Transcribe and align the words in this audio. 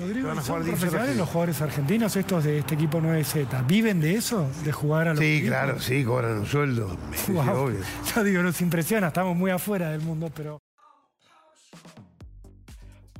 Rodrigo, 0.00 0.28
van 0.28 0.38
a 0.38 0.42
¿son 0.42 0.46
jugar 0.56 0.64
10 0.64 0.76
profesionales 0.78 1.16
los 1.16 1.28
jugadores 1.28 1.60
argentinos 1.60 2.16
estos 2.16 2.44
de 2.44 2.58
este 2.58 2.74
equipo 2.74 2.98
9Z? 3.00 3.66
¿Viven 3.66 4.00
de 4.00 4.14
eso? 4.14 4.48
¿De 4.64 4.72
jugar 4.72 5.08
a 5.08 5.10
los 5.10 5.18
Sí, 5.20 5.26
equipos? 5.36 5.48
claro, 5.48 5.80
sí, 5.80 6.04
cobran 6.04 6.38
un 6.38 6.46
sueldo. 6.46 6.96
Sí, 7.14 7.32
Wow. 7.32 7.48
obvio. 7.50 7.78
Yo 8.14 8.24
digo, 8.24 8.42
nos 8.42 8.60
impresiona, 8.60 9.08
estamos 9.08 9.36
muy 9.36 9.50
afuera 9.50 9.90
del 9.90 10.00
mundo, 10.00 10.30
pero 10.34 10.58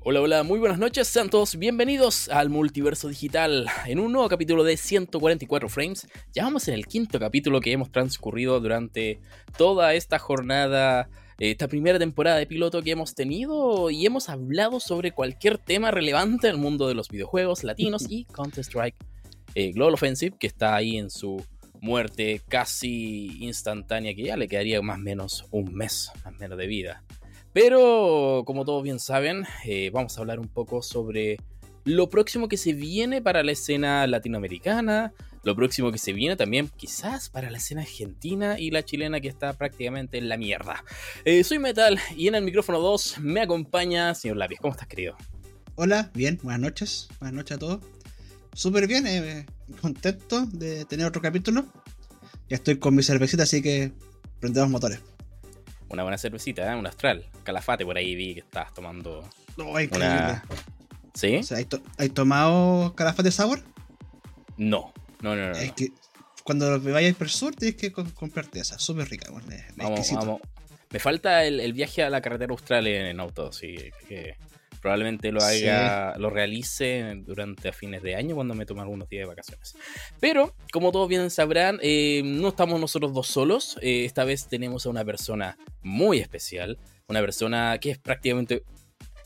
Hola, 0.02 0.22
hola, 0.22 0.42
muy 0.44 0.58
buenas 0.58 0.78
noches, 0.78 1.08
sean 1.08 1.28
todos 1.28 1.56
bienvenidos 1.56 2.30
al 2.30 2.48
Multiverso 2.48 3.08
Digital 3.08 3.66
en 3.84 3.98
un 4.00 4.12
nuevo 4.12 4.30
capítulo 4.30 4.64
de 4.64 4.78
144 4.78 5.68
frames. 5.68 6.08
Ya 6.32 6.44
vamos 6.44 6.66
en 6.68 6.74
el 6.74 6.86
quinto 6.86 7.20
capítulo 7.20 7.60
que 7.60 7.70
hemos 7.72 7.92
transcurrido 7.92 8.58
durante 8.60 9.20
toda 9.58 9.92
esta 9.92 10.18
jornada, 10.18 11.10
esta 11.40 11.68
primera 11.68 11.98
temporada 11.98 12.36
de 12.36 12.46
piloto 12.46 12.82
que 12.82 12.90
hemos 12.90 13.14
tenido 13.14 13.90
y 13.90 14.04
hemos 14.04 14.28
hablado 14.28 14.78
sobre 14.78 15.12
cualquier 15.12 15.56
tema 15.56 15.90
relevante 15.90 16.48
el 16.48 16.58
mundo 16.58 16.86
de 16.86 16.94
los 16.94 17.08
videojuegos 17.08 17.64
latinos 17.64 18.04
y 18.10 18.24
Counter-Strike 18.32 18.96
eh, 19.54 19.72
Global 19.72 19.94
Offensive 19.94 20.36
que 20.38 20.46
está 20.46 20.76
ahí 20.76 20.98
en 20.98 21.08
su 21.08 21.42
muerte 21.80 22.42
casi 22.46 23.42
instantánea 23.42 24.14
que 24.14 24.24
ya 24.24 24.36
le 24.36 24.48
quedaría 24.48 24.82
más 24.82 24.98
o 24.98 25.00
menos 25.00 25.46
un 25.50 25.74
mes, 25.74 26.12
más 26.24 26.34
o 26.34 26.38
menos 26.38 26.58
de 26.58 26.66
vida. 26.66 27.02
Pero, 27.54 28.42
como 28.46 28.66
todos 28.66 28.82
bien 28.82 29.00
saben, 29.00 29.44
eh, 29.64 29.90
vamos 29.92 30.16
a 30.16 30.20
hablar 30.20 30.38
un 30.38 30.48
poco 30.48 30.82
sobre 30.82 31.38
lo 31.84 32.10
próximo 32.10 32.48
que 32.48 32.58
se 32.58 32.74
viene 32.74 33.22
para 33.22 33.42
la 33.42 33.52
escena 33.52 34.06
latinoamericana, 34.06 35.14
lo 35.42 35.56
próximo 35.56 35.90
que 35.90 35.98
se 35.98 36.12
viene 36.12 36.36
también 36.36 36.68
quizás 36.76 37.28
para 37.30 37.50
la 37.50 37.58
escena 37.58 37.82
argentina 37.82 38.58
y 38.58 38.70
la 38.70 38.84
chilena 38.84 39.20
que 39.20 39.28
está 39.28 39.52
prácticamente 39.54 40.18
en 40.18 40.28
la 40.28 40.36
mierda. 40.36 40.84
Eh, 41.24 41.42
soy 41.44 41.58
Metal 41.58 41.98
y 42.16 42.28
en 42.28 42.34
el 42.34 42.44
micrófono 42.44 42.78
2 42.80 43.18
me 43.20 43.40
acompaña 43.40 44.14
señor 44.14 44.36
Lápiz. 44.36 44.58
¿Cómo 44.60 44.72
estás, 44.72 44.86
querido? 44.88 45.16
Hola, 45.76 46.10
bien, 46.14 46.38
buenas 46.42 46.60
noches. 46.60 47.08
Buenas 47.20 47.34
noches 47.34 47.56
a 47.56 47.58
todos. 47.60 47.80
Súper 48.52 48.86
bien, 48.86 49.06
eh, 49.06 49.46
contento 49.80 50.44
de 50.46 50.84
tener 50.84 51.06
otro 51.06 51.22
capítulo. 51.22 51.66
Ya 52.48 52.56
estoy 52.56 52.78
con 52.78 52.94
mi 52.94 53.02
cervecita, 53.02 53.44
así 53.44 53.62
que 53.62 53.92
prendemos 54.40 54.68
motores. 54.68 55.00
Una 55.88 56.02
buena 56.02 56.18
cervecita, 56.18 56.70
¿eh? 56.72 56.76
un 56.76 56.86
astral. 56.86 57.24
Calafate 57.44 57.84
por 57.84 57.96
ahí 57.96 58.14
vi 58.14 58.34
que 58.34 58.40
estabas 58.40 58.74
tomando. 58.74 59.28
Oh, 59.56 59.80
increíble. 59.80 60.06
Una... 60.16 60.44
¿Sí? 61.14 61.36
O 61.36 61.42
sea, 61.42 61.58
¿hay, 61.58 61.64
to- 61.64 61.82
hay 61.96 62.08
tomado 62.10 62.94
calafate 62.94 63.30
sour? 63.30 63.62
No. 64.56 64.92
No, 65.22 65.36
no, 65.36 65.48
no. 65.50 65.52
Es 65.56 65.72
que 65.72 65.88
cuando 66.44 66.78
me 66.80 66.92
vayas 66.92 67.14
por 67.16 67.26
el 67.26 67.32
sur 67.32 67.54
tienes 67.54 67.76
que 67.76 67.92
co- 67.92 68.06
comprarte 68.14 68.60
esa. 68.60 68.78
Súper 68.78 69.08
rica, 69.08 69.30
bueno, 69.30 69.48
es- 69.52 69.64
Vamos, 69.76 69.98
vamos. 70.16 70.40
Me 70.90 70.98
falta 70.98 71.44
el, 71.44 71.60
el 71.60 71.72
viaje 71.72 72.02
a 72.02 72.10
la 72.10 72.20
carretera 72.20 72.52
austral 72.52 72.86
en, 72.86 73.06
en 73.06 73.20
auto, 73.20 73.52
sí. 73.52 73.76
Que 74.08 74.34
probablemente 74.80 75.30
lo 75.30 75.40
haga, 75.42 76.16
lo 76.18 76.30
realice 76.30 77.14
durante 77.26 77.68
a 77.68 77.72
fines 77.72 78.02
de 78.02 78.16
año 78.16 78.34
cuando 78.34 78.54
me 78.54 78.64
tome 78.66 78.80
algunos 78.80 79.08
días 79.08 79.22
de 79.22 79.26
vacaciones. 79.26 79.76
Pero, 80.20 80.54
como 80.72 80.90
todos 80.90 81.06
bien 81.08 81.30
sabrán, 81.30 81.78
eh, 81.82 82.22
no 82.24 82.48
estamos 82.48 82.80
nosotros 82.80 83.12
dos 83.12 83.26
solos. 83.28 83.76
Eh, 83.82 84.04
esta 84.06 84.24
vez 84.24 84.48
tenemos 84.48 84.86
a 84.86 84.90
una 84.90 85.04
persona 85.04 85.58
muy 85.82 86.18
especial. 86.18 86.78
Una 87.08 87.20
persona 87.20 87.76
que 87.78 87.90
es 87.90 87.98
prácticamente 87.98 88.62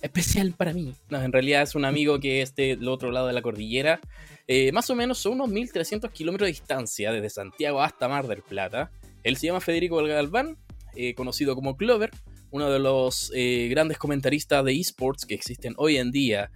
especial 0.04 0.52
para 0.52 0.74
mí. 0.74 0.94
En 1.10 1.32
realidad 1.32 1.62
es 1.62 1.74
un 1.74 1.86
amigo 1.86 2.20
que 2.20 2.42
es 2.42 2.54
del 2.54 2.86
otro 2.88 3.10
lado 3.10 3.26
de 3.26 3.32
la 3.32 3.40
cordillera. 3.40 4.00
Eh, 4.46 4.70
más 4.70 4.90
o 4.90 4.94
menos 4.94 5.18
son 5.18 5.32
unos 5.32 5.48
1300 5.48 6.10
kilómetros 6.10 6.46
de 6.46 6.52
distancia 6.52 7.10
desde 7.10 7.30
Santiago 7.30 7.80
hasta 7.80 8.06
Mar 8.06 8.26
del 8.26 8.42
Plata. 8.42 8.90
Él 9.22 9.38
se 9.38 9.46
llama 9.46 9.62
Federico 9.62 9.96
Galván, 10.04 10.58
eh, 10.94 11.14
conocido 11.14 11.54
como 11.54 11.78
Clover, 11.78 12.10
uno 12.50 12.70
de 12.70 12.80
los 12.80 13.32
eh, 13.34 13.68
grandes 13.70 13.96
comentaristas 13.96 14.62
de 14.62 14.78
esports 14.78 15.24
que 15.24 15.34
existen 15.34 15.72
hoy 15.78 15.96
en 15.96 16.12
día, 16.12 16.50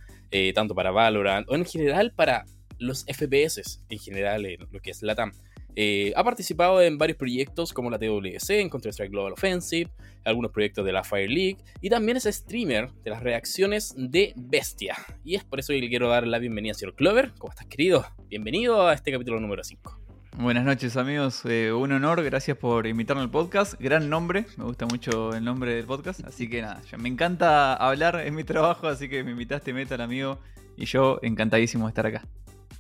tanto 0.55 0.75
para 0.75 0.91
Valorant 0.91 1.49
o 1.49 1.55
en 1.55 1.65
general 1.65 2.13
para 2.15 2.45
los 2.79 3.07
FPS, 3.07 3.81
en 3.89 3.99
general 3.99 4.45
en 4.45 4.61
lo 4.71 4.81
que 4.81 4.91
es 4.91 5.03
LATAM. 5.03 5.33
Eh, 5.81 6.13
ha 6.17 6.25
participado 6.25 6.83
en 6.83 6.99
varios 6.99 7.17
proyectos 7.17 7.73
como 7.73 7.89
la 7.89 8.01
TWC, 8.01 8.51
en 8.51 8.69
Counter-Strike 8.69 9.13
Global 9.13 9.35
Offensive, 9.35 9.89
algunos 10.25 10.51
proyectos 10.51 10.85
de 10.85 10.91
la 10.91 11.05
Fire 11.05 11.31
League 11.31 11.59
y 11.81 11.89
también 11.89 12.17
es 12.17 12.25
streamer 12.25 12.91
de 13.05 13.11
las 13.11 13.23
reacciones 13.23 13.95
de 13.97 14.33
Bestia. 14.35 14.97
Y 15.23 15.37
es 15.37 15.45
por 15.45 15.61
eso 15.61 15.73
que 15.73 15.79
le 15.81 15.89
quiero 15.89 16.09
dar 16.09 16.27
la 16.27 16.41
bienvenida, 16.41 16.75
señor 16.75 16.97
Clover. 16.97 17.31
¿Cómo 17.39 17.53
estás, 17.53 17.67
querido? 17.67 18.05
Bienvenido 18.29 18.89
a 18.89 18.93
este 18.93 19.13
capítulo 19.13 19.39
número 19.39 19.63
5. 19.63 20.01
Buenas 20.39 20.65
noches 20.65 20.97
amigos, 20.97 21.45
Eh, 21.45 21.71
un 21.71 21.93
honor, 21.93 22.25
gracias 22.25 22.57
por 22.57 22.89
invitarme 22.89 23.23
al 23.23 23.31
podcast, 23.31 23.81
gran 23.81 24.11
nombre, 24.11 24.47
me 24.57 24.65
gusta 24.65 24.85
mucho 24.87 25.33
el 25.33 25.45
nombre 25.45 25.75
del 25.75 25.87
podcast, 25.87 26.25
así 26.25 26.51
que 26.51 26.61
nada, 26.61 26.83
me 26.99 27.09
encanta 27.09 27.75
hablar, 27.75 28.21
es 28.27 28.33
mi 28.33 28.43
trabajo, 28.43 28.89
así 28.89 29.09
que 29.09 29.23
me 29.23 29.31
invitaste 29.31 29.73
Metal 29.73 30.01
amigo 30.01 30.41
y 30.77 30.87
yo 30.87 31.21
encantadísimo 31.23 31.87
de 31.87 31.91
estar 31.91 32.07
acá. 32.07 32.25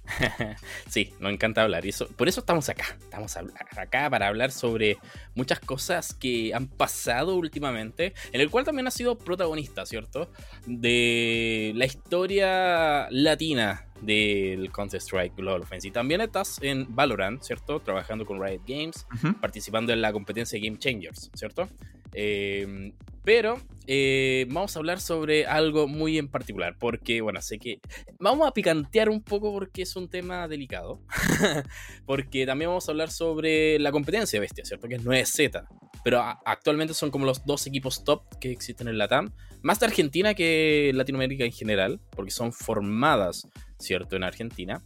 sí, 0.88 1.12
nos 1.20 1.32
encanta 1.32 1.62
hablar. 1.62 1.84
Y 1.86 1.90
eso, 1.90 2.08
por 2.08 2.28
eso 2.28 2.40
estamos 2.40 2.68
acá. 2.68 2.96
Estamos 3.00 3.36
acá 3.36 4.10
para 4.10 4.28
hablar 4.28 4.50
sobre 4.50 4.98
muchas 5.34 5.60
cosas 5.60 6.14
que 6.14 6.52
han 6.54 6.66
pasado 6.66 7.36
últimamente. 7.36 8.14
En 8.32 8.40
el 8.40 8.50
cual 8.50 8.64
también 8.64 8.86
ha 8.86 8.90
sido 8.90 9.18
protagonista, 9.18 9.86
¿cierto? 9.86 10.30
De 10.66 11.72
la 11.74 11.84
historia 11.86 13.08
latina 13.10 13.86
del 14.00 14.70
Counter-Strike 14.70 15.36
Global 15.36 15.62
Offensive. 15.62 15.90
Y 15.90 15.92
también 15.92 16.20
estás 16.20 16.58
en 16.62 16.94
Valorant, 16.94 17.42
¿cierto? 17.42 17.80
Trabajando 17.80 18.24
con 18.24 18.42
Riot 18.42 18.62
Games, 18.66 19.06
participando 19.40 19.92
en 19.92 20.00
la 20.00 20.12
competencia 20.12 20.58
Game 20.62 20.78
Changers, 20.78 21.30
¿cierto? 21.34 21.68
Eh, 22.12 22.92
pero 23.28 23.60
eh, 23.86 24.46
vamos 24.48 24.74
a 24.74 24.78
hablar 24.78 25.02
sobre 25.02 25.44
algo 25.44 25.86
muy 25.86 26.16
en 26.16 26.28
particular, 26.28 26.76
porque, 26.78 27.20
bueno, 27.20 27.42
sé 27.42 27.58
que 27.58 27.78
vamos 28.18 28.48
a 28.48 28.54
picantear 28.54 29.10
un 29.10 29.22
poco 29.22 29.52
porque 29.52 29.82
es 29.82 29.96
un 29.96 30.08
tema 30.08 30.48
delicado, 30.48 31.02
porque 32.06 32.46
también 32.46 32.70
vamos 32.70 32.88
a 32.88 32.92
hablar 32.92 33.10
sobre 33.10 33.78
la 33.80 33.92
competencia 33.92 34.40
bestia, 34.40 34.64
¿cierto? 34.64 34.88
Que 34.88 34.94
es 34.94 35.04
9Z, 35.04 35.68
pero 36.02 36.22
actualmente 36.46 36.94
son 36.94 37.10
como 37.10 37.26
los 37.26 37.44
dos 37.44 37.66
equipos 37.66 38.02
top 38.02 38.22
que 38.40 38.50
existen 38.50 38.88
en 38.88 38.96
Latam, 38.96 39.34
más 39.60 39.78
de 39.78 39.84
Argentina 39.84 40.32
que 40.32 40.90
Latinoamérica 40.94 41.44
en 41.44 41.52
general, 41.52 42.00
porque 42.16 42.30
son 42.30 42.50
formadas, 42.50 43.46
¿cierto? 43.78 44.16
En 44.16 44.22
Argentina. 44.22 44.82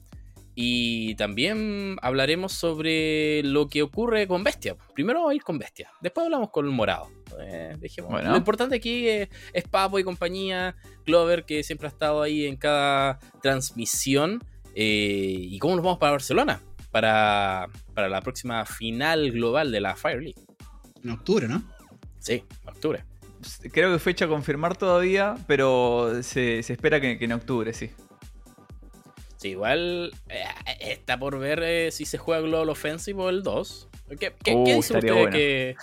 Y 0.55 1.15
también 1.15 1.97
hablaremos 2.03 2.53
sobre 2.53 3.43
lo 3.43 3.69
que 3.69 3.83
ocurre 3.83 4.29
con 4.29 4.45
Bestia. 4.45 4.77
Primero 4.95 5.21
vamos 5.21 5.33
a 5.33 5.35
ir 5.35 5.43
con 5.43 5.59
Bestia, 5.59 5.91
después 6.01 6.25
hablamos 6.25 6.51
con 6.51 6.67
el 6.67 6.73
Morado. 6.73 7.09
Eh, 7.41 7.75
dejemos- 7.81 8.11
Bueno. 8.11 8.31
Lo 8.33 8.37
importante 8.37 8.77
aquí 8.77 9.09
es, 9.09 9.29
es 9.55 9.65
Papo 9.67 9.99
y 9.99 10.05
compañía, 10.05 10.77
Clover, 11.07 11.45
que 11.45 11.63
siempre 11.63 11.87
ha 11.87 11.91
estado 11.91 12.21
ahí 12.23 12.45
en 12.47 12.57
cada 12.57 13.19
transmisión. 13.41 14.43
eh, 14.75 15.37
¿Y 15.39 15.59
cómo 15.59 15.75
nos 15.77 15.85
vamos 15.85 15.99
para 15.99 16.13
Barcelona? 16.13 16.61
Para, 16.91 17.69
para 17.95 18.09
la 18.09 18.21
próxima 18.21 18.65
final 18.67 19.31
global 19.31 19.71
de 19.73 19.81
la 19.81 19.97
Fire 19.97 20.23
League. 20.23 20.41
En 21.03 21.11
octubre, 21.11 21.49
¿no? 21.49 21.63
Sí, 22.19 22.45
octubre. 22.67 23.05
Creo 23.73 23.93
que 23.93 23.99
fecha 23.99 24.27
a 24.27 24.29
confirmar 24.29 24.77
todavía, 24.77 25.35
pero 25.47 26.23
se, 26.23 26.63
se 26.63 26.73
espera 26.75 27.01
que, 27.01 27.19
que 27.19 27.25
en 27.25 27.33
octubre, 27.33 27.73
sí. 27.73 27.91
Sí, 29.43 29.49
igual 29.49 30.13
eh, 30.29 30.45
está 30.81 31.19
por 31.19 31.39
ver 31.41 31.63
eh, 31.65 31.91
si 31.91 32.05
se 32.05 32.17
juega 32.17 32.41
Global 32.43 32.69
Offensive 32.71 33.21
o 33.21 33.29
el 33.29 33.43
2. 33.43 33.89
¿Qué, 34.21 34.33
qué, 34.43 34.55
Uh, 34.55 34.65
qué 34.65 34.75
dice 34.77 34.95
usted 34.95 35.13
bueno. 35.13 35.31
que, 35.33 35.75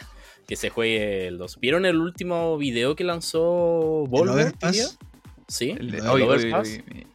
que 0.48 0.56
se 0.56 0.70
juegue 0.70 1.28
el 1.28 1.38
2? 1.38 1.60
¿Vieron 1.60 1.86
el 1.86 1.98
último 1.98 2.58
video 2.58 2.96
que 2.96 3.04
lanzó 3.04 4.06
diría? 4.72 4.88
Sí, 5.50 5.72
El 5.78 5.92
de- 5.92 5.98
El 5.98 6.08
hoy- 6.08 6.22
hoy- 6.22 6.28
Overpass. 6.30 6.68
hoy- 6.70 7.08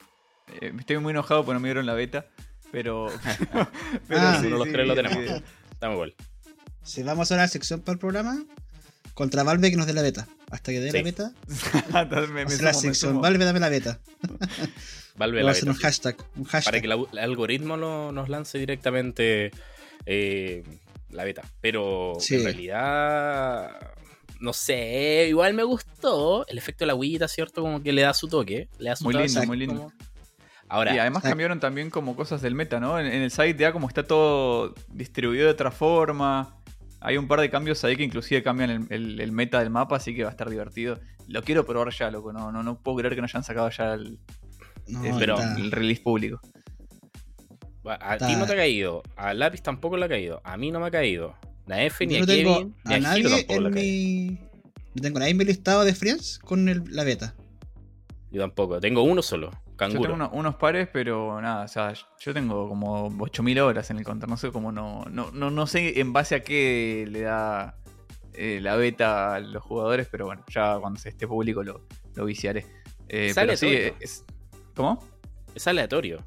eh, 0.60 0.72
estoy 0.78 0.98
muy 0.98 1.12
enojado 1.12 1.44
porque 1.44 1.54
no 1.54 1.60
me 1.60 1.68
dieron 1.68 1.86
la 1.86 1.94
beta, 1.94 2.26
pero... 2.70 3.06
pero 4.08 4.20
Ah, 4.20 4.36
Uno 4.40 4.42
de 4.42 4.50
los 4.50 4.68
tres 4.72 4.86
lo 4.86 4.92
el 4.92 5.02
tenemos. 5.02 5.42
Estamos 5.72 5.94
igual. 5.94 6.14
Si 6.82 7.02
vamos 7.02 7.32
a 7.32 7.36
la 7.36 7.48
sección 7.48 7.80
para 7.80 7.94
el 7.94 7.98
programa, 8.00 8.44
contra 9.14 9.42
Valve 9.44 9.70
que 9.70 9.76
nos 9.78 9.86
dé 9.86 9.94
la 9.94 10.02
beta. 10.02 10.28
Hasta 10.50 10.72
que 10.72 10.80
dé 10.80 10.90
Sí. 10.90 10.96
la 10.98 11.02
beta, 11.02 11.32
Entonces 12.02 12.30
me- 12.30 12.44
la 12.44 12.72
me 12.72 12.74
sección. 12.74 13.20
Valve, 13.22 13.44
dame 13.46 13.60
la 13.60 13.68
beta. 13.70 13.98
Valve 15.16 15.46
a 15.46 15.50
hacer 15.50 15.68
un 15.68 15.74
hashtag. 15.76 16.16
Un 16.36 16.44
hashtag. 16.44 16.64
Para 16.72 16.80
que 16.80 16.88
la- 16.88 16.96
el 17.12 17.18
algoritmo 17.18 17.76
lo- 17.76 18.10
nos 18.12 18.28
lance 18.28 18.58
directamente 18.58 19.50
eh, 20.06 20.62
la 21.10 21.24
beta. 21.24 21.42
Pero 21.60 22.14
Sí. 22.18 22.34
en 22.36 22.44
realidad. 22.44 23.70
No 24.40 24.52
sé, 24.52 25.26
igual 25.28 25.54
me 25.54 25.62
gustó 25.62 26.46
el 26.48 26.58
efecto 26.58 26.84
de 26.84 26.88
la 26.88 26.92
agüita, 26.92 27.28
¿cierto? 27.28 27.62
Como 27.62 27.82
que 27.82 27.92
le 27.92 28.02
da 28.02 28.12
su 28.12 28.28
toque. 28.28 28.68
Le 28.78 28.90
da 28.90 28.96
su 28.96 29.04
Muy 29.04 29.14
toque, 29.14 29.26
lindo, 29.26 29.46
muy 29.46 29.56
lindo. 29.56 29.74
como- 29.76 29.92
Ahora, 30.68 30.94
y 30.94 30.98
además 30.98 31.18
Exacto. 31.20 31.28
cambiaron 31.30 31.60
también 31.60 31.90
como 31.90 32.16
cosas 32.16 32.42
del 32.42 32.54
meta, 32.54 32.80
¿no? 32.80 32.98
En, 32.98 33.06
en 33.06 33.22
el 33.22 33.30
site 33.30 33.56
ya 33.56 33.72
como 33.72 33.86
está 33.86 34.02
todo 34.02 34.74
distribuido 34.88 35.44
de 35.44 35.52
otra 35.52 35.70
forma. 35.70 36.56
Hay 37.00 37.16
un 37.18 37.28
par 37.28 37.40
de 37.40 37.50
cambios 37.50 37.84
ahí 37.84 37.96
que 37.96 38.02
inclusive 38.02 38.42
cambian 38.42 38.70
el, 38.70 38.86
el- 38.90 39.20
el 39.20 39.32
meta 39.32 39.60
del 39.60 39.70
mapa, 39.70 39.96
así 39.96 40.14
que 40.14 40.24
va 40.24 40.30
a 40.30 40.32
estar 40.32 40.50
divertido. 40.50 40.98
Lo 41.28 41.42
quiero 41.42 41.64
probar 41.64 41.92
ya, 41.92 42.10
loco. 42.10 42.32
No, 42.32 42.50
no, 42.50 42.62
no 42.62 42.78
puedo 42.80 42.98
creer 42.98 43.14
que 43.14 43.20
no 43.20 43.26
hayan 43.26 43.44
sacado 43.44 43.70
ya 43.70 43.94
el, 43.94 44.18
No, 44.88 45.04
el- 45.04 45.18
pero- 45.18 45.34
está- 45.34 45.56
el 45.56 45.70
release 45.70 46.02
público. 46.02 46.40
a 47.86 48.16
ti 48.18 48.34
no 48.36 48.46
te 48.46 48.52
ha 48.52 48.56
caído. 48.56 49.02
A 49.16 49.34
Lápiz 49.34 49.60
tampoco 49.62 49.96
le 49.96 50.06
ha 50.06 50.08
caído. 50.08 50.40
A 50.44 50.56
mí 50.56 50.70
no 50.70 50.80
me 50.80 50.86
ha 50.86 50.90
caído. 50.90 51.34
Ni 51.66 51.74
a 51.74 51.84
F, 51.84 52.06
ni 52.06 52.16
Yo 52.16 52.24
a 52.24 52.26
tengo 52.26 52.54
Kevin, 52.58 52.74
ni 52.84 52.94
a 52.94 52.96
a 52.96 53.14
Giro 53.14 53.28
nadie 53.30 53.44
tampoco 53.44 53.60
le 53.60 53.66
en 53.66 53.72
ha 53.72 53.74
caído. 53.74 54.32
mi. 54.32 54.38
No 54.94 55.02
tengo 55.02 55.16
a 55.16 55.20
nadie 55.20 55.30
en 55.32 55.36
mi 55.38 55.44
listado 55.44 55.84
de 55.84 55.94
friends 55.94 56.38
con 56.38 56.68
el- 56.68 56.82
la 56.90 57.04
beta. 57.04 57.34
Yo 58.30 58.40
tampoco. 58.40 58.80
Tengo 58.80 59.02
uno 59.02 59.22
solo. 59.22 59.50
Yo 59.50 59.88
tengo 59.88 60.14
uno- 60.14 60.30
unos 60.32 60.54
pares, 60.56 60.88
pero 60.92 61.40
nada, 61.40 61.64
o 61.64 61.68
sea, 61.68 61.92
yo 62.20 62.32
tengo 62.32 62.68
como 62.68 63.06
8000 63.18 63.58
horas 63.60 63.90
en 63.90 63.98
el 63.98 64.04
counter. 64.04 64.28
No 64.28 64.36
sé 64.36 64.52
cómo 64.52 64.70
no, 64.70 65.04
no, 65.10 65.30
no, 65.32 65.50
no 65.50 65.66
sé 65.66 66.00
en 66.00 66.12
base 66.12 66.36
a 66.36 66.42
qué 66.44 67.06
le 67.10 67.22
da 67.22 67.76
eh, 68.34 68.60
la 68.62 68.76
beta 68.76 69.34
a 69.34 69.40
los 69.40 69.62
jugadores, 69.62 70.08
pero 70.10 70.26
bueno, 70.26 70.44
ya 70.52 70.78
cuando 70.80 70.98
se 71.00 71.08
esté 71.10 71.26
público 71.26 71.62
lo, 71.62 71.86
lo 72.14 72.24
viciaré. 72.24 72.66
Eh, 73.08 73.26
Es 73.28 73.34
pero 73.34 73.56
sí, 73.56 73.68
es- 74.00 74.24
¿Cómo? 74.74 75.04
Es 75.54 75.66
aleatorio. 75.66 76.22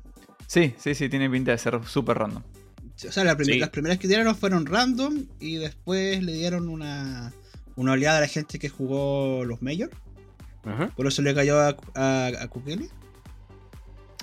Sí, 0.48 0.74
sí, 0.78 0.96
sí, 0.96 1.10
tiene 1.10 1.30
pinta 1.30 1.52
de 1.52 1.58
ser 1.58 1.80
súper 1.86 2.18
random. 2.20 2.42
O 3.08 3.12
sea, 3.12 3.24
la 3.24 3.36
prim- 3.36 3.54
Sí. 3.54 3.60
las 3.60 3.70
primeras 3.70 3.98
que 4.00 4.08
dieron 4.08 4.36
fueron 4.36 4.66
random 4.66 5.26
y 5.40 5.58
después 5.58 6.24
le 6.24 6.34
dieron 6.34 6.70
una, 6.70 7.34
una 7.76 7.92
oleada 7.92 8.18
a 8.18 8.22
la 8.22 8.28
gente 8.28 8.58
que 8.60 8.70
jugó 8.70 9.44
los 9.46 9.62
Majors. 9.62 9.94
Ajá. 10.66 10.88
Por 10.96 11.06
eso 11.08 11.22
le 11.22 11.36
cayó 11.36 11.60
a, 11.60 11.76
a, 11.96 12.28
a 12.42 12.48
Kukele. 12.48 12.90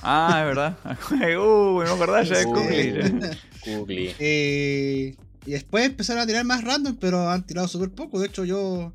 Ah, 0.03 0.39
es 0.41 0.47
verdad. 0.47 0.77
uh, 1.39 1.79
me 1.79 1.89
acordaba 1.89 2.23
ya 2.23 2.39
de. 2.39 2.45
Kukli, 2.45 2.93
ya. 2.93 3.31
Googly. 3.77 4.15
Eh, 4.19 5.17
y 5.47 5.51
después 5.51 5.87
empezaron 5.87 6.23
a 6.23 6.27
tirar 6.27 6.45
más 6.45 6.63
random, 6.65 6.97
pero 7.01 7.31
han 7.31 7.47
tirado 7.47 7.69
súper 7.69 7.91
poco. 7.91 8.19
De 8.21 8.27
hecho, 8.27 8.45
yo 8.45 8.93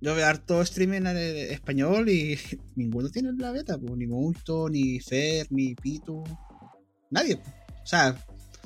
yo 0.00 0.14
veo 0.14 0.26
harto 0.26 0.62
streaming 0.62 1.06
en 1.06 1.16
eh, 1.16 1.52
español 1.52 2.08
y 2.08 2.38
ninguno 2.76 3.08
tiene 3.10 3.32
la 3.32 3.52
beta. 3.52 3.78
Pues, 3.78 3.96
ni 3.96 4.06
Musto, 4.06 4.68
ni 4.68 5.00
Fer, 5.00 5.46
ni 5.50 5.74
Pitu. 5.74 6.24
Nadie. 7.10 7.36
pues. 7.36 7.54
O 7.82 7.86
sea, 7.86 8.16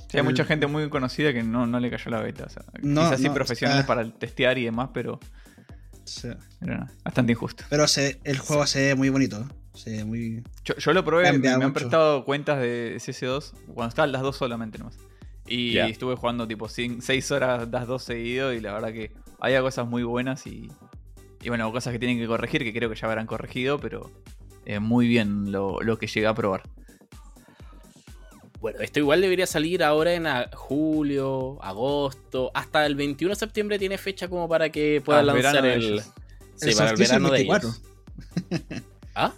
Sí, 0.09 0.19
hay 0.19 0.23
mucha 0.23 0.45
gente 0.45 0.69
muy 0.69 0.89
conocida 0.91 1.33
que 1.33 1.43
no, 1.43 1.67
no 1.67 1.81
le 1.81 1.91
cayó 1.91 2.11
la 2.11 2.21
beta. 2.21 2.45
O 2.45 2.49
sea, 2.49 2.63
No, 2.83 3.03
quizás 3.03 3.21
sí 3.21 3.27
no, 3.27 3.35
profesionales 3.35 3.85
ah. 3.85 3.87
para 3.87 4.09
testear 4.11 4.59
y 4.59 4.65
demás, 4.65 4.91
pero, 4.95 5.15
o 5.15 5.21
sea, 6.05 6.37
no, 6.61 6.87
bastante 7.05 7.33
injusto. 7.33 7.65
pero 7.69 7.89
se, 7.89 8.21
el 8.23 8.39
juego 8.39 8.65
se 8.67 8.81
ve 8.81 8.95
muy 8.95 9.09
bonito. 9.09 9.41
¿eh? 9.41 9.55
Se 9.75 9.91
ve 9.91 10.05
muy. 10.05 10.45
Yo, 10.65 10.77
yo 10.77 10.93
lo 10.93 11.05
probé, 11.05 11.33
me, 11.37 11.49
han 11.49 11.73
prestado 11.73 12.25
cuentas 12.25 12.61
de 12.61 12.95
CS2 12.99 13.53
cuando 13.75 13.89
estaban 13.89 14.13
las 14.13 14.23
dos 14.23 14.37
solamente 14.37 14.79
nomás. 14.79 14.99
Y 15.47 15.79
estuve 15.79 16.15
jugando 16.15 16.47
tipo 16.47 16.69
6 16.69 17.31
horas 17.33 17.69
las 17.71 17.87
dos 17.87 18.05
seguido 18.05 18.53
y 18.53 18.61
la 18.61 18.73
verdad 18.73 18.93
que 18.93 19.13
había 19.41 19.61
cosas 19.61 19.87
muy 19.87 20.03
buenas 20.05 20.47
y, 20.47 20.71
y 21.45 21.49
bueno, 21.51 21.71
cosas 21.71 21.93
que 21.93 21.99
tienen 21.99 22.19
que 22.19 22.27
corregir, 22.27 22.65
que 22.65 22.73
creo 22.73 22.89
que 22.91 22.97
ya 22.97 23.07
habrán 23.07 23.27
corregido, 23.27 23.79
pero 23.79 24.11
eh, 24.67 24.81
muy 24.81 25.07
bien 25.07 25.53
lo, 25.53 25.81
lo 25.83 25.99
que 25.99 26.07
llegué 26.07 26.27
a 26.27 26.35
probar. 26.35 26.63
Bueno, 28.61 28.81
esto 28.81 28.99
igual 28.99 29.21
debería 29.21 29.47
salir 29.47 29.83
ahora 29.85 30.15
en 30.15 30.25
julio, 30.55 31.63
agosto, 31.63 32.51
hasta 32.55 32.87
el 32.87 32.95
21 32.95 33.35
de 33.35 33.39
septiembre 33.39 33.79
tiene 33.79 33.99
fecha 33.99 34.29
como 34.29 34.49
para 34.49 34.71
que 34.71 35.03
pueda 35.05 35.19
Ah, 35.21 35.23
lanzar 35.23 35.67
el... 35.67 36.01
Sí, 36.57 36.71
El 36.71 36.77
para 36.77 36.91
el 36.91 36.97
verano 36.97 37.27
de 37.31 37.33
24. 37.33 37.69
ellos. 37.69 37.83
¿Ah? 39.15 39.35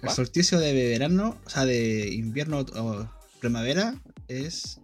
El 0.00 0.08
¿What? 0.08 0.14
solsticio 0.14 0.58
de 0.60 0.72
verano, 0.90 1.38
o 1.44 1.50
sea, 1.50 1.64
de 1.64 2.08
invierno 2.14 2.60
o 2.60 3.08
primavera, 3.40 3.94
es 4.28 4.80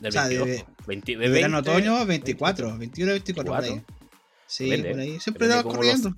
Del 0.00 0.10
O 0.10 0.12
sea, 0.12 0.28
de- 0.28 0.36
22, 0.38 0.66
20 0.86 1.16
de 1.16 1.28
verano 1.28 1.56
20, 1.62 1.70
otoño 1.70 2.06
24, 2.06 2.78
21 2.78 3.10
24 3.12 3.52
por 3.52 3.64
ahí. 3.64 3.70
24. 3.70 3.95
Sí, 4.46 4.70
Depende, 4.70 4.90
por 4.90 5.00
ahí. 5.00 5.20
Siempre 5.20 5.48
cómo 5.62 5.74
corriendo. 5.76 6.14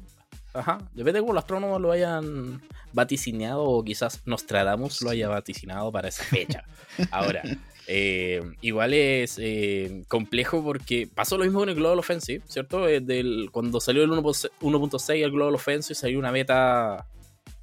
Ajá, 0.55 0.79
depende 0.93 1.19
de 1.19 1.21
cómo 1.21 1.33
los 1.35 1.43
astrónomos 1.43 1.81
lo 1.81 1.93
hayan 1.93 2.61
vaticinado 2.93 3.63
o 3.65 3.85
quizás 3.85 4.23
Nostradamus 4.27 5.03
lo 5.03 5.11
haya 5.11 5.29
vaticinado 5.29 5.93
para 5.93 6.09
esa 6.09 6.25
fecha. 6.25 6.65
Ahora, 7.11 7.43
eh, 7.87 8.43
igual 8.63 8.95
es 8.95 9.37
eh, 9.39 10.03
complejo 10.09 10.63
porque 10.65 11.07
pasó 11.13 11.37
lo 11.39 11.45
mismo 11.45 11.61
con 11.61 11.69
el 11.69 11.75
Global 11.75 11.99
Offensive, 11.99 12.43
¿cierto? 12.49 12.89
Eh, 12.89 13.01
del- 13.01 13.51
cuando 13.53 13.79
salió 13.81 14.03
el 14.03 14.11
1.6 14.11 14.51
1.6 14.61 15.23
el 15.23 15.31
Global 15.31 15.55
Offensive 15.55 15.95
salió 15.95 16.19
una 16.19 16.31
beta 16.31 17.07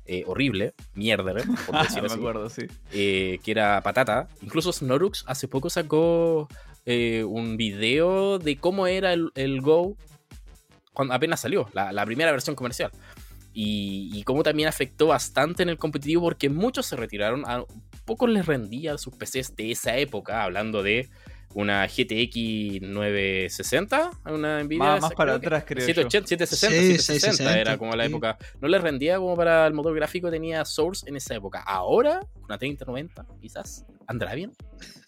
eh, 0.06 0.24
horrible, 0.28 0.74
mierda, 0.94 1.34
por 1.66 1.76
Ah, 1.76 1.84
decirlo 1.84 2.04
me 2.04 2.14
así 2.14 2.20
acuerdo, 2.20 2.50
sí. 2.50 2.68
eh, 2.94 3.40
que 3.44 3.52
era 3.52 3.82
patata. 3.82 4.28
Incluso 4.44 4.72
Snorux 4.72 5.24
hace 5.28 5.48
poco 5.48 5.70
sacó 5.72 6.48
eh, 6.86 7.24
un 7.24 7.58
video 7.58 8.38
de 8.38 8.58
cómo 8.58 8.86
era 8.86 9.12
el, 9.14 9.32
el 9.34 9.62
Go 9.62 9.98
cuando 10.96 11.14
apenas 11.14 11.42
salió, 11.42 11.70
la, 11.74 12.06
primera 12.06 12.32
versión 12.32 12.56
comercial. 12.56 12.90
Y, 13.54 14.10
y 14.14 14.24
cómo 14.24 14.42
también 14.42 14.68
afectó 14.68 15.08
bastante 15.08 15.62
en 15.64 15.70
el 15.70 15.78
competitivo 15.78 16.24
porque 16.24 16.50
muchos 16.50 16.88
se 16.88 16.96
retiraron, 16.96 17.44
a 17.46 17.64
pocos 18.04 18.30
les 18.30 18.48
rendía 18.48 18.98
sus 18.98 19.14
PCs 19.16 19.56
de 19.56 19.72
esa 19.72 19.96
época, 19.98 20.44
hablando 20.44 20.82
de 20.82 21.10
una 21.56 21.88
GTX 21.88 22.82
960, 22.82 24.12
una 24.26 24.62
Nvidia. 24.62 24.84
Más, 24.84 25.02
más 25.02 25.14
para 25.14 25.36
atrás, 25.36 25.64
creo 25.66 25.86
780, 25.86 26.46
760, 26.46 26.76
Sí, 26.76 26.98
760 27.02 27.44
era 27.44 27.72
660, 27.72 27.78
como 27.78 27.96
la 27.96 28.04
sí. 28.04 28.10
época. 28.10 28.38
No 28.60 28.68
le 28.68 28.78
rendía 28.78 29.18
como 29.18 29.36
para 29.38 29.66
el 29.66 29.74
motor 29.74 29.96
gráfico 29.96 30.30
tenía 30.30 30.66
Source 30.66 31.08
en 31.08 31.16
esa 31.16 31.34
época. 31.34 31.64
Ahora, 31.66 32.20
una 32.44 32.58
3090, 32.58 33.26
quizás, 33.42 33.86
¿andará 34.06 34.36
bien? 34.36 34.52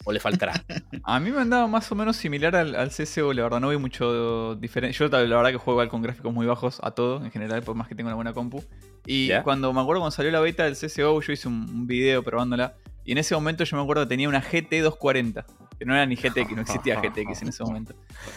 ¿O 0.04 0.12
le 0.12 0.20
faltará? 0.20 0.54
A 1.04 1.20
mí 1.20 1.30
me 1.30 1.42
andaba 1.42 1.66
más 1.66 1.92
o 1.92 1.94
menos 1.94 2.16
similar 2.16 2.56
al, 2.56 2.74
al 2.74 2.88
CSGO, 2.88 3.34
la 3.34 3.42
verdad, 3.42 3.60
no 3.60 3.68
vi 3.68 3.76
mucho 3.76 4.54
diferente. 4.54 4.96
Yo 4.96 5.08
la 5.08 5.18
verdad 5.18 5.50
que 5.50 5.58
juego 5.58 5.76
igual 5.82 5.90
con 5.90 6.00
gráficos 6.00 6.32
muy 6.32 6.46
bajos 6.46 6.80
a 6.82 6.92
todo, 6.92 7.22
en 7.22 7.30
general, 7.30 7.62
por 7.62 7.74
más 7.74 7.88
que 7.88 7.94
tenga 7.94 8.08
una 8.08 8.16
buena 8.16 8.32
compu. 8.32 8.64
Y 9.10 9.28
¿Ya? 9.28 9.42
cuando 9.42 9.72
me 9.72 9.80
acuerdo 9.80 10.02
cuando 10.02 10.14
salió 10.14 10.30
la 10.30 10.40
beta 10.40 10.64
del 10.64 10.74
CSGO, 10.74 11.22
yo 11.22 11.32
hice 11.32 11.48
un, 11.48 11.86
video 11.86 12.22
probándola. 12.22 12.74
Y 13.06 13.12
en 13.12 13.18
ese 13.18 13.34
momento 13.34 13.64
yo 13.64 13.74
me 13.78 13.82
acuerdo 13.82 14.02
que 14.02 14.08
tenía 14.10 14.28
una 14.28 14.42
GT 14.42 14.82
240. 14.82 15.46
Que 15.78 15.84
no 15.86 15.94
era 15.94 16.04
ni 16.04 16.14
GTX, 16.14 16.50
no 16.54 16.60
existía 16.60 17.00
GTX 17.00 17.40
en 17.40 17.48
ese 17.48 17.64
momento. 17.64 17.94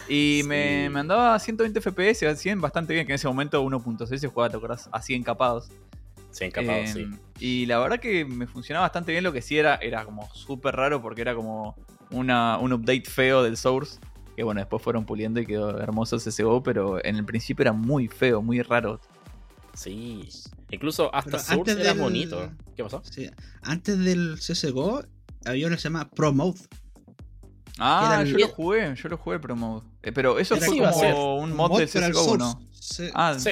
Y 0.08 0.40
me, 0.46 0.84
Sí. 0.86 0.90
me 0.90 1.00
andaba 1.00 1.34
a 1.34 1.38
120 1.38 1.78
FPS, 1.78 2.26
a 2.26 2.34
100 2.34 2.60
bastante 2.62 2.94
bien, 2.94 3.04
que 3.04 3.12
en 3.12 3.16
ese 3.16 3.28
momento 3.28 3.62
1.6 3.62 4.16
se 4.16 4.28
jugaba, 4.28 4.48
¿te 4.48 4.56
acordás? 4.56 4.88
A 4.92 5.02
100 5.02 5.22
capados. 5.24 5.68
Se 6.30 6.46
encapado, 6.46 6.78
Eh, 6.78 6.86
sí. 6.86 7.06
Y 7.38 7.66
la 7.66 7.78
verdad 7.78 8.00
que 8.00 8.24
me 8.24 8.46
funcionaba 8.46 8.86
bastante 8.86 9.12
bien. 9.12 9.22
Lo 9.24 9.32
que 9.34 9.42
sí 9.42 9.58
era, 9.58 9.74
era 9.74 10.06
como 10.06 10.32
súper 10.32 10.74
raro 10.74 11.02
porque 11.02 11.20
era 11.20 11.34
como 11.34 11.76
una, 12.10 12.56
un 12.56 12.72
update 12.72 13.04
feo 13.04 13.42
del 13.42 13.58
Source. 13.58 14.00
Que 14.34 14.42
bueno, 14.42 14.62
después 14.62 14.82
fueron 14.82 15.04
puliendo 15.04 15.38
y 15.40 15.44
quedó 15.44 15.78
hermoso 15.78 16.16
el 16.16 16.22
CSGO, 16.22 16.62
pero 16.62 17.04
en 17.04 17.16
el 17.16 17.26
principio 17.26 17.64
era 17.64 17.74
muy 17.74 18.08
feo, 18.08 18.40
muy 18.40 18.62
raro. 18.62 18.98
Sí. 19.74 20.26
Incluso 20.72 21.14
hasta 21.14 21.30
Pero 21.32 21.42
Source 21.42 21.72
era 21.72 21.92
del- 21.94 21.98
bonito. 22.02 22.50
¿Qué 22.76 22.82
pasó? 22.82 23.00
Sí. 23.04 23.30
Antes 23.62 23.98
del 24.00 24.38
CSGO 24.40 25.04
había 25.44 25.66
uno 25.68 25.76
que 25.76 25.82
se 25.82 25.88
llama 25.88 26.10
Pro 26.10 26.32
Mode. 26.32 26.58
Ah, 27.78 28.18
el- 28.22 28.32
yo 28.32 28.38
lo 28.38 28.48
jugué, 28.48 28.94
yo 28.96 29.08
lo 29.08 29.16
jugué 29.16 29.38
Pro 29.38 29.54
Mode. 29.54 29.86
Eh, 30.02 30.12
pero 30.12 30.38
eso 30.38 30.56
Era 30.56 30.66
fue 30.66 30.78
como- 30.78 31.36
un 31.36 31.54
mod, 31.54 31.78
del 31.78 31.88
para 31.88 32.06
el 32.06 32.12
CSGO. 32.14 32.36
¿no? 32.38 32.60
Sí, 32.72 33.08
Ah, 33.14 33.36
sí. 33.38 33.50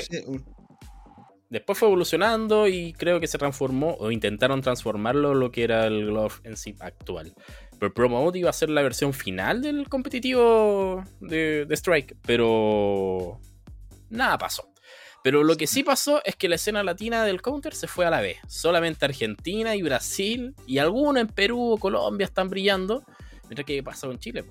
Después 1.49 1.77
fue 1.79 1.89
evolucionando 1.89 2.69
y 2.69 2.93
creo 2.93 3.19
que 3.19 3.27
se 3.27 3.37
transformó, 3.37 3.95
o 3.99 4.13
intentaron 4.13 4.61
transformarlo 4.61 5.35
lo 5.35 5.51
que 5.51 5.65
era 5.65 5.87
el 5.87 6.07
Glove 6.07 6.35
en 6.45 6.57
sí 6.57 6.77
actual. 6.79 7.35
Pero 7.79 7.93
Pro 7.93 8.09
Mode 8.09 8.39
iba 8.39 8.51
a 8.51 8.53
ser 8.53 8.71
la 8.71 8.83
versión 8.83 9.13
final 9.13 9.61
del 9.61 9.89
competitivo 9.89 11.03
de, 11.21 11.67
de 11.67 11.75
Strike, 11.77 12.17
pero 12.25 13.41
nada 14.11 14.39
pasó. 14.39 14.70
Pero 15.23 15.45
lo 15.45 15.57
que 15.57 15.67
sí 15.67 15.83
pasó 15.83 16.23
es 16.25 16.35
que 16.37 16.49
la 16.49 16.55
escena 16.55 16.83
latina 16.83 17.25
del 17.25 17.43
counter 17.43 17.75
se 17.75 17.87
fue 17.87 18.07
a 18.07 18.11
la 18.11 18.21
vez. 18.23 18.39
Solamente 18.49 19.05
Argentina 19.05 19.77
y 19.77 19.83
Brasil 19.83 20.55
y 20.67 20.79
algunos 20.79 21.21
en 21.21 21.27
Perú 21.29 21.73
o 21.73 21.79
Colombia 21.79 22.25
están 22.25 22.49
brillando, 22.49 23.05
mientras 23.45 23.67
que 23.67 23.83
pasa 23.83 24.07
con 24.07 24.19
Chile. 24.19 24.45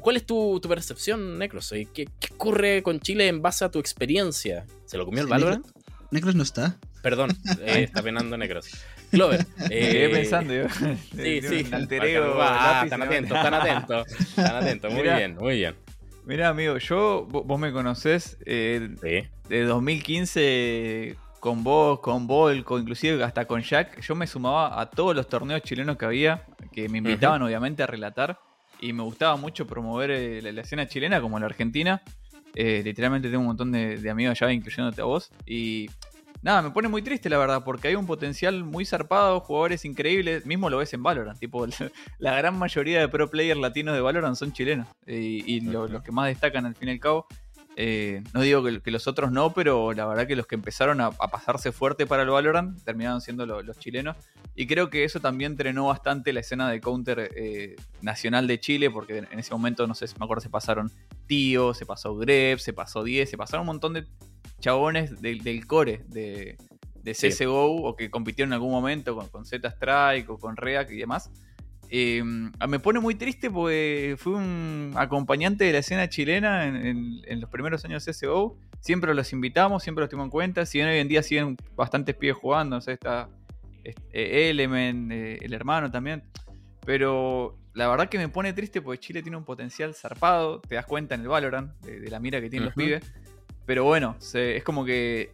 ¿Cuál 0.00 0.16
es 0.16 0.26
tu, 0.26 0.58
tu 0.60 0.68
percepción, 0.68 1.38
Necros? 1.38 1.70
¿Qué, 1.70 1.86
¿Qué 2.18 2.34
ocurre 2.34 2.82
con 2.82 2.98
Chile 3.00 3.28
en 3.28 3.40
base 3.40 3.64
a 3.64 3.70
tu 3.70 3.78
experiencia? 3.78 4.66
¿Se 4.84 4.96
lo 4.98 5.04
comió 5.04 5.20
el 5.20 5.26
Sí, 5.26 5.30
Valorant? 5.30 5.66
Necros 6.10 6.34
no 6.34 6.42
está. 6.42 6.76
Perdón, 7.02 7.30
eh, 7.62 7.84
está 7.84 8.02
penando 8.02 8.36
Necros. 8.36 8.68
Clover. 9.12 9.46
Eh, 9.70 10.08
pensando 10.12 10.52
yo. 10.52 10.64
Sí, 11.16 11.40
sí. 11.48 11.64
Un 11.68 11.74
alter 11.74 12.04
ego, 12.04 12.34
Ah, 12.40 12.72
lápiz, 12.74 12.86
están 12.86 13.02
atentos, 13.02 13.36
están 13.36 13.54
atentos. 13.54 14.06
Están 14.12 14.56
atentos, 14.56 14.92
muy 14.92 15.02
bien, 15.02 15.36
muy 15.36 15.56
bien. 15.56 15.76
Mira, 16.24 16.48
amigo, 16.48 16.76
yo, 16.78 17.26
vo- 17.28 17.44
vos 17.44 17.58
me 17.60 17.72
conocés 17.72 18.36
eh, 18.44 18.88
Sí. 19.00 19.28
De 19.48 19.64
2015 19.64 21.16
con 21.40 21.62
vos, 21.62 22.00
con 22.00 22.26
Volco, 22.26 22.78
inclusive 22.78 23.22
hasta 23.22 23.46
con 23.46 23.62
Jack, 23.62 24.00
yo 24.00 24.14
me 24.14 24.26
sumaba 24.26 24.80
a 24.80 24.90
todos 24.90 25.14
los 25.14 25.28
torneos 25.28 25.62
chilenos 25.62 25.96
que 25.96 26.04
había, 26.04 26.44
que 26.72 26.88
me 26.88 26.98
invitaban 26.98 27.42
obviamente 27.42 27.82
a 27.82 27.86
relatar, 27.86 28.38
y 28.80 28.92
me 28.92 29.02
gustaba 29.02 29.36
mucho 29.36 29.66
promover 29.66 30.10
eh, 30.10 30.42
la, 30.42 30.52
la 30.52 30.60
escena 30.62 30.86
chilena 30.86 31.20
como 31.20 31.38
la 31.38 31.46
argentina. 31.46 32.02
Eh, 32.54 32.82
literalmente 32.84 33.28
tengo 33.28 33.40
un 33.40 33.46
montón 33.48 33.70
de, 33.70 33.98
de 33.98 34.10
amigos 34.10 34.40
allá, 34.42 34.52
incluyéndote 34.52 35.00
a 35.02 35.04
vos, 35.04 35.30
y 35.46 35.88
nada, 36.42 36.62
me 36.62 36.70
pone 36.70 36.88
muy 36.88 37.02
triste 37.02 37.28
la 37.28 37.38
verdad, 37.38 37.62
porque 37.64 37.88
hay 37.88 37.94
un 37.94 38.06
potencial 38.06 38.64
muy 38.64 38.84
zarpado, 38.84 39.38
jugadores 39.40 39.84
increíbles, 39.84 40.46
mismo 40.46 40.68
lo 40.68 40.78
ves 40.78 40.92
en 40.94 41.02
Valorant, 41.02 41.38
tipo, 41.38 41.64
la 42.18 42.34
gran 42.36 42.58
mayoría 42.58 42.98
de 43.00 43.08
pro 43.08 43.30
players 43.30 43.60
latinos 43.60 43.94
de 43.94 44.00
Valorant 44.00 44.36
son 44.36 44.52
chilenos, 44.52 44.88
y, 45.06 45.44
y 45.54 45.60
lo- 45.60 45.86
los 45.86 46.02
que 46.02 46.10
más 46.12 46.26
destacan 46.28 46.66
al 46.66 46.74
fin 46.74 46.88
y 46.88 46.92
al 46.92 46.98
cabo. 47.00 47.26
Eh, 47.78 48.22
no 48.32 48.40
digo 48.40 48.64
que, 48.64 48.80
que 48.80 48.90
los 48.90 49.06
otros 49.06 49.30
no, 49.30 49.52
pero 49.52 49.92
la 49.92 50.06
verdad 50.06 50.26
que 50.26 50.34
los 50.34 50.46
que 50.46 50.54
empezaron 50.54 51.00
a, 51.02 51.06
a 51.08 51.28
pasarse 51.28 51.72
fuerte 51.72 52.06
para 52.06 52.22
el 52.22 52.30
Valorant 52.30 52.82
terminaron 52.82 53.20
siendo 53.20 53.44
lo- 53.44 53.62
los 53.62 53.78
chilenos. 53.78 54.16
Y 54.54 54.66
creo 54.66 54.88
que 54.88 55.04
eso 55.04 55.20
también 55.20 55.56
trenó 55.56 55.86
bastante 55.88 56.32
la 56.32 56.40
escena 56.40 56.70
de 56.70 56.80
counter 56.80 57.30
eh, 57.36 57.76
nacional 58.00 58.46
de 58.46 58.58
Chile, 58.58 58.90
porque 58.90 59.18
en 59.30 59.38
ese 59.38 59.52
momento, 59.52 59.86
no 59.86 59.94
sé, 59.94 60.06
me 60.18 60.24
acuerdo, 60.24 60.40
se 60.40 60.48
pasaron 60.48 60.90
Tío, 61.26 61.74
se 61.74 61.84
pasó 61.84 62.16
Greb, 62.16 62.58
se 62.60 62.72
pasó 62.72 63.04
10, 63.04 63.28
se 63.28 63.36
pasaron 63.36 63.62
un 63.62 63.66
montón 63.66 63.92
de 63.92 64.06
chabones 64.58 65.20
del- 65.20 65.42
del 65.42 65.66
core 65.66 66.02
de, 66.08 66.56
de 67.02 67.14
Sí. 67.14 67.28
CSGO 67.28 67.76
o 67.82 67.94
que 67.94 68.10
compitieron 68.10 68.50
en 68.50 68.54
algún 68.54 68.70
momento 68.70 69.14
con, 69.14 69.28
con 69.28 69.44
Z-Strike 69.44 70.30
o 70.30 70.38
con 70.38 70.56
React 70.56 70.92
y 70.92 70.96
demás. 70.96 71.30
Eh, 71.90 72.22
me 72.24 72.78
pone 72.80 73.00
muy 73.00 73.14
triste 73.14 73.50
porque 73.50 74.16
fui 74.18 74.32
un 74.34 74.92
acompañante 74.96 75.64
de 75.64 75.72
la 75.72 75.78
escena 75.78 76.08
chilena 76.08 76.66
en, 76.66 76.76
en- 76.76 77.20
en 77.26 77.40
los 77.40 77.48
primeros 77.50 77.84
años 77.84 78.04
de 78.04 78.12
CSGO. 78.12 78.56
Siempre 78.80 79.14
los 79.14 79.32
invitamos, 79.32 79.82
siempre 79.82 80.02
los 80.02 80.10
tuvimos 80.10 80.26
en 80.26 80.30
cuenta. 80.30 80.66
Si 80.66 80.78
bien 80.78 80.88
hoy 80.88 80.98
en 80.98 81.08
día 81.08 81.22
siguen 81.22 81.56
bastantes 81.76 82.14
pibes 82.14 82.36
jugando, 82.36 82.76
no 82.76 82.80
sé, 82.80 82.92
está 82.92 83.28
este, 83.84 84.50
Element, 84.50 85.12
eh, 85.12 85.38
el 85.42 85.52
hermano 85.54 85.90
también. 85.90 86.22
Pero 86.84 87.56
la 87.74 87.88
verdad 87.88 88.08
que 88.08 88.18
me 88.18 88.28
pone 88.28 88.52
triste 88.52 88.80
porque 88.80 89.00
Chile 89.00 89.22
tiene 89.22 89.36
un 89.36 89.44
potencial 89.44 89.94
zarpado. 89.94 90.60
Te 90.60 90.76
das 90.76 90.86
cuenta 90.86 91.14
en 91.14 91.22
el 91.22 91.28
Valorant 91.28 91.72
de, 91.82 92.00
de 92.00 92.10
la 92.10 92.20
mira 92.20 92.40
que 92.40 92.48
tienen 92.50 92.66
los 92.66 92.74
pibes. 93.00 93.12
Pero 93.64 93.84
bueno, 93.84 94.14
se- 94.18 94.56
es 94.56 94.62
como 94.64 94.84
que 94.84 95.32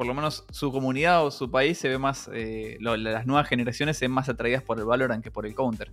por 0.00 0.06
lo 0.06 0.14
menos 0.14 0.46
su 0.50 0.72
comunidad 0.72 1.26
o 1.26 1.30
su 1.30 1.50
país 1.50 1.76
se 1.76 1.86
ve 1.90 1.98
más. 1.98 2.30
eh, 2.32 2.78
lo- 2.80 2.96
las 2.96 3.26
nuevas 3.26 3.46
generaciones 3.46 3.98
se 3.98 4.06
ven 4.06 4.12
más 4.12 4.30
atraídas 4.30 4.62
por 4.62 4.78
el 4.78 4.86
Valorant 4.86 5.22
que 5.22 5.30
por 5.30 5.44
el 5.44 5.54
Counter. 5.54 5.90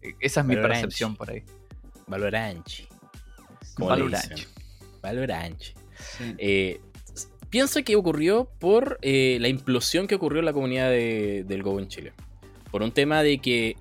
Eh, 0.00 0.14
Esa 0.18 0.40
es 0.40 0.46
mi 0.46 0.54
Valorant. 0.54 0.80
percepción 0.80 1.14
por 1.14 1.28
ahí. 1.30 1.42
Valorant. 2.06 2.66
dicen. 2.66 4.48
Valoranchi. 5.02 5.74
Sí. 6.16 6.34
Eh, 6.38 6.80
pienso 7.50 7.84
que 7.84 7.96
ocurrió 7.96 8.48
por 8.58 8.96
eh, 9.02 9.36
la 9.42 9.48
implosión 9.48 10.06
que 10.06 10.14
ocurrió 10.14 10.38
en 10.38 10.46
la 10.46 10.54
comunidad 10.54 10.88
de- 10.88 11.44
del 11.46 11.62
Go 11.62 11.78
en 11.78 11.88
Chile. 11.88 12.14
Por 12.70 12.80
un 12.82 12.92
tema 12.92 13.22
de 13.22 13.40
que 13.42 13.76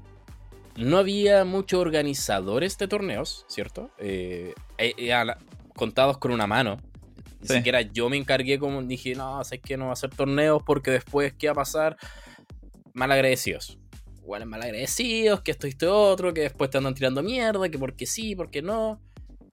no 0.76 0.98
había 0.98 1.46
muchos 1.46 1.80
organizadores 1.80 2.78
de 2.78 2.90
torneos, 2.90 3.46
¿cierto? 3.48 3.92
Eh, 3.98 4.54
eh, 4.78 4.94
eh, 4.98 5.14
contados 5.74 6.18
con 6.18 6.32
una 6.32 6.48
mano. 6.48 6.82
Ni 7.42 7.48
Sí. 7.48 7.54
siquiera 7.56 7.82
yo 7.82 8.10
me 8.10 8.18
encargué 8.18 8.60
como 8.60 8.82
dije, 8.84 9.16
no, 9.16 9.44
sé 9.44 9.60
que 9.60 9.78
no 9.78 9.86
va 9.86 9.92
a 9.92 9.94
hacer 9.94 10.10
torneos 10.10 10.62
porque 10.66 10.92
después, 10.92 11.34
¿qué 11.38 11.48
va 11.48 11.54
a 11.54 11.56
pasar? 11.56 11.98
Malagradecidos. 12.94 13.78
Bueno, 14.26 14.46
malagradecidos, 14.46 15.42
que 15.42 15.52
esto 15.52 15.66
y 15.68 15.72
esto 15.72 15.96
otro, 15.96 16.34
que 16.34 16.42
después 16.42 16.70
te 16.70 16.78
andan 16.78 16.94
tirando 16.94 17.24
mierda, 17.24 17.70
que 17.70 17.80
porque 17.80 18.06
sí, 18.06 18.36
porque 18.36 18.62
no. 18.62 19.02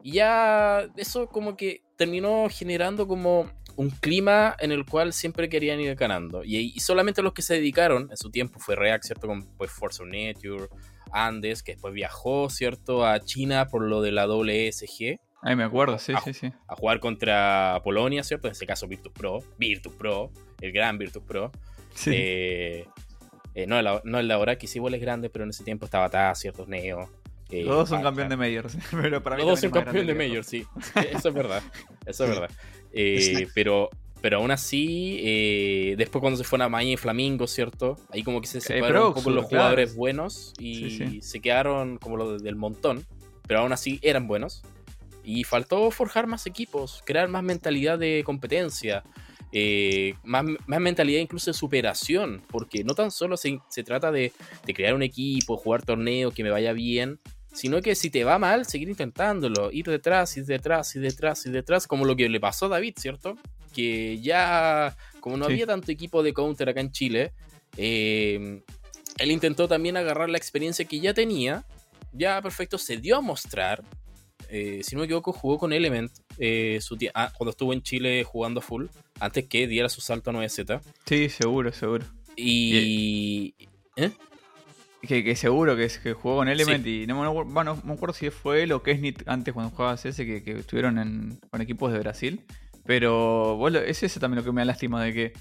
Y 0.03 0.13
ya 0.13 0.89
eso 0.97 1.29
como 1.29 1.57
que 1.57 1.83
terminó 1.97 2.49
generando 2.51 3.07
como 3.09 3.51
un 3.77 3.91
clima 3.91 4.57
en 4.59 4.73
el 4.73 4.85
cual 4.85 5.13
siempre 5.13 5.49
querían 5.49 5.81
ir 5.81 5.95
ganando. 5.95 6.43
Y, 6.45 6.73
y 6.75 6.81
solamente 6.81 7.23
los 7.23 7.33
que 7.33 7.43
se 7.43 7.55
dedicaron 7.55 8.09
en 8.11 8.17
su 8.17 8.31
tiempo 8.31 8.59
fue 8.59 8.77
React, 8.77 9.05
¿cierto? 9.05 9.27
Con 9.27 9.45
pues, 9.57 9.71
Force 9.71 10.03
of 10.03 10.09
Nature, 10.09 10.69
Andes, 11.13 11.63
que 11.63 11.73
después 11.73 11.95
viajó, 11.95 12.51
¿cierto? 12.51 13.07
A 13.07 13.21
China 13.21 13.67
por 13.69 13.83
lo 13.83 14.03
de 14.03 14.13
la 14.13 14.27
WSG, 14.27 15.19
Ahí 15.47 15.55
me 15.55 15.63
acuerdo, 15.65 15.99
sí, 15.99 16.13
Ah, 16.17 16.21
sí, 16.25 16.33
sí. 16.35 16.53
a 16.67 16.75
jugar 16.75 16.99
contra 16.99 17.81
Polonia, 17.85 18.25
¿cierto? 18.25 18.49
En 18.49 18.53
ese 18.53 18.67
caso 18.67 18.89
Virtus 18.89 19.13
Pro, 19.13 19.39
Virtus 19.59 19.93
Pro, 19.93 20.31
el 20.61 20.73
gran 20.73 20.99
Virtus 20.99 21.23
Pro. 21.23 21.53
Sí. 21.95 22.11
Eh, 22.13 22.87
eh, 23.55 23.67
no, 23.67 23.79
el, 23.79 23.87
no 24.05 24.19
el 24.19 24.27
de 24.29 24.35
ahora, 24.35 24.59
que 24.59 24.67
sí 24.67 24.79
igual 24.79 24.95
es 24.95 25.01
grande, 25.01 25.31
pero 25.31 25.45
en 25.45 25.51
ese 25.51 25.63
tiempo 25.63 25.85
estaba 25.85 26.09
Taz, 26.11 26.41
ciertos 26.41 26.67
Neo. 26.67 27.09
eh, 27.51 27.63
Los 27.65 27.77
dos 27.77 27.89
son 27.91 28.03
campeón 28.03 28.29
de 28.29 28.37
Majors. 28.37 28.77
Pero 28.91 29.23
para 29.23 29.37
mí 29.37 29.43
Los 29.43 29.51
dos 29.53 29.61
son 29.61 29.71
campeón 29.71 29.95
de 30.07 30.15
grande 30.15 30.25
que 30.25 30.29
Major, 30.31 30.45
sí. 30.45 30.65
Eso 31.17 31.29
es 31.29 31.35
verdad. 31.35 31.63
Eso 32.05 32.25
es 32.25 32.31
verdad. 32.31 32.51
Eh, 32.93 33.47
pero, 33.55 33.89
pero 34.21 34.39
aún 34.39 34.51
así, 34.51 35.21
eh, 35.23 35.95
después 35.97 36.21
cuando 36.21 36.37
se 36.39 36.45
fueron 36.45 36.67
a 36.67 36.69
Miami 36.69 36.95
y 36.95 36.97
Flamingo, 36.97 37.47
¿cierto? 37.47 37.97
Ahí 38.11 38.23
como 38.25 38.41
que 38.41 38.47
se 38.49 38.61
separaron 38.61 39.09
un 39.09 39.15
poco 39.15 39.31
los 39.31 39.47
claro. 39.47 39.63
jugadores 39.65 39.95
buenos 39.95 40.53
y 40.59 40.91
Sí, 40.91 40.91
sí. 40.91 41.23
se 41.23 41.41
quedaron 41.41 41.99
como 41.99 42.17
los 42.17 42.43
del 42.43 42.57
montón. 42.57 43.07
Pero 43.47 43.61
aún 43.61 43.73
así 43.73 44.01
eran 44.03 44.27
buenos. 44.27 44.63
Y 45.29 45.43
faltó 45.43 45.91
forjar 45.91 46.29
más 46.29 46.47
equipos, 46.47 47.03
crear 47.05 47.29
más 47.29 47.43
mentalidad 47.43 47.99
de 47.99 48.23
competencia. 48.25 49.03
eh, 49.53 50.15
más, 50.25 50.45
más 50.67 50.81
mentalidad 50.81 51.21
incluso 51.21 51.51
de 51.51 51.55
superación, 51.55 52.43
porque 52.49 52.85
no 52.85 52.95
tan 52.95 53.11
solo 53.11 53.37
se, 53.37 53.59
se 53.69 53.83
trata 53.85 54.11
de, 54.13 54.33
de 54.65 54.75
crear 54.75 54.93
un 54.95 55.03
equipo, 55.03 55.57
jugar 55.57 55.83
torneos, 55.83 56.35
que 56.35 56.43
me 56.43 56.51
vaya 56.51 56.73
bien, 56.73 57.21
sino 57.55 57.81
que 57.81 57.95
si 57.95 58.11
te 58.11 58.23
va 58.25 58.39
mal, 58.39 58.67
seguir 58.67 58.89
intentándolo, 58.89 59.71
ir 59.73 59.87
detrás, 59.87 60.37
ir 60.37 60.45
detrás, 60.47 60.95
ir 60.97 61.03
detrás, 61.03 61.47
ir 61.47 61.53
detrás, 61.53 61.87
como 61.87 62.05
lo 62.05 62.15
que 62.17 62.29
le 62.29 62.39
pasó 62.41 62.67
a 62.67 62.71
David, 62.71 62.95
¿cierto? 62.99 63.37
Que 63.75 64.21
ya, 64.21 64.95
como 65.21 65.37
no 65.39 65.47
Sí. 65.47 65.53
había 65.53 65.67
tanto 65.67 65.91
equipo 65.91 66.23
de 66.23 66.35
counter 66.35 66.69
acá 66.69 66.81
en 66.81 66.93
Chile, 66.93 67.33
eh, 67.79 68.63
él 69.19 69.31
intentó 69.31 69.69
también 69.69 69.97
agarrar 69.97 70.29
la 70.29 70.39
experiencia 70.39 70.85
que 70.85 71.01
ya 71.01 71.15
tenía, 71.15 71.65
ya 72.13 72.43
perfecto, 72.43 72.77
se 72.79 72.99
dio 72.99 73.17
a 73.17 73.21
mostrar, 73.21 73.83
eh, 74.49 74.81
si 74.83 74.95
no 74.95 75.01
me 75.01 75.05
equivoco, 75.07 75.33
jugó 75.33 75.59
con 75.59 75.73
Element 75.73 76.11
eh, 76.39 76.79
su 76.81 76.97
tie- 76.97 77.11
ah, 77.15 77.33
cuando 77.37 77.51
estuvo 77.51 77.73
en 77.73 77.83
Chile 77.83 78.25
jugando 78.25 78.61
full, 78.61 78.87
antes 79.21 79.47
que 79.47 79.67
diera 79.67 79.89
su 79.89 80.01
salto 80.01 80.31
a 80.31 80.35
9Z. 80.35 80.81
Sí, 81.07 81.29
seguro, 81.29 81.73
seguro. 81.73 82.05
Y... 82.37 83.55
¿Eh? 83.97 84.11
Que, 85.03 85.23
que 85.23 85.37
seguro 85.37 85.77
que, 85.77 85.89
que 86.03 86.13
jugó 86.15 86.37
con 86.39 86.49
Element 86.49 86.85
y 86.87 87.07
no, 87.07 87.17
bueno, 87.45 87.75
no 87.77 87.83
me 87.85 87.93
acuerdo 87.93 88.13
si 88.15 88.31
fue 88.31 88.65
él 88.65 88.73
o 88.73 88.83
Kesnit 88.83 89.23
antes 89.29 89.55
cuando 89.55 89.71
jugaba 89.71 89.97
CS 89.97 90.17
que, 90.17 90.43
que 90.43 90.53
estuvieron 90.59 90.99
en, 90.99 91.39
con 91.51 91.61
equipos 91.61 91.93
de 91.93 92.01
Brasil. 92.01 92.41
Pero 92.85 93.57
bueno, 93.57 93.79
es 93.79 94.03
eso 94.03 94.19
también 94.21 94.39
lo 94.39 94.45
que 94.45 94.53
me 94.53 94.63
da 94.63 94.65
lástima 94.67 95.03
de 95.05 95.13
que 95.13 95.33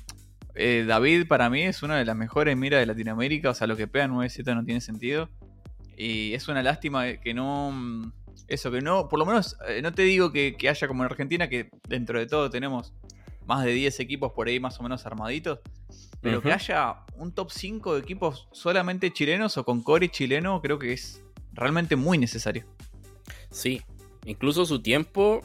eh, 0.56 0.84
David 0.88 1.28
para 1.28 1.50
mí 1.50 1.62
es 1.64 1.82
una 1.84 1.98
de 1.98 2.06
las 2.06 2.16
mejores 2.16 2.56
miras 2.56 2.80
de 2.80 2.86
Latinoamérica. 2.86 3.50
O 3.50 3.54
sea, 3.56 3.66
lo 3.68 3.76
que 3.76 3.88
pega 3.88 4.08
9Z 4.08 4.54
no 4.56 4.64
tiene 4.64 4.82
sentido. 4.82 5.30
Y 5.98 6.34
es 6.34 6.48
una 6.48 6.62
lástima 6.62 7.18
que 7.18 7.34
no... 7.34 8.12
Eso, 8.48 8.72
que 8.72 8.82
no, 8.82 9.08
por 9.08 9.20
lo 9.20 9.26
menos, 9.26 9.58
eh, 9.68 9.82
no 9.82 9.94
te 9.94 10.04
digo 10.04 10.32
que, 10.32 10.56
que 10.58 10.70
haya 10.70 10.88
como 10.88 11.04
en 11.04 11.12
Argentina, 11.12 11.50
que 11.50 11.70
dentro 11.88 12.20
de 12.20 12.28
todo 12.28 12.50
tenemos 12.50 12.94
más 13.46 13.64
de 13.64 13.72
10 13.72 14.00
equipos 14.00 14.32
por 14.34 14.48
ahí 14.48 14.60
más 14.60 14.80
o 14.80 14.84
menos 14.84 15.06
armaditos. 15.06 15.60
Pero 16.22 16.42
que 16.42 16.52
haya 16.52 17.06
un 17.18 17.34
top 17.34 17.52
5 17.52 17.94
de 17.94 18.00
equipos 18.02 18.48
solamente 18.52 19.14
chilenos 19.14 19.58
o 19.58 19.64
con 19.64 19.84
core 19.84 20.10
chileno, 20.10 20.60
creo 20.60 20.80
que 20.80 20.92
es 20.92 21.22
realmente 21.54 21.96
muy 21.96 22.18
necesario. 22.18 22.66
Sí, 23.52 23.82
incluso 24.26 24.66
su 24.66 24.82
tiempo, 24.82 25.42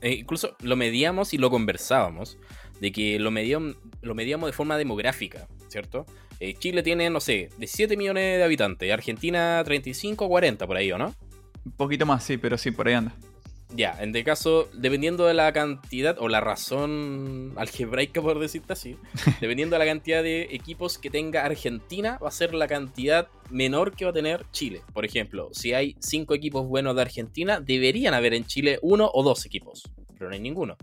eh, 0.00 0.12
incluso 0.14 0.56
lo 0.60 0.76
medíamos 0.76 1.34
y 1.34 1.38
lo 1.38 1.50
conversábamos, 1.50 2.38
de 2.80 2.90
que 2.90 3.18
lo 3.18 3.30
medíamos, 3.30 3.76
lo 4.00 4.14
medíamos 4.14 4.48
de 4.48 4.54
forma 4.54 4.78
demográfica, 4.78 5.46
¿cierto? 5.68 6.06
Eh, 6.40 6.54
Chile 6.54 6.82
tiene, 6.82 7.10
no 7.10 7.20
sé, 7.20 7.50
17 7.58 7.96
millones 7.96 8.38
de 8.38 8.44
habitantes, 8.44 8.90
Argentina 8.90 9.62
35 9.62 10.24
o 10.24 10.28
40 10.28 10.66
por 10.66 10.76
ahí, 10.76 10.90
¿o 10.90 10.98
no? 10.98 11.14
Un 11.64 11.72
poquito 11.72 12.06
más, 12.06 12.22
sí, 12.24 12.36
pero 12.36 12.58
sí, 12.58 12.70
por 12.70 12.88
ahí 12.88 12.94
anda. 12.94 13.14
Ya, 13.76 13.96
en 14.00 14.10
este 14.10 14.22
caso, 14.22 14.68
dependiendo 14.74 15.26
de 15.26 15.34
la 15.34 15.52
cantidad 15.52 16.16
o 16.20 16.28
la 16.28 16.40
razón 16.40 17.54
algebraica, 17.56 18.22
por 18.22 18.38
decirte 18.38 18.72
así, 18.74 18.96
dependiendo 19.40 19.74
de 19.74 19.78
la 19.80 19.90
cantidad 19.90 20.22
de 20.22 20.42
equipos 20.52 20.96
que 20.98 21.10
tenga 21.10 21.44
Argentina, 21.44 22.18
va 22.22 22.28
a 22.28 22.30
ser 22.30 22.54
la 22.54 22.68
cantidad 22.68 23.26
menor 23.50 23.96
que 23.96 24.04
va 24.04 24.10
a 24.12 24.14
tener 24.14 24.44
Chile. 24.52 24.82
Por 24.92 25.04
ejemplo, 25.04 25.48
si 25.52 25.72
hay 25.72 25.96
cinco 25.98 26.34
equipos 26.34 26.66
buenos 26.68 26.94
de 26.94 27.02
Argentina, 27.02 27.58
deberían 27.60 28.14
haber 28.14 28.34
en 28.34 28.44
Chile 28.46 28.78
uno 28.82 29.10
o 29.12 29.22
dos 29.24 29.44
equipos, 29.46 29.82
pero 30.16 30.28
no 30.28 30.34
hay 30.34 30.40
ninguno. 30.40 30.76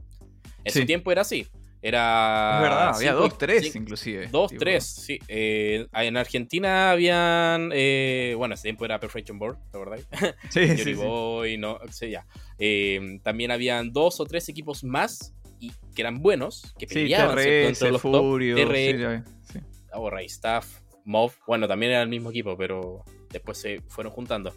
En 0.66 0.74
Sí. 0.74 0.80
su 0.82 0.86
tiempo 0.86 1.12
era 1.12 1.22
así. 1.22 1.48
Era. 1.82 2.56
es 2.58 2.62
verdad, 2.62 2.96
había 2.96 3.14
dos, 3.14 3.38
tres 3.38 3.64
cinco- 3.64 3.78
inclusive. 3.80 4.28
Dos, 4.28 4.52
tipo. 4.52 4.60
tres, 4.60 4.86
sí. 4.86 5.18
Eh, 5.28 5.88
en 5.94 6.18
Argentina 6.18 6.92
habían. 6.92 7.72
eh, 7.74 8.36
bueno, 8.38 8.54
ese 8.54 8.64
tiempo 8.64 8.86
era 8.86 9.00
Perfection 9.00 9.40
Board, 9.40 9.58
¿te 9.72 9.78
acordáis? 9.78 10.08
Sí, 10.50 10.68
sí, 10.78 10.84
sí. 10.84 10.94
Boy, 10.94 11.58
no, 11.58 11.80
sí, 11.92 12.10
ya. 12.12 12.26
Eh, 12.60 13.20
también 13.24 13.50
habían 13.52 13.92
dos 13.92 14.20
o 14.20 14.26
tres 14.26 14.48
equipos 14.50 14.84
más 14.84 15.34
y 15.60 15.72
que 15.96 16.02
eran 16.02 16.22
buenos, 16.22 16.74
que 16.78 16.88
Sí, 16.88 16.94
peleaban 16.94 17.38
¿cierto? 17.38 17.50
TRS, 17.52 17.68
entre 17.70 17.92
los 17.92 18.02
top. 18.02 18.16
Furio, 18.22 18.56
TRS, 18.56 18.92
sí, 18.92 18.98
ya 19.00 19.08
ve, 19.10 19.24
sí. 19.52 19.60
o 19.94 20.10
Ray 20.10 20.26
Staff, 20.28 20.68
Mov, 21.06 21.32
bueno, 21.48 21.68
también 21.68 21.94
era 21.94 22.02
el 22.04 22.10
mismo 22.10 22.30
equipo, 22.30 22.56
pero 22.58 23.04
después 23.32 23.58
se 23.58 23.82
fueron 23.88 24.14
juntando. 24.14 24.54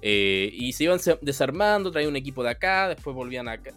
Eh, 0.00 0.50
y 0.52 0.72
se 0.72 0.84
iban 0.84 0.98
desarmando, 1.20 1.90
traían 1.92 2.10
un 2.10 2.16
equipo 2.16 2.42
de 2.42 2.50
acá, 2.50 2.88
después 2.88 3.14
volvían 3.14 3.46
acá. 3.48 3.70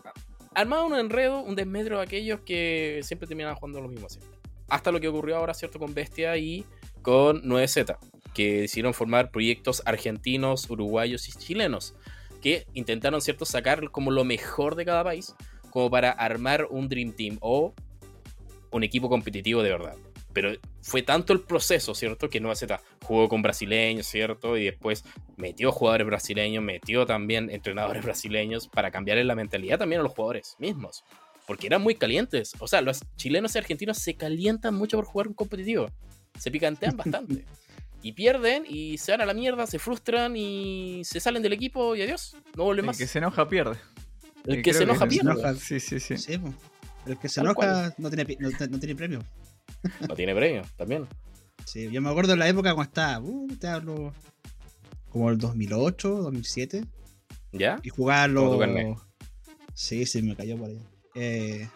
Armaban 0.55 0.85
un 0.85 0.97
enredo, 0.97 1.41
un 1.41 1.55
desmedro 1.55 1.97
de 1.97 2.03
aquellos 2.03 2.39
que 2.39 3.01
siempre 3.03 3.27
terminaban 3.27 3.57
jugando 3.57 3.81
lo 3.81 3.89
mismo 3.89 4.09
siempre. 4.09 4.39
Hasta 4.69 4.91
lo 4.91 5.01
que 5.01 5.09
ocurrió 5.09 5.35
ahora, 5.35 5.53
¿cierto? 5.53 5.79
Con 5.79 5.93
Bestia 5.93 6.37
y 6.37 6.65
con 7.01 7.43
9Z, 7.43 7.97
que 8.33 8.61
decidieron 8.61 8.93
formar 8.93 9.31
proyectos 9.31 9.83
argentinos, 9.85 10.69
uruguayos 10.69 11.27
y 11.27 11.33
chilenos, 11.33 11.93
que 12.41 12.65
intentaron, 12.73 13.21
¿cierto?, 13.21 13.45
sacar 13.45 13.91
como 13.91 14.11
lo 14.11 14.23
mejor 14.23 14.75
de 14.75 14.85
cada 14.85 15.03
país, 15.03 15.35
como 15.69 15.91
para 15.91 16.11
armar 16.11 16.67
un 16.69 16.87
Dream 16.87 17.11
Team 17.11 17.37
o 17.41 17.73
un 18.71 18.83
equipo 18.83 19.09
competitivo 19.09 19.61
de 19.61 19.69
verdad. 19.69 19.95
Pero 20.31 20.53
fue 20.81 21.01
tanto 21.01 21.33
el 21.33 21.41
proceso, 21.41 21.93
¿cierto? 21.93 22.29
Que 22.29 22.39
Nueva 22.39 22.55
Z 22.55 22.81
jugó 23.05 23.29
con 23.29 23.41
brasileños, 23.41 24.05
¿cierto? 24.07 24.57
Y 24.57 24.65
después 24.65 25.03
metió 25.37 25.71
jugadores 25.71 26.07
brasileños, 26.07 26.63
metió 26.63 27.05
también 27.05 27.49
entrenadores 27.49 28.03
brasileños 28.05 28.67
para 28.67 28.91
cambiarle 28.91 29.23
la 29.23 29.35
mentalidad 29.35 29.77
también 29.79 30.01
a 30.01 30.03
los 30.03 30.11
jugadores 30.13 30.55
mismos. 30.59 31.03
Porque 31.47 31.67
eran 31.67 31.81
muy 31.83 31.95
calientes. 31.95 32.53
O 32.59 32.67
sea, 32.67 32.81
los 32.81 33.01
chilenos 33.17 33.53
y 33.55 33.59
argentinos 33.59 33.97
se 33.99 34.15
calientan 34.15 34.73
mucho 34.75 34.97
por 34.97 35.05
jugar 35.05 35.27
un 35.27 35.33
competitivo. 35.35 35.89
Se 36.39 36.49
picantean 36.51 36.97
bastante. 36.97 37.45
Y 38.01 38.11
pierden 38.11 38.65
y 38.67 38.97
se 38.97 39.11
van 39.13 39.21
a 39.21 39.25
la 39.25 39.33
mierda, 39.33 39.65
se 39.65 39.79
frustran 39.79 40.35
y 40.35 41.01
se 41.05 41.19
salen 41.19 41.41
del 41.43 41.53
equipo 41.53 41.95
y 41.95 42.01
adiós. 42.01 42.35
No 42.55 42.65
vuelven 42.65 42.83
El 42.83 42.87
más. 42.87 42.97
que 42.97 43.07
se 43.07 43.17
enoja 43.19 43.47
pierde. 43.47 43.77
El 44.45 44.59
Eh, 44.59 44.61
que 44.61 44.73
se 44.73 44.83
enoja 44.83 45.05
se 45.05 45.07
pierde. 45.07 45.31
enoja. 45.31 45.53
Sí, 45.55 45.79
sí, 45.79 45.99
sí. 45.99 46.13
El 47.07 47.17
que 47.19 47.29
se 47.29 47.35
Tal 47.41 47.45
enoja 47.45 47.93
no 47.97 48.09
tiene, 48.09 48.37
no 48.69 48.79
tiene 48.79 48.95
premio. 48.95 49.23
No 50.07 50.15
tiene 50.15 50.35
premio, 50.35 50.63
también. 50.77 51.07
Sí, 51.63 51.89
yo 51.91 52.01
me 52.01 52.09
acuerdo 52.09 52.33
en 52.33 52.39
la 52.39 52.47
época 52.47 52.73
cuando 52.73 52.89
estaba, 52.89 53.19
uh, 53.21 53.47
te 53.59 53.67
hablo, 53.67 54.13
como 55.09 55.29
el 55.29 55.37
2008, 55.37 56.09
2007, 56.09 56.85
¿Ya? 57.53 57.79
y 57.83 57.89
jugaba 57.89 58.27
los... 58.27 58.99
Sí, 59.73 60.05
sí, 60.05 60.21
me 60.21 60.35
cayó 60.35 60.57
por 60.57 60.69
ahí. 60.69 60.79
Eh, 61.15 61.67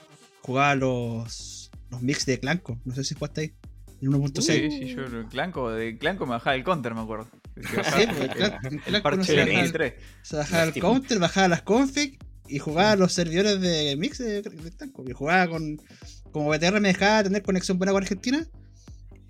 jugaba 0.41 0.75
los, 0.75 1.71
los 1.89 2.01
mix 2.01 2.25
de 2.25 2.39
Clanco, 2.39 2.79
no 2.85 2.93
sé 2.93 3.03
si 3.03 3.15
jugaste 3.15 3.41
ahí, 3.41 3.53
en 4.01 4.11
1.6. 4.11 4.41
Sí, 4.41 4.71
sí, 4.71 4.95
yo 4.95 5.03
el 5.05 5.25
Clanco, 5.27 5.71
de 5.71 5.97
Clanco 5.97 6.25
me 6.25 6.31
bajaba 6.33 6.55
el 6.55 6.63
counter, 6.63 6.93
me 6.93 7.01
acuerdo. 7.01 7.27
Sí, 7.59 7.63
pues, 8.07 8.21
el 8.21 8.29
Clan- 8.29 8.59
el 8.73 8.81
Clanco 8.81 9.11
no 9.11 9.23
se 9.23 9.33
de 9.33 9.39
bajaba, 9.39 9.61
23. 9.61 9.93
se 10.21 10.35
bajaba 10.37 10.63
el 10.63 10.73
counter, 10.79 11.19
bajaba 11.19 11.47
las 11.49 11.61
config 11.63 12.17
y 12.47 12.59
jugaba 12.59 12.95
los 12.95 13.11
servidores 13.13 13.59
de 13.59 13.95
mix 13.97 14.17
de, 14.19 14.41
de 14.43 14.71
Clanco. 14.71 15.03
Y 15.07 15.11
jugaba 15.13 15.47
con... 15.49 15.77
Como 16.31 16.47
BTR 16.49 16.79
me 16.79 16.89
dejaba 16.89 17.23
tener 17.23 17.41
conexión 17.41 17.77
buena 17.79 17.91
con 17.91 18.03
Argentina, 18.03 18.47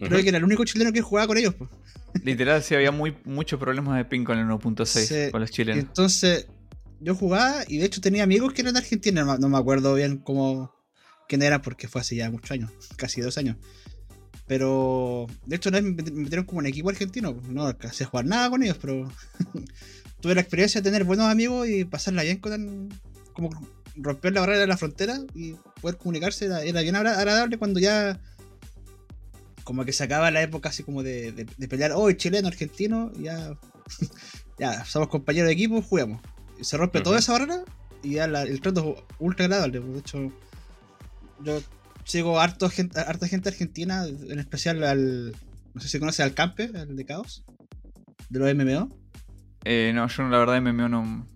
creo 0.08 0.18
Ujú. 0.18 0.24
que 0.24 0.30
era 0.30 0.38
el 0.38 0.44
único 0.44 0.64
chileno 0.66 0.92
que 0.92 1.02
jugaba 1.02 1.28
con 1.28 1.38
ellos. 1.38 1.56
Pues. 1.56 1.70
Literal, 2.24 2.62
sí, 2.64 2.76
había 2.76 2.92
muy, 2.92 3.16
muchos 3.26 3.60
problemas 3.60 3.98
de 3.98 4.06
ping 4.06 4.24
con 4.24 4.38
el 4.38 4.46
1.6 4.46 4.86
Sí. 5.06 5.32
con 5.32 5.42
los 5.42 5.52
chilenos. 5.52 5.84
Entonces, 5.84 6.48
yo 7.00 7.16
jugaba 7.16 7.64
y 7.68 7.78
de 7.78 7.86
hecho 7.86 8.02
tenía 8.02 8.24
amigos 8.24 8.54
que 8.54 8.62
eran 8.62 8.74
de 8.74 8.80
Argentina, 8.80 9.24
no, 9.24 9.38
no 9.38 9.50
me 9.50 9.58
acuerdo 9.58 9.94
bien 9.94 10.18
cómo 10.18 10.74
quién 11.28 11.42
era 11.44 11.62
porque 11.62 11.88
fue 11.88 12.02
hace 12.02 12.16
ya 12.16 12.30
muchos 12.32 12.52
años, 12.52 12.72
casi 12.98 13.22
dos 13.22 13.38
años. 13.38 13.56
Pero 14.48 15.28
de 15.46 15.56
hecho 15.58 15.70
me 15.72 15.82
met- 15.82 16.12
me 16.12 16.24
metieron 16.24 16.46
como 16.46 16.60
un 16.60 16.66
equipo 16.66 16.90
argentino, 16.90 17.40
no 17.50 17.68
alcancé 17.68 18.04
a 18.04 18.08
jugar 18.08 18.26
nada 18.26 18.50
con 18.50 18.64
ellos, 18.64 18.78
pero 18.82 19.08
tuve 20.22 20.34
la 20.36 20.42
experiencia 20.42 20.82
de 20.82 20.90
tener 20.90 21.04
buenos 21.06 21.28
amigos 21.28 21.68
y 21.70 21.86
pasarla 21.86 22.24
bien 22.24 22.38
con 22.40 22.90
como 23.34 23.50
romper 23.96 24.34
la 24.34 24.42
barrera 24.42 24.60
de 24.60 24.68
la 24.68 24.78
frontera 24.78 25.20
y 25.36 25.54
poder 25.82 25.98
comunicarse 25.98 26.46
era, 26.46 26.64
era 26.64 26.82
bien 26.82 26.96
agra- 26.96 27.18
agradable 27.20 27.58
cuando 27.58 27.80
ya 27.80 28.20
como 29.70 29.86
que 29.86 29.94
se 29.94 30.04
acaba 30.04 30.32
la 30.32 30.42
época 30.42 30.70
así 30.70 30.82
como 30.82 31.04
de, 31.04 31.32
de- 31.32 31.46
de 31.46 31.68
pelear, 31.68 31.92
oh, 31.94 32.12
chileno, 32.12 32.48
argentino, 32.48 33.12
ya, 33.20 33.54
ya 34.58 34.84
somos 34.84 35.10
compañeros 35.10 35.46
de 35.48 35.54
equipo, 35.54 35.80
juguemos. 35.84 36.20
Y 36.60 36.64
se 36.64 36.76
rompe 36.76 37.02
toda 37.02 37.20
esa 37.20 37.34
barrera 37.34 37.64
y 38.02 38.14
ya 38.16 38.26
la- 38.26 38.42
el 38.42 38.60
trato 38.62 38.96
es 38.98 39.04
ultra 39.20 39.46
agradable. 39.46 39.80
De 39.80 40.00
hecho, 40.00 40.34
yo 41.44 41.62
sigo 42.04 42.40
harto 42.40 42.68
gente, 42.68 43.00
harta 43.00 43.28
gente 43.28 43.50
argentina, 43.50 44.08
en 44.08 44.40
especial 44.40 44.84
al, 44.84 45.36
no 45.76 45.82
sé 45.82 45.88
si 45.88 46.00
conoces 46.00 46.22
al 46.22 46.34
Campe, 46.34 46.72
al 46.74 46.96
de 46.96 47.06
Caos, 47.06 47.44
de 48.30 48.40
los 48.40 48.52
MMO. 48.56 48.90
Eh, 49.66 49.92
no, 49.94 50.08
yo 50.08 50.24
la 50.24 50.40
verdad 50.40 50.60
MMO 50.64 50.90
no. 50.90 51.28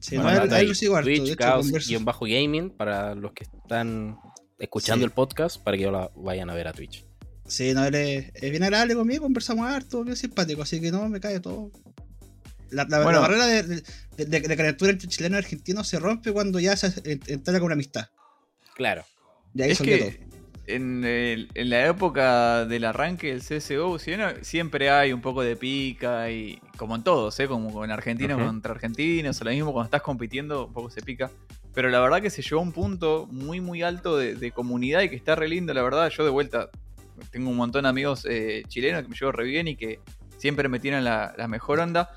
Sí, 0.00 0.16
Bueno, 0.16 0.30
no, 0.30 0.36
a 0.36 0.42
él- 0.44 0.46
acá 0.48 0.54
a 0.56 0.58
él 0.60 0.62
hay 0.64 0.68
lo 0.68 0.74
sigo 0.74 0.96
harto. 0.96 1.08
Twitch, 1.08 1.22
de 1.24 1.26
hecho, 1.32 1.36
Chaos, 1.36 1.66
converso- 1.66 1.88
guion 1.90 2.04
bajo 2.06 2.24
gaming 2.24 2.70
para 2.70 3.14
los 3.14 3.32
que 3.32 3.44
están 3.44 4.16
escuchando 4.58 5.02
Sí. 5.02 5.04
el 5.04 5.10
podcast 5.10 5.62
para 5.62 5.76
que 5.76 5.84
lo 5.90 6.10
vayan 6.16 6.48
a 6.48 6.54
ver 6.54 6.68
a 6.68 6.72
Twitch. 6.72 7.04
Sí, 7.48 7.72
no, 7.74 7.84
él 7.84 7.94
es, 7.94 8.30
es 8.34 8.50
bien 8.50 8.62
agradable 8.62 8.94
conmigo, 8.94 9.22
conversamos 9.22 9.68
harto, 9.68 10.02
bien 10.04 10.16
simpático, 10.16 10.62
así 10.62 10.80
que 10.80 10.90
no, 10.90 11.08
me 11.08 11.20
cae 11.20 11.40
todo. 11.40 11.70
La, 12.70 12.84
la- 12.88 12.98
la 12.98 13.20
barrera 13.20 13.46
de, 13.46 13.62
de, 13.62 13.82
de- 14.26 14.40
de 14.40 14.56
entre 14.90 15.08
chileno 15.08 15.36
y 15.36 15.38
argentino 15.38 15.84
se 15.84 15.98
rompe 16.00 16.32
cuando 16.32 16.58
ya 16.58 16.76
se 16.76 16.88
con 17.60 17.66
una 17.66 17.74
amistad. 17.74 18.08
Claro. 18.74 19.04
Y 19.54 19.62
ahí 19.62 19.70
Es 19.70 19.80
que 19.80 20.26
en, 20.66 21.04
el- 21.04 21.48
en 21.54 21.70
la 21.70 21.86
época 21.86 22.64
del 22.66 22.84
arranque 22.84 23.28
del 23.28 23.40
CSGO, 23.42 23.98
si 24.00 24.12
siempre 24.42 24.90
hay 24.90 25.12
un 25.12 25.20
poco 25.20 25.42
de 25.42 25.54
pica 25.56 26.28
y 26.30 26.58
como 26.76 26.96
en 26.96 27.04
todos, 27.04 27.38
¿eh? 27.38 27.46
como 27.46 27.84
en 27.84 27.92
argentinos 27.92 28.38
Ujú. 28.38 28.46
contra 28.46 28.72
argentinos, 28.72 29.40
o 29.40 29.44
lo 29.44 29.50
mismo 29.52 29.72
cuando 29.72 29.86
estás 29.86 30.02
compitiendo, 30.02 30.66
un 30.66 30.72
poco 30.72 30.90
se 30.90 31.02
pica. 31.02 31.30
Pero 31.72 31.90
la 31.90 32.00
verdad 32.00 32.20
que 32.20 32.30
se 32.30 32.42
llegó 32.42 32.58
a 32.58 32.62
un 32.62 32.72
punto 32.72 33.28
muy, 33.30 33.60
muy 33.60 33.82
alto 33.82 34.16
de, 34.16 34.34
de 34.34 34.50
comunidad 34.50 35.02
y 35.02 35.10
que 35.10 35.16
está 35.16 35.36
re 35.36 35.46
lindo, 35.48 35.72
la 35.72 35.82
verdad. 35.82 36.10
Yo 36.10 36.24
de 36.24 36.30
vuelta 36.30 36.70
tengo 37.30 37.50
un 37.50 37.56
montón 37.56 37.82
de 37.84 37.88
amigos 37.88 38.26
eh, 38.28 38.62
chilenos 38.68 39.02
que 39.02 39.08
me 39.08 39.16
llevo 39.16 39.32
re 39.32 39.44
bien 39.44 39.68
y 39.68 39.76
que 39.76 40.00
siempre 40.38 40.68
me 40.68 40.78
tiran 40.80 41.04
la, 41.04 41.34
la 41.36 41.48
mejor 41.48 41.80
onda. 41.80 42.10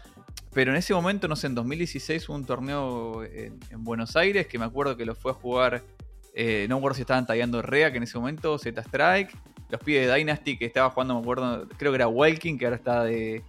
Pero 0.53 0.71
en 0.71 0.77
ese 0.77 0.93
momento, 0.93 1.27
no 1.27 1.35
sé, 1.35 1.47
en 1.47 1.55
2016 1.55 2.27
hubo 2.29 2.35
un 2.35 2.45
torneo 2.45 3.23
en, 3.23 3.59
en 3.69 3.83
Buenos 3.83 4.15
Aires 4.15 4.47
que 4.47 4.57
me 4.57 4.65
acuerdo 4.65 4.97
que 4.97 5.05
lo 5.05 5.15
fue 5.15 5.31
a 5.31 5.35
jugar. 5.35 5.83
eh, 6.33 6.65
no 6.69 6.75
me 6.75 6.79
acuerdo 6.79 6.95
si 6.95 7.01
estaban 7.01 7.25
tallando 7.27 7.61
Rea, 7.61 7.91
que 7.91 7.97
en 7.97 8.03
ese 8.03 8.17
momento, 8.17 8.57
Z 8.57 8.81
Strike. 8.81 9.31
Los 9.69 9.79
pibes 9.81 10.07
de 10.07 10.15
Dynasty 10.15 10.57
que 10.57 10.65
estaba 10.65 10.89
jugando, 10.89 11.13
me 11.13 11.21
acuerdo, 11.21 11.67
creo 11.77 11.91
que 11.91 11.95
era 11.97 12.07
Walking, 12.07 12.57
que 12.57 12.65
ahora 12.65 12.77
está 12.77 13.03
de, 13.03 13.43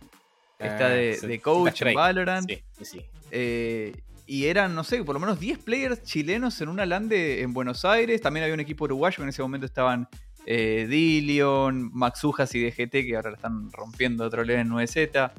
está 0.58 0.86
Ah, 0.86 0.90
de, 0.90 1.18
de 1.18 1.40
coach 1.40 1.80
en. 1.82 1.94
Valorant. 1.94 2.46
Sí, 2.46 2.62
sí, 2.72 2.84
sí. 2.84 3.00
Eh, 3.30 3.94
y 4.26 4.44
eran, 4.46 4.74
no 4.74 4.84
sé, 4.84 5.02
por 5.02 5.14
lo 5.14 5.20
menos 5.20 5.40
10 5.40 5.58
players 5.60 6.02
chilenos 6.02 6.60
en 6.60 6.68
una 6.68 6.84
LAN 6.84 7.08
de, 7.08 7.40
en 7.40 7.54
Buenos 7.54 7.86
Aires. 7.86 8.20
También 8.20 8.44
había 8.44 8.54
un 8.54 8.60
equipo 8.60 8.84
uruguayo 8.84 9.16
que 9.16 9.22
en 9.22 9.28
ese 9.30 9.40
momento 9.40 9.64
estaban 9.66 10.06
eh, 10.46 10.86
Dillion, 10.88 11.90
Maxujas 11.92 12.54
y 12.54 12.64
DGT, 12.64 12.90
que 12.90 13.16
ahora 13.16 13.32
están 13.32 13.70
rompiendo 13.72 14.24
otro 14.24 14.44
level 14.44 14.62
en 14.62 14.72
9Z. 14.72 15.32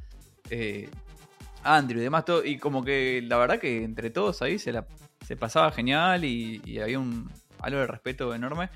eh, 0.50 0.90
Andrew 1.64 2.00
y 2.00 2.04
demás. 2.04 2.26
Todo, 2.26 2.44
y 2.44 2.58
como 2.58 2.84
que 2.84 3.22
la 3.24 3.38
verdad 3.38 3.60
que 3.60 3.84
entre 3.84 4.10
todos 4.10 4.42
ahí 4.42 4.58
se, 4.60 4.72
la, 4.72 4.88
se 5.26 5.36
pasaba 5.36 5.72
genial 5.72 6.26
y, 6.26 6.80
había 6.80 7.00
un 7.00 7.30
algo 7.60 7.80
de 7.80 7.88
respeto 7.88 8.34
enorme. 8.34 8.70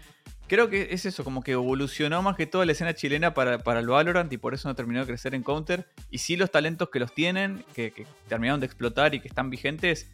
Creo 0.48 0.70
que 0.70 0.90
es 0.92 1.08
eso, 1.08 1.24
como 1.24 1.42
que 1.42 1.54
evolucionó 1.54 2.22
más 2.22 2.36
que 2.36 2.46
toda 2.46 2.68
la 2.68 2.74
escena 2.74 2.94
chilena 2.94 3.34
para, 3.34 3.58
para 3.58 3.80
el 3.80 3.88
Valorant 3.88 4.32
y 4.32 4.38
por 4.38 4.54
eso 4.54 4.68
no 4.68 4.76
terminó 4.76 5.00
de 5.00 5.08
crecer 5.08 5.34
en 5.34 5.42
Counter. 5.42 5.88
Y 6.12 6.20
sí 6.20 6.36
los 6.36 6.52
talentos 6.52 6.90
que 6.90 7.00
los 7.00 7.14
tienen, 7.16 7.66
que, 7.74 7.90
que 7.90 8.06
terminaron 8.28 8.60
de 8.60 8.68
explotar 8.68 9.16
y 9.16 9.20
que 9.20 9.28
están 9.28 9.50
vigentes, 9.50 10.12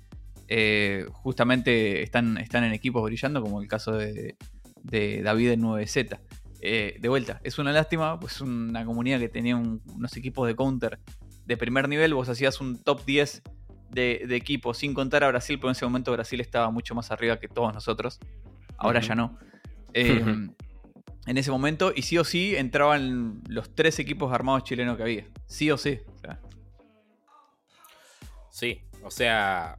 eh, 0.47 1.05
justamente 1.11 2.01
están, 2.01 2.37
están 2.37 2.63
en 2.63 2.71
equipos 2.71 3.03
brillando, 3.03 3.41
como 3.41 3.61
el 3.61 3.67
caso 3.67 3.93
de, 3.93 4.35
de 4.83 5.21
David 5.21 5.51
en 5.51 5.61
9Z. 5.61 6.19
Eh, 6.63 6.97
de 6.99 7.09
vuelta, 7.09 7.39
es 7.43 7.57
una 7.59 7.71
lástima, 7.71 8.19
pues 8.19 8.39
una 8.41 8.85
comunidad 8.85 9.19
que 9.19 9.29
tenía 9.29 9.55
un- 9.55 9.81
unos 9.95 10.15
equipos 10.17 10.47
de 10.47 10.55
Counter 10.55 10.99
de 11.45 11.57
primer 11.57 11.89
nivel, 11.89 12.13
vos 12.13 12.29
hacías 12.29 12.61
un 12.61 12.81
top 12.83 13.03
10 13.05 13.41
de, 13.89 14.23
de 14.27 14.35
equipos, 14.35 14.77
sin 14.77 14.93
contar 14.93 15.23
a 15.23 15.27
Brasil, 15.29 15.57
pero 15.57 15.69
en 15.69 15.71
ese 15.71 15.85
momento 15.85 16.11
Brasil 16.11 16.39
estaba 16.39 16.69
mucho 16.69 16.93
más 16.95 17.09
arriba 17.11 17.39
que 17.39 17.47
todos 17.47 17.73
nosotros. 17.73 18.19
Ahora 18.77 18.99
ya 19.01 19.15
no. 19.15 19.37
Eh, 19.93 20.23
en 21.27 21.37
ese 21.37 21.51
momento, 21.51 21.91
y 21.95 22.03
sí 22.03 22.17
o 22.17 22.23
sí 22.23 22.55
entraban 22.55 23.41
los 23.47 23.73
tres 23.75 23.99
equipos 23.99 24.31
armados 24.31 24.63
chilenos 24.63 24.97
que 24.97 25.03
había. 25.03 25.25
Sí 25.47 25.69
o 25.71 25.77
sí. 25.77 25.99
O 26.15 26.17
sea, 26.19 26.39
Sí, 28.49 28.81
o 29.03 29.09
sea, 29.11 29.77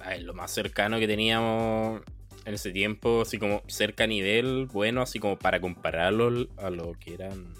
a 0.00 0.08
ver, 0.08 0.22
lo 0.22 0.34
más 0.34 0.50
cercano 0.50 0.98
que 0.98 1.06
teníamos 1.06 2.00
en 2.48 2.54
ese 2.54 2.72
tiempo, 2.72 3.22
así 3.22 3.38
como 3.38 3.62
cerca 3.66 4.04
a 4.04 4.06
nivel 4.06 4.66
bueno, 4.66 5.02
así 5.02 5.18
como 5.18 5.38
para 5.38 5.60
compararlo 5.60 6.48
a 6.56 6.70
lo 6.70 6.92
que 6.92 7.14
eran 7.14 7.54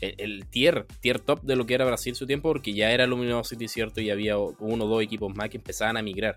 el, 0.00 0.14
el 0.18 0.46
tier, 0.46 0.86
tier 1.00 1.20
top 1.20 1.42
de 1.42 1.56
lo 1.56 1.66
que 1.66 1.74
era 1.74 1.84
Brasil 1.84 2.12
en 2.12 2.16
su 2.16 2.26
tiempo, 2.26 2.48
porque 2.48 2.72
ya 2.72 2.90
era 2.90 3.06
Luminosity, 3.06 3.68
cierto, 3.68 4.00
y 4.00 4.10
había 4.10 4.38
uno 4.38 4.84
o 4.84 4.88
dos 4.88 5.02
equipos 5.02 5.34
más 5.34 5.48
que 5.48 5.58
empezaban 5.58 5.96
a 5.96 6.02
migrar. 6.02 6.36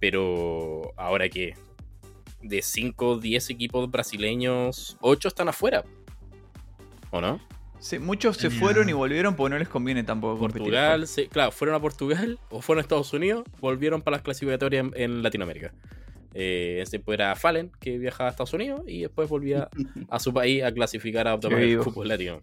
Pero 0.00 0.92
ahora 0.96 1.28
que 1.28 1.54
de 2.42 2.62
5 2.62 3.08
o 3.08 3.18
10 3.18 3.50
equipos 3.50 3.90
brasileños, 3.90 4.96
8 5.00 5.28
están 5.28 5.48
afuera. 5.48 5.84
¿O 7.10 7.20
no? 7.20 7.40
sí, 7.78 7.98
muchos 7.98 8.36
se 8.36 8.50
fueron 8.50 8.88
y 8.88 8.92
volvieron 8.92 9.36
porque 9.36 9.50
no 9.50 9.58
les 9.58 9.68
conviene 9.68 10.02
tampoco 10.02 10.38
competir. 10.38 10.62
Portugal, 10.62 11.06
sí, 11.06 11.28
claro, 11.28 11.52
fueron 11.52 11.76
a 11.76 11.80
Portugal 11.80 12.38
o 12.50 12.60
fueron 12.60 12.80
a 12.80 12.82
Estados 12.82 13.12
Unidos, 13.12 13.44
volvieron 13.60 14.02
para 14.02 14.16
las 14.16 14.22
clasificatorias 14.22 14.86
en, 14.86 14.92
en 14.96 15.22
Latinoamérica. 15.22 15.72
Eh, 16.38 16.80
ese 16.82 17.00
pues 17.00 17.18
era 17.18 17.34
Fallen, 17.34 17.72
que 17.80 17.96
viajaba 17.96 18.28
a 18.28 18.30
Estados 18.30 18.52
Unidos 18.52 18.82
y 18.86 19.00
después 19.00 19.26
volvía 19.26 19.68
a 20.10 20.18
su 20.18 20.34
país 20.34 20.62
a 20.62 20.70
clasificar 20.70 21.26
a 21.26 21.34
el 21.34 21.78
cupo 21.78 22.04
latino. 22.04 22.42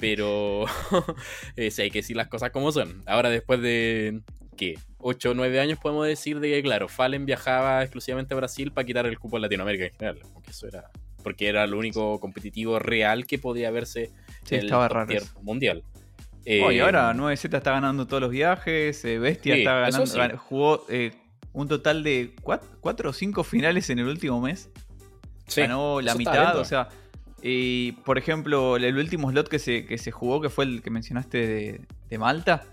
Pero 0.00 0.64
eh, 1.56 1.70
hay 1.78 1.90
que 1.90 2.00
decir 2.00 2.16
las 2.16 2.26
cosas 2.26 2.50
como 2.50 2.72
son. 2.72 3.04
Ahora, 3.06 3.30
después 3.30 3.62
de 3.62 4.20
¿qué? 4.56 4.78
8 4.98 5.30
o 5.30 5.34
9 5.34 5.60
años, 5.60 5.78
podemos 5.78 6.08
decir 6.08 6.40
de 6.40 6.50
que, 6.50 6.62
claro, 6.62 6.88
Fallen 6.88 7.24
viajaba 7.24 7.82
exclusivamente 7.82 8.34
a 8.34 8.36
Brasil 8.36 8.72
para 8.72 8.84
quitar 8.84 9.06
el 9.06 9.18
cupo 9.18 9.36
en 9.36 9.42
Latinoamérica 9.42 9.84
en 9.86 9.92
general. 9.92 10.18
Porque 10.34 10.50
eso 10.50 10.66
era. 10.66 10.90
Porque 11.22 11.46
era 11.46 11.66
lo 11.68 11.78
único 11.78 12.18
competitivo 12.18 12.80
real 12.80 13.26
que 13.26 13.38
podía 13.38 13.70
verse 13.70 14.10
Sí, 14.42 14.56
en 14.56 14.64
el 14.64 15.22
mundial. 15.42 15.84
Oh, 15.84 16.72
y 16.72 16.78
Eh, 16.78 16.80
ahora 16.80 17.12
9Z 17.14 17.58
está 17.58 17.72
ganando 17.72 18.06
todos 18.06 18.22
los 18.22 18.30
viajes, 18.30 19.04
eh, 19.04 19.18
Bestia 19.18 19.54
Sí, 19.54 19.60
está 19.60 19.80
ganando, 19.80 20.06
sí. 20.06 20.18
jugó 20.38 20.84
eh, 20.88 21.12
un 21.52 21.68
total 21.68 22.02
de 22.02 22.34
4 22.80 23.10
o 23.10 23.12
5 23.12 23.44
finales 23.44 23.90
en 23.90 23.98
el 23.98 24.06
último 24.08 24.40
mes. 24.40 24.70
sí, 25.46 25.62
ganó 25.62 26.00
la 26.00 26.14
mitad, 26.14 26.56
o 26.58 26.64
sea, 26.64 26.88
y 27.42 27.92
por 28.04 28.18
ejemplo, 28.18 28.76
el 28.76 28.96
último 28.96 29.30
slot 29.30 29.48
que 29.48 29.58
se, 29.58 29.86
que 29.86 29.98
se 29.98 30.10
jugó, 30.10 30.40
que 30.40 30.48
fue 30.50 30.64
el 30.64 30.82
que 30.82 30.90
mencionaste 30.90 31.38
de, 31.46 31.80
de 32.08 32.18
Malta. 32.18 32.64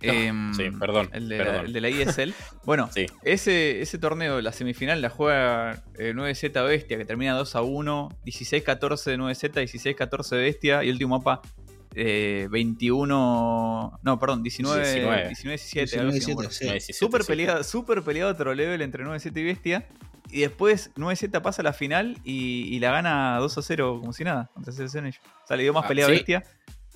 em, 0.00 0.50
Ah, 0.50 0.54
sí, 0.56 0.70
perdón, 0.70 1.10
El 1.12 1.28
de, 1.28 1.36
perdón. 1.36 1.54
La, 1.56 1.62
el 1.62 1.72
de 1.72 1.80
la 1.80 1.88
ISL. 1.90 2.32
Bueno, 2.64 2.88
Sí. 2.92 3.06
ese, 3.22 3.80
ese 3.82 3.98
torneo, 3.98 4.40
la 4.40 4.52
semifinal, 4.52 5.02
la 5.02 5.10
juega 5.10 5.82
eh, 5.98 6.12
9Z 6.14 6.66
Bestia, 6.66 6.96
que 6.98 7.04
termina 7.04 7.34
2 7.34 7.54
a 7.56 7.62
1, 7.62 8.08
16-14 8.24 9.04
de 9.04 9.18
9Z, 9.18 9.96
16-14 9.96 10.36
de 10.36 10.42
Bestia, 10.42 10.84
y 10.84 10.90
último 10.90 11.18
mapa 11.18 11.42
eh, 11.98 12.48
21. 12.50 13.98
No, 14.02 14.18
perdón, 14.18 14.42
19, 14.42 14.82
19. 14.92 15.26
19 15.28 15.56
17. 15.56 15.98
algo 16.00 16.10
así, 16.10 16.18
me 16.18 16.24
19-17, 16.26 16.32
acuerdo. 16.32 16.50
sí. 16.50 16.64
17, 16.64 16.92
Súper 16.98 17.22
sí. 17.22 17.26
peleado, 17.28 17.64
súper 17.64 18.02
peleado 18.02 18.30
otro 18.32 18.54
level 18.54 18.82
entre 18.82 19.04
9Z 19.04 19.36
y 19.36 19.44
Bestia. 19.44 19.88
y 20.30 20.40
después 20.40 20.90
9Z 20.96 21.40
pasa 21.42 21.62
a 21.62 21.64
la 21.64 21.72
final 21.72 22.18
y, 22.24 22.74
y 22.74 22.78
la 22.80 22.92
gana 22.92 23.38
2 23.38 23.58
a 23.58 23.62
0 23.62 23.98
como 24.00 24.12
si 24.12 24.24
nada 24.24 24.50
contra 24.54 24.72
0 24.72 24.88
Nation. 25.02 25.24
O 25.44 25.46
sea, 25.46 25.56
le 25.56 25.62
dio 25.64 25.72
más 25.72 25.84
Ah, 25.84 25.88
pelea 25.88 26.06
sí. 26.06 26.12
bestia 26.12 26.44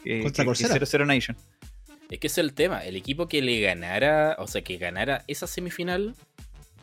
que, 0.04 0.22
Contra 0.22 0.44
que- 0.44 0.50
que 0.52 0.64
Coursera. 0.64 0.86
0 0.86 1.06
Nation. 1.06 1.36
Es 2.10 2.18
que 2.18 2.26
ese 2.26 2.40
es 2.42 2.46
el 2.46 2.52
tema. 2.54 2.84
El 2.84 2.96
equipo 2.96 3.26
que 3.26 3.40
le 3.40 3.60
ganara, 3.60 4.36
o 4.38 4.46
sea, 4.46 4.62
que 4.62 4.76
ganara 4.76 5.24
esa 5.28 5.46
semifinal, 5.46 6.14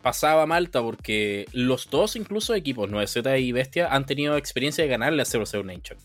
pasaba 0.02 0.42
a 0.42 0.46
Malta 0.46 0.82
porque 0.82 1.46
los 1.52 1.88
dos, 1.88 2.16
incluso 2.16 2.52
equipos, 2.54 2.90
9Z 2.90 3.40
y 3.40 3.52
Bestia, 3.52 3.86
han 3.94 4.06
tenido 4.06 4.36
experiencia 4.36 4.82
de 4.82 4.90
ganarle 4.90 5.22
a 5.22 5.24
00 5.24 5.62
Nation. 5.62 5.98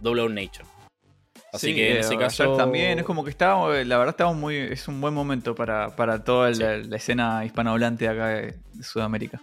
Double 0.00 0.28
Nation. 0.28 0.66
Así 1.52 1.68
Sí, 1.68 1.74
que 1.74 1.90
en 1.90 1.96
eh, 1.98 2.00
ese 2.00 2.14
ayer 2.14 2.18
caso. 2.18 2.56
también 2.56 2.98
es 2.98 3.04
como 3.04 3.22
que 3.24 3.30
estábamos, 3.30 3.70
la 3.86 3.98
verdad 3.98 4.14
estamos 4.14 4.36
muy, 4.36 4.56
es 4.56 4.88
un 4.88 5.00
buen 5.00 5.12
momento 5.12 5.54
para, 5.54 5.94
para 5.94 6.24
toda 6.24 6.50
la, 6.50 6.78
la 6.78 6.96
escena 6.96 7.44
hispanohablante 7.44 8.08
acá 8.08 8.28
de, 8.28 8.54
de 8.72 8.82
Sudamérica. 8.82 9.40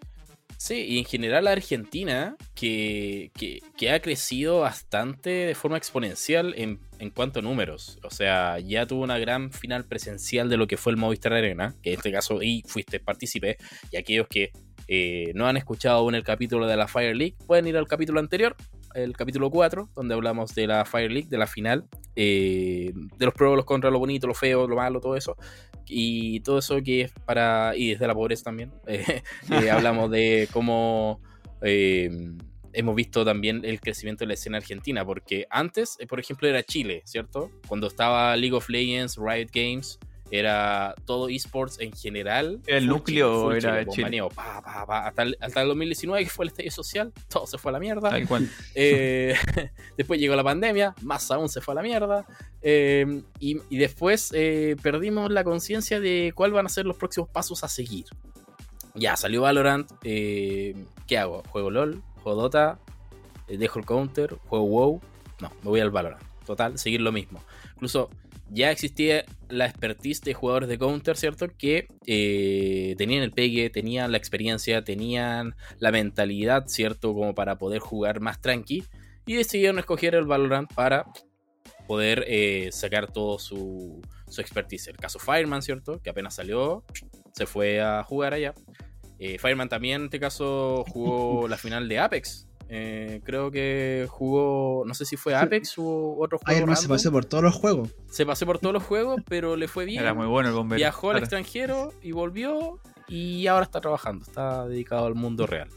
Sí, 0.57 0.73
y 0.87 0.97
en 0.99 1.05
general 1.05 1.45
la 1.45 1.51
Argentina, 1.51 2.35
que, 2.53 3.31
que, 3.33 3.61
que 3.77 3.91
ha 3.91 4.01
crecido 4.01 4.59
bastante 4.59 5.29
de 5.29 5.55
forma 5.55 5.77
exponencial 5.77 6.53
en, 6.57 6.81
en 6.99 7.11
cuanto 7.11 7.39
a 7.39 7.41
números. 7.41 7.97
O 8.03 8.09
sea, 8.09 8.59
ya 8.59 8.85
tuvo 8.85 9.03
una 9.03 9.17
gran 9.19 9.53
final 9.53 9.85
presencial 9.85 10.49
de 10.49 10.57
lo 10.57 10.67
que 10.67 10.75
fue 10.75 10.91
el 10.91 10.97
Movistar 10.97 11.31
Arena, 11.31 11.75
que 11.81 11.91
en 11.93 11.97
este 11.97 12.11
caso 12.11 12.41
y 12.41 12.63
fuiste 12.67 12.99
partícipe, 12.99 13.55
y 13.89 13.95
aquellos 13.95 14.27
que 14.27 14.51
eh, 14.89 15.31
no 15.33 15.47
han 15.47 15.55
escuchado 15.55 15.99
aún 15.99 16.13
el 16.15 16.23
capítulo 16.23 16.67
de 16.67 16.75
la 16.75 16.89
Fire 16.89 17.15
League, 17.15 17.35
pueden 17.47 17.67
ir 17.67 17.77
al 17.77 17.87
capítulo 17.87 18.19
anterior, 18.19 18.57
el 18.95 19.15
capítulo 19.15 19.49
4, 19.49 19.89
donde 19.95 20.13
hablamos 20.13 20.55
de 20.55 20.67
la 20.67 20.85
Fire 20.85 21.11
League, 21.11 21.29
de 21.29 21.37
la 21.37 21.47
final, 21.47 21.87
eh, 22.15 22.91
de 23.17 23.25
los 23.25 23.33
pros, 23.33 23.55
los 23.55 23.65
contras, 23.65 23.91
lo 23.93 23.99
bonito, 23.99 24.27
lo 24.27 24.33
feo, 24.33 24.67
lo 24.67 24.75
malo, 24.75 24.99
todo 24.99 25.15
eso. 25.15 25.37
Y 25.85 26.41
todo 26.41 26.59
eso 26.59 26.81
que 26.83 27.01
es 27.01 27.11
para... 27.25 27.75
Y 27.75 27.91
desde 27.91 28.07
la 28.07 28.13
pobreza 28.13 28.43
también. 28.45 28.71
eh, 28.87 29.23
eh, 29.49 29.69
hablamos 29.71 30.11
de 30.11 30.47
cómo 30.51 31.21
hemos 31.61 32.95
visto 32.95 33.25
también 33.25 33.65
el 33.65 33.81
crecimiento 33.81 34.23
de 34.23 34.27
la 34.27 34.33
escena 34.35 34.57
argentina, 34.57 35.03
porque 35.03 35.45
antes, 35.49 35.97
por 36.07 36.19
ejemplo, 36.19 36.47
era 36.47 36.63
Chile, 36.63 37.01
¿cierto? 37.05 37.51
Cuando 37.67 37.87
estaba 37.87 38.35
League 38.37 38.55
of 38.55 38.69
Legends, 38.69 39.17
Riot 39.17 39.49
Games, 39.53 39.99
era 40.31 40.95
todo 41.05 41.29
esports 41.29 41.79
en 41.79 41.91
general. 41.93 42.59
¿Era 42.67 42.77
el 42.77 42.85
Full 42.85 42.93
núcleo 42.93 43.51
era 43.51 43.85
Chile? 43.85 44.21
pa, 44.33 44.61
pa, 44.61 44.85
pa, 44.85 45.07
hasta, 45.07 45.23
el, 45.23 45.37
hasta 45.41 45.61
el 45.61 45.67
2019, 45.69 46.23
que 46.23 46.29
fue 46.29 46.45
el 46.45 46.49
estadio 46.49 46.71
social, 46.71 47.11
todo 47.29 47.47
se 47.47 47.57
fue 47.57 47.71
a 47.71 47.73
la 47.73 47.79
mierda. 47.79 48.09
Tal 48.09 48.27
cual. 48.27 48.49
Eh, 48.75 49.35
después 49.97 50.19
llegó 50.19 50.35
la 50.35 50.43
pandemia, 50.43 50.93
más 51.01 51.29
aún 51.31 51.49
se 51.49 51.61
fue 51.61 51.73
a 51.73 51.75
la 51.75 51.81
mierda. 51.81 52.25
Eh, 52.61 53.21
y, 53.39 53.57
y 53.69 53.77
después 53.77 54.31
eh, 54.35 54.75
perdimos 54.81 55.31
la 55.31 55.43
conciencia 55.43 55.99
de 55.99 56.31
cuáles 56.35 56.53
van 56.53 56.65
a 56.65 56.69
ser 56.69 56.85
los 56.85 56.97
próximos 56.97 57.29
pasos 57.29 57.63
a 57.63 57.67
seguir. 57.67 58.05
Ya, 58.95 59.15
salió 59.15 59.41
Valorant. 59.41 59.89
eh, 60.03 60.75
¿Qué 61.07 61.17
hago? 61.17 61.43
¿Juego 61.49 61.71
LOL? 61.71 62.01
¿Juego 62.21 62.41
Dota? 62.41 62.79
¿Dejo 63.47 63.79
el 63.79 63.85
counter? 63.85 64.35
¿Juego 64.47 64.65
WoW? 64.65 65.01
No, 65.41 65.49
me 65.63 65.69
voy 65.69 65.79
al 65.79 65.89
Valorant. 65.89 66.21
Total, 66.45 66.77
seguir 66.77 67.01
lo 67.01 67.11
mismo. 67.11 67.41
Incluso 67.75 68.09
ya 68.51 68.71
existía 68.71 69.25
la 69.49 69.65
expertise 69.65 70.21
de 70.21 70.33
jugadores 70.33 70.69
de 70.69 70.77
counter, 70.77 71.17
¿cierto? 71.17 71.47
Que 71.57 71.87
eh, 72.05 72.95
tenían 72.97 73.23
el 73.23 73.31
pegue, 73.31 73.69
tenían 73.69 74.11
la 74.11 74.17
experiencia, 74.17 74.83
tenían 74.83 75.55
la 75.79 75.91
mentalidad, 75.91 76.67
¿cierto? 76.67 77.13
Como 77.13 77.33
para 77.35 77.57
poder 77.57 77.79
jugar 77.79 78.19
más 78.19 78.41
tranqui. 78.41 78.83
Y 79.25 79.35
decidieron 79.35 79.79
escoger 79.79 80.15
el 80.15 80.25
Valorant 80.25 80.73
para 80.73 81.05
poder 81.87 82.25
eh, 82.27 82.69
sacar 82.71 83.11
todo 83.11 83.39
su, 83.39 84.01
su 84.27 84.41
expertise. 84.41 84.87
El 84.87 84.97
caso 84.97 85.19
Fireman, 85.19 85.61
¿cierto? 85.61 86.01
Que 86.01 86.09
apenas 86.09 86.35
salió, 86.35 86.83
se 87.33 87.45
fue 87.45 87.81
a 87.81 88.03
jugar 88.03 88.33
allá. 88.33 88.53
Eh, 89.19 89.37
Fireman 89.37 89.69
también, 89.69 90.01
en 90.01 90.05
este 90.05 90.19
caso, 90.19 90.85
jugó 90.87 91.47
la 91.49 91.57
final 91.57 91.87
de 91.87 91.99
Apex. 91.99 92.48
Eh, 92.71 93.21
creo 93.23 93.49
que 93.49 94.05
jugó, 94.09 94.83
no 94.85 94.93
sé 94.93 95.03
si 95.03 95.17
fue 95.17 95.33
Apex 95.33 95.79
o 95.79 96.15
otro 96.19 96.37
juego. 96.37 96.61
Iron 96.61 96.75
se 96.75 96.87
pasó 96.87 97.11
por 97.11 97.25
todos 97.25 97.43
los 97.43 97.55
juegos. 97.55 97.89
Se 98.09 98.25
pasó 98.25 98.45
por 98.45 98.59
todos 98.59 98.73
los 98.73 98.83
juegos, 98.83 99.21
pero 99.27 99.55
le 99.55 99.67
fue 99.67 99.85
bien. 99.85 100.01
Era 100.01 100.13
muy 100.13 100.27
bueno 100.27 100.49
el 100.49 100.55
bombero. 100.55 100.77
Viajó 100.77 101.09
al 101.09 101.17
extranjero 101.17 101.93
y 102.01 102.11
volvió 102.11 102.79
y 103.07 103.47
ahora 103.47 103.65
está 103.65 103.81
trabajando, 103.81 104.23
está 104.23 104.67
dedicado 104.67 105.07
al 105.07 105.15
mundo 105.15 105.47
real. 105.47 105.67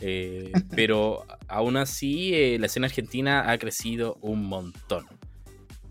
Eh, 0.00 0.52
pero 0.74 1.24
aún 1.48 1.76
así 1.76 2.34
eh, 2.34 2.58
la 2.58 2.66
escena 2.66 2.86
argentina 2.86 3.50
ha 3.50 3.58
crecido 3.58 4.18
un 4.20 4.46
montón. 4.46 5.06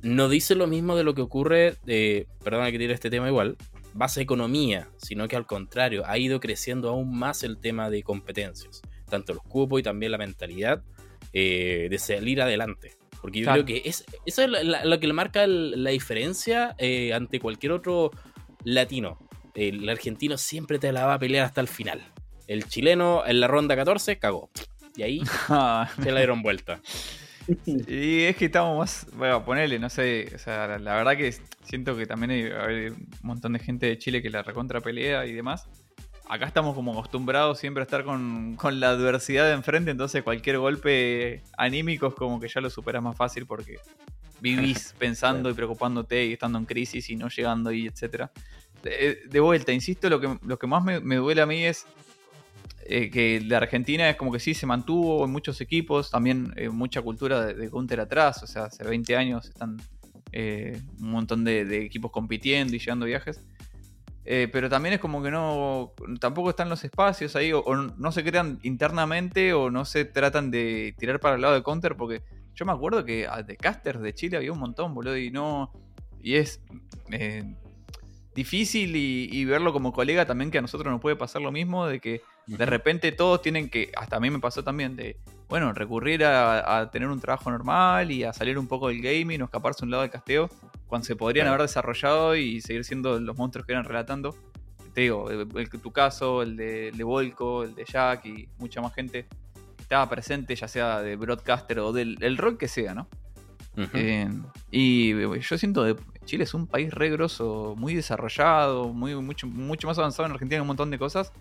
No 0.01 0.29
dice 0.29 0.53
lo 0.53 0.67
mismo 0.67 0.95
de 0.95 1.03
lo 1.03 1.15
que 1.15 1.21
ocurre, 1.21 1.77
eh, 1.87 2.27
perdona 2.43 2.71
que 2.71 2.77
tire 2.77 2.93
este 2.93 3.09
tema 3.09 3.27
igual, 3.27 3.57
base 3.93 4.21
economía, 4.21 4.89
sino 4.97 5.27
que 5.27 5.35
al 5.35 5.47
contrario, 5.47 6.03
ha 6.05 6.17
ido 6.19 6.39
creciendo 6.39 6.89
aún 6.89 7.17
más 7.17 7.41
el 7.41 7.57
tema 7.57 7.89
de 7.89 8.03
competencias, 8.03 8.83
tanto 9.05 9.33
los 9.33 9.43
cupos 9.43 9.79
y 9.79 9.83
también 9.83 10.11
la 10.11 10.17
mentalidad 10.17 10.83
eh, 11.33 11.87
de 11.89 11.97
salir 11.97 12.41
adelante. 12.41 12.93
Porque 13.21 13.39
yo 13.39 13.45
Claro. 13.45 13.65
creo 13.65 13.81
que 13.83 13.89
es, 13.89 14.05
eso 14.25 14.43
es 14.43 14.49
la- 14.49 14.63
la- 14.63 14.85
lo 14.85 14.99
que 14.99 15.07
le 15.07 15.13
marca 15.13 15.43
el- 15.43 15.83
la 15.83 15.89
diferencia 15.89 16.75
eh, 16.77 17.13
ante 17.13 17.39
cualquier 17.39 17.71
otro 17.71 18.11
latino. 18.63 19.17
El 19.53 19.87
argentino 19.89 20.37
siempre 20.37 20.79
te 20.79 20.91
la 20.91 21.05
va 21.05 21.15
a 21.15 21.19
pelear 21.19 21.45
hasta 21.45 21.61
el 21.61 21.67
final. 21.67 22.01
El 22.47 22.65
chileno 22.65 23.23
en 23.25 23.39
la 23.39 23.47
ronda 23.47 23.75
14 23.75 24.17
cagó. 24.19 24.49
Y 24.95 25.03
ahí 25.03 25.21
Ah, 25.49 25.89
se 26.01 26.11
la 26.11 26.19
dieron 26.19 26.41
vuelta. 26.41 26.79
y 27.65 28.21
es 28.23 28.35
que 28.37 28.45
estamos 28.45 28.77
más. 28.77 29.07
Bueno, 29.15 29.43
ponele, 29.45 29.77
no 29.79 29.89
sé. 29.89 30.31
O 30.35 30.37
sea, 30.39 30.67
la, 30.67 30.79
la 30.79 30.95
verdad 30.95 31.17
que 31.17 31.33
siento 31.63 31.95
que 31.97 32.05
también 32.05 32.31
hay, 32.31 32.43
hay 32.43 32.87
un 32.87 33.07
montón 33.23 33.53
de 33.53 33.59
gente 33.59 33.85
de 33.87 33.97
Chile 33.97 34.21
que 34.21 34.29
la 34.29 34.41
recontra 34.43 34.81
pelea 34.81 35.25
y 35.25 35.33
demás. 35.33 35.67
Acá 36.27 36.47
estamos 36.47 36.73
como 36.73 36.91
acostumbrados 36.93 37.59
siempre 37.59 37.81
a 37.81 37.85
estar 37.85 38.03
con, 38.03 38.55
con 38.55 38.79
la 38.79 38.89
adversidad 38.89 39.45
de 39.45 39.53
enfrente, 39.53 39.91
entonces 39.91 40.23
cualquier 40.23 40.57
golpe 40.57 41.43
anímico 41.55 42.07
es 42.07 42.15
como 42.15 42.39
que 42.39 42.47
ya 42.47 42.61
lo 42.61 42.69
superas 42.69 43.03
más 43.03 43.15
fácil 43.15 43.45
porque 43.45 43.77
vivís 44.41 44.95
pensando 44.99 45.49
y 45.49 45.53
preocupándote 45.53 46.25
y 46.25 46.33
estando 46.33 46.57
en 46.57 46.65
crisis 46.65 47.09
y 47.09 47.15
no 47.15 47.29
llegando 47.29 47.71
y 47.71 47.87
etcétera. 47.87 48.31
De, 48.81 49.19
de 49.27 49.39
vuelta, 49.39 49.71
insisto, 49.71 50.09
lo 50.09 50.19
que, 50.19 50.37
lo 50.45 50.57
que 50.57 50.67
más 50.67 50.83
me, 50.83 50.99
me 50.99 51.15
duele 51.17 51.41
a 51.41 51.45
mí 51.45 51.63
es 51.63 51.85
eh, 52.87 53.09
que 53.09 53.41
la 53.41 53.57
Argentina 53.57 54.09
es 54.09 54.15
como 54.15 54.31
que 54.31 54.39
sí 54.39 54.53
se 54.53 54.65
mantuvo 54.67 55.25
en 55.25 55.31
muchos 55.31 55.59
equipos, 55.61 56.11
también 56.11 56.53
eh, 56.55 56.69
mucha 56.69 57.01
cultura 57.01 57.43
de, 57.43 57.55
de 57.55 57.69
counter 57.69 57.99
atrás, 57.99 58.43
o 58.43 58.47
sea, 58.47 58.65
hace 58.65 58.83
20 58.83 59.15
años 59.15 59.47
están 59.47 59.77
eh, 60.31 60.79
un 60.99 61.11
montón 61.11 61.43
de, 61.43 61.65
de 61.65 61.85
equipos 61.85 62.11
compitiendo 62.11 62.75
y 62.75 62.79
llevando 62.79 63.05
viajes. 63.05 63.41
Eh, 64.25 64.49
pero 64.51 64.69
también 64.69 64.93
es 64.93 64.99
como 64.99 65.21
que 65.21 65.29
no. 65.29 65.93
Tampoco 66.19 66.49
están 66.49 66.67
los 66.67 66.83
espacios 66.83 67.35
ahí, 67.35 67.53
o, 67.53 67.59
o 67.59 67.75
no 67.75 68.11
se 68.11 68.23
crean 68.23 68.59
internamente, 68.63 69.53
o 69.53 69.69
no 69.69 69.85
se 69.85 70.05
tratan 70.05 70.49
de 70.49 70.95
tirar 70.97 71.19
para 71.19 71.35
el 71.35 71.41
lado 71.41 71.53
de 71.53 71.63
counter, 71.63 71.95
porque 71.95 72.23
yo 72.55 72.65
me 72.65 72.71
acuerdo 72.71 73.05
que 73.05 73.27
de 73.45 73.57
casters 73.57 74.01
de 74.01 74.13
Chile 74.13 74.37
había 74.37 74.51
un 74.51 74.59
montón, 74.59 74.93
boludo, 74.95 75.17
y 75.17 75.29
no. 75.29 75.71
Y 76.21 76.35
es 76.35 76.59
eh, 77.11 77.43
difícil 78.33 78.95
y, 78.95 79.29
y 79.31 79.45
verlo 79.45 79.71
como 79.73 79.93
colega 79.93 80.25
también 80.25 80.49
que 80.49 80.57
a 80.57 80.61
nosotros 80.61 80.91
nos 80.91 81.01
puede 81.01 81.15
pasar 81.15 81.43
lo 81.43 81.51
mismo, 81.51 81.85
de 81.85 81.99
que 81.99 82.21
de 82.47 82.65
repente 82.65 83.11
todos 83.11 83.41
tienen 83.41 83.69
que, 83.69 83.91
hasta 83.95 84.17
a 84.17 84.19
mí 84.19 84.31
me 84.31 84.39
pasó 84.39 84.63
también, 84.63 84.95
de, 84.95 85.17
bueno, 85.49 85.71
recurrir 85.73 86.23
a, 86.25 86.79
a 86.79 86.89
tener 86.89 87.09
un 87.09 87.19
trabajo 87.19 87.51
normal 87.51 88.11
y 88.11 88.23
a 88.23 88.33
salir 88.33 88.57
un 88.57 88.67
poco 88.67 88.87
del 88.87 89.01
gaming 89.01 89.41
o 89.41 89.45
escaparse 89.45 89.85
un 89.85 89.91
lado 89.91 90.01
del 90.01 90.11
casteo, 90.11 90.49
cuando 90.87 91.05
se 91.05 91.15
podrían 91.15 91.45
Claro. 91.45 91.55
haber 91.55 91.67
desarrollado 91.67 92.35
y 92.35 92.61
seguir 92.61 92.83
siendo 92.83 93.19
los 93.19 93.37
monstruos 93.37 93.65
que 93.65 93.73
eran 93.73 93.85
relatando. 93.85 94.35
Te 94.93 95.01
digo, 95.01 95.29
el, 95.29 95.47
el- 95.55 95.69
tu 95.69 95.91
caso, 95.91 96.41
el 96.41 96.55
de, 96.55 96.89
el 96.89 96.97
de 96.97 97.03
Volco, 97.03 97.63
el 97.63 97.75
de 97.75 97.83
Jack 97.85 98.25
y 98.27 98.47
mucha 98.57 98.81
más 98.81 98.93
gente 98.93 99.27
estaba 99.79 100.07
presente, 100.09 100.55
ya 100.55 100.67
sea 100.67 101.01
de 101.01 101.15
broadcaster 101.15 101.79
o 101.79 101.91
del 101.91 102.17
el 102.21 102.37
rol 102.37 102.57
que 102.57 102.67
sea, 102.67 102.93
¿no? 102.93 103.07
Ujú. 103.77 103.89
Eh, 103.93 104.29
y 104.71 105.11
eh, 105.11 105.39
yo 105.41 105.57
siento 105.57 105.83
que 105.83 106.01
Chile 106.25 106.45
es 106.45 106.53
un 106.53 106.65
país 106.65 106.93
re 106.93 107.09
grosso, 107.09 107.75
muy 107.77 107.93
desarrollado, 107.93 108.93
muy, 108.93 109.13
mucho, 109.15 109.47
mucho 109.47 109.87
más 109.87 109.97
avanzado 109.99 110.27
en 110.27 110.31
Argentina 110.31 110.55
en 110.57 110.61
un 110.61 110.67
montón 110.67 110.89
de 110.91 110.97
cosas. 110.97 111.33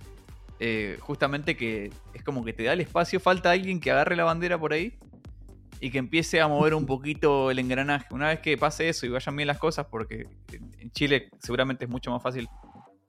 Eh, 0.60 0.98
justamente 1.00 1.56
que 1.56 1.92
es 2.12 2.22
como 2.22 2.44
que 2.44 2.52
te 2.52 2.64
da 2.64 2.72
el 2.72 2.80
espacio, 2.80 3.18
falta 3.20 3.50
alguien 3.52 3.80
que 3.80 3.90
agarre 3.90 4.14
la 4.16 4.24
bandera 4.24 4.58
por 4.58 4.72
ahí 4.72 4.96
y 5.84 5.90
que 5.90 5.98
empiece 5.98 6.40
a 6.40 6.48
mover 6.48 6.72
un 6.74 6.86
poquito 6.86 7.50
el 7.50 7.58
engranaje. 7.58 8.06
Una 8.14 8.28
vez 8.28 8.40
que 8.40 8.56
pase 8.56 8.88
eso 8.88 9.04
y 9.04 9.10
vayan 9.10 9.36
bien 9.36 9.46
las 9.46 9.58
cosas, 9.58 9.84
porque 9.90 10.26
en 10.50 10.90
Chile 10.92 11.28
seguramente 11.40 11.84
es 11.84 11.90
mucho 11.90 12.10
más 12.10 12.22
fácil 12.22 12.48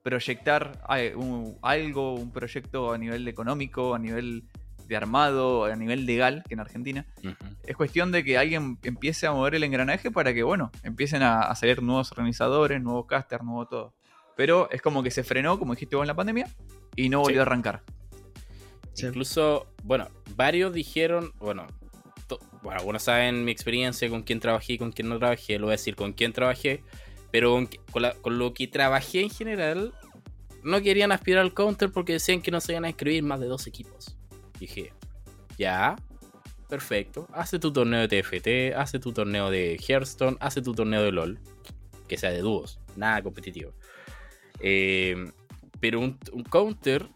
proyectar 0.02 0.78
eh, 0.94 1.14
algo, 1.62 2.14
un 2.14 2.30
proyecto 2.30 2.92
a 2.92 2.98
nivel 2.98 3.26
económico, 3.28 3.94
a 3.94 3.98
nivel 3.98 4.44
de 4.86 4.94
armado, 4.94 5.64
a 5.64 5.74
nivel 5.74 6.04
legal 6.04 6.44
que 6.46 6.52
en 6.54 6.60
Argentina 6.60 7.06
es 7.64 7.76
cuestión 7.76 8.12
de 8.12 8.22
que 8.22 8.36
alguien 8.36 8.78
empiece 8.82 9.26
a 9.26 9.32
mover 9.32 9.54
el 9.54 9.64
engranaje 9.64 10.10
para 10.10 10.34
que, 10.34 10.42
bueno, 10.42 10.70
empiecen 10.82 11.22
a, 11.22 11.40
a 11.40 11.54
salir 11.56 11.82
nuevos 11.82 12.12
organizadores, 12.12 12.82
nuevos 12.82 13.06
casters, 13.06 13.42
nuevo 13.42 13.66
todo. 13.66 13.94
Pero 14.36 14.68
es 14.70 14.82
como 14.82 15.02
que 15.02 15.10
se 15.10 15.24
frenó, 15.24 15.58
como 15.58 15.72
dijiste 15.72 15.96
vos 15.96 16.04
en 16.04 16.08
la 16.08 16.14
pandemia, 16.14 16.46
y 16.94 17.08
no 17.08 17.20
volvió 17.20 17.36
Sí. 17.36 17.38
a 17.38 17.42
arrancar. 17.42 17.82
Sí. 18.92 19.06
Incluso, 19.06 19.66
bueno, 19.82 20.08
varios 20.36 20.72
dijeron, 20.74 21.32
bueno, 21.38 21.66
bueno, 22.62 22.80
algunos 22.80 23.02
saben 23.02 23.44
mi 23.44 23.52
experiencia 23.52 24.08
con 24.08 24.22
quién 24.22 24.40
trabajé 24.40 24.74
y 24.74 24.78
con 24.78 24.92
quién 24.92 25.08
no 25.08 25.18
trabajé, 25.18 25.58
lo 25.58 25.66
voy 25.66 25.72
a 25.72 25.76
decir 25.76 25.96
con 25.96 26.12
quién 26.12 26.32
trabajé, 26.32 26.82
pero 27.30 27.52
con, 27.52 27.68
con 28.20 28.38
lo 28.38 28.54
que 28.54 28.66
trabajé 28.66 29.20
en 29.20 29.30
general, 29.30 29.94
no 30.62 30.82
querían 30.82 31.12
aspirar 31.12 31.42
al 31.42 31.54
counter 31.54 31.90
porque 31.92 32.14
decían 32.14 32.42
que 32.42 32.50
no 32.50 32.60
se 32.60 32.72
iban 32.72 32.84
a 32.84 32.88
inscribir 32.88 33.22
más 33.22 33.40
de 33.40 33.46
dos 33.46 33.66
equipos. 33.66 34.16
Dije, 34.58 34.92
ya, 35.56 35.96
perfecto. 36.68 37.28
Hace 37.32 37.58
tu 37.58 37.72
torneo 37.72 38.06
de 38.06 38.22
TFT, 38.22 38.76
hace 38.76 38.98
tu 38.98 39.12
torneo 39.12 39.50
de 39.50 39.76
Hearthstone, 39.76 40.36
hace 40.40 40.62
tu 40.62 40.74
torneo 40.74 41.02
de 41.02 41.12
LOL. 41.12 41.38
Que 42.08 42.16
sea 42.16 42.30
de 42.30 42.40
dúos, 42.40 42.80
nada 42.96 43.22
competitivo. 43.22 43.74
Eh, 44.60 45.30
pero 45.80 46.00
un 46.00 46.18
counter 46.48 47.06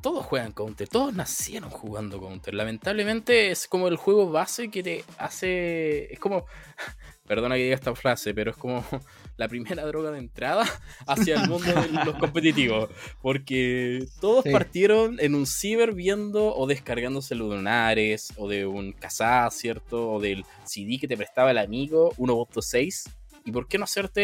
todos 0.00 0.24
juegan 0.24 0.52
counter, 0.52 0.88
todos 0.88 1.14
nacieron 1.14 1.70
jugando 1.70 2.20
counter. 2.20 2.54
Lamentablemente 2.54 3.50
es 3.50 3.66
como 3.68 3.88
el 3.88 3.96
juego 3.96 4.30
base 4.30 4.70
que 4.70 4.82
te 4.82 5.04
hace. 5.18 6.12
Es 6.12 6.18
como. 6.18 6.44
Perdona 7.28 7.56
que 7.56 7.64
diga 7.64 7.74
esta 7.74 7.94
frase, 7.94 8.32
pero 8.32 8.52
es 8.52 8.56
como 8.56 8.82
la 9.36 9.48
primera 9.48 9.84
droga 9.84 10.10
de 10.10 10.18
entrada 10.18 10.64
hacia 11.06 11.34
el 11.42 11.48
mundo 11.48 11.70
de 11.74 11.88
los 12.06 12.14
competitivos. 12.16 12.88
Porque 13.20 14.06
todos 14.20 14.44
Sí. 14.44 14.50
partieron 14.50 15.20
en 15.20 15.34
un 15.34 15.46
ciber 15.46 15.92
viendo 15.92 16.54
o 16.56 16.66
descargándose 16.66 17.34
lunares, 17.34 18.32
o 18.36 18.48
de 18.48 18.64
un 18.66 18.92
Kazaa, 18.92 19.50
¿cierto? 19.50 20.12
O 20.12 20.20
del 20.20 20.44
CD 20.64 20.98
que 20.98 21.06
te 21.08 21.16
prestaba 21.18 21.50
el 21.50 21.58
amigo, 21.58 22.12
1.6. 22.16 23.10
¿Y 23.44 23.52
por 23.52 23.68
qué 23.68 23.76
no 23.78 23.84
hacerte 23.84 24.22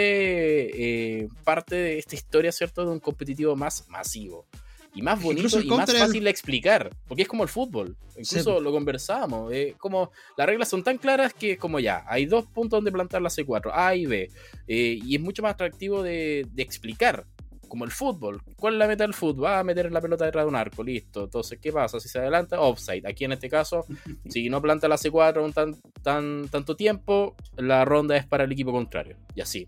eh, 1.22 1.28
parte 1.44 1.76
de 1.76 1.98
esta 1.98 2.14
historia, 2.14 2.52
¿cierto? 2.52 2.84
De 2.86 2.90
un 2.92 3.00
competitivo 3.00 3.54
más 3.56 3.86
masivo. 3.88 4.46
Y 4.94 5.02
más 5.02 5.20
bonito 5.20 5.60
y 5.60 5.66
más 5.66 5.88
el- 5.88 5.96
fácil 5.98 6.24
de 6.24 6.30
explicar. 6.30 6.90
Porque 7.08 7.22
es 7.22 7.28
como 7.28 7.42
el 7.42 7.48
fútbol. 7.48 7.96
Incluso 8.16 8.54
po. 8.54 8.60
lo 8.60 8.70
conversábamos. 8.70 9.52
eh, 9.52 9.74
como 9.78 10.10
las 10.36 10.46
reglas 10.46 10.68
son 10.68 10.84
tan 10.84 10.98
claras 10.98 11.34
que 11.34 11.52
es 11.52 11.58
como 11.58 11.80
ya, 11.80 12.04
hay 12.06 12.26
dos 12.26 12.46
puntos 12.46 12.76
donde 12.78 12.92
plantar 12.92 13.20
la 13.20 13.28
C4, 13.28 13.70
A 13.74 13.94
y 13.96 14.06
B. 14.06 14.30
eh, 14.68 14.98
y 15.04 15.16
es 15.16 15.20
mucho 15.20 15.42
más 15.42 15.52
atractivo 15.54 16.02
de, 16.02 16.46
de 16.52 16.62
explicar. 16.62 17.26
Como 17.66 17.84
el 17.86 17.90
fútbol. 17.90 18.40
¿Cuál 18.56 18.74
es 18.74 18.78
la 18.78 18.86
meta 18.86 19.02
del 19.02 19.14
fútbol? 19.14 19.46
Va 19.46 19.58
a 19.58 19.64
meter 19.64 19.90
la 19.90 20.00
pelota 20.00 20.24
detrás 20.26 20.44
de 20.44 20.48
un 20.48 20.54
arco, 20.54 20.84
listo. 20.84 21.24
Entonces, 21.24 21.58
¿qué 21.60 21.72
pasa? 21.72 21.98
Si 21.98 22.08
se 22.08 22.20
adelanta, 22.20 22.60
offside. 22.60 23.04
Aquí 23.04 23.24
en 23.24 23.32
este 23.32 23.48
caso, 23.50 23.84
si 24.28 24.48
no 24.48 24.62
planta 24.62 24.86
la 24.86 24.96
C4 24.96 25.42
un 25.44 25.52
tan, 25.52 25.74
tan, 26.02 26.48
tanto 26.50 26.76
tiempo, 26.76 27.34
la 27.56 27.84
ronda 27.84 28.16
es 28.16 28.26
para 28.26 28.44
el 28.44 28.52
equipo 28.52 28.70
contrario. 28.70 29.16
Y 29.34 29.40
así. 29.40 29.66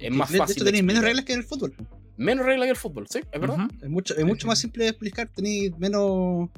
Es 0.00 0.10
más 0.10 0.30
de, 0.30 0.32
de 0.32 0.38
fácil. 0.38 0.56
hecho, 0.56 0.64
tenéis 0.64 0.82
menos 0.82 1.04
reglas 1.04 1.24
que 1.26 1.34
en 1.34 1.40
el 1.40 1.44
fútbol. 1.44 1.74
Menos 2.18 2.44
reglas 2.44 2.66
que 2.66 2.70
el 2.72 2.76
fútbol, 2.76 3.06
¿sí? 3.08 3.20
¿Es 3.32 3.40
verdad? 3.40 3.68
Es 3.80 3.88
mucho, 3.88 4.14
es 4.16 4.24
mucho 4.26 4.46
más 4.46 4.58
simple 4.58 4.84
de 4.84 4.90
explicar. 4.90 5.28
Tenéis 5.28 5.76
menos. 5.78 6.50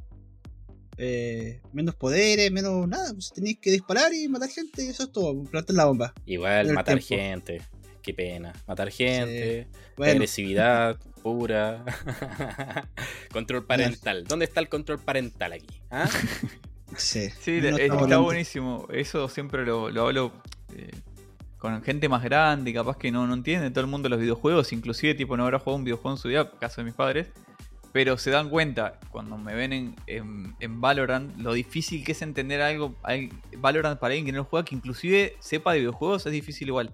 eh, 0.97 1.61
menos 1.73 1.95
poderes, 1.95 2.51
menos 2.51 2.89
nada. 2.89 3.13
Pues 3.13 3.33
tenéis 3.33 3.59
que 3.61 3.71
disparar 3.71 4.13
y 4.13 4.27
matar 4.29 4.49
gente 4.49 4.85
y 4.85 4.89
eso 4.89 5.05
es 5.05 5.13
todo. 5.13 5.45
Plantar 5.45 5.77
la 5.77 5.85
bomba. 5.85 6.13
Igual, 6.27 6.73
matar 6.73 6.99
tiempo. 6.99 7.23
gente. 7.23 7.63
Qué 8.03 8.13
pena. 8.15 8.53
Matar 8.67 8.91
gente. 8.91 9.69
Bueno, 9.97 10.13
Agresividad 10.13 10.99
pura. 11.23 11.85
control 13.33 13.67
parental. 13.67 14.25
¿Dónde 14.25 14.47
está 14.47 14.61
el 14.61 14.69
control 14.69 14.99
parental 14.99 15.53
aquí? 15.53 15.81
¿Ah? 15.91 16.09
sí. 16.97 17.29
Sí, 17.41 17.61
No 17.61 17.77
está 17.77 18.19
buenísimo. 18.19 18.87
Eso 18.93 19.29
siempre 19.29 19.65
lo, 19.65 19.91
lo 19.91 20.07
hablo 20.07 20.33
eh, 20.75 20.91
con 21.61 21.81
gente 21.83 22.09
más 22.09 22.25
grande, 22.25 22.73
capaz 22.75 22.97
que 22.97 23.13
no, 23.13 23.27
no 23.29 23.35
entiende 23.35 23.71
todo 23.71 23.83
el 23.83 23.87
mundo 23.91 24.09
los 24.09 24.19
videojuegos, 24.19 24.73
inclusive 24.73 25.15
tipo 25.15 25.37
no 25.37 25.45
habrá 25.45 25.61
jugado 25.61 25.77
un 25.77 25.85
videojuego 25.85 26.17
en 26.17 26.21
su 26.21 26.29
día, 26.29 26.51
caso 26.59 26.81
de 26.81 26.87
mis 26.87 26.95
padres, 26.95 27.29
pero 27.93 28.19
se 28.19 28.31
dan 28.31 28.49
cuenta 28.51 28.99
cuando 29.11 29.37
me 29.39 29.55
ven 29.55 29.73
en, 29.73 29.97
en, 30.07 30.55
en 30.59 30.81
Valorant 30.81 31.37
lo 31.39 31.53
difícil 31.53 32.03
que 32.05 32.13
es 32.13 32.23
entender 32.23 32.61
algo, 32.63 32.97
al- 33.03 33.29
Valorant 33.59 34.01
para 34.01 34.13
alguien 34.13 34.25
que 34.27 34.33
no 34.33 34.39
lo 34.39 34.45
juega, 34.45 34.65
que 34.65 34.75
inclusive 34.75 35.37
sepa 35.41 35.73
de 35.75 35.81
videojuegos 35.81 36.25
es 36.27 36.33
difícil 36.33 36.69
igual. 36.69 36.93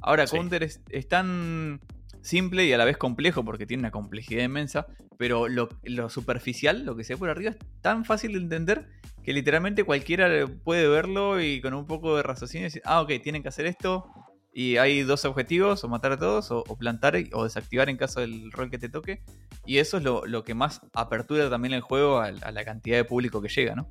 Ahora, 0.00 0.26
Sí. 0.26 0.36
Counter 0.36 0.62
es, 0.62 0.80
es 0.88 1.08
tan 1.08 1.80
simple 2.22 2.64
y 2.64 2.72
a 2.72 2.78
la 2.78 2.84
vez 2.84 2.96
complejo 2.96 3.44
porque 3.44 3.66
tiene 3.66 3.82
una 3.82 3.90
complejidad 3.90 4.42
inmensa, 4.44 4.86
pero 5.18 5.48
lo, 5.48 5.68
lo 5.84 6.08
superficial, 6.10 6.84
lo 6.84 6.94
que 6.96 7.04
se 7.04 7.14
ve 7.14 7.18
por 7.18 7.28
arriba, 7.30 7.50
es 7.50 7.56
tan 7.82 8.04
fácil 8.04 8.32
de 8.32 8.38
entender 8.38 8.88
que 9.26 9.32
literalmente 9.32 9.82
cualquiera 9.82 10.46
puede 10.62 10.86
verlo 10.86 11.40
y 11.42 11.60
con 11.60 11.74
un 11.74 11.84
poco 11.84 12.16
de 12.16 12.22
raciocinio 12.22 12.66
decir, 12.66 12.80
ah, 12.84 13.00
ok, 13.02 13.14
tienen 13.24 13.42
que 13.42 13.48
hacer 13.48 13.66
esto 13.66 14.06
y 14.52 14.76
hay 14.76 15.02
dos 15.02 15.24
objetivos, 15.24 15.82
o 15.82 15.88
matar 15.88 16.12
a 16.12 16.16
todos, 16.16 16.52
o, 16.52 16.62
plantar 16.78 17.16
o 17.32 17.42
desactivar 17.42 17.90
en 17.90 17.96
caso 17.96 18.20
del 18.20 18.52
rol 18.52 18.70
que 18.70 18.78
te 18.78 18.88
toque. 18.88 19.22
Y 19.66 19.78
eso 19.78 19.96
es 19.96 20.04
lo, 20.04 20.24
lo 20.26 20.44
que 20.44 20.54
más 20.54 20.80
apertura 20.94 21.50
también 21.50 21.74
el 21.74 21.80
juego 21.80 22.20
a, 22.20 22.30
la 22.30 22.64
cantidad 22.64 22.96
de 22.96 23.04
público 23.04 23.42
que 23.42 23.48
llega, 23.48 23.74
¿no? 23.74 23.90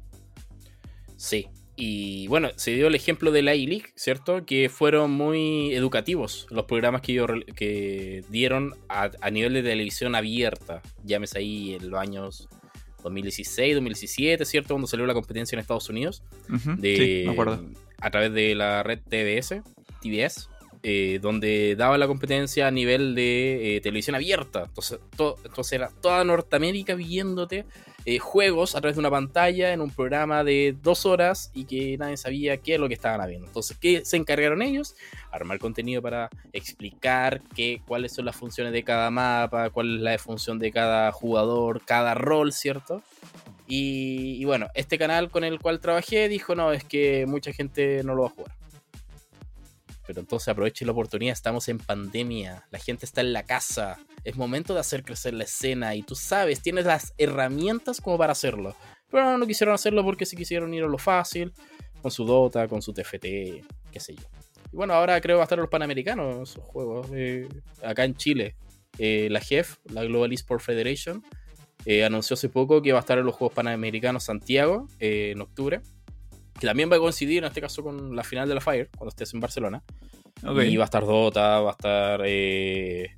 Sí. 1.18 1.50
Y 1.76 2.28
bueno, 2.28 2.50
se 2.56 2.72
dio 2.72 2.88
el 2.88 2.96
ejemplo 2.96 3.30
de 3.32 3.42
la 3.42 3.54
E-League, 3.54 3.92
¿cierto? 3.96 4.46
Que 4.46 4.70
fueron 4.70 5.12
muy 5.12 5.76
educativos 5.76 6.48
los 6.50 6.64
programas 6.64 7.02
que, 7.02 7.28
re- 7.28 7.46
que 7.46 8.24
dieron 8.30 8.74
a, 8.88 9.12
a 9.20 9.30
nivel 9.30 9.54
de 9.54 9.64
televisión 9.64 10.16
abierta. 10.16 10.82
Llámese 11.04 11.40
ahí 11.40 11.74
en 11.74 11.90
los 11.92 12.00
años 12.00 12.48
2016, 13.06 13.76
2017, 13.76 14.46
¿cierto? 14.46 14.70
Cuando 14.74 14.88
salió 14.88 15.06
la 15.06 15.14
competencia 15.14 15.56
en 15.56 15.60
Estados 15.62 15.90
Unidos. 15.90 16.24
De, 16.78 16.98
sí, 16.98 17.24
me 17.26 17.32
acuerdo. 17.32 17.64
a 18.00 18.12
través 18.12 18.34
de 18.34 18.56
la 18.56 18.84
red 18.84 19.00
TBS, 19.00 19.62
TBS, 20.02 20.50
eh, 20.88 21.18
donde 21.20 21.76
daba 21.76 21.98
la 21.98 22.06
competencia 22.06 22.68
a 22.68 22.72
nivel 22.72 23.16
de 23.16 23.78
eh, 23.78 23.82
televisión 23.82 24.16
abierta. 24.16 24.66
Entonces, 24.68 25.00
to- 25.18 25.36
entonces 25.44 25.74
era 25.74 25.90
toda 25.90 26.24
Norteamérica 26.24 26.94
viéndote 26.94 27.66
eh, 28.06 28.20
juegos 28.20 28.76
a 28.76 28.82
través 28.82 28.96
de 28.96 29.00
una 29.00 29.10
pantalla 29.10 29.74
en 29.74 29.82
un 29.82 29.90
programa 29.90 30.44
de 30.44 30.76
dos 30.84 31.08
horas 31.08 31.50
y 31.56 31.66
que 31.66 31.98
nadie 31.98 32.18
sabía 32.18 32.58
qué 32.58 32.76
es 32.76 32.80
lo 32.80 32.88
que 32.88 32.94
estaban 32.94 33.28
viendo. 33.28 33.48
Entonces, 33.48 33.76
¿qué 33.82 34.06
se 34.06 34.16
encargaron 34.18 34.62
ellos? 34.62 34.96
Armar 35.32 35.58
contenido 35.58 36.04
para 36.04 36.30
explicar 36.54 37.42
qué, 37.56 37.82
cuáles 37.88 38.14
son 38.14 38.26
las 38.26 38.36
funciones 38.36 38.72
de 38.72 38.84
cada 38.84 39.10
mapa, 39.10 39.72
cuál 39.72 39.96
es 39.96 40.02
la 40.04 40.18
función 40.20 40.60
de 40.60 40.72
cada 40.72 41.12
jugador, 41.12 41.82
cada 41.84 42.14
rol, 42.14 42.54
¿cierto? 42.54 43.02
Y, 43.68 44.38
y 44.40 44.46
bueno, 44.46 44.68
este 44.76 45.00
canal 45.00 45.32
con 45.32 45.44
el 45.44 45.60
cual 45.60 45.80
trabajé 45.80 46.30
dijo, 46.30 46.54
no, 46.54 46.72
es 46.74 46.84
que 46.84 47.26
mucha 47.26 47.52
gente 47.54 48.04
no 48.04 48.14
lo 48.14 48.22
va 48.22 48.28
a 48.28 48.32
jugar. 48.32 48.65
Pero 50.06 50.20
entonces 50.20 50.48
aproveche 50.48 50.86
la 50.86 50.92
oportunidad, 50.92 51.34
estamos 51.34 51.68
en 51.68 51.80
pandemia, 51.80 52.68
la 52.72 52.80
gente 52.80 53.06
está 53.06 53.22
en 53.22 53.34
la 53.34 53.44
casa, 53.44 53.98
es 54.24 54.36
momento 54.36 54.74
de 54.74 54.80
hacer 54.80 55.04
crecer 55.04 55.34
la 55.34 55.46
escena 55.46 55.96
y 55.96 56.04
tú 56.04 56.16
sabes, 56.16 56.62
tienes 56.62 56.86
las 56.86 57.14
herramientas 57.18 58.02
como 58.02 58.18
para 58.18 58.34
hacerlo. 58.34 58.76
Pero 59.10 59.38
no, 59.38 59.48
quisieron 59.48 59.74
hacerlo 59.74 60.04
porque 60.04 60.26
se 60.26 60.36
quisieron 60.36 60.74
ir 60.74 60.84
a 60.84 60.88
lo 60.88 60.98
fácil, 60.98 61.54
con 62.02 62.12
su 62.12 62.26
Dota, 62.26 62.68
con 62.68 62.82
su 62.82 62.94
TFT, 62.94 63.22
qué 63.92 64.00
sé 64.00 64.16
yo. 64.16 64.24
Y 64.72 64.76
bueno, 64.76 64.94
ahora 64.94 65.20
creo 65.22 65.36
que 65.36 65.38
va 65.38 65.44
a 65.44 65.46
estar 65.46 65.58
los 65.58 65.70
Panamericanos 65.70 66.50
esos 66.50 66.64
juegos, 66.66 67.08
eh, 67.14 67.48
acá 67.84 68.04
en 68.04 68.16
Chile. 68.16 68.56
Eh, 68.98 69.28
la 69.30 69.42
GEF, 69.42 69.78
la 69.92 70.04
Global 70.04 70.32
Esport 70.32 70.62
Federation, 70.62 71.24
eh, 71.86 72.04
anunció 72.04 72.34
hace 72.34 72.50
poco 72.50 72.82
que 72.82 72.92
va 72.92 73.00
a 73.00 73.02
estar 73.02 73.18
en 73.18 73.26
los 73.26 73.36
Juegos 73.36 73.54
Panamericanos 73.54 74.24
Santiago 74.24 74.88
eh, 75.00 75.32
en 75.36 75.42
octubre. 75.42 75.82
Que 76.60 76.68
también 76.68 76.90
va 76.92 76.96
a 76.96 77.00
coincidir 77.00 77.40
en 77.40 77.46
este 77.46 77.62
caso 77.62 77.84
con 77.84 78.16
la 78.16 78.24
final 78.24 78.48
de 78.48 78.56
la 78.56 78.62
Fire, 78.62 78.90
cuando 78.98 79.10
estés 79.10 79.34
en 79.34 79.40
Barcelona. 79.42 79.84
Y 80.66 80.78
va 80.78 80.84
a 80.84 80.86
estar 80.86 81.04
Dota, 81.06 81.60
va 81.62 81.70
a 81.70 81.74
estar 81.74 82.22
eh, 82.26 83.16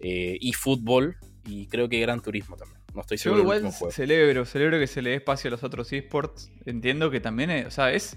eh, 0.00 0.38
eFootball 0.40 1.16
y 1.46 1.66
creo 1.66 1.88
que 1.88 1.98
Gran 2.00 2.20
Turismo 2.20 2.56
también. 2.56 2.78
No 2.94 3.00
estoy 3.02 3.16
Yo 3.18 3.22
seguro 3.34 3.50
del 3.50 3.64
igual 3.66 3.92
celebro, 3.92 4.44
celebro 4.44 4.78
que 4.78 4.86
se 4.86 5.02
le 5.02 5.10
dé 5.10 5.16
espacio 5.16 5.48
a 5.48 5.50
los 5.52 5.62
otros 5.64 5.92
esports. 5.92 6.50
Entiendo 6.66 7.10
que 7.10 7.20
también, 7.20 7.50
es, 7.50 7.66
o 7.66 7.70
sea, 7.70 7.92
es 7.92 8.16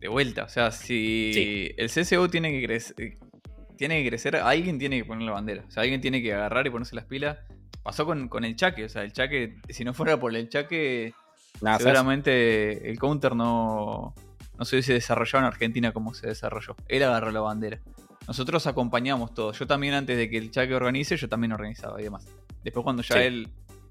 de 0.00 0.08
vuelta. 0.08 0.44
O 0.44 0.48
sea, 0.48 0.70
si 0.70 1.32
Sí. 1.34 1.70
el 1.76 1.88
CSGO 1.88 2.28
tiene 2.28 2.50
que 2.52 2.66
crecer, 2.66 3.18
tiene 3.76 4.02
que 4.02 4.08
crecer, 4.08 4.36
alguien 4.36 4.78
tiene 4.78 4.98
que 4.98 5.04
poner 5.04 5.24
la 5.24 5.32
bandera. 5.32 5.64
O 5.66 5.70
sea, 5.70 5.82
alguien 5.82 6.00
tiene 6.00 6.22
que 6.22 6.32
agarrar 6.32 6.66
y 6.66 6.70
ponerse 6.70 6.94
las 6.96 7.04
pilas. 7.04 7.38
Pasó 7.82 8.06
con, 8.06 8.28
con 8.28 8.44
el 8.44 8.54
Chaque, 8.56 8.84
o 8.84 8.88
sea, 8.88 9.02
el 9.02 9.12
Chaque, 9.12 9.56
si 9.68 9.84
no 9.84 9.92
fuera 9.92 10.18
por 10.18 10.34
el 10.34 10.48
Chaque, 10.48 11.14
Seguramente 11.78 12.90
el 12.90 12.98
counter 12.98 13.34
no, 13.36 14.14
no 14.58 14.64
se 14.64 14.76
hubiese 14.76 14.92
desarrollado 14.94 15.38
en 15.38 15.44
Argentina 15.46 15.92
como 15.92 16.12
se 16.14 16.26
desarrolló. 16.26 16.76
Él 16.88 17.02
agarró 17.02 17.30
la 17.30 17.40
bandera. 17.40 17.80
Nosotros 18.26 18.66
acompañamos 18.66 19.34
todo. 19.34 19.52
Yo 19.52 19.66
también 19.66 19.94
antes 19.94 20.16
de 20.16 20.28
que 20.30 20.38
el 20.38 20.50
Chaque 20.50 20.74
organice, 20.74 21.16
yo 21.16 21.28
también 21.28 21.52
organizaba 21.52 22.00
y 22.00 22.04
demás. 22.04 22.26
Después 22.62 22.84
cuando 22.84 23.02
ya 23.02 23.16
Sí. 23.16 23.20
él 23.22 23.48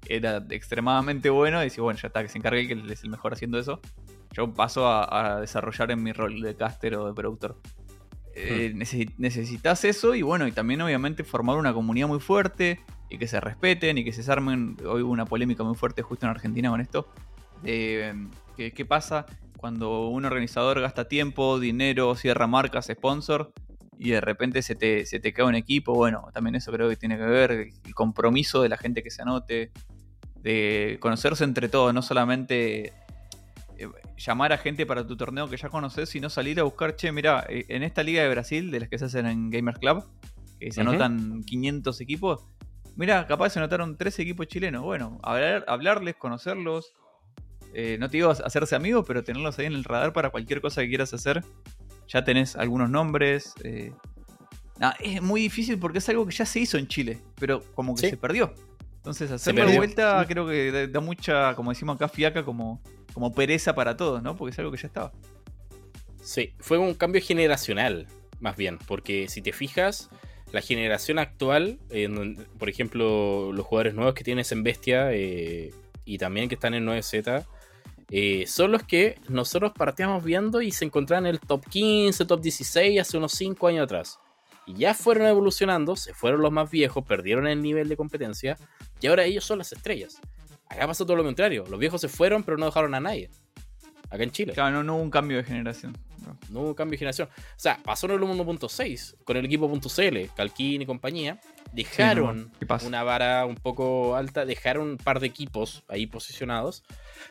era 0.08 0.44
extremadamente 0.50 1.30
bueno, 1.30 1.60
decía, 1.60 1.82
bueno, 1.82 1.98
ya 2.00 2.08
está, 2.08 2.22
que 2.22 2.28
se 2.28 2.38
encargue 2.38 2.66
que 2.66 2.72
él 2.72 2.90
es 2.90 3.02
el 3.04 3.10
mejor 3.10 3.34
haciendo 3.34 3.58
eso. 3.58 3.80
Yo 4.32 4.52
paso 4.52 4.86
a, 4.88 5.34
a 5.36 5.40
desarrollar 5.40 5.90
en 5.90 6.02
mi 6.02 6.12
rol 6.12 6.40
de 6.40 6.54
caster 6.56 6.96
o 6.96 7.06
de 7.06 7.12
productor. 7.14 7.58
Eh, 8.34 8.72
necesi- 8.74 9.12
necesitas 9.18 9.84
eso 9.84 10.14
y 10.14 10.22
bueno, 10.22 10.46
y 10.46 10.52
también 10.52 10.80
obviamente 10.80 11.22
formar 11.22 11.58
una 11.58 11.74
comunidad 11.74 12.08
muy 12.08 12.18
fuerte 12.18 12.80
y 13.10 13.18
que 13.18 13.28
se 13.28 13.38
respeten 13.40 13.98
y 13.98 14.04
que 14.04 14.12
se 14.12 14.30
armen. 14.32 14.78
Hoy 14.88 15.02
hubo 15.02 15.12
una 15.12 15.26
polémica 15.26 15.62
muy 15.64 15.74
fuerte 15.74 16.00
justo 16.00 16.24
en 16.24 16.30
Argentina 16.30 16.70
con 16.70 16.80
esto. 16.80 17.08
Eh, 17.64 18.14
¿qué, 18.56 18.72
qué 18.72 18.84
pasa 18.84 19.26
cuando 19.56 20.08
un 20.08 20.24
organizador 20.24 20.80
gasta 20.80 21.06
tiempo, 21.06 21.60
dinero, 21.60 22.14
cierra 22.16 22.46
marcas, 22.46 22.86
sponsor 22.92 23.52
y 23.98 24.10
de 24.10 24.20
repente 24.20 24.62
se 24.62 24.74
te, 24.74 25.06
se 25.06 25.20
te 25.20 25.32
cae 25.32 25.46
un 25.46 25.54
equipo? 25.54 25.94
Bueno, 25.94 26.28
también 26.32 26.54
eso 26.56 26.72
creo 26.72 26.88
que 26.88 26.96
tiene 26.96 27.16
que 27.16 27.24
ver 27.24 27.50
el 27.52 27.94
compromiso 27.94 28.62
de 28.62 28.68
la 28.68 28.76
gente 28.76 29.02
que 29.02 29.10
se 29.10 29.22
anote, 29.22 29.70
de 30.40 30.98
conocerse 31.00 31.44
entre 31.44 31.68
todos, 31.68 31.94
no 31.94 32.02
solamente 32.02 32.92
eh, 33.78 33.88
llamar 34.16 34.52
a 34.52 34.58
gente 34.58 34.86
para 34.86 35.06
tu 35.06 35.16
torneo 35.16 35.48
que 35.48 35.56
ya 35.56 35.68
conoces, 35.68 36.08
sino 36.08 36.28
salir 36.30 36.58
a 36.58 36.64
buscar, 36.64 36.96
che, 36.96 37.12
mira, 37.12 37.46
eh, 37.48 37.64
en 37.68 37.82
esta 37.82 38.02
liga 38.02 38.22
de 38.22 38.28
Brasil, 38.28 38.70
de 38.70 38.80
las 38.80 38.88
que 38.88 38.98
se 38.98 39.04
hacen 39.04 39.26
en 39.26 39.50
Gamers 39.50 39.78
Club, 39.78 40.04
que 40.58 40.72
se 40.72 40.80
anotan 40.80 41.42
500 41.44 42.00
equipos, 42.00 42.44
Mira, 42.94 43.26
capaz 43.26 43.50
se 43.50 43.60
notaron 43.60 43.96
tres 43.96 44.18
equipos 44.18 44.46
chilenos. 44.46 44.82
Bueno, 44.82 45.18
hablar, 45.22 45.64
hablarles, 45.66 46.16
conocerlos. 46.16 46.92
Eh, 47.74 47.96
no 47.98 48.08
te 48.08 48.18
digo 48.18 48.30
hacerse 48.30 48.74
amigos, 48.76 49.04
pero 49.06 49.22
tenerlos 49.24 49.58
ahí 49.58 49.66
en 49.66 49.72
el 49.74 49.84
radar 49.84 50.12
para 50.12 50.30
cualquier 50.30 50.60
cosa 50.60 50.82
que 50.82 50.88
quieras 50.88 51.12
hacer. 51.14 51.42
Ya 52.08 52.24
tenés 52.24 52.56
algunos 52.56 52.90
nombres. 52.90 53.54
eh. 53.64 53.92
Nah, 54.78 54.92
es 55.00 55.22
muy 55.22 55.40
difícil 55.42 55.78
porque 55.78 55.98
es 55.98 56.08
algo 56.08 56.26
que 56.26 56.32
ya 56.34 56.44
se 56.46 56.60
hizo 56.60 56.76
en 56.76 56.88
Chile, 56.88 57.20
pero 57.38 57.62
como 57.74 57.94
que 57.94 58.00
Sí. 58.02 58.10
se 58.10 58.16
perdió. 58.16 58.52
Entonces 58.96 59.30
hacerlo 59.30 59.66
de 59.66 59.76
vuelta 59.76 60.24
creo 60.28 60.46
que 60.46 60.70
da- 60.72 60.86
da 60.86 61.00
mucha, 61.00 61.54
como 61.54 61.70
decimos 61.70 61.96
acá, 61.96 62.08
fiaca, 62.08 62.44
como, 62.44 62.80
como 63.12 63.32
pereza 63.32 63.74
para 63.74 63.96
todos, 63.96 64.22
¿no? 64.22 64.36
Porque 64.36 64.52
es 64.52 64.58
algo 64.58 64.70
que 64.70 64.78
ya 64.78 64.86
estaba. 64.86 65.12
Sí, 66.22 66.54
fue 66.60 66.78
un 66.78 66.94
cambio 66.94 67.20
generacional, 67.20 68.06
más 68.40 68.56
bien, 68.56 68.78
porque 68.86 69.28
si 69.28 69.42
te 69.42 69.52
fijas, 69.52 70.08
la 70.52 70.60
generación 70.60 71.18
actual, 71.18 71.78
en- 71.90 72.36
por 72.58 72.68
ejemplo, 72.68 73.52
los 73.52 73.66
jugadores 73.66 73.94
nuevos 73.94 74.14
que 74.14 74.22
tienes 74.24 74.52
en 74.52 74.62
Bestia 74.62 75.12
eh, 75.12 75.72
y 76.04 76.18
también 76.18 76.48
que 76.48 76.54
están 76.54 76.74
en 76.74 76.84
9Z, 76.86 77.44
eh, 78.14 78.46
son 78.46 78.72
los 78.72 78.82
que 78.82 79.18
nosotros 79.30 79.72
partíamos 79.74 80.22
viendo 80.22 80.60
y 80.60 80.70
se 80.70 80.84
encontraban 80.84 81.24
en 81.24 81.30
el 81.30 81.40
top 81.40 81.66
15, 81.66 82.26
top 82.26 82.42
16 82.42 83.00
hace 83.00 83.16
unos 83.16 83.32
5 83.32 83.66
años 83.68 83.84
atrás. 83.84 84.18
Y 84.66 84.74
ya 84.74 84.92
fueron 84.92 85.26
evolucionando, 85.26 85.96
se 85.96 86.12
fueron 86.12 86.42
los 86.42 86.52
más 86.52 86.70
viejos, 86.70 87.06
perdieron 87.06 87.46
el 87.46 87.62
nivel 87.62 87.88
de 87.88 87.96
competencia 87.96 88.58
y 89.00 89.06
ahora 89.06 89.24
ellos 89.24 89.46
son 89.46 89.56
las 89.56 89.72
estrellas. 89.72 90.20
Acá 90.68 90.86
pasó 90.86 91.06
todo 91.06 91.16
lo 91.16 91.24
contrario, 91.24 91.64
los 91.70 91.80
viejos 91.80 92.02
se 92.02 92.08
fueron 92.08 92.42
pero 92.42 92.58
no 92.58 92.66
dejaron 92.66 92.94
a 92.94 93.00
nadie. 93.00 93.30
Acá 94.10 94.24
en 94.24 94.30
Chile. 94.30 94.52
Claro, 94.52 94.76
no, 94.76 94.82
no 94.84 94.96
hubo 94.96 95.02
un 95.04 95.10
cambio 95.10 95.38
de 95.38 95.44
generación. 95.44 95.96
No. 96.22 96.38
No 96.50 96.60
hubo 96.60 96.74
cambio 96.74 96.92
de 96.92 96.98
generación. 96.98 97.30
O 97.30 97.58
sea, 97.60 97.78
pasó 97.82 98.04
en 98.06 98.12
el 98.12 98.20
1.6 98.20 99.24
con 99.24 99.38
el 99.38 99.46
equipo 99.46 99.72
.cl, 99.72 100.30
Calquín 100.36 100.82
y 100.82 100.86
compañía. 100.86 101.40
Dejaron 101.72 102.52
una 102.86 103.02
vara 103.02 103.46
un 103.46 103.54
poco 103.56 104.14
alta, 104.16 104.44
dejaron 104.44 104.90
un 104.90 104.96
par 104.98 105.20
de 105.20 105.26
equipos 105.26 105.84
ahí 105.88 106.06
posicionados. 106.06 106.82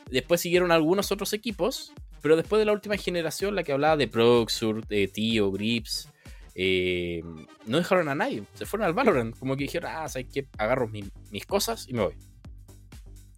Después 0.10 0.42
siguieron 0.42 0.72
algunos 0.72 1.12
otros 1.12 1.34
equipos, 1.34 1.94
pero 2.22 2.36
después 2.36 2.60
de 2.60 2.66
la 2.66 2.72
última 2.72 2.98
generación, 2.98 3.56
la 3.56 3.64
que 3.64 3.72
hablaba 3.72 3.98
de 3.98 4.08
Proxur, 4.08 4.88
de 4.88 5.08
Tio, 5.08 5.52
Grips, 5.52 6.10
eh, 6.56 7.22
no 7.66 7.78
dejaron 7.78 8.10
a 8.10 8.16
nadie. 8.16 8.44
Se 8.56 8.66
fueron 8.66 8.88
al 8.88 8.94
Valorant. 8.94 9.38
Como 9.38 9.56
que 9.56 9.64
dijeron, 9.64 9.92
ah, 9.96 10.08
¿sabes 10.10 10.28
qué? 10.34 10.48
Agarro 10.58 10.88
mi- 10.88 11.04
mis 11.30 11.46
cosas 11.46 11.88
y 11.88 11.94
me 11.94 12.04
voy. 12.04 12.16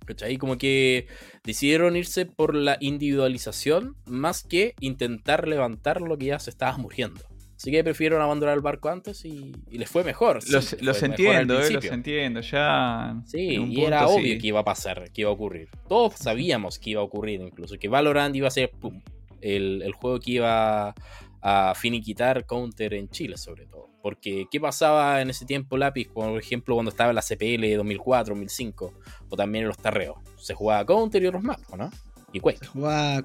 ¿Cachai? 0.06 0.38
Como 0.38 0.58
que 0.58 1.08
decidieron 1.46 1.96
irse 1.96 2.26
por 2.26 2.56
la 2.56 2.78
individualización 2.82 3.96
más 4.06 4.44
que 4.44 4.76
intentar 4.82 5.48
levantar 5.48 6.02
lo 6.02 6.18
que 6.18 6.26
ya 6.28 6.39
se 6.39 6.50
estaba 6.50 6.78
muriendo. 6.78 7.22
Así 7.63 7.71
que 7.71 7.82
prefirieron 7.82 8.21
abandonar 8.21 8.56
el 8.56 8.62
barco 8.62 8.89
antes 8.89 9.23
y, 9.23 9.54
y 9.71 9.78
les 9.78 9.89
fue 9.89 10.04
mejor. 10.04 10.45
Los, 10.49 10.73
les 10.73 10.82
los 10.82 10.99
fue 10.99 11.08
mejor 11.08 11.28
al 11.28 11.41
entiendo, 11.43 11.62
eh, 11.63 11.71
los 11.71 11.86
entiendo. 11.86 12.41
Ya. 12.41 13.21
Sí, 13.26 13.56
en 13.56 13.71
y 13.71 13.86
era 13.86 14.06
obvio 14.06 14.34
sí. 14.34 14.38
que 14.38 14.47
iba 14.47 14.60
a 14.60 14.65
pasar, 14.65 15.10
que 15.13 15.21
iba 15.21 15.30
a 15.30 15.34
ocurrir. 15.34 15.69
Todos 15.88 16.15
sabíamos 16.15 16.78
que 16.78 16.89
iba 16.89 16.99
a 16.99 17.06
ocurrir, 17.06 17.39
incluso 17.39 17.78
que 17.80 17.88
Valorant 17.88 18.36
iba 18.36 18.49
a 18.49 18.52
ser 18.52 18.69
pum, 18.69 19.02
el, 19.39 19.82
el 19.82 19.93
juego 19.93 20.19
que 20.19 20.32
iba 20.32 20.93
a 21.41 21.73
finiquitar 21.73 22.45
Counter 22.45 22.95
en 22.95 23.08
Chile, 23.08 23.38
sobre 23.38 23.65
todo. 23.65 23.88
Porque, 24.02 24.45
¿qué 24.52 24.60
pasaba 24.60 25.21
en 25.21 25.30
ese 25.30 25.45
tiempo, 25.45 25.78
Lápiz? 25.78 26.10
Por 26.10 26.38
ejemplo, 26.38 26.76
cuando 26.76 26.91
estaba 26.91 27.12
en 27.12 27.15
la 27.15 27.21
CPL 27.21 27.62
de 27.62 27.78
2004, 27.78 28.34
2005, 28.34 28.93
o 29.30 29.36
también 29.38 29.62
en 29.62 29.67
los 29.69 29.78
tarreos. 29.78 30.17
Se 30.36 30.54
jugaba 30.54 30.86
Counter 30.86 31.23
y 31.23 31.28
otros 31.28 31.43
más, 31.43 31.62
¿o 31.69 31.78
¿no? 31.78 31.89
Y 32.34 32.41
Quake. 32.41 32.60
Se 32.60 32.65
jugaba 32.65 33.23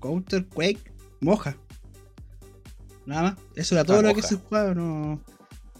Counter, 0.00 0.46
Quake, 0.46 0.94
Moja. 1.20 1.58
Nada 3.06 3.22
más. 3.22 3.34
Eso 3.56 3.74
era 3.74 3.84
todo 3.84 4.02
lo 4.02 4.14
que 4.14 4.22
se 4.22 4.34
jugaba. 4.36 4.74
No, 4.74 5.20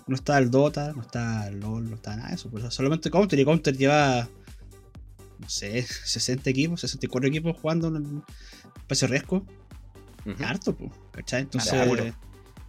no 0.07 0.15
estaba 0.15 0.39
el 0.39 0.51
Dota, 0.51 0.93
no 0.93 1.03
estaba 1.03 1.47
el 1.49 1.61
LOL, 1.61 1.89
no 1.91 1.97
estaba 1.97 2.17
nada 2.17 2.29
de 2.31 2.35
eso. 2.35 2.51
Pues 2.51 2.65
solamente 2.75 3.11
Counter. 3.11 3.39
Y 3.39 3.45
Counter 3.45 3.77
lleva, 3.77 4.29
no 5.39 5.49
sé, 5.49 5.83
60 6.05 6.51
equipos, 6.51 6.81
64 6.81 7.29
equipos 7.29 7.57
jugando 7.61 7.89
en 7.89 7.97
el 7.97 8.23
PC 8.87 9.07
Resco. 9.07 9.47
Ujú. 10.27 10.45
Harto, 10.45 10.75
pues. 10.77 10.91
¿Cachai? 11.13 11.43
Entonces. 11.43 11.71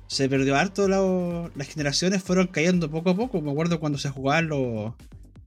se 0.08 0.30
perdió 0.30 0.56
harto. 0.58 0.88
la- 0.88 1.50
las 1.56 1.68
generaciones 1.68 2.22
fueron 2.24 2.48
cayendo 2.48 2.90
poco 2.92 3.10
a 3.12 3.16
poco. 3.16 3.42
Me 3.42 3.52
acuerdo 3.52 3.80
cuando 3.80 3.98
se 3.98 4.10
jugaban 4.10 4.48
los, 4.48 4.94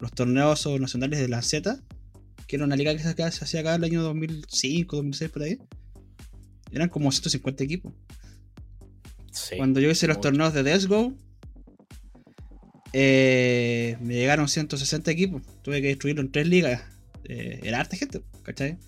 los 0.01 0.12
torneos 0.12 0.67
nacionales 0.81 1.19
de 1.21 1.29
Lanceta, 1.29 1.81
que 2.47 2.57
era 2.57 2.64
una 2.64 2.75
liga 2.77 2.95
que 2.95 3.03
se, 3.03 3.09
hacía- 3.45 3.61
acá 3.61 3.75
el 3.75 3.85
año 3.85 4.03
2005, 4.03 4.97
2006, 4.97 5.31
por 5.31 5.43
ahí. 5.43 5.59
Eran 6.73 6.88
como 6.88 7.11
150 7.12 7.62
equipos. 7.62 7.93
Sí. 9.35 9.57
Cuando 9.57 9.81
yo 9.81 9.90
hice 9.90 10.07
los 10.07 10.20
torneos 10.20 10.55
de 10.55 10.62
Death 10.62 10.85
Go, 10.87 11.12
eh, 12.92 13.97
me 14.01 14.14
llegaron 14.14 14.49
160 14.49 15.11
equipos. 15.11 15.42
Tuve 15.62 15.81
que 15.83 15.88
destruirlo 15.88 16.23
en 16.23 16.31
tres 16.31 16.47
ligas. 16.47 16.83
Eh, 17.25 17.61
era 17.64 17.81
harta 17.81 17.97
gente, 17.97 18.23
¿cachai? 18.42 18.79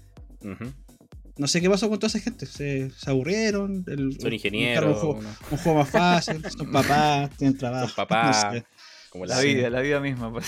No 1.38 1.48
sé 1.48 1.60
qué 1.60 1.68
pasó 1.68 1.88
con 1.88 1.98
toda 1.98 2.08
esa 2.08 2.20
gente. 2.20 2.46
Se, 2.46 2.90
se 2.90 3.10
aburrieron. 3.10 3.84
el- 3.88 4.18
Son 4.20 4.32
ingenieros, 4.32 4.94
Un 4.94 5.00
juego, 5.00 5.18
uno- 5.18 5.28
un 5.50 5.58
juego 5.58 5.78
más 5.80 5.90
fácil. 5.90 6.42
Son 6.56 6.70
papás, 6.72 7.30
tienen 7.36 7.58
trabajo. 7.58 7.86
Son 7.88 7.96
papás. 7.96 8.44
no 8.46 8.52
sé. 8.52 8.64
como 9.10 9.26
La 9.26 9.40
vida, 9.40 9.68
la 9.70 9.80
vida 9.80 10.00
misma. 10.00 10.30
Pues. 10.32 10.46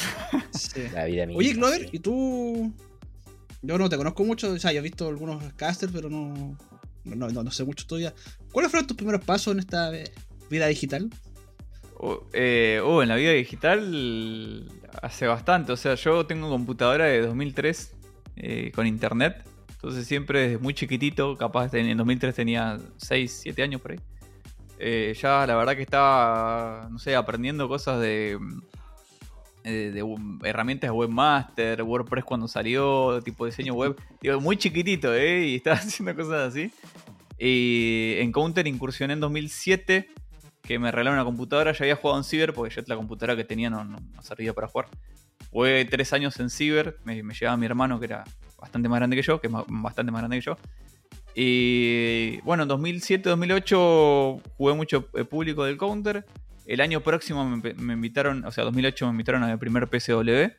Sí. 0.52 0.82
la 0.92 1.04
vida 1.06 1.26
misma, 1.26 1.38
Oye, 1.38 1.52
Clover, 1.54 1.82
sí. 1.82 1.88
¿y 1.92 1.98
tú? 1.98 2.72
Yo 3.62 3.76
no 3.76 3.88
te 3.88 3.96
conozco 3.96 4.22
mucho, 4.24 4.52
o 4.52 4.58
sea, 4.58 4.72
yo 4.72 4.78
he 4.78 4.82
visto 4.82 5.08
algunos 5.08 5.42
casters, 5.54 5.90
pero 5.92 6.08
no, 6.08 6.56
no, 7.16 7.29
no, 7.29 7.42
no 7.42 7.51
sé 7.51 7.64
mucho 7.64 7.87
todavía. 7.87 8.14
¿Cuáles 8.53 8.71
fueron 8.71 8.87
tus 8.87 8.97
primeros 8.97 9.23
pasos 9.25 9.53
en 9.53 9.61
esta 9.61 9.90
vida 10.51 10.66
digital? 10.66 11.11
Uh, 12.01 13.01
en 13.03 13.09
la 13.09 13.16
vida 13.16 13.33
digital 13.33 14.68
hace 15.03 15.27
bastante. 15.27 15.73
O 15.73 15.77
sea, 15.77 15.94
yo 15.94 16.27
tengo 16.27 16.49
computadora 16.49 17.07
de 17.07 17.23
2003 17.23 17.94
eh, 18.37 18.73
con 18.75 18.87
internet. 18.87 19.44
Entonces 19.73 20.07
siempre 20.07 20.42
desde 20.42 20.59
muy 20.59 20.75
chiquitito, 20.75 21.37
capaz 21.37 21.73
en 21.75 21.97
2003 21.97 22.35
tenía 22.35 22.79
6, 22.97 23.40
7 23.42 23.62
años 23.62 23.81
por 23.81 23.92
ahí. 23.92 24.01
eh, 24.79 25.16
ya 25.21 25.47
la 25.47 25.57
verdad 25.57 25.77
que 25.77 25.83
estaba, 25.83 26.88
no 26.90 26.99
sé, 26.99 27.14
aprendiendo 27.14 27.68
cosas 27.68 28.01
de, 28.01 28.38
eh, 29.64 29.90
de 29.92 30.49
herramientas 30.49 30.88
de 30.88 30.92
webmaster, 30.92 31.83
WordPress 31.83 32.25
cuando 32.25 32.49
salió, 32.49 33.21
tipo 33.23 33.47
diseño 33.47 33.75
web. 33.75 33.97
Digo, 34.23 34.40
muy 34.40 34.57
chiquitito, 34.57 35.14
¿eh? 35.14 35.47
Y 35.47 35.55
estaba 35.57 35.77
haciendo 35.79 36.14
cosas 36.14 36.49
así. 36.53 36.71
Y 37.38 38.14
en 38.18 38.33
Counter 38.33 38.66
incursioné 38.66 39.12
en 39.14 39.21
2007 39.21 40.09
que 40.62 40.79
me 40.79 40.90
regalaron 40.90 41.18
una 41.18 41.25
computadora. 41.25 41.73
Ya 41.73 41.85
había 41.85 41.97
jugado 41.97 42.18
en 42.18 42.25
Ciber 42.25 42.53
porque 42.53 42.75
yo 42.75 42.83
la 42.87 42.97
computadora 42.97 43.37
que 43.37 43.44
tenía 43.44 43.71
no, 43.71 43.85
no- 43.85 43.99
no 44.01 44.23
servía 44.23 44.53
para 44.53 44.66
jugar. 44.68 44.88
Jugué 45.51 45.85
tres 45.85 46.12
años 46.12 46.38
en 46.40 46.51
Ciber. 46.51 46.99
Me, 47.05 47.23
me 47.23 47.35
llevaba 47.35 47.57
mi 47.57 47.66
hermano 47.66 47.99
que 47.99 48.07
era 48.07 48.25
bastante 48.59 48.88
más 48.88 48.99
grande 48.99 49.16
que 49.16 49.23
yo, 49.23 49.40
que 49.40 49.47
es 49.47 49.53
bastante 49.68 50.11
más 50.12 50.21
grande 50.23 50.38
que 50.38 50.42
yo. 50.44 50.57
Y 51.35 52.40
bueno, 52.40 52.64
en 52.64 52.68
2007-2008 52.71 54.42
jugué 54.57 54.75
mucho 54.75 55.09
eh, 55.14 55.25
público 55.25 55.64
del 55.64 55.77
Counter. 55.77 56.27
El 56.68 56.81
año 56.81 57.00
próximo 57.00 57.44
me, 57.48 57.74
me 57.74 57.92
invitaron, 57.94 58.44
o 58.44 58.52
sea, 58.52 58.62
2008 58.64 59.07
me 59.07 59.11
invitaron 59.12 59.42
al 59.42 59.59
primer 59.59 59.88
PCW. 59.88 60.52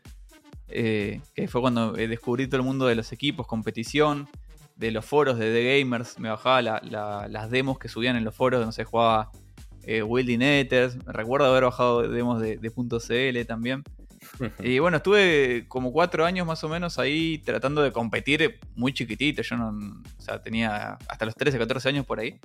eh, 0.72 1.22
que 1.34 1.48
fue 1.48 1.62
cuando 1.62 1.98
eh, 1.98 2.08
descubrí 2.08 2.45
todo 2.48 2.58
el 2.58 2.63
mundo 2.65 2.86
de 2.88 2.95
los 2.95 3.12
equipos, 3.12 3.48
competición, 3.48 4.28
de 4.76 4.91
los 4.91 5.06
foros 5.06 5.38
de 5.39 5.52
The 5.52 5.80
Gamers. 5.80 6.19
Me 6.19 6.30
bajaba 6.30 6.62
la- 6.62 6.82
la- 6.84 7.28
las 7.28 7.50
demos 7.50 7.80
que 7.80 7.88
subían 7.89 8.15
en 8.15 8.24
los 8.24 8.36
foros, 8.36 8.65
no 8.65 8.72
sé, 8.72 8.84
jugaba 8.84 9.32
eh, 9.84 10.04
Wilding 10.04 10.41
Ethers. 10.41 10.98
Recuerdo 11.06 11.48
haber 11.48 11.63
bajado 11.63 12.08
demos 12.08 12.39
de, 12.41 12.58
de 12.58 12.69
.cl 12.72 13.45
también. 13.45 13.84
Y 14.63 14.80
bueno, 14.80 14.98
estuve 14.98 15.65
como 15.69 15.91
cuatro 15.91 16.26
años 16.26 16.45
más 16.45 16.63
o 16.63 16.69
menos 16.69 17.00
ahí 17.00 17.39
tratando 17.39 17.82
de 17.82 17.91
competir 17.91 18.60
muy 18.76 18.93
chiquitito. 18.93 19.41
Yo 19.41 19.56
no, 19.58 19.69
o 19.69 20.22
sea, 20.22 20.41
tenía 20.41 20.98
hasta 21.08 21.26
los 21.26 21.36
13, 21.36 21.58
14 21.58 21.89
años 21.89 22.06
por 22.06 22.19
ahí. 22.19 22.39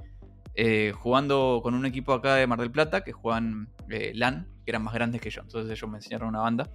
Eh, 0.55 0.93
jugando 0.97 1.61
con 1.63 1.75
un 1.75 1.87
equipo 1.87 2.13
acá 2.13 2.37
de 2.37 2.47
Mar 2.47 2.61
del 2.61 2.71
Plata 2.71 3.03
que 3.03 3.13
juegan 3.13 3.69
eh, 3.89 4.13
LAN, 4.15 4.49
que 4.65 4.71
eran 4.71 4.83
más 4.83 4.95
grandes 4.95 5.21
que 5.21 5.31
yo. 5.31 5.43
Entonces 5.43 5.71
ellos 5.71 5.91
me 5.91 5.99
enseñaron 5.99 6.29
una 6.29 6.41
banda. 6.41 6.71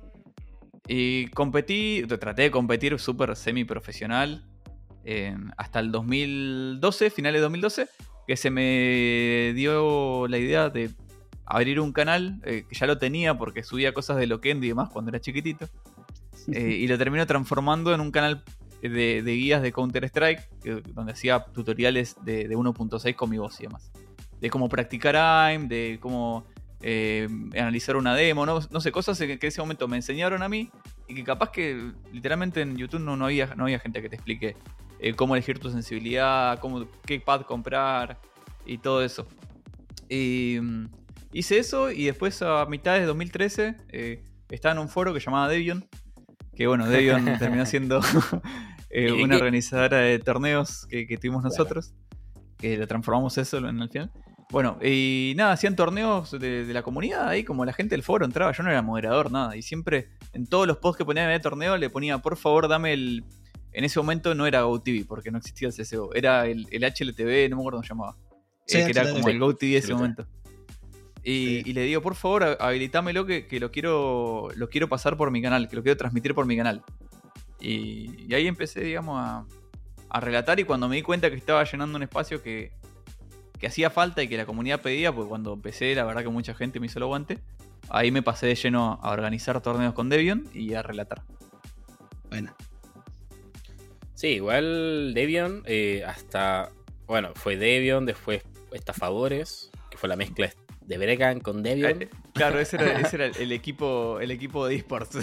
Y 0.88 1.28
competí, 1.28 2.04
traté 2.20 2.44
de 2.44 2.52
competir 2.52 2.98
súper 3.00 3.36
semi-profesional 3.36 4.46
eh, 5.06 5.36
hasta 5.58 5.80
el 5.80 5.92
2012, 5.92 7.10
finales 7.10 7.40
de 7.40 7.44
2012, 7.44 7.88
que 8.27 8.36
se 8.36 8.50
me 8.50 9.54
dio 9.56 10.27
la 10.27 10.38
idea 10.38 10.69
de 10.69 10.92
abrir 11.46 11.80
un 11.80 11.94
canal, 11.94 12.40
que 12.44 12.65
ya 12.71 12.86
lo 12.86 12.98
tenía 12.98 13.38
porque 13.38 13.63
subía 13.63 13.94
cosas 13.94 14.17
de 14.17 14.27
Loquendo 14.27 14.65
y 14.65 14.69
demás 14.69 14.90
cuando 14.90 15.10
era 15.10 15.19
chiquitito, 15.19 15.67
eh, 16.48 16.77
y 16.80 16.88
lo 16.88 16.98
termino 16.98 17.25
transformando 17.27 17.94
en 17.94 18.02
un 18.02 18.12
canal 18.12 18.44
de, 18.82 19.21
de 19.23 19.32
guías 19.36 19.62
de 19.62 19.71
Counter-Strike, 19.71 20.50
donde 20.94 21.12
hacía 21.13 21.46
tutoriales 21.46 22.15
de, 22.23 22.48
de 22.48 22.56
1.6 22.56 23.15
con 23.15 23.30
mi 23.30 23.38
voz 23.38 23.60
y 23.60 23.63
demás. 23.63 23.92
De 24.40 24.50
cómo 24.50 24.69
practicar 24.69 25.15
AIM, 25.15 25.67
de 25.67 25.98
cómo 26.02 26.46
eh, 26.82 27.27
analizar 27.54 27.98
una 27.98 28.15
demo, 28.15 28.46
no, 28.46 28.62
no 28.69 28.80
sé, 28.80 28.92
cosas 28.92 29.17
que, 29.17 29.34
en 29.34 29.40
ese 29.42 29.60
momento 29.60 29.88
me 29.90 29.98
enseñaron 29.98 30.42
a 30.44 30.48
mí 30.48 30.71
y 31.10 31.15
que 31.15 31.25
capaz 31.25 31.52
que 31.52 31.92
literalmente 32.13 32.62
en 32.62 32.77
YouTube 32.77 33.02
no, 33.02 33.17
no, 33.17 33.25
había, 33.25 33.54
no 33.56 33.65
había 33.65 33.80
gente 33.80 34.02
que 34.02 34.08
te 34.08 34.15
explique 34.15 34.56
eh, 35.00 35.13
cómo 35.13 35.36
elegir 35.36 35.60
tu 35.60 35.69
sensibilidad, 35.69 36.58
cómo, 36.60 36.88
qué 37.06 37.19
pad 37.19 37.42
comprar 37.42 38.17
y 38.65 38.77
todo 38.77 39.04
eso. 39.04 39.27
Y 40.08 40.58
mm, 40.62 40.86
hice 41.34 41.58
eso 41.58 41.92
y 41.92 42.06
después 42.06 42.42
a 42.42 42.65
mitad 42.65 42.94
de 42.94 43.06
2013 43.06 43.75
eh, 43.90 44.23
estaba 44.50 44.73
en 44.73 44.80
un 44.80 44.88
foro 44.88 45.13
que 45.13 45.19
llamaba 45.19 45.50
Debion, 45.50 45.86
que 46.56 46.67
bueno, 46.67 46.88
Debion 46.88 47.25
terminó 47.40 47.65
siendo 47.65 48.00
eh, 48.90 49.08
¿Y 49.17 49.21
una 49.23 49.35
organizadora 49.37 49.98
de 50.00 50.19
torneos 50.19 50.85
que, 50.87 51.06
que 51.08 51.17
tuvimos 51.17 51.44
nosotros, 51.44 51.94
que 52.58 52.77
lo 52.77 52.87
transformamos 52.87 53.37
eso 53.37 53.58
en 53.58 53.81
el 53.81 53.90
final. 53.90 54.12
Bueno, 54.52 54.79
y 54.83 55.33
nada, 55.37 55.52
hacían 55.54 55.75
torneos 55.75 56.31
de, 56.31 56.65
de 56.65 56.73
la 56.73 56.81
comunidad 56.81 57.27
ahí, 57.27 57.44
como 57.44 57.65
la 57.65 57.73
gente 57.73 57.94
del 57.94 58.02
foro 58.04 58.25
entraba, 58.25 58.52
yo 58.52 58.63
no 58.63 58.71
era 58.71 58.81
moderador, 58.81 59.31
nada, 59.31 59.56
y 59.56 59.62
siempre 59.62 60.10
en 60.33 60.48
todos 60.48 60.65
los 60.67 60.77
posts 60.77 60.98
que 60.98 61.06
ponía 61.06 61.27
de 61.27 61.40
torneo 61.40 61.77
le 61.77 61.90
ponía, 61.90 62.17
por 62.17 62.35
favor, 62.35 62.67
dame 62.67 62.94
el... 62.94 63.23
En 63.71 63.83
ese 63.83 64.00
momento 64.00 64.33
no 64.33 64.48
era 64.48 64.63
GoTV, 64.63 65.06
porque 65.06 65.29
no 65.29 65.37
existía 65.37 65.67
el 65.67 65.73
CSGO, 65.75 66.15
era 66.15 66.48
el, 66.48 66.65
el 66.71 66.83
HLTV, 66.83 67.48
no 67.52 67.58
me 67.58 67.62
acuerdo 67.62 67.77
cómo 67.77 67.83
se 67.83 67.90
llamaba. 67.90 68.17
Sí, 68.65 68.79
Eh, 68.79 68.85
que 68.85 68.92
era 69.00 69.12
como 69.12 69.29
el 69.29 69.37
GoTV 69.40 69.60
de 69.69 69.77
ese 69.77 69.94
momento. 69.94 70.25
Y, 71.23 71.62
Sí. 71.62 71.63
y 71.65 71.73
le 71.73 71.83
digo, 71.83 72.02
por 72.02 72.15
favor, 72.15 72.44
ha- 72.44 72.54
habilitámelo 72.54 73.25
que, 73.27 73.46
que 73.46 73.60
lo 73.60 73.69
quiero 73.71 74.48
lo 74.56 74.69
quiero 74.69 74.87
pasar 74.90 75.15
por 75.17 75.29
mi 75.29 75.42
canal, 75.44 75.69
que 75.69 75.75
lo 75.75 75.83
quiero 75.83 75.98
transmitir 75.98 76.33
por 76.33 76.48
mi 76.48 76.58
canal. 76.58 76.83
Y, 77.60 78.25
y 78.27 78.33
ahí 78.33 78.47
empecé, 78.47 78.81
digamos, 78.81 79.19
a, 79.19 79.45
a 80.10 80.19
relatar 80.19 80.60
y 80.60 80.63
cuando 80.63 80.87
me 80.87 80.95
di 80.95 81.01
cuenta 81.01 81.29
que 81.29 81.35
estaba 81.35 81.63
llenando 81.63 81.97
un 81.97 82.03
espacio 82.03 82.41
que, 82.41 82.71
que 83.60 83.67
hacía 83.67 83.89
falta 83.89 84.23
y 84.23 84.27
que 84.27 84.37
la 84.37 84.45
comunidad 84.45 84.81
pedía, 84.81 85.13
pues 85.13 85.27
cuando 85.27 85.53
empecé, 85.53 85.93
la 85.95 86.05
verdad 86.05 86.23
que 86.23 86.29
mucha 86.29 86.53
gente 86.53 86.79
me 86.79 86.87
hizo 86.87 86.99
el 86.99 87.03
aguante, 87.03 87.39
ahí 87.89 88.12
me 88.12 88.21
pasé 88.21 88.47
de 88.47 88.55
lleno 88.55 88.99
a 89.01 89.12
organizar 89.12 89.60
torneos 89.62 89.93
con 89.93 90.10
Debion 90.10 90.47
y 90.53 90.73
a 90.73 90.81
relatar. 90.81 91.23
Bueno, 92.29 92.53
Sí, 94.19 94.27
igual 94.31 95.13
Debion, 95.13 95.63
eh, 95.65 96.03
hasta. 96.05 96.73
Bueno, 97.07 97.31
fue 97.35 97.55
Debion, 97.55 98.05
después 98.05 98.43
Estafadores, 98.73 99.71
que 99.89 99.95
fue 99.97 100.10
la 100.10 100.17
mezcla 100.17 100.51
de 100.90 100.98
Bregan 100.98 101.40
con 101.40 101.62
Debion, 101.63 102.02
Eh, 102.02 102.10
claro, 102.33 102.60
ese 102.60 102.75
era, 102.77 103.00
ese 103.00 103.15
era 103.15 103.25
el 103.27 103.52
equipo 103.52 104.19
el 104.19 104.31
equipo 104.31 104.65
de 104.67 104.75
esports. 104.75 105.17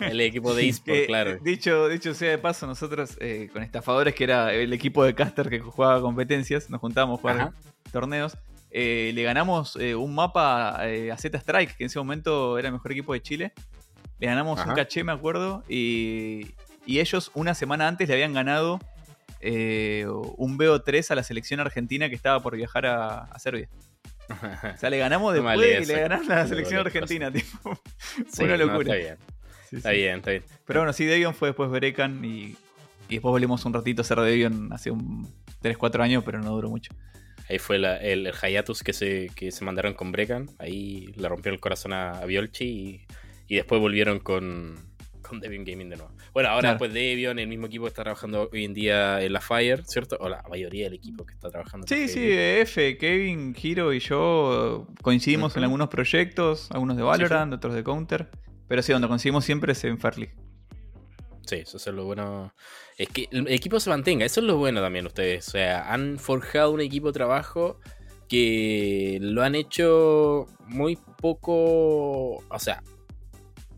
el 0.00 0.20
equipo 0.22 0.54
de 0.54 0.68
eSport, 0.68 0.98
Que, 0.98 1.06
claro. 1.06 1.38
Dicho, 1.42 1.88
dicho 1.88 2.14
sea 2.14 2.30
de 2.30 2.38
paso, 2.38 2.66
nosotros 2.66 3.16
eh, 3.20 3.48
con 3.52 3.62
Estafadores, 3.62 4.14
que 4.14 4.24
era 4.24 4.52
el 4.52 4.72
equipo 4.72 5.04
de 5.04 5.14
caster 5.14 5.48
que 5.50 5.60
jugaba 5.60 6.00
competencias, 6.00 6.70
nos 6.70 6.80
juntábamos 6.80 7.18
a 7.18 7.20
jugar 7.20 7.36
Ajá. 7.36 7.52
torneos. 7.92 8.36
eh, 8.72 9.12
le 9.14 9.22
ganamos 9.22 9.76
eh, 9.76 9.94
un 9.94 10.14
mapa 10.14 10.78
eh, 10.88 11.12
a 11.12 11.18
Z 11.18 11.36
Strike, 11.38 11.76
que 11.76 11.84
en 11.84 11.88
ese 11.88 11.98
momento 11.98 12.58
era 12.58 12.68
el 12.68 12.72
mejor 12.74 12.92
equipo 12.92 13.12
de 13.12 13.20
Chile. 13.20 13.52
Le 14.20 14.26
ganamos 14.26 14.64
un 14.64 14.74
caché, 14.74 15.04
me 15.04 15.12
acuerdo, 15.12 15.64
y, 15.68 16.46
y 16.86 17.00
ellos 17.00 17.30
una 17.34 17.54
semana 17.54 17.88
antes 17.88 18.08
le 18.08 18.14
habían 18.14 18.32
ganado 18.32 18.80
eh, 19.40 20.06
un 20.36 20.58
BO3 20.58 21.10
a 21.10 21.14
la 21.14 21.22
selección 21.22 21.60
argentina 21.60 22.08
que 22.08 22.14
estaba 22.14 22.40
por 22.40 22.56
viajar 22.56 22.86
a, 22.86 23.24
a 23.24 23.38
Serbia. 23.38 23.68
O 24.74 24.76
sea, 24.78 24.90
le 24.90 24.98
ganamos 24.98 25.32
después 25.34 25.56
y 25.58 25.72
hagas 25.74 25.88
le 25.88 25.94
eso. 25.94 26.02
ganaron 26.02 26.28
la 26.28 26.46
selección 26.46 26.80
argentina. 26.86 27.30
Tipo. 27.32 27.80
Sí, 28.32 28.44
una 28.44 28.56
no, 28.56 28.66
locura. 28.66 28.94
está 28.94 28.94
bien, 28.94 29.16
Sí, 29.68 29.76
está 29.76 29.90
sí. 29.90 29.96
bien, 29.96 30.16
está 30.18 30.30
bien. 30.30 30.44
Pero 30.66 30.80
bueno, 30.80 30.92
sí, 30.92 31.04
Debian 31.04 31.34
fue 31.34 31.48
después 31.48 31.70
Berecan 31.70 32.24
y, 32.24 32.56
y 33.08 33.14
después 33.14 33.30
volvimos 33.30 33.64
un 33.64 33.72
ratito 33.74 34.00
a 34.00 34.04
hacer 34.04 34.18
Debian 34.20 34.72
hace 34.72 34.90
un 34.90 35.28
3-4 35.62 36.00
años, 36.02 36.22
pero 36.24 36.40
no 36.40 36.50
duró 36.50 36.68
mucho. 36.70 36.92
Ahí 37.48 37.58
fue 37.58 37.78
la- 37.78 37.96
el, 37.96 38.26
el 38.26 38.32
hiatus 38.34 38.82
que 38.82 38.92
se, 38.92 39.30
que 39.34 39.50
se 39.52 39.64
mandaron 39.64 39.94
con 39.94 40.12
Bregan. 40.12 40.48
Ahí 40.58 41.12
le 41.16 41.28
rompió 41.28 41.52
el 41.52 41.58
corazón 41.60 41.92
a, 41.92 42.12
a 42.18 42.24
Biolchi 42.24 42.64
y, 42.64 43.06
y 43.48 43.56
después 43.56 43.80
volvieron 43.80 44.20
con, 44.20 44.76
con 45.30 45.40
Debian 45.40 45.64
Gaming 45.64 45.88
de 45.88 45.96
nuevo. 45.96 46.12
Bueno, 46.34 46.50
ahora 46.50 46.60
Claro. 46.60 46.74
después 46.74 46.92
Debian, 46.92 47.38
el 47.38 47.48
mismo 47.48 47.66
equipo 47.66 47.84
que 47.84 47.88
está 47.88 48.02
trabajando 48.02 48.50
hoy 48.52 48.64
en 48.64 48.74
día 48.74 49.22
en 49.22 49.32
la 49.32 49.40
Fire, 49.40 49.82
¿cierto? 49.86 50.16
O 50.20 50.28
la 50.28 50.42
mayoría 50.50 50.84
del 50.84 50.94
equipo 50.94 51.24
que 51.24 51.32
está 51.32 51.50
trabajando. 51.50 51.86
Sí, 51.86 52.08
sí. 52.08 52.20
F, 52.22 52.98
Kevin, 52.98 53.56
Hiro 53.60 53.92
y 53.94 54.00
yo 54.00 54.86
coincidimos 55.02 55.56
en 55.56 55.62
algunos 55.62 55.88
proyectos, 55.88 56.68
algunos 56.72 56.96
de 56.96 57.02
Valorant, 57.02 57.54
otros 57.54 57.74
de 57.74 57.82
Counter. 57.82 58.28
Pero 58.68 58.82
sí, 58.82 58.92
donde 58.92 59.08
coincidimos 59.08 59.44
siempre 59.44 59.72
es 59.72 59.82
en 59.84 59.98
Fairly. 59.98 60.28
Sí, 61.46 61.56
eso 61.56 61.78
es 61.78 61.86
lo 61.88 62.04
bueno. 62.04 62.52
Es 62.96 63.08
que 63.08 63.26
el 63.32 63.48
equipo 63.48 63.80
se 63.80 63.90
mantenga, 63.90 64.24
eso 64.24 64.40
es 64.40 64.46
lo 64.46 64.56
bueno 64.58 64.80
también 64.80 65.06
ustedes. 65.06 65.48
O 65.48 65.50
sea, 65.52 65.92
han 65.92 66.18
forjado 66.18 66.70
un 66.70 66.80
equipo 66.80 67.08
de 67.08 67.12
trabajo 67.14 67.80
que 68.28 69.18
lo 69.20 69.42
han 69.42 69.56
hecho 69.56 70.46
muy 70.68 70.96
poco. 71.20 72.34
O 72.48 72.58
sea, 72.58 72.82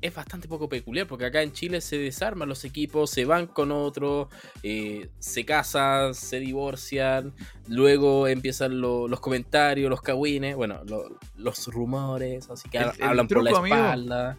es 0.02 0.14
bastante 0.14 0.48
poco 0.48 0.68
peculiar 0.68 1.06
porque 1.06 1.24
acá 1.24 1.40
en 1.42 1.52
Chile 1.52 1.80
se 1.80 1.96
desarman 1.96 2.48
los 2.48 2.64
equipos, 2.64 3.08
se 3.10 3.24
van 3.24 3.46
con 3.46 3.72
otro, 3.72 4.28
eh, 4.62 5.08
se 5.18 5.44
casan, 5.46 6.14
se 6.14 6.40
divorcian, 6.40 7.32
luego 7.68 8.26
empiezan 8.28 8.80
lo- 8.80 9.08
los 9.08 9.20
comentarios, 9.20 9.88
los 9.88 10.02
cagüines, 10.02 10.56
bueno, 10.56 10.80
lo- 10.84 11.18
los 11.36 11.66
rumores, 11.68 12.50
así 12.50 12.68
que 12.68 12.78
El- 12.78 12.84
ha- 12.84 12.90
el 12.98 13.02
hablan 13.04 13.28
por 13.28 13.42
la 13.42 13.50
amigo, 13.58 13.74
espalda. 13.74 14.38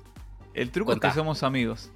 El 0.54 0.70
truco 0.70 0.92
Contá. 0.92 1.08
es 1.08 1.14
que 1.14 1.20
somos 1.20 1.42
amigos. 1.44 1.90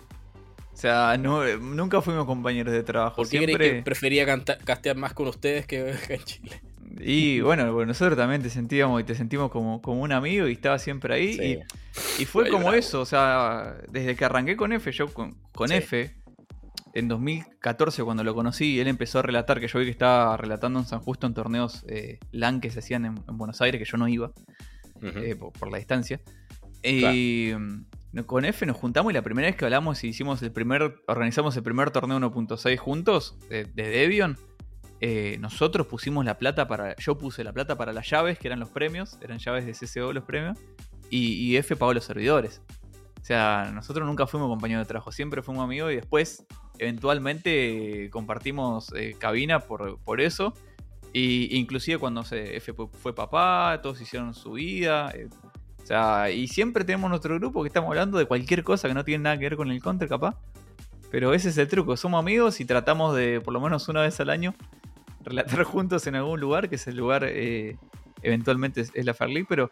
O 0.74 0.78
sea, 0.80 1.18
no, 1.20 1.44
nunca 1.58 2.02
fuimos 2.02 2.26
compañeros 2.26 2.72
de 2.74 2.84
trabajo. 2.84 3.18
¿Por 3.18 3.30
qué 3.30 3.38
siempre... 3.40 3.72
que 3.78 3.82
prefería 3.84 4.26
canta- 4.26 4.58
castear 4.60 4.96
más 4.96 5.14
con 5.14 5.28
ustedes 5.28 5.66
que 5.68 5.92
acá 5.92 6.14
en 6.14 6.24
Chile? 6.24 6.62
Y 7.00 7.42
bueno, 7.42 7.86
nosotros 7.86 8.18
también 8.18 8.42
te 8.42 8.50
sentíamos 8.50 9.02
y 9.02 9.04
te 9.04 9.16
sentimos 9.16 9.52
como, 9.52 9.82
como 9.82 10.02
un 10.02 10.12
amigo 10.12 10.48
y 10.48 10.54
estaba 10.54 10.80
siempre 10.80 11.14
ahí. 11.14 11.34
Sí. 11.34 11.60
Y, 12.20 12.24
y 12.24 12.26
fue 12.26 12.50
como 12.50 12.66
bravo. 12.66 12.78
eso, 12.78 13.02
o 13.02 13.06
sea, 13.06 13.78
desde 13.90 14.16
que 14.16 14.26
arranqué 14.26 14.56
con 14.56 14.72
F, 14.72 14.92
yo 14.92 15.08
con, 15.14 15.36
con 15.54 15.70
Sí. 15.70 15.76
F, 15.76 16.16
en 16.94 17.08
2014 17.08 18.04
cuando 18.04 18.24
lo 18.24 18.34
conocí, 18.34 18.80
él 18.80 18.88
empezó 18.88 19.20
a 19.20 19.22
relatar, 19.22 19.60
que 19.60 19.68
yo 19.68 19.80
vi 19.80 19.86
que 19.86 19.92
estaba 19.92 20.36
relatando 20.38 20.80
en 20.80 20.86
San 20.86 21.00
Justo 21.00 21.28
en 21.28 21.34
torneos 21.34 21.86
eh, 21.88 22.20
LAN 22.32 22.60
que 22.62 22.72
se 22.72 22.80
hacían 22.80 23.06
en, 23.06 23.16
en 23.28 23.38
Buenos 23.38 23.62
Aires, 23.62 23.80
que 23.80 23.86
yo 23.86 23.98
no 23.98 24.08
iba 24.08 24.32
eh, 25.02 25.36
por, 25.36 25.54
por 25.54 25.72
la 25.72 25.78
distancia. 25.78 26.20
Y 26.84 27.52
mm, 27.56 28.20
con 28.26 28.46
F 28.46 28.66
nos 28.66 28.78
juntamos 28.78 29.12
y 29.12 29.14
la 29.14 29.22
primera 29.22 29.48
vez 29.48 29.56
que 29.56 29.66
hablamos 29.66 30.04
y 30.04 30.08
hicimos 30.08 30.42
el 30.42 30.52
primer, 30.52 31.02
organizamos 31.08 31.56
el 31.58 31.64
primer 31.64 31.92
torneo 31.92 32.20
1.6 32.20 32.78
juntos 32.78 33.38
eh, 33.50 33.68
de 33.74 33.90
Debian, 33.90 34.38
eh, 35.00 35.38
nosotros 35.40 35.88
pusimos 35.88 36.26
la 36.26 36.38
plata 36.38 36.68
para, 36.68 36.96
yo 36.96 37.18
puse 37.18 37.44
la 37.44 37.54
plata 37.54 37.78
para 37.78 37.94
las 37.94 38.10
llaves, 38.10 38.40
que 38.40 38.48
eran 38.48 38.60
los 38.60 38.70
premios, 38.70 39.18
eran 39.22 39.38
llaves 39.38 39.66
de 39.66 39.74
CSGO 39.74 40.14
los 40.14 40.24
premios, 40.24 40.58
y, 41.10 41.56
F 41.56 41.76
pagó 41.76 41.94
los 41.94 42.04
servidores. 42.04 42.62
O 43.22 43.26
sea, 43.28 43.72
nosotros 43.74 44.08
nunca 44.08 44.28
fuimos 44.28 44.50
compañeros 44.50 44.86
de 44.86 44.88
trabajo, 44.88 45.12
siempre 45.12 45.42
fuimos 45.42 45.64
amigos 45.64 45.92
y 45.92 45.96
después 45.96 46.46
eventualmente 46.80 48.10
compartimos 48.12 48.94
eh, 48.94 49.16
cabina 49.18 49.60
por, 49.60 50.00
por 50.00 50.22
eso. 50.22 50.54
Y 51.14 51.58
inclusive 51.58 51.98
cuando 51.98 52.24
F 52.30 52.74
fue 52.92 53.16
papá, 53.16 53.80
todos 53.82 54.02
hicieron 54.02 54.34
su 54.34 54.54
vida. 54.54 55.12
eh, 55.16 55.30
o 55.82 55.86
sea, 55.88 56.30
y 56.30 56.50
siempre 56.50 56.84
tenemos 56.84 57.10
nuestro 57.10 57.36
grupo 57.36 57.64
que 57.64 57.68
estamos 57.68 57.90
hablando 57.90 58.18
de 58.18 58.26
cualquier 58.26 58.64
cosa 58.64 58.90
que 58.90 58.94
no 58.94 59.06
tiene 59.06 59.24
nada 59.24 59.38
que 59.38 59.46
ver 59.46 59.56
con 59.56 59.72
el 59.72 59.82
counter, 59.82 60.10
capaz. 60.10 60.36
Pero 61.10 61.34
ese 61.34 61.50
es 61.50 61.58
el 61.58 61.68
truco, 61.68 61.96
somos 61.96 62.20
amigos 62.20 62.60
y 62.60 62.66
tratamos 62.66 63.16
de, 63.16 63.40
por 63.40 63.54
lo 63.54 63.62
menos 63.62 63.88
una 63.88 64.02
vez 64.02 64.20
al 64.20 64.30
año, 64.30 64.54
relatar 65.28 65.64
juntos 65.64 66.08
en 66.08 66.16
algún 66.16 66.40
lugar, 66.40 66.70
que 66.70 66.76
es 66.76 66.88
el 66.88 66.98
lugar, 66.98 67.24
eh, 67.26 67.78
eventualmente 68.22 68.82
es, 68.82 68.92
es 68.94 69.06
la 69.06 69.14
Fair 69.14 69.30
League, 69.30 69.48
pero 69.48 69.72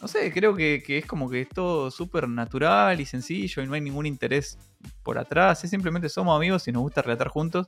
no 0.00 0.08
sé, 0.08 0.32
creo 0.32 0.54
que, 0.54 0.82
que 0.84 0.98
es 0.98 1.06
como 1.06 1.30
que 1.30 1.42
es 1.42 1.48
todo 1.48 1.90
súper 1.90 2.28
natural 2.28 3.00
y 3.00 3.06
sencillo 3.06 3.62
y 3.62 3.66
no 3.66 3.74
hay 3.74 3.80
ningún 3.80 4.06
interés 4.06 4.58
por 5.02 5.18
atrás, 5.18 5.64
es 5.64 5.70
simplemente 5.70 6.08
somos 6.08 6.36
amigos 6.36 6.66
y 6.68 6.72
nos 6.72 6.82
gusta 6.82 7.02
relatar 7.02 7.28
juntos. 7.28 7.66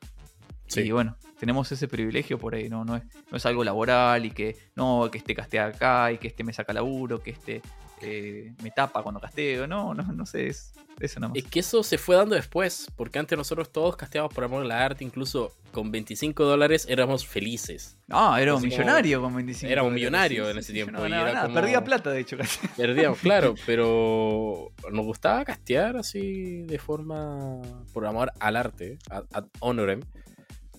Sí. 0.66 0.80
Y 0.80 0.90
bueno, 0.90 1.16
tenemos 1.38 1.70
ese 1.70 1.86
privilegio 1.86 2.38
por 2.38 2.54
ahí, 2.54 2.68
¿no? 2.68 2.84
No 2.84 2.96
es, 2.96 3.04
no 3.30 3.36
es 3.36 3.46
algo 3.46 3.62
laboral 3.62 4.26
y 4.26 4.30
que 4.30 4.56
no, 4.74 5.08
que 5.12 5.18
este 5.18 5.34
castea 5.34 5.66
acá 5.66 6.10
y 6.10 6.18
que 6.18 6.26
este 6.26 6.42
me 6.42 6.52
saca 6.52 6.72
laburo, 6.72 7.22
que 7.22 7.30
este 7.30 7.62
eh, 8.02 8.52
me 8.62 8.70
tapa 8.70 9.02
cuando 9.02 9.20
casteo, 9.20 9.66
no, 9.66 9.94
no, 9.94 10.02
no 10.02 10.26
sé, 10.26 10.48
es 10.48 10.72
eso 11.00 11.20
nada 11.20 11.28
más. 11.30 11.38
Es 11.38 11.44
que 11.44 11.60
eso 11.60 11.82
se 11.82 11.98
fue 11.98 12.16
dando 12.16 12.34
después, 12.34 12.90
porque 12.96 13.18
antes 13.18 13.36
nosotros 13.36 13.70
todos 13.70 13.96
casteábamos 13.96 14.34
por 14.34 14.44
amor 14.44 14.62
al 14.62 14.70
arte, 14.70 15.04
incluso 15.04 15.54
con 15.72 15.90
25 15.90 16.44
dólares 16.44 16.86
éramos 16.88 17.26
felices. 17.26 17.98
No, 18.06 18.36
era 18.36 18.54
un 18.54 18.60
como- 18.60 18.70
millonario 18.70 19.20
con 19.20 19.34
25 19.34 19.70
era 19.70 19.82
un 19.82 19.92
millonario 19.92 20.48
en 20.48 20.58
ese 20.58 20.72
tiempo, 20.72 20.92
no 20.92 21.00
y 21.00 21.02
ganaba 21.10 21.22
era 21.28 21.32
nada, 21.34 21.46
como- 21.48 21.54
Perdía 21.60 21.84
plata, 21.84 22.10
de 22.10 22.20
hecho, 22.20 22.36
casi. 22.38 22.66
Perdíamos, 22.68 23.18
claro, 23.20 23.54
pero 23.66 24.72
nos 24.90 25.04
gustaba 25.04 25.44
castear 25.44 25.96
así 25.98 26.62
de 26.62 26.78
forma 26.78 27.60
por 27.92 28.06
amor 28.06 28.32
al 28.40 28.56
arte, 28.56 28.98
ad, 29.10 29.24
ad 29.32 29.44
honorem. 29.60 30.00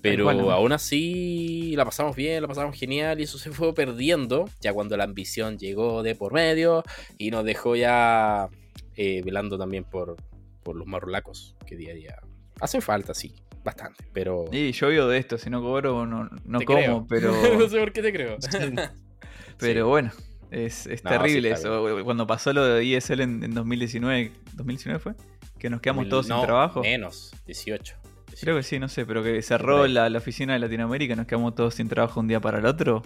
Pero 0.09 0.51
aún 0.51 0.71
así 0.71 1.73
la 1.75 1.85
pasamos 1.85 2.15
bien, 2.15 2.41
la 2.41 2.47
pasamos 2.47 2.75
genial 2.77 3.19
y 3.19 3.23
eso 3.23 3.37
se 3.37 3.51
fue 3.51 3.73
perdiendo 3.73 4.45
ya 4.61 4.73
cuando 4.73 4.95
la 4.97 5.03
ambición 5.03 5.57
llegó 5.57 6.03
de 6.03 6.15
por 6.15 6.33
medio 6.33 6.83
y 7.17 7.31
nos 7.31 7.43
dejó 7.45 7.75
ya 7.75 8.49
eh, 8.95 9.21
velando 9.23 9.57
también 9.57 9.83
por, 9.83 10.15
por 10.63 10.75
los 10.75 10.87
marulacos 10.87 11.55
que 11.65 11.75
día 11.75 11.91
a 11.91 11.95
día 11.95 12.15
hacen 12.59 12.81
falta, 12.81 13.13
sí, 13.13 13.35
bastante, 13.63 14.03
pero... 14.13 14.45
Y 14.51 14.71
yo 14.71 14.89
vivo 14.89 15.07
de 15.07 15.19
esto, 15.19 15.37
si 15.37 15.49
no 15.49 15.61
cobro, 15.61 16.05
no, 16.05 16.29
no 16.45 16.61
como, 16.61 16.79
creo. 16.79 17.05
pero. 17.07 17.31
no 17.59 17.69
sé 17.69 17.79
por 17.79 17.91
qué 17.91 18.01
te 18.01 18.11
creo. 18.11 18.37
Pero 19.59 19.85
Sí. 19.85 19.89
bueno, 19.89 20.11
es, 20.51 20.85
es 20.87 21.03
No, 21.03 21.09
terrible 21.09 21.49
sí, 21.55 21.61
eso. 21.61 22.03
Cuando 22.03 22.27
pasó 22.27 22.53
lo 22.53 22.63
de 22.63 22.95
ESL 22.95 23.21
en, 23.21 23.43
en 23.43 23.53
2019, 23.55 24.31
¿2019 24.55 24.99
fue? 24.99 25.13
Que 25.57 25.69
nos 25.69 25.81
quedamos 25.81 26.07
todos 26.09 26.27
No, 26.27 26.37
sin 26.37 26.45
trabajo. 26.45 26.81
Menos, 26.81 27.33
18. 27.47 27.95
Creo 28.39 28.55
que 28.57 28.63
sí, 28.63 28.79
no 28.79 28.87
sé, 28.87 29.05
pero 29.05 29.23
que 29.23 29.41
cerró 29.41 29.87
la, 29.87 30.09
la 30.09 30.17
oficina 30.19 30.53
de 30.53 30.59
Latinoamérica, 30.59 31.15
nos 31.15 31.25
quedamos 31.27 31.55
todos 31.55 31.73
sin 31.75 31.87
trabajo 31.89 32.19
un 32.19 32.27
día 32.27 32.39
para 32.39 32.59
el 32.59 32.65
otro. 32.65 33.01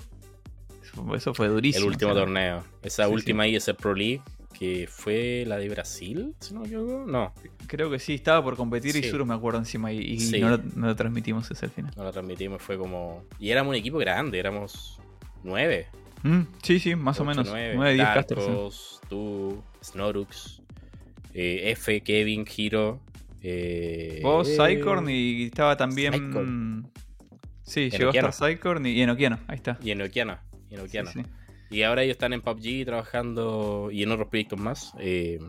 Eso, 0.84 1.15
eso 1.15 1.34
fue 1.34 1.47
durísimo. 1.47 1.86
El 1.86 1.91
último 1.91 2.11
o 2.11 2.13
sea, 2.15 2.23
torneo. 2.23 2.63
Esa 2.84 3.05
Sí, 3.07 3.13
última 3.13 3.47
ESL 3.47 3.75
Pro 3.75 3.93
League 3.93 4.21
que 4.59 4.88
fue 4.88 5.43
la 5.47 5.57
de 5.57 5.69
Brasil, 5.69 6.36
si 6.39 6.53
no 6.53 6.59
me 6.59 6.67
equivoco. 6.67 7.05
No, 7.07 7.34
Creo 7.65 7.89
que 7.89 7.97
sí, 7.97 8.15
estaba 8.15 8.43
por 8.43 8.55
competir 8.57 8.95
y 8.95 9.01
Sí. 9.01 9.09
Surus 9.09 9.25
me 9.25 9.34
acuerdo 9.34 9.57
encima 9.59 9.91
y, 9.91 9.99
y 9.99 10.19
Sí. 10.19 10.39
no, 10.39 10.49
lo, 10.49 10.57
no 10.75 10.88
lo 10.88 10.95
transmitimos 10.95 11.49
ese 11.49 11.65
al 11.65 11.71
final. 11.71 11.91
no 11.97 12.03
la 12.03 12.11
transmitimos, 12.11 12.61
fue 12.61 12.77
como. 12.77 13.23
Y 13.39 13.49
éramos 13.49 13.71
un 13.71 13.75
equipo 13.77 13.97
grande, 13.97 14.38
éramos 14.38 14.99
nueve. 15.43 15.88
Mm, 16.23 16.41
sí, 16.61 16.79
sí, 16.79 16.93
más 16.95 17.19
o 17.19 17.25
menos. 17.25 17.47
nueve. 17.49 17.73
9, 17.75 17.93
10 17.95 18.07
casters. 18.07 18.43
sí. 18.45 18.99
Tú, 19.09 19.63
Snorux, 19.84 20.61
eh, 21.34 21.71
F, 21.71 22.01
Kevin, 22.01 22.45
Hiro. 22.55 22.99
Eh, 23.41 24.19
Vos, 24.23 24.47
eh, 24.49 24.55
Psycorn 24.55 25.09
y 25.09 25.43
estaba 25.45 25.75
también. 25.77 26.85
Sí, 27.63 27.89
llegó 27.89 27.95
a 27.95 28.01
Enoquiano. 28.03 28.29
estar 28.29 28.49
Psycorn 28.49 28.85
y, 28.85 28.91
y 28.91 29.01
Enoquiano, 29.01 29.39
ahí 29.47 29.55
está. 29.55 29.77
Y 29.81 29.91
Enoquiano. 29.91 30.37
y 30.69 30.69
Sí, 30.69 30.75
Enoquiano. 30.75 31.11
sí. 31.11 31.21
Y 31.69 31.83
ahora 31.83 32.03
ellos 32.03 32.15
están 32.15 32.33
en 32.33 32.41
PUBG 32.41 32.83
trabajando 32.85 33.89
y 33.91 34.03
en 34.03 34.11
otros 34.11 34.27
proyectos 34.27 34.59
más. 34.59 34.93
eh, 34.99 35.39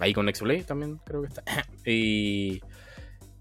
ahí 0.00 0.12
con 0.14 0.26
Nexuplay 0.26 0.62
también 0.62 0.98
creo 1.04 1.22
que 1.22 1.28
está. 1.28 1.42
y, 1.84 2.60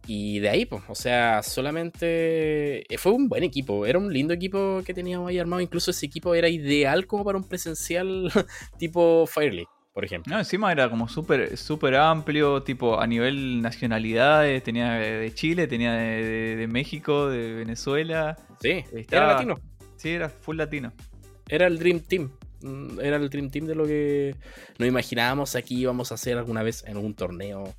y 0.07 0.39
de 0.39 0.49
ahí, 0.49 0.65
pues, 0.65 0.81
o 0.87 0.95
sea, 0.95 1.43
solamente 1.43 2.83
fue 2.97 3.11
un 3.11 3.29
buen 3.29 3.43
equipo. 3.43 3.85
Era 3.85 3.99
un 3.99 4.11
lindo 4.11 4.33
equipo 4.33 4.81
que 4.85 4.93
teníamos 4.95 5.29
ahí 5.29 5.37
armado. 5.37 5.61
Incluso 5.61 5.91
ese 5.91 6.07
equipo 6.07 6.33
era 6.33 6.49
ideal 6.49 7.05
como 7.05 7.23
para 7.23 7.37
un 7.37 7.43
presencial 7.47 8.31
tipo 8.79 9.25
Fire 9.27 9.53
League, 9.53 9.69
por 9.93 10.05
ejemplo. 10.05 10.31
No, 10.33 10.39
encima 10.39 10.71
era 10.71 10.89
como 10.89 11.07
súper 11.07 11.57
súper 11.57 11.95
amplio, 11.95 12.63
tipo 12.63 12.99
a 12.99 13.07
nivel 13.07 13.61
nacionalidades, 13.61 14.63
tenía 14.63 14.93
de 14.93 15.33
Chile, 15.33 15.67
tenía 15.67 15.93
de, 15.93 16.23
de- 16.23 16.55
de 16.55 16.67
México, 16.67 17.27
de 17.29 17.53
Venezuela. 17.53 18.37
Sí, 18.61 18.83
Estaba- 18.93 19.23
era 19.25 19.33
latino. 19.33 19.55
Sí, 19.97 20.09
era 20.09 20.29
full 20.29 20.57
latino. 20.57 20.91
Era 21.47 21.67
el 21.67 21.77
Dream 21.77 21.99
Team. 21.99 22.31
Mm, 22.63 22.99
Era 23.01 23.17
el 23.17 23.29
Dream 23.29 23.49
Team 23.49 23.65
de 23.65 23.75
lo 23.75 23.85
que 23.85 24.35
nos 24.77 24.87
imaginábamos 24.87 25.55
aquí 25.55 25.79
íbamos 25.81 26.11
a 26.11 26.15
hacer 26.15 26.37
alguna 26.37 26.61
vez 26.63 26.83
en 26.87 26.97
un 26.97 27.13
torneo. 27.15 27.73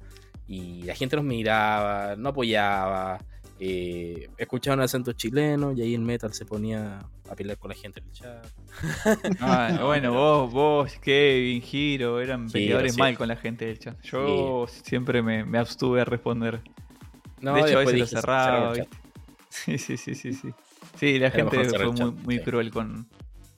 Y 0.49 0.83
la 0.83 0.95
gente 0.95 1.17
nos 1.17 1.25
miraba, 1.25 2.17
no 2.17 2.31
apoyaba, 2.31 3.21
eh, 3.65 4.29
escuchaba 4.39 4.75
un 4.77 4.83
acento 4.83 5.13
chileno 5.13 5.73
y 5.73 5.83
ahí 5.83 5.95
el 5.95 6.01
metal 6.01 6.35
se 6.35 6.45
ponía 6.45 6.99
a 7.29 7.37
pelear 7.37 7.59
con 7.59 7.69
la 7.69 7.77
gente 7.77 8.01
en 8.01 8.07
el 8.07 8.13
chat. 8.13 8.47
Ah, 9.41 9.81
bueno, 9.85 10.13
vos, 10.13 10.53
vos, 10.53 10.93
Kevin, 11.01 11.63
Hiro, 11.71 12.21
eran 12.21 12.49
Sí, 12.49 12.55
peleadores 12.55 12.95
sí. 12.95 12.99
mal 12.99 13.17
con 13.17 13.29
la 13.29 13.37
gente 13.37 13.67
del 13.67 13.79
chat. 13.79 14.01
Yo 14.03 14.67
siempre 14.69 15.23
me, 15.23 15.45
me 15.45 15.59
abstuve 15.59 16.01
a 16.01 16.05
responder. 16.05 16.61
No, 17.41 17.55
de 17.55 17.61
hecho, 17.61 17.79
a 17.79 17.81
veces 17.81 17.99
lo 18.01 18.07
cerraba. 18.07 18.75
Sí, 19.49 19.77
sí, 19.77 19.97
sí, 19.99 20.15
sí, 20.15 20.33
sí. 20.33 20.49
Sí, 20.97 21.19
la 21.19 21.27
Era 21.27 21.37
gente 21.37 21.65
fue 21.77 21.87
muy, 21.87 21.95
chat, 21.95 22.13
muy 22.25 22.39
sí. 22.39 22.43
cruel 22.43 22.71
con, 22.73 23.07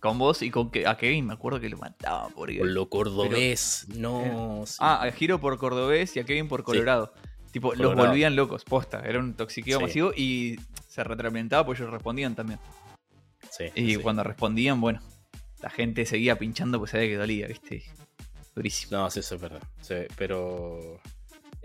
con 0.01 0.19
vos 0.19 0.43
y 0.43 0.51
con 0.51 0.71
que 0.71 0.87
a 0.89 0.97
Kevin 0.97 1.29
me 1.29 1.35
acuerdo 1.35 1.61
que 1.61 1.69
lo 1.71 1.79
mataban 1.79 2.33
por. 2.33 2.55
Con 2.59 2.75
lo 2.75 2.89
cordobés, 2.91 3.87
no. 3.97 4.65
sí. 4.67 4.79
Ah, 4.81 5.03
a 5.03 5.13
Giro 5.13 5.41
por 5.41 5.57
Cordobés 5.57 6.15
y 6.17 6.19
a 6.21 6.25
Kevin 6.25 6.49
por 6.49 6.65
Colorado. 6.65 7.15
Tipo, 7.55 7.73
los 7.77 7.95
volvían 7.95 8.35
locos, 8.35 8.65
posta. 8.65 9.01
Era 9.07 9.21
un 9.21 9.35
toxiqueo 9.35 9.79
Sí. 9.79 9.85
masivo 9.85 10.13
y 10.17 10.59
se 10.89 11.05
retroalimentaba 11.05 11.65
porque 11.65 11.83
ellos 11.83 11.93
respondían 11.93 12.35
también. 12.35 12.59
Sí, 13.49 13.67
Y 13.77 13.95
sí. 13.95 13.97
cuando 14.03 14.25
respondían, 14.25 14.81
bueno, 14.81 15.01
la 15.63 15.71
gente 15.71 16.05
seguía 16.05 16.37
pinchando 16.37 16.81
porque 16.81 16.91
sabía 16.91 17.07
que 17.11 17.17
dolía, 17.17 17.47
¿viste? 17.47 17.85
Durísimo. 18.57 18.99
No, 18.99 19.09
sí, 19.09 19.21
eso 19.21 19.37
es 19.37 19.41
verdad. 19.41 19.63
Sí, 19.81 19.95
pero. 20.17 21.01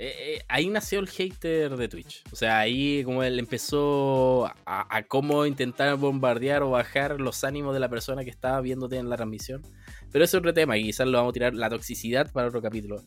Eh, 0.01 0.15
eh, 0.17 0.41
ahí 0.47 0.69
nació 0.69 0.99
el 1.01 1.09
hater 1.09 1.75
de 1.75 1.89
Twitch. 1.89 2.23
O 2.31 2.35
sea, 2.37 2.59
ahí 2.59 3.03
como 3.03 3.21
él 3.21 3.37
empezó 3.37 4.45
a, 4.45 4.95
a 4.95 5.03
cómo 5.03 5.45
intentar 5.45 5.97
bombardear 5.97 6.63
o 6.63 6.69
bajar 6.69 7.19
los 7.19 7.43
ánimos 7.43 7.73
de 7.73 7.81
la 7.81 7.89
persona 7.89 8.23
que 8.23 8.29
estaba 8.29 8.61
viéndote 8.61 8.95
en 8.95 9.09
la 9.09 9.17
transmisión. 9.17 9.61
Pero 10.09 10.23
eso 10.23 10.37
es 10.37 10.39
otro 10.39 10.53
tema, 10.53 10.77
y 10.77 10.83
quizás 10.83 11.05
lo 11.05 11.17
vamos 11.17 11.31
a 11.31 11.33
tirar 11.33 11.53
la 11.53 11.69
toxicidad 11.69 12.31
para 12.31 12.47
otro 12.47 12.61
capítulo. 12.61 13.03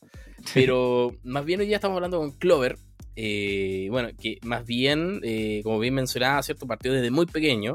Pero 0.53 1.17
más 1.25 1.45
bien 1.47 1.61
hoy 1.61 1.67
día 1.67 1.77
estamos 1.77 1.97
hablando 1.97 2.19
con 2.19 2.33
Clover. 2.33 2.77
eh, 3.17 3.89
bueno, 3.91 4.11
que 4.21 4.39
más 4.43 4.67
bien, 4.67 5.21
eh, 5.23 5.61
como 5.65 5.79
bien 5.79 5.95
mencionaba, 5.95 6.43
cierto 6.43 6.67
partido 6.67 6.95
desde 6.95 7.11
muy 7.11 7.25
pequeño. 7.25 7.75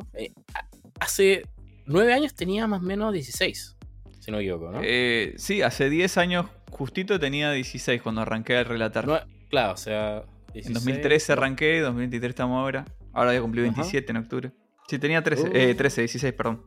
hace 0.99 1.41
nueve 1.88 2.13
años 2.13 2.36
tenía 2.36 2.68
más 2.68 2.82
o 2.82 2.86
menos 2.86 3.13
16, 3.13 3.76
si 4.20 4.32
no 4.32 4.38
me 4.38 4.43
equivoco, 4.43 4.72
¿no? 4.72 4.80
Eh, 4.84 5.34
sí, 5.38 5.61
hace 5.61 5.89
10 5.89 6.18
años 6.18 6.45
justito 6.72 7.20
tenía 7.20 7.51
16 7.51 8.01
cuando 8.01 8.22
arranqué 8.22 8.57
a 8.57 8.63
relatar. 8.63 9.07
No, 9.07 9.20
claro, 9.49 9.74
o 9.74 9.78
sea. 9.78 10.18
en 10.47 10.53
16, 10.53 10.74
2013 10.74 11.34
arranqué, 11.34 11.80
2023 11.82 12.30
estamos 12.30 12.57
ahora. 12.59 12.86
Ahora 13.13 13.34
ya 13.34 13.41
cumplí 13.41 13.61
Ajá. 13.63 13.72
27 13.76 14.11
en 14.11 14.18
octubre. 14.18 14.51
Sí, 14.88 14.99
tenía 14.99 15.22
13, 15.24 15.43
Uh. 15.43 15.51
eh, 15.53 15.76
13, 15.76 16.01
16, 16.01 16.34
perdón. 16.34 16.63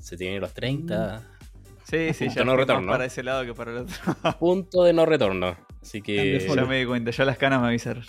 Se 0.00 0.16
tiene 0.16 0.40
los 0.40 0.52
30. 0.54 1.22
Sí, 1.84 2.12
sí, 2.14 2.24
Punto 2.26 2.34
ya 2.40 2.44
no 2.44 2.52
fue 2.52 2.56
más 2.58 2.66
retorno. 2.68 2.90
para 2.92 3.04
ese 3.04 3.22
lado 3.22 3.44
que 3.44 3.54
para 3.54 3.70
el 3.72 3.76
otro. 3.78 3.94
Punto 4.38 4.84
de 4.84 4.92
no 4.92 5.06
retorno. 5.06 5.56
Así 5.82 6.00
que. 6.02 6.38
ya 6.54 6.64
me 6.64 6.78
di 6.80 6.86
cuenta, 6.86 7.10
ya 7.10 7.24
las 7.24 7.36
canas 7.38 7.60
me 7.60 7.66
avisaron. 7.68 8.04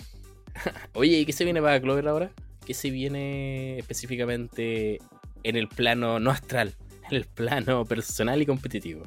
Oye, 0.94 1.18
¿y 1.18 1.24
qué 1.26 1.32
se 1.32 1.44
viene 1.44 1.60
para 1.60 1.80
Clover 1.80 2.06
ahora? 2.08 2.30
¿Qué 2.64 2.74
se 2.74 2.90
viene 2.90 3.78
específicamente 3.78 4.98
en 5.42 5.56
el 5.56 5.68
plano 5.68 6.20
no 6.20 6.30
astral? 6.30 6.74
En 7.10 7.16
el 7.16 7.24
plano 7.24 7.84
personal 7.84 8.40
y 8.40 8.46
competitivo. 8.46 9.02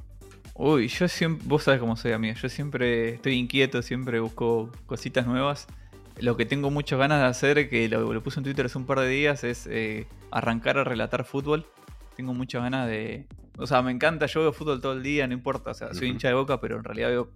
Uy, 0.58 0.88
yo 0.88 1.10
siempre, 1.10 1.46
vos 1.50 1.64
sabés 1.64 1.82
cómo 1.82 1.98
soy 1.98 2.14
amigo, 2.14 2.34
yo 2.36 2.48
siempre 2.48 3.16
estoy 3.16 3.34
inquieto, 3.34 3.82
siempre 3.82 4.22
busco 4.22 4.72
cositas 4.86 5.28
nuevas. 5.28 5.68
Lo 6.18 6.38
que 6.38 6.46
tengo 6.46 6.72
muchas 6.72 6.98
ganas 6.98 7.20
de 7.20 7.26
hacer, 7.28 7.70
que 7.70 7.90
lo, 7.90 8.14
lo 8.14 8.24
puse 8.24 8.40
en 8.40 8.46
Twitter 8.46 8.68
hace 8.68 8.78
un 8.78 8.86
par 8.86 9.02
de 9.02 9.10
días, 9.10 9.44
es 9.44 9.68
eh, 9.70 10.08
arrancar 10.32 10.78
a 10.78 10.86
relatar 10.86 11.26
fútbol. 11.26 11.66
Tengo 12.16 12.34
muchas 12.34 12.64
ganas 12.64 12.88
de... 12.88 13.28
O 13.58 13.68
sea, 13.68 13.82
me 13.82 13.92
encanta, 13.92 14.28
yo 14.28 14.40
veo 14.40 14.54
fútbol 14.54 14.80
todo 14.80 14.94
el 14.94 15.04
día, 15.04 15.28
no 15.28 15.34
importa, 15.34 15.72
o 15.72 15.74
sea, 15.74 15.94
soy 15.94 16.08
hincha 16.08 16.30
de 16.30 16.36
boca, 16.36 16.62
pero 16.62 16.78
en 16.78 16.86
realidad 16.86 17.10
veo 17.10 17.32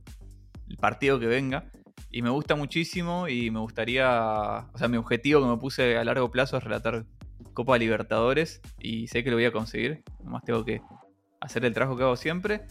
el 0.70 0.78
partido 0.78 1.20
que 1.20 1.28
venga. 1.28 1.70
Y 2.11 2.22
me 2.22 2.30
gusta 2.30 2.55
muchísimo 2.55 3.28
y 3.28 3.51
me 3.51 3.59
gustaría... 3.59 4.65
O 4.72 4.78
sea, 4.78 4.88
mi 4.88 4.95
objetivo 4.95 5.41
que 5.41 5.47
me 5.47 5.57
puse 5.57 5.97
a 5.97 6.05
largo 6.05 6.32
plazo 6.32 6.55
es 6.55 6.63
relatar 6.63 7.05
Copa 7.53 7.78
Libertadores 7.78 8.61
y 8.80 9.07
sé 9.07 9.26
que 9.26 9.30
lo 9.30 9.36
voy 9.36 9.45
a 9.45 9.51
conseguir. 9.51 10.05
Nomás 10.24 10.43
tengo 10.45 10.63
que 10.63 10.82
hacer 11.41 11.65
el 11.65 11.74
trabajo 11.74 11.97
que 11.97 12.03
hago 12.03 12.15
siempre. 12.15 12.61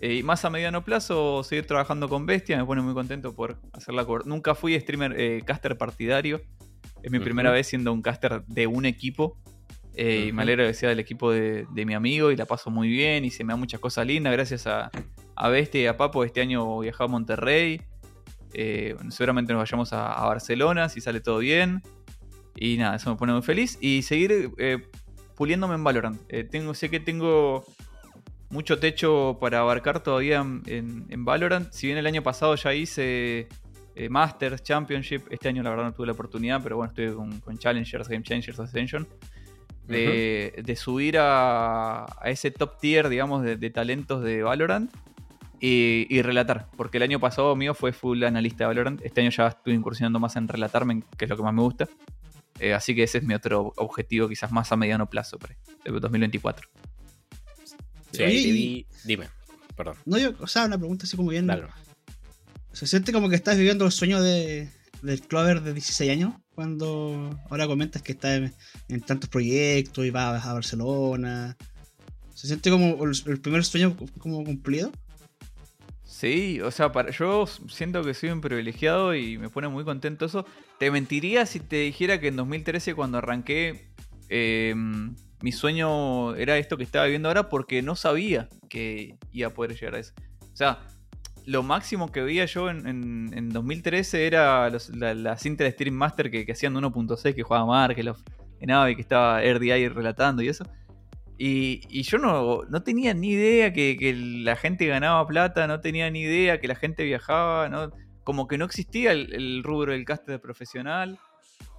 Eh, 0.00 0.16
y 0.16 0.22
más 0.22 0.44
a 0.44 0.50
mediano 0.50 0.84
plazo, 0.84 1.42
seguir 1.42 1.66
trabajando 1.66 2.08
con 2.08 2.26
Bestia, 2.26 2.58
me 2.58 2.64
pone 2.66 2.82
muy 2.82 2.92
contento 2.94 3.34
por 3.34 3.58
hacer 3.72 3.94
la 3.94 4.04
cober- 4.04 4.26
Nunca 4.26 4.54
fui 4.54 4.78
streamer, 4.78 5.14
eh, 5.18 5.42
caster 5.44 5.78
partidario. 5.78 6.40
Es 7.02 7.10
mi 7.10 7.18
primera 7.20 7.50
vez 7.50 7.66
siendo 7.68 7.92
un 7.92 8.02
caster 8.02 8.42
de 8.46 8.66
un 8.66 8.84
equipo. 8.84 9.38
Eh, 9.94 10.26
Y 10.28 10.32
me 10.32 10.42
alegro 10.42 10.66
que 10.66 10.74
sea 10.74 10.90
del 10.90 10.98
equipo 11.00 11.30
de, 11.30 11.66
de 11.72 11.86
mi 11.86 11.94
amigo 11.94 12.30
y 12.30 12.36
la 12.36 12.44
paso 12.44 12.70
muy 12.70 12.88
bien 12.88 13.24
y 13.24 13.30
se 13.30 13.44
me 13.44 13.52
da 13.54 13.56
muchas 13.56 13.80
cosas 13.80 14.06
lindas 14.06 14.32
gracias 14.32 14.66
a, 14.66 14.90
a 15.34 15.48
Bestia 15.48 15.80
y 15.82 15.86
a 15.86 15.96
Papo. 15.96 16.24
Este 16.24 16.40
año 16.42 16.80
viajaba 16.80 17.06
a 17.06 17.12
Monterrey. 17.12 17.80
Seguramente 19.10 19.52
nos 19.52 19.60
vayamos 19.62 19.92
a, 19.92 20.12
a 20.12 20.26
Barcelona 20.26 20.88
si 20.88 21.00
sale 21.00 21.20
todo 21.20 21.38
bien. 21.38 21.82
Y 22.54 22.76
nada, 22.76 22.96
eso 22.96 23.10
me 23.10 23.16
pone 23.16 23.32
muy 23.32 23.42
feliz. 23.42 23.78
Y 23.80 24.02
seguir 24.02 24.50
puliéndome 25.36 25.74
en 25.74 25.84
Valorant. 25.84 26.20
Tengo, 26.50 26.74
sé 26.74 26.90
que 26.90 27.00
tengo 27.00 27.64
mucho 28.50 28.78
techo 28.78 29.38
para 29.40 29.60
abarcar 29.60 30.00
todavía 30.02 30.38
en, 30.40 30.62
en- 30.66 31.06
en 31.08 31.24
Valorant. 31.24 31.70
Si 31.72 31.86
bien 31.86 31.98
el 31.98 32.06
año 32.06 32.22
pasado 32.22 32.54
ya 32.54 32.72
hice 32.74 33.48
eh, 33.94 34.08
Masters, 34.08 34.62
Championship, 34.62 35.22
este 35.30 35.48
año 35.48 35.62
la 35.62 35.70
verdad 35.70 35.84
no 35.86 35.92
tuve 35.92 36.06
la 36.06 36.12
oportunidad, 36.12 36.62
pero 36.62 36.76
bueno, 36.76 36.90
estoy 36.90 37.12
con, 37.14 37.40
con 37.40 37.58
Challengers, 37.58 38.08
Game 38.08 38.22
Changers, 38.22 38.58
Ascension. 38.60 39.06
De, 39.86 40.62
de 40.64 40.74
subir 40.76 41.16
a, 41.16 42.04
a 42.06 42.30
ese 42.30 42.50
top 42.50 42.78
tier, 42.80 43.08
digamos, 43.08 43.44
de, 43.44 43.56
de 43.56 43.70
talentos 43.70 44.20
de 44.24 44.42
Valorant 44.42 44.92
y, 45.60 46.06
y 46.10 46.22
relatar. 46.22 46.66
Porque 46.76 46.96
el 46.96 47.04
año 47.04 47.20
pasado 47.20 47.54
mío 47.54 47.72
fue 47.72 47.92
full 47.92 48.24
analista 48.24 48.64
de 48.64 48.66
Valorant. 48.68 49.00
Este 49.04 49.20
año 49.20 49.30
ya 49.30 49.46
estoy 49.46 49.74
incursionando 49.74 50.18
más 50.18 50.34
en 50.34 50.48
relatarme, 50.48 51.04
que 51.16 51.24
es 51.26 51.28
lo 51.30 51.36
que 51.36 51.42
más 51.44 51.54
me 51.54 51.62
gusta. 51.62 51.86
Eh, 52.58 52.74
así 52.74 52.96
que 52.96 53.04
ese 53.04 53.18
es 53.18 53.24
mi 53.24 53.34
otro 53.34 53.72
objetivo, 53.76 54.28
quizás 54.28 54.50
más 54.50 54.72
a 54.72 54.76
mediano 54.76 55.08
plazo, 55.08 55.38
de 55.84 55.92
2024. 55.92 56.68
Sí, 58.16 58.22
ahí 58.22 58.32
Oye, 58.36 58.42
te 58.42 58.48
y- 58.48 58.52
vi- 58.52 58.86
Dime, 59.04 59.28
perdón. 59.76 59.96
No, 60.04 60.18
yo, 60.18 60.32
o 60.40 60.46
sea, 60.46 60.64
una 60.66 60.78
pregunta 60.78 61.04
así 61.04 61.16
como 61.16 61.30
bien. 61.30 61.46
Dale. 61.46 61.64
Se 62.72 62.86
siente 62.86 63.12
como 63.12 63.28
que 63.28 63.36
estás 63.36 63.56
viviendo 63.56 63.84
el 63.86 63.92
sueño 63.92 64.20
de, 64.22 64.68
del 65.02 65.20
Clover 65.22 65.62
de 65.62 65.72
16 65.72 66.10
años. 66.10 66.34
Cuando 66.54 67.38
ahora 67.50 67.66
comentas 67.66 68.02
que 68.02 68.12
estás 68.12 68.36
en, 68.38 68.54
en 68.88 69.00
tantos 69.02 69.28
proyectos 69.30 70.04
y 70.06 70.10
vas 70.10 70.44
a 70.44 70.52
Barcelona. 70.52 71.56
Se 72.34 72.46
siente 72.46 72.70
como 72.70 73.02
el, 73.04 73.12
el 73.26 73.40
primer 73.40 73.64
sueño 73.64 73.96
como 74.18 74.44
cumplido. 74.44 74.90
Sí, 76.04 76.60
o 76.60 76.70
sea, 76.70 76.92
para, 76.92 77.10
yo 77.10 77.46
siento 77.68 78.02
que 78.02 78.14
soy 78.14 78.30
un 78.30 78.40
privilegiado 78.40 79.14
y 79.14 79.38
me 79.38 79.50
pone 79.50 79.68
muy 79.68 79.84
contento 79.84 80.24
eso. 80.26 80.46
Te 80.78 80.90
mentiría 80.90 81.44
si 81.46 81.60
te 81.60 81.76
dijera 81.76 82.20
que 82.20 82.28
en 82.28 82.36
2013 82.36 82.94
cuando 82.94 83.18
arranqué 83.18 83.88
eh, 84.28 84.74
mi 85.42 85.52
sueño 85.52 86.34
era 86.36 86.56
esto 86.58 86.76
que 86.76 86.84
estaba 86.84 87.04
viviendo 87.04 87.28
ahora 87.28 87.48
porque 87.48 87.82
no 87.82 87.94
sabía 87.96 88.48
que 88.68 89.16
iba 89.32 89.48
a 89.48 89.54
poder 89.54 89.74
llegar 89.74 89.94
a 89.96 89.98
eso. 89.98 90.12
O 90.40 90.56
sea, 90.56 90.80
lo 91.44 91.62
máximo 91.62 92.10
que 92.10 92.22
veía 92.22 92.44
yo 92.46 92.70
en, 92.70 92.86
en- 92.86 93.30
en 93.32 93.48
2013 93.50 94.26
era 94.26 94.68
los- 94.70 94.88
la, 94.90 95.36
cinta 95.36 95.64
de 95.64 95.70
Stream 95.70 95.94
Master 95.94 96.30
que, 96.30 96.50
hacían 96.50 96.74
de 96.74 96.80
1.6 96.80 97.34
que 97.34 97.42
jugaba 97.42 97.66
Markelov 97.66 98.16
en 98.60 98.70
Avi, 98.70 98.96
que 98.96 99.02
estaba 99.02 99.40
RDI 99.42 99.88
relatando 99.88 100.42
y 100.42 100.48
eso. 100.48 100.64
Y, 101.38 102.02
yo 102.02 102.16
no, 102.18 102.62
no 102.64 102.82
tenía 102.82 103.12
ni 103.12 103.32
idea 103.32 103.72
que, 103.72 104.14
la 104.42 104.56
gente 104.56 104.86
ganaba 104.86 105.26
plata, 105.26 105.66
no 105.66 105.80
tenía 105.80 106.10
ni 106.10 106.22
idea 106.22 106.58
que 106.60 106.66
la 106.68 106.74
gente 106.74 107.04
viajaba, 107.04 107.90
como 108.24 108.48
que 108.48 108.56
no 108.56 108.64
existía 108.64 109.12
el, 109.12 109.32
el 109.34 109.62
rubro 109.62 109.92
del 109.92 110.04
caster 110.06 110.40
profesional. 110.40 111.18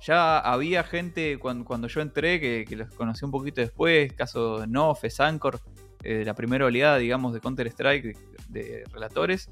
Ya 0.02 0.40
había 0.40 0.84
gente 0.84 1.40
cuando, 1.40 1.88
yo 1.88 2.02
entré 2.02 2.40
que, 2.40 2.76
los 2.76 2.94
conocí 2.94 3.26
un 3.26 3.32
poquito 3.32 3.62
después, 3.62 4.14
caso 4.14 4.60
de 4.60 4.68
Nof, 4.68 5.04
Sancor, 5.10 5.60
eh, 6.04 6.24
la 6.26 6.34
primera 6.34 6.66
oleada, 6.66 6.98
digamos, 6.98 7.34
de 7.34 7.42
Counter-Strike, 7.42 8.04
de, 8.04 8.16
de 8.50 8.84
relatores. 8.92 9.50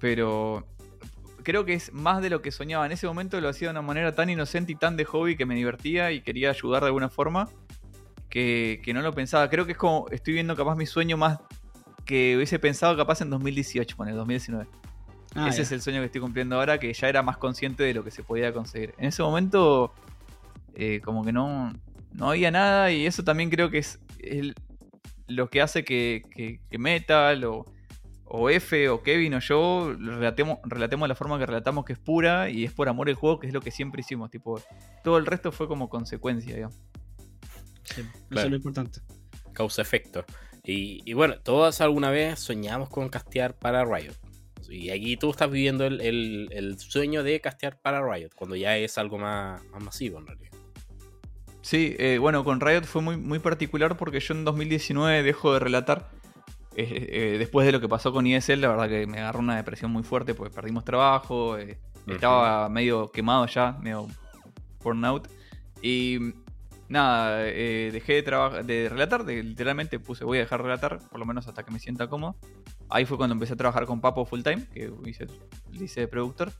Pero 0.00 0.66
creo 1.42 1.64
que 1.64 1.74
es 1.74 1.92
más 1.92 2.22
de 2.22 2.30
lo 2.30 2.42
que 2.42 2.50
soñaba. 2.50 2.86
En 2.86 2.92
ese 2.92 3.06
momento 3.06 3.40
lo 3.40 3.48
hacía 3.48 3.68
de 3.68 3.72
una 3.72 3.82
manera 3.82 4.14
tan 4.14 4.30
inocente 4.30 4.72
y 4.72 4.74
tan 4.74 4.96
de 4.96 5.04
hobby 5.04 5.36
que 5.36 5.46
me 5.46 5.54
divertía 5.54 6.10
y 6.10 6.22
quería 6.22 6.50
ayudar 6.50 6.82
de 6.82 6.86
alguna 6.86 7.08
forma 7.08 7.48
que, 8.28 8.80
que 8.82 8.92
no 8.94 9.02
lo 9.02 9.12
pensaba. 9.12 9.48
Creo 9.48 9.66
que 9.66 9.72
es 9.72 9.78
como, 9.78 10.06
estoy 10.10 10.34
viendo 10.34 10.56
capaz 10.56 10.74
mi 10.74 10.86
sueño 10.86 11.16
más 11.16 11.38
que 12.06 12.36
hubiese 12.36 12.58
pensado 12.58 12.96
capaz 12.96 13.20
en 13.20 13.30
2018, 13.30 13.96
en 14.00 14.08
el 14.08 14.16
2019. 14.16 14.66
Ah, 15.36 15.48
Ese 15.48 15.58
ya. 15.58 15.62
es 15.64 15.72
el 15.72 15.82
sueño 15.82 16.00
que 16.00 16.06
estoy 16.06 16.20
cumpliendo 16.20 16.56
ahora, 16.56 16.78
que 16.78 16.92
ya 16.92 17.08
era 17.08 17.22
más 17.22 17.36
consciente 17.36 17.82
de 17.82 17.94
lo 17.94 18.02
que 18.04 18.10
se 18.10 18.22
podía 18.22 18.52
conseguir. 18.52 18.94
En 18.98 19.06
ese 19.06 19.22
momento, 19.22 19.92
eh, 20.74 21.00
como 21.04 21.24
que 21.24 21.32
no, 21.32 21.72
no 22.12 22.30
había 22.30 22.50
nada 22.50 22.90
y 22.92 23.06
eso 23.06 23.22
también 23.24 23.50
creo 23.50 23.70
que 23.70 23.78
es 23.78 23.98
el- 24.20 24.54
lo 25.28 25.48
que 25.50 25.60
hace 25.60 25.84
que, 25.84 26.22
que- 26.34 26.60
que 26.70 26.78
Metal 26.78 27.44
o, 27.44 27.64
o 28.24 28.48
F 28.50 28.88
o 28.88 29.02
Kevin 29.02 29.34
o 29.34 29.38
yo 29.40 29.94
relatemos, 29.98 30.58
relatemos 30.64 31.06
de 31.06 31.08
la 31.08 31.14
forma 31.14 31.38
que 31.38 31.46
relatamos 31.46 31.84
que 31.84 31.92
es 31.92 31.98
pura 31.98 32.48
y 32.50 32.64
es 32.64 32.72
por 32.72 32.88
amor 32.88 33.08
al 33.08 33.14
juego, 33.14 33.38
que 33.38 33.46
es 33.48 33.52
lo 33.52 33.60
que 33.60 33.70
siempre 33.70 34.00
hicimos. 34.00 34.30
Tipo, 34.30 34.60
todo 35.04 35.18
el 35.18 35.26
resto 35.26 35.52
fue 35.52 35.68
como 35.68 35.88
consecuencia, 35.88 36.54
digamos. 36.54 36.76
Sí, 37.84 38.00
Eso 38.00 38.10
Claro. 38.28 38.46
es 38.46 38.50
lo 38.50 38.56
importante. 38.56 39.00
Causa-efecto. 39.52 40.24
Y, 40.64 41.00
y 41.08 41.12
bueno, 41.12 41.38
todos 41.40 41.80
alguna 41.80 42.10
vez 42.10 42.40
soñamos 42.40 42.88
con 42.88 43.08
castear 43.08 43.54
para 43.54 43.84
Riot. 43.84 44.14
Y 44.68 44.90
aquí 44.90 45.16
tú 45.16 45.30
estás 45.30 45.50
viviendo 45.50 45.84
el, 45.86 46.00
el- 46.00 46.48
el 46.52 46.78
sueño 46.78 47.22
de 47.22 47.40
castear 47.40 47.78
para 47.80 48.00
Riot, 48.00 48.30
cuando 48.34 48.56
ya 48.56 48.76
es 48.76 48.98
algo 48.98 49.18
más, 49.18 49.62
más 49.66 49.82
masivo 49.82 50.18
en 50.18 50.26
realidad. 50.26 50.52
Sí, 51.62 51.94
eh, 51.98 52.18
bueno, 52.18 52.44
con 52.44 52.60
Riot 52.60 52.82
fue 52.84 53.02
muy, 53.02 53.16
muy 53.16 53.38
particular 53.38 53.96
porque 53.96 54.20
yo 54.20 54.34
en 54.34 54.44
2019 54.44 55.22
dejo 55.22 55.52
de 55.52 55.58
relatar. 55.60 56.08
Eh, 56.76 57.06
eh, 57.34 57.36
después 57.38 57.64
de 57.66 57.72
lo 57.72 57.80
que 57.80 57.88
pasó 57.88 58.12
con 58.12 58.26
ESL, 58.26 58.60
la 58.60 58.68
verdad 58.68 58.88
que 58.88 59.06
me 59.06 59.18
agarró 59.18 59.40
una 59.40 59.56
depresión 59.56 59.90
muy 59.90 60.02
fuerte 60.02 60.34
porque 60.34 60.54
perdimos 60.54 60.84
trabajo, 60.84 61.56
estaba 62.06 62.68
medio 62.68 63.10
quemado 63.10 63.46
ya, 63.46 63.72
medio 63.80 64.06
burnout. 64.82 65.28
Y 65.82 66.18
nada, 66.88 67.40
eh, 67.48 67.90
dejé 67.92 68.14
de, 68.14 68.22
traba- 68.22 68.62
de 68.62 68.88
relatar, 68.88 69.24
de- 69.24 69.42
literalmente 69.42 69.98
puse 69.98 70.24
voy 70.24 70.38
a 70.38 70.40
dejar 70.42 70.60
de 70.60 70.64
relatar, 70.68 70.98
por 71.08 71.18
lo 71.18 71.26
menos 71.26 71.46
hasta 71.48 71.62
que 71.64 71.70
me 71.72 71.78
sienta 71.78 72.08
cómodo. 72.08 72.36
Ahí 72.88 73.04
fue 73.04 73.16
cuando 73.16 73.34
empecé 73.34 73.54
a 73.54 73.56
trabajar 73.56 73.86
con 73.86 74.00
Papo 74.00 74.24
full 74.24 74.42
time, 74.42 74.66
que 74.72 74.92
hice, 75.06 75.26
hice 75.72 76.00
de 76.00 76.08
productor. 76.08 76.52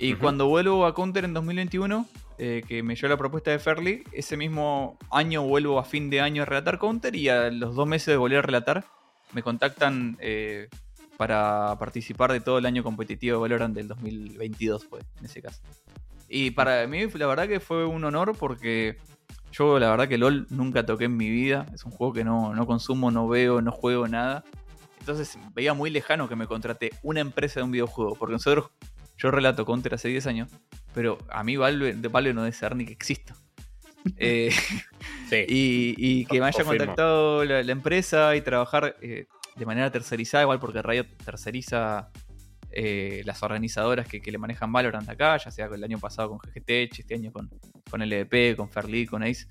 Y 0.00 0.14
cuando 0.14 0.46
vuelvo 0.46 0.86
a 0.86 0.94
Counter 0.94 1.24
en 1.24 1.34
2021, 1.34 2.06
eh, 2.38 2.62
que 2.68 2.84
me 2.84 2.94
llegó 2.94 3.08
la 3.08 3.16
propuesta 3.16 3.50
de 3.50 3.58
Fairly, 3.58 4.04
ese 4.12 4.36
mismo 4.36 4.96
año 5.10 5.42
vuelvo 5.42 5.78
a 5.80 5.84
fin 5.84 6.08
de 6.08 6.20
año 6.20 6.42
a 6.42 6.46
relatar 6.46 6.78
Counter 6.78 7.16
y 7.16 7.28
a 7.28 7.50
los 7.50 7.74
dos 7.74 7.86
meses 7.88 8.06
de 8.06 8.16
volver 8.16 8.38
a 8.38 8.42
relatar 8.42 8.84
me 9.32 9.42
contactan 9.42 10.16
eh, 10.20 10.68
para 11.16 11.76
participar 11.80 12.32
de 12.32 12.40
todo 12.40 12.58
el 12.58 12.64
año 12.66 12.84
competitivo 12.84 13.36
de 13.36 13.40
Valorant 13.40 13.74
del 13.74 13.88
2022, 13.88 14.86
fue, 14.86 15.00
en 15.18 15.24
ese 15.24 15.42
caso. 15.42 15.60
Y 16.28 16.52
para 16.52 16.86
mí, 16.86 17.06
la 17.14 17.26
verdad 17.26 17.48
que 17.48 17.58
fue 17.58 17.84
un 17.84 18.04
honor 18.04 18.36
porque 18.38 18.96
yo, 19.52 19.78
la 19.78 19.90
verdad 19.90 20.08
que 20.08 20.18
LOL 20.18 20.46
nunca 20.50 20.84
toqué 20.84 21.04
en 21.04 21.16
mi 21.16 21.30
vida. 21.30 21.66
Es 21.74 21.84
un 21.84 21.92
juego 21.92 22.12
que 22.12 22.24
no, 22.24 22.54
no 22.54 22.66
consumo, 22.66 23.10
no 23.10 23.28
veo, 23.28 23.60
no 23.60 23.72
juego 23.72 24.08
nada. 24.08 24.44
Entonces 25.00 25.38
veía 25.54 25.74
muy 25.74 25.90
lejano 25.90 26.28
que 26.28 26.36
me 26.36 26.46
contrate 26.46 26.90
una 27.02 27.20
empresa 27.20 27.60
de 27.60 27.64
un 27.64 27.70
videojuego. 27.70 28.14
Porque 28.14 28.32
nosotros, 28.32 28.70
yo 29.16 29.30
relato 29.30 29.64
Counter 29.64 29.94
hace 29.94 30.08
10 30.08 30.26
años, 30.26 30.50
pero 30.94 31.18
a 31.30 31.42
mí 31.44 31.56
Valve, 31.56 31.94
de 31.94 32.08
Valve 32.08 32.34
no 32.34 32.42
debe 32.42 32.52
ser 32.52 32.76
ni 32.76 32.86
que 32.86 32.92
existo. 32.92 33.34
Eh, 34.16 34.52
Sí. 35.28 35.44
y, 35.48 35.94
y 35.98 36.24
que 36.24 36.40
me 36.40 36.46
haya 36.46 36.64
contactado 36.64 37.44
la, 37.44 37.62
la 37.62 37.72
empresa 37.72 38.34
y 38.36 38.40
trabajar 38.40 38.96
eh, 39.02 39.26
de 39.56 39.66
manera 39.66 39.90
tercerizada, 39.90 40.44
igual 40.44 40.60
porque 40.60 40.82
Riot 40.82 41.06
terceriza 41.24 42.10
eh, 42.70 43.22
las 43.24 43.42
organizadoras 43.42 44.06
que, 44.06 44.20
que 44.20 44.30
le 44.30 44.38
manejan 44.38 44.72
Valorant 44.72 45.08
acá, 45.08 45.36
ya 45.38 45.50
sea 45.50 45.66
el 45.66 45.82
año 45.82 45.98
pasado 45.98 46.30
con 46.30 46.38
GGTech, 46.38 46.98
este 46.98 47.14
año 47.14 47.32
con, 47.32 47.50
con 47.90 48.00
LVP, 48.00 48.56
con 48.56 48.68
Fairly, 48.68 49.06
con 49.06 49.22
Ace. 49.22 49.46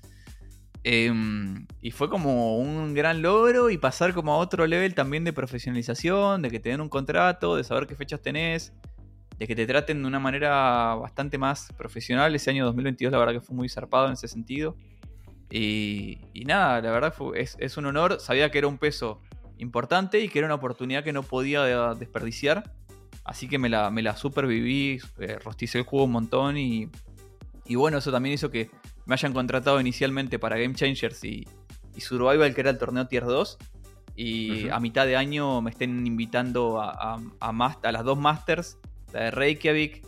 Em, 0.84 1.66
y 1.80 1.90
fue 1.90 2.08
como 2.08 2.58
un 2.58 2.94
gran 2.94 3.20
logro 3.20 3.68
y 3.70 3.78
pasar 3.78 4.14
como 4.14 4.32
a 4.32 4.36
otro 4.36 4.66
level 4.66 4.94
también 4.94 5.24
de 5.24 5.32
profesionalización, 5.32 6.42
de 6.42 6.50
que 6.50 6.60
te 6.60 6.70
den 6.70 6.80
un 6.80 6.88
contrato, 6.88 7.56
de 7.56 7.64
saber 7.64 7.86
qué 7.86 7.96
fechas 7.96 8.22
tenés, 8.22 8.72
de 9.38 9.46
que 9.46 9.56
te 9.56 9.66
traten 9.66 10.02
de 10.02 10.08
una 10.08 10.20
manera 10.20 10.94
bastante 10.94 11.38
más 11.38 11.72
profesional. 11.76 12.34
Ese 12.34 12.50
año 12.50 12.64
2022 12.66 13.12
la 13.12 13.18
verdad 13.18 13.34
que 13.34 13.40
fue 13.40 13.56
muy 13.56 13.68
zarpado 13.68 14.06
en 14.06 14.12
ese 14.12 14.28
sentido. 14.28 14.76
Y, 15.50 16.18
nada, 16.46 16.80
la 16.80 16.90
verdad 16.90 17.14
es, 17.34 17.56
es 17.58 17.76
un 17.76 17.86
honor. 17.86 18.20
Sabía 18.20 18.50
que 18.50 18.58
era 18.58 18.68
un 18.68 18.78
peso 18.78 19.20
importante 19.58 20.20
y 20.20 20.28
que 20.28 20.38
era 20.38 20.46
una 20.46 20.54
oportunidad 20.54 21.04
que 21.04 21.12
no 21.12 21.22
podía 21.22 21.94
desperdiciar. 21.94 22.72
Así 23.28 23.46
que 23.46 23.58
me 23.58 23.68
la, 23.68 23.90
me 23.90 24.00
la 24.00 24.16
superviví, 24.16 24.98
eh, 25.18 25.38
rosticé 25.44 25.76
el 25.76 25.84
juego 25.84 26.06
un 26.06 26.12
montón 26.12 26.56
y, 26.56 26.88
y 27.66 27.74
bueno, 27.74 27.98
eso 27.98 28.10
también 28.10 28.32
hizo 28.32 28.50
que 28.50 28.70
me 29.04 29.14
hayan 29.14 29.34
contratado 29.34 29.78
inicialmente 29.82 30.38
para 30.38 30.56
Game 30.56 30.74
Changers 30.74 31.22
y, 31.24 31.46
y 31.94 32.00
Survival, 32.00 32.54
que 32.54 32.62
era 32.62 32.70
el 32.70 32.78
torneo 32.78 33.06
Tier 33.06 33.26
2. 33.26 33.58
Y 34.16 34.70
a 34.70 34.80
mitad 34.80 35.04
de 35.04 35.16
año 35.16 35.60
me 35.60 35.70
estén 35.70 36.06
invitando 36.06 36.80
a, 36.80 37.20
a, 37.38 37.78
a 37.82 37.92
las 37.92 38.02
dos 38.02 38.18
Masters, 38.18 38.78
la 39.12 39.24
de 39.24 39.30
Reykjavik, 39.30 40.02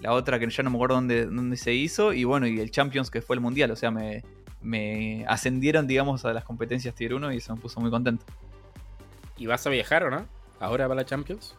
la 0.00 0.14
otra 0.14 0.38
que 0.38 0.48
ya 0.48 0.62
no 0.62 0.70
me 0.70 0.76
acuerdo 0.76 0.94
dónde, 0.94 1.26
dónde 1.26 1.58
se 1.58 1.74
hizo, 1.74 2.14
y 2.14 2.24
bueno, 2.24 2.46
y 2.46 2.58
el 2.58 2.70
Champions 2.70 3.10
que 3.10 3.20
fue 3.20 3.36
el 3.36 3.40
Mundial. 3.40 3.70
O 3.70 3.76
sea, 3.76 3.90
me, 3.90 4.24
me 4.62 5.26
ascendieron, 5.28 5.86
digamos, 5.86 6.24
a 6.24 6.32
las 6.32 6.44
competencias 6.44 6.94
Tier 6.94 7.12
1 7.12 7.34
y 7.34 7.36
eso 7.36 7.54
me 7.54 7.60
puso 7.60 7.80
muy 7.80 7.90
contento. 7.90 8.24
¿Y 9.36 9.44
vas 9.44 9.66
a 9.66 9.70
viajar 9.70 10.04
o 10.04 10.10
no? 10.10 10.26
¿Ahora 10.58 10.88
para 10.88 11.02
la 11.02 11.04
Champions? 11.04 11.54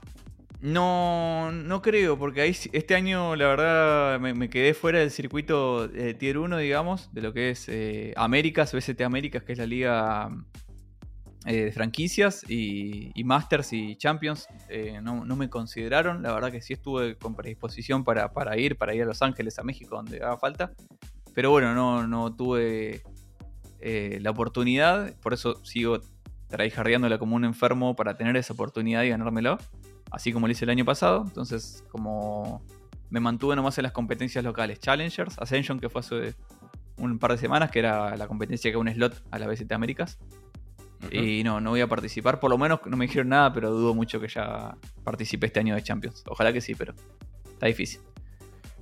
No, 0.64 1.52
no 1.52 1.82
creo, 1.82 2.18
porque 2.18 2.40
ahí 2.40 2.56
este 2.72 2.96
año 2.96 3.36
la 3.36 3.48
verdad 3.48 4.18
me, 4.22 4.50
quedé 4.50 4.74
fuera 4.74 5.00
del 5.00 5.12
circuito 5.12 5.94
eh, 5.94 6.14
Tier 6.14 6.38
1, 6.38 6.58
digamos, 6.58 7.14
de 7.14 7.22
lo 7.22 7.34
que 7.34 7.50
es 7.50 7.68
eh, 7.68 8.14
Américas, 8.16 8.74
BST 8.74 9.02
Américas, 9.02 9.44
que 9.44 9.52
es 9.52 9.60
la 9.60 9.66
liga 9.66 10.30
eh, 11.46 11.66
de 11.66 11.72
franquicias, 11.74 12.50
y, 12.50 13.12
Masters 13.26 13.74
y 13.74 13.98
Champions. 13.98 14.48
no, 15.02 15.26
no 15.26 15.36
me 15.36 15.50
consideraron, 15.50 16.24
la 16.24 16.32
verdad 16.32 16.50
que 16.50 16.62
sí 16.62 16.72
estuve 16.72 17.18
con 17.18 17.36
predisposición 17.36 18.06
para, 18.06 18.32
para 18.32 18.58
ir, 18.58 18.78
para 18.78 18.96
ir 18.96 19.02
a 19.02 19.06
Los 19.06 19.22
Ángeles, 19.22 19.60
a 19.60 19.64
México, 19.64 19.98
donde 19.98 20.24
haga 20.24 20.38
falta. 20.38 20.72
Pero 21.34 21.52
bueno, 21.52 21.76
no, 21.76 22.08
no 22.08 22.34
tuve 22.34 23.04
la 23.82 24.32
oportunidad, 24.32 25.14
por 25.20 25.34
eso 25.34 25.62
sigo 25.66 26.00
tryhardeándola 26.48 27.18
como 27.18 27.36
un 27.36 27.44
enfermo 27.44 27.98
para 27.98 28.16
tener 28.16 28.38
esa 28.38 28.54
oportunidad 28.54 29.04
y 29.04 29.10
ganármelo 29.10 29.58
así 30.14 30.32
como 30.32 30.48
lo 30.48 30.52
hice 30.52 30.64
el 30.64 30.70
año 30.70 30.86
pasado. 30.86 31.24
Entonces, 31.26 31.84
como 31.92 32.64
me 33.10 33.20
mantuve 33.20 33.56
nomás 33.56 33.78
en 33.80 33.84
las 33.84 33.92
competencias 33.92 34.44
locales, 34.44 34.80
Challengers, 34.80 35.38
Ascension, 35.40 35.80
que 35.80 35.90
fue 35.90 36.00
hace 36.00 36.36
un 36.98 37.20
par 37.20 37.32
de 37.32 37.38
semanas, 37.40 37.72
que 37.72 37.80
era 37.80 38.16
la 38.16 38.28
competencia 38.28 38.72
que 38.72 38.78
un 38.78 38.88
slot 38.88 39.24
a 39.32 39.40
la 39.40 39.48
BST 39.48 39.72
Américas. 39.72 40.20
Ujú. 41.06 41.16
Y 41.16 41.44
no, 41.44 41.60
no 41.60 41.72
voy 41.72 41.82
a 41.82 41.88
participar. 41.88 42.40
Por 42.40 42.52
lo 42.52 42.58
menos 42.58 42.80
no 42.86 42.96
me 42.96 43.08
dijeron 43.08 43.30
nada, 43.30 43.52
pero 43.52 43.72
dudo 43.72 43.94
mucho 43.94 44.22
que 44.22 44.28
ya 44.28 44.78
participe 45.04 45.48
este 45.48 45.60
año 45.60 45.76
de 45.76 45.84
Champions. 45.84 46.24
Ojalá 46.28 46.54
que 46.54 46.62
sí, 46.62 46.76
pero 46.76 46.94
está 47.52 47.66
difícil. 47.66 48.00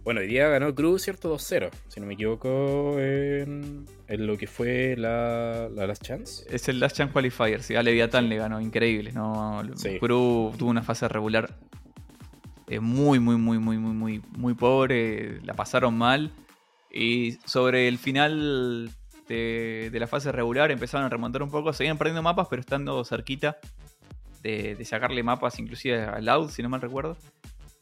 Bueno, 0.04 0.22
hoy 0.22 0.28
día 0.28 0.48
ganó 0.50 0.74
Cruz, 0.74 1.04
¿cierto? 1.04 1.36
2-0, 1.36 1.70
si 1.88 2.00
no 2.00 2.08
me 2.08 2.16
equivoco, 2.16 3.00
en, 3.00 3.86
en 4.08 4.28
lo 4.28 4.36
que 4.36 4.48
fue 4.48 4.96
la, 4.98 5.70
la 5.70 5.86
Last 5.86 6.04
Chance. 6.04 6.46
Es 6.50 6.68
el 6.70 6.80
Last 6.80 6.98
Chance 6.98 7.14
Qualifier, 7.14 7.62
sí, 7.62 7.76
a 7.76 7.84
Leviathan 7.84 8.28
le 8.28 8.38
ganó, 8.38 8.60
increíble. 8.60 9.12
¿no? 9.12 9.62
Sí. 9.76 10.00
Crew 10.00 10.54
tuvo 10.58 10.72
una 10.72 10.82
fase 10.82 11.08
regular 11.08 11.56
eh, 12.68 12.80
muy, 12.80 13.20
muy, 13.20 13.36
muy, 13.36 13.60
muy, 13.60 13.78
muy, 13.78 13.94
muy, 13.94 14.22
muy 14.32 14.54
pobre. 14.56 15.40
La 15.44 15.54
pasaron 15.54 15.96
mal. 15.98 16.32
Y 16.90 17.34
sobre 17.46 17.88
el 17.88 17.98
final 17.98 18.90
de, 19.28 19.90
de 19.92 20.00
la 20.00 20.08
fase 20.08 20.32
regular 20.32 20.72
empezaron 20.72 21.06
a 21.06 21.10
remontar 21.10 21.44
un 21.44 21.52
poco. 21.52 21.74
Seguían 21.74 21.98
perdiendo 21.98 22.24
mapas, 22.24 22.48
pero 22.50 22.62
estando 22.62 23.04
cerquita 23.04 23.58
de, 24.42 24.76
de 24.76 24.86
sacarle 24.86 25.22
mapas, 25.22 25.60
inclusive 25.60 26.02
a 26.02 26.22
Loud, 26.22 26.50
si 26.50 26.64
no 26.64 26.70
mal 26.70 26.82
recuerdo. 26.82 27.18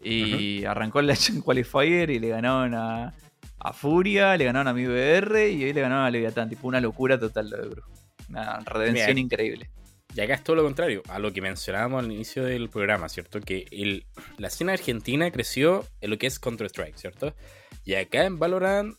Y 0.01 0.63
arrancó 0.65 0.99
el 0.99 1.07
Chance 1.15 1.41
Qualifier 1.41 2.09
y 2.09 2.19
le 2.19 2.29
ganaron 2.29 2.73
a, 2.73 3.13
a 3.59 3.73
Furia, 3.73 4.37
le 4.37 4.45
ganaron 4.45 4.67
a 4.67 4.73
mi 4.73 4.85
BR 4.85 5.49
y 5.51 5.63
hoy 5.65 5.73
le 5.73 5.81
ganaron 5.81 6.05
a 6.05 6.11
Leviathan. 6.11 6.49
Tipo, 6.49 6.67
una 6.67 6.79
locura 6.81 7.19
total 7.19 7.49
lo 7.49 7.57
de. 7.57 7.81
Una 8.29 8.59
redención 8.59 9.17
increíble. 9.17 9.69
Y 10.15 10.21
acá 10.21 10.33
es 10.33 10.43
todo 10.43 10.55
lo 10.55 10.63
contrario, 10.63 11.03
a 11.07 11.19
lo 11.19 11.31
que 11.31 11.41
mencionábamos 11.41 12.03
al 12.03 12.11
inicio 12.11 12.43
del 12.43 12.69
programa, 12.69 13.09
¿cierto? 13.09 13.39
Que 13.41 13.65
el, 13.71 14.05
la 14.37 14.47
escena 14.47 14.73
argentina 14.73 15.29
creció 15.31 15.85
en 16.01 16.09
lo 16.09 16.17
que 16.17 16.25
es 16.27 16.39
Counter-Strike, 16.39 16.95
¿cierto? 16.97 17.35
Y 17.85 17.93
acá 17.93 18.25
en 18.25 18.39
Valorant, 18.39 18.95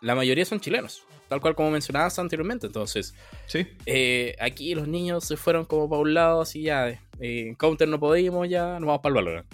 la 0.00 0.14
mayoría 0.14 0.44
son 0.44 0.60
chilenos. 0.60 1.02
tal 1.28 1.40
cual 1.40 1.56
como 1.56 1.72
mencionabas 1.72 2.18
anteriormente. 2.20 2.68
Entonces, 2.68 3.14
Sí. 3.46 3.66
eh, 3.86 4.36
aquí 4.40 4.74
los 4.76 4.86
niños 4.86 5.24
se 5.24 5.36
fueron 5.36 5.64
como 5.64 5.88
para 5.88 6.00
un 6.02 6.14
lado, 6.14 6.40
así 6.42 6.62
ya, 6.62 6.88
eh, 6.90 6.98
en 7.18 7.54
Counter 7.56 7.88
no 7.88 7.98
podíamos, 7.98 8.48
ya 8.48 8.78
nos 8.78 8.86
vamos 8.86 9.00
para 9.02 9.10
el 9.10 9.14
Valorant. 9.24 9.46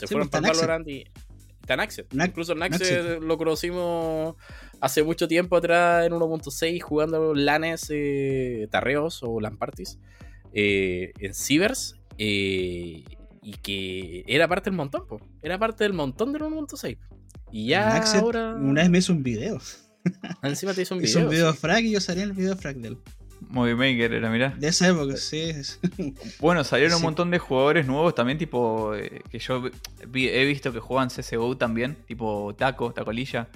Se 0.00 0.06
Sí, 0.06 0.14
fueron 0.14 0.28
pues, 0.28 0.42
para. 0.42 0.52
Valorant 0.54 0.88
y... 0.88 1.04
Tanaxet. 1.66 2.08
Nax- 2.12 2.28
Incluso 2.28 2.54
Naxet. 2.56 3.20
lo 3.20 3.38
conocimos 3.38 4.34
hace 4.80 5.04
mucho 5.04 5.28
tiempo 5.28 5.56
atrás 5.56 6.04
en 6.06 6.12
1.6 6.14 6.80
jugando 6.80 7.32
LANes, 7.34 7.86
eh, 7.90 8.66
tarreos 8.72 9.20
o 9.22 9.40
LAN 9.40 9.56
parties 9.56 9.98
eh, 10.52 11.12
en 11.20 11.34
Cibers. 11.34 11.94
eh, 12.18 13.04
y 13.42 13.52
que 13.62 14.24
era 14.26 14.48
parte 14.48 14.68
del 14.70 14.76
montón, 14.76 15.06
po. 15.06 15.18
era 15.42 15.58
parte 15.58 15.84
del 15.84 15.92
montón 15.94 16.32
del 16.32 16.42
1.6. 16.42 16.98
Y 17.52 17.68
ya 17.68 17.96
ahora. 18.02 18.54
Una 18.54 18.82
vez 18.82 18.90
me 18.90 18.98
hizo 18.98 19.12
un 19.12 19.22
video. 19.22 19.58
Encima 20.42 20.74
te 20.74 20.82
hizo 20.82 20.94
un 20.94 21.02
Hizo 21.04 21.18
video. 21.20 21.28
un 21.28 21.30
video 21.34 21.52
sí. 21.52 21.58
frag 21.58 21.84
y 21.84 21.92
yo 21.92 22.00
salí 22.00 22.20
en 22.22 22.30
el 22.30 22.34
video 22.34 22.56
frag 22.56 22.76
de 22.76 22.88
él. 22.88 22.98
Movie 23.48 23.74
Maker 23.74 24.12
era, 24.12 24.30
mirá. 24.30 24.50
De 24.58 24.68
esa 24.68 24.88
época, 24.88 25.16
sí. 25.16 25.52
Bueno, 26.40 26.62
salieron 26.64 26.96
un 26.96 27.02
montón 27.02 27.30
de 27.30 27.38
jugadores 27.38 27.86
nuevos 27.86 28.14
también, 28.14 28.38
tipo, 28.38 28.94
eh, 28.94 29.22
que 29.30 29.38
yo 29.38 29.62
vi- 30.08 30.28
he 30.28 30.44
visto 30.44 30.72
que 30.72 30.80
juegan 30.80 31.08
CSGO 31.08 31.56
también, 31.56 31.96
tipo 32.06 32.54
Taco, 32.56 32.92
Tacolilla. 32.92 33.48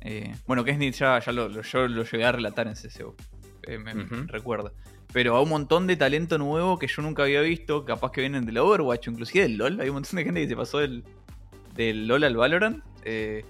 Eh, 0.00 0.34
bueno, 0.46 0.64
que 0.64 0.72
es 0.72 0.78
ni 0.78 0.90
ya, 0.92 1.18
ya 1.18 1.32
lo, 1.32 1.48
lo- 1.48 1.62
yo 1.62 1.88
lo 1.88 2.04
llegué 2.04 2.24
a 2.24 2.32
relatar 2.32 2.66
en 2.66 2.74
CSGO, 2.74 3.14
eh, 3.62 3.78
me, 3.78 3.94
recuerdo. 4.26 4.72
Pero 5.12 5.36
a 5.36 5.40
un 5.42 5.48
montón 5.48 5.86
de 5.86 5.96
talento 5.96 6.38
nuevo 6.38 6.78
que 6.78 6.86
yo 6.88 7.00
nunca 7.00 7.22
había 7.22 7.40
visto, 7.40 7.84
capaz 7.84 8.10
que 8.12 8.20
vienen 8.20 8.44
del 8.44 8.58
Overwatch, 8.58 9.08
inclusive 9.08 9.44
del 9.44 9.56
LoL. 9.56 9.80
Hay 9.80 9.88
un 9.88 9.94
montón 9.94 10.16
de 10.16 10.24
gente 10.24 10.40
que 10.42 10.48
se 10.48 10.56
pasó 10.56 10.78
del, 10.78 11.04
del 11.74 12.06
LoL 12.08 12.24
al 12.24 12.36
Valorant. 12.36 12.82
eh, 13.04 13.44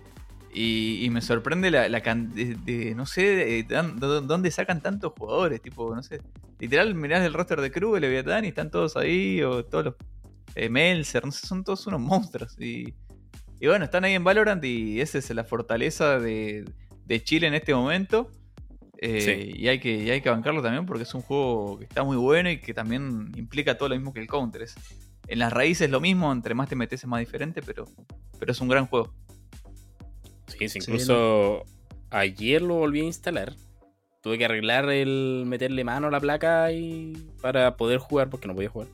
y, 0.55 1.05
y 1.05 1.11
me 1.11 1.21
sorprende 1.21 1.71
la, 1.71 1.89
la 1.89 2.01
de, 2.35 2.55
de- 2.55 2.95
no 2.95 3.05
sé, 3.07 3.23
de- 3.23 3.63
de- 3.65 3.65
de 3.65 4.21
dónde 4.23 4.51
sacan 4.51 4.81
tantos 4.81 5.13
jugadores, 5.19 5.61
tipo, 5.61 5.95
no 5.95 6.03
sé. 6.03 6.21
Literal, 6.59 6.95
mirás 6.95 7.25
el 7.27 7.35
roster 7.35 7.61
de 7.61 7.71
el 7.97 8.03
Leviatán, 8.03 8.45
y 8.45 8.49
están 8.49 8.71
todos 8.71 8.97
ahí, 8.97 9.43
o 9.43 9.65
todos 9.65 9.85
los 9.87 9.95
eh, 10.55 10.69
Melzer, 10.69 11.25
no 11.27 11.33
sé, 11.33 11.47
son 11.47 11.65
todos 11.65 11.87
unos 11.89 12.01
monstruos. 12.01 12.57
Y, 12.61 12.95
y 13.61 13.67
bueno, 13.67 13.85
están 13.85 14.05
ahí 14.05 14.15
en 14.15 14.23
Valorant 14.25 14.65
y 14.65 15.01
esa 15.01 15.19
es 15.19 15.29
la 15.35 15.43
fortaleza 15.45 16.19
de, 16.21 16.65
de 17.05 17.23
Chile 17.25 17.49
en 17.49 17.55
este 17.55 17.75
momento. 17.75 18.31
Eh, 18.99 19.21
Sí. 19.21 19.53
y, 19.61 19.69
hay 19.69 19.81
que, 19.81 19.93
y 19.97 20.11
hay 20.11 20.21
que 20.23 20.31
bancarlo 20.31 20.63
también 20.63 20.87
porque 20.87 21.03
es 21.03 21.13
un 21.15 21.21
juego 21.21 21.79
que 21.79 21.85
está 21.85 22.05
muy 22.05 22.17
bueno 22.17 22.49
y 22.49 22.59
que 22.61 22.73
también 22.73 23.33
implica 23.37 23.77
todo 23.77 23.89
lo 23.91 23.97
mismo 23.97 24.13
que 24.15 24.21
el 24.21 24.29
Counter. 24.29 24.63
Es, 24.63 24.77
en 25.27 25.39
las 25.41 25.53
raíces 25.53 25.91
lo 25.91 26.01
mismo, 26.01 26.33
entre 26.33 26.55
más 26.55 26.69
te 26.69 26.77
metes 26.77 27.01
es 27.03 27.07
más 27.09 27.19
diferente, 27.21 27.61
pero, 27.61 27.87
pero 28.39 28.53
es 28.53 28.61
un 28.61 28.69
gran 28.69 28.87
juego. 28.87 29.13
Sí, 30.47 30.68
sí, 30.68 30.68
Sí, 30.68 30.78
incluso 30.80 31.64
ayer 32.11 32.62
lo 32.62 32.76
volví 32.76 33.01
a 33.01 33.05
instalar. 33.05 33.55
Tuve 34.22 34.38
que 34.38 34.47
arreglar 34.47 34.88
el 34.88 35.45
meterle 35.47 35.84
mano 35.84 36.07
a 36.07 36.11
la 36.11 36.20
placa 36.20 36.72
y 36.72 37.12
para 37.42 37.76
poder 37.76 37.99
jugar 37.99 38.30
porque 38.30 38.49
no 38.49 38.55
podía 38.55 38.70
jugar. 38.70 38.88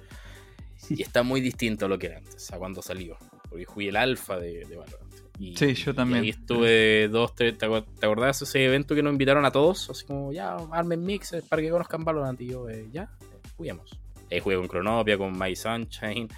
Y 0.88 1.02
está 1.02 1.22
muy 1.22 1.40
distinto 1.40 1.86
a 1.86 1.88
lo 1.88 1.98
que 1.98 2.06
era 2.06 2.18
antes, 2.18 2.52
a 2.52 2.58
cuando 2.58 2.82
salió. 2.82 3.16
Porque 3.48 3.64
jugué 3.64 3.90
el 3.90 3.96
alfa 3.96 4.38
de, 4.38 4.64
de 4.64 4.76
Valorant. 4.76 5.14
Y, 5.38 5.56
Sí, 5.56 5.74
yo 5.74 5.94
también. 5.94 6.24
Y 6.24 6.26
ahí 6.26 6.30
estuve 6.30 7.08
dos, 7.08 7.34
tres. 7.34 7.56
¿Te 7.56 7.66
acordás 7.66 8.40
de 8.40 8.44
ese 8.44 8.64
evento 8.64 8.94
que 8.94 9.02
nos 9.02 9.12
invitaron 9.12 9.44
a 9.44 9.52
todos? 9.52 9.88
Así 9.90 10.04
como, 10.04 10.32
ya, 10.32 10.56
armen 10.72 11.04
mixes 11.04 11.44
para 11.44 11.62
que 11.62 11.70
conozcan 11.70 12.04
Valorant. 12.04 12.40
Y 12.40 12.48
yo, 12.48 12.68
eh, 12.68 12.88
ya, 12.92 13.04
eh, 13.20 13.48
juguemos. 13.56 13.98
Ahí 14.30 14.40
jugué 14.40 14.56
con 14.56 14.68
Cronopia, 14.68 15.18
con 15.18 15.38
My 15.38 15.54
Sunshine. 15.56 16.28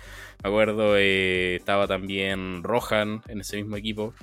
Me 0.42 0.48
acuerdo, 0.48 0.96
eh, 0.96 1.56
estaba 1.56 1.86
también 1.86 2.62
Rohan 2.62 3.22
en 3.28 3.40
ese 3.40 3.56
mismo 3.56 3.76
equipo. 3.76 4.14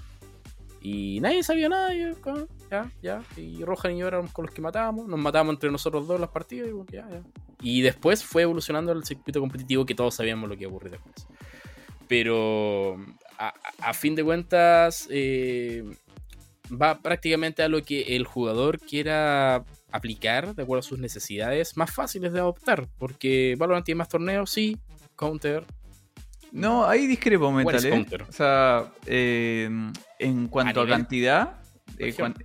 Y 0.82 1.20
nadie 1.22 1.44
sabía 1.44 1.70
nada. 1.70 1.94
y 1.94 2.00
yo, 2.02 2.12
"Ah, 2.26 2.46
ya, 2.72 2.92
ya. 3.02 3.24
Y 3.38 3.64
Rohan 3.64 3.94
y 3.96 4.00
yo 4.00 4.08
éramos 4.08 4.32
con 4.32 4.46
los 4.46 4.54
que 4.54 4.62
matábamos. 4.62 5.08
Nos 5.08 5.20
matábamos 5.20 5.54
entre 5.56 5.72
nosotros 5.72 6.08
dos 6.08 6.20
las 6.20 6.30
partidas. 6.30 6.70
Y, 6.70 6.94
ya, 6.94 7.08
ya. 7.10 7.22
y 7.62 7.82
después 7.82 8.24
fue 8.24 8.44
evolucionando 8.44 8.92
el 8.92 9.04
circuito 9.04 9.40
competitivo 9.40 9.86
que 9.86 9.96
todos 9.96 10.16
sabíamos 10.16 10.50
lo 10.50 10.56
que 10.56 10.64
iba 10.64 10.72
a 10.72 10.76
ocurrir 10.76 10.92
después. 10.94 11.28
Pero 12.08 12.98
a 13.38 13.94
fin 13.94 14.16
de 14.16 14.24
cuentas 14.24 15.08
eh, 15.12 15.84
va 16.70 17.00
prácticamente 17.00 17.64
a 17.64 17.70
lo 17.70 17.82
que 17.84 18.16
el 18.16 18.26
jugador 18.26 18.80
quiera 18.80 19.64
aplicar 19.92 20.56
de 20.56 20.64
acuerdo 20.64 20.80
a 20.80 20.84
sus 20.84 21.00
necesidades 21.00 21.78
más 21.78 21.92
fáciles 21.94 22.34
de 22.34 22.40
adoptar. 22.40 22.88
Porque 22.98 23.56
Valorant 23.58 23.86
tiene 23.86 24.00
más 24.00 24.10
torneos, 24.10 24.50
sí. 24.50 24.78
Counter. 25.16 25.66
No, 26.52 26.86
ahí 26.86 27.06
discrepo 27.08 27.52
¿Cuál 27.52 27.56
mental, 27.66 27.76
es 27.76 27.86
¿eh? 27.86 27.90
Counter? 27.90 28.22
O 28.24 28.32
sea, 28.32 28.92
eh, 29.06 29.70
en 30.20 30.48
cuanto 30.48 30.82
a, 30.82 30.88
cantidad. 30.88 31.60
eh, 31.98 32.14
cuan- 32.14 32.36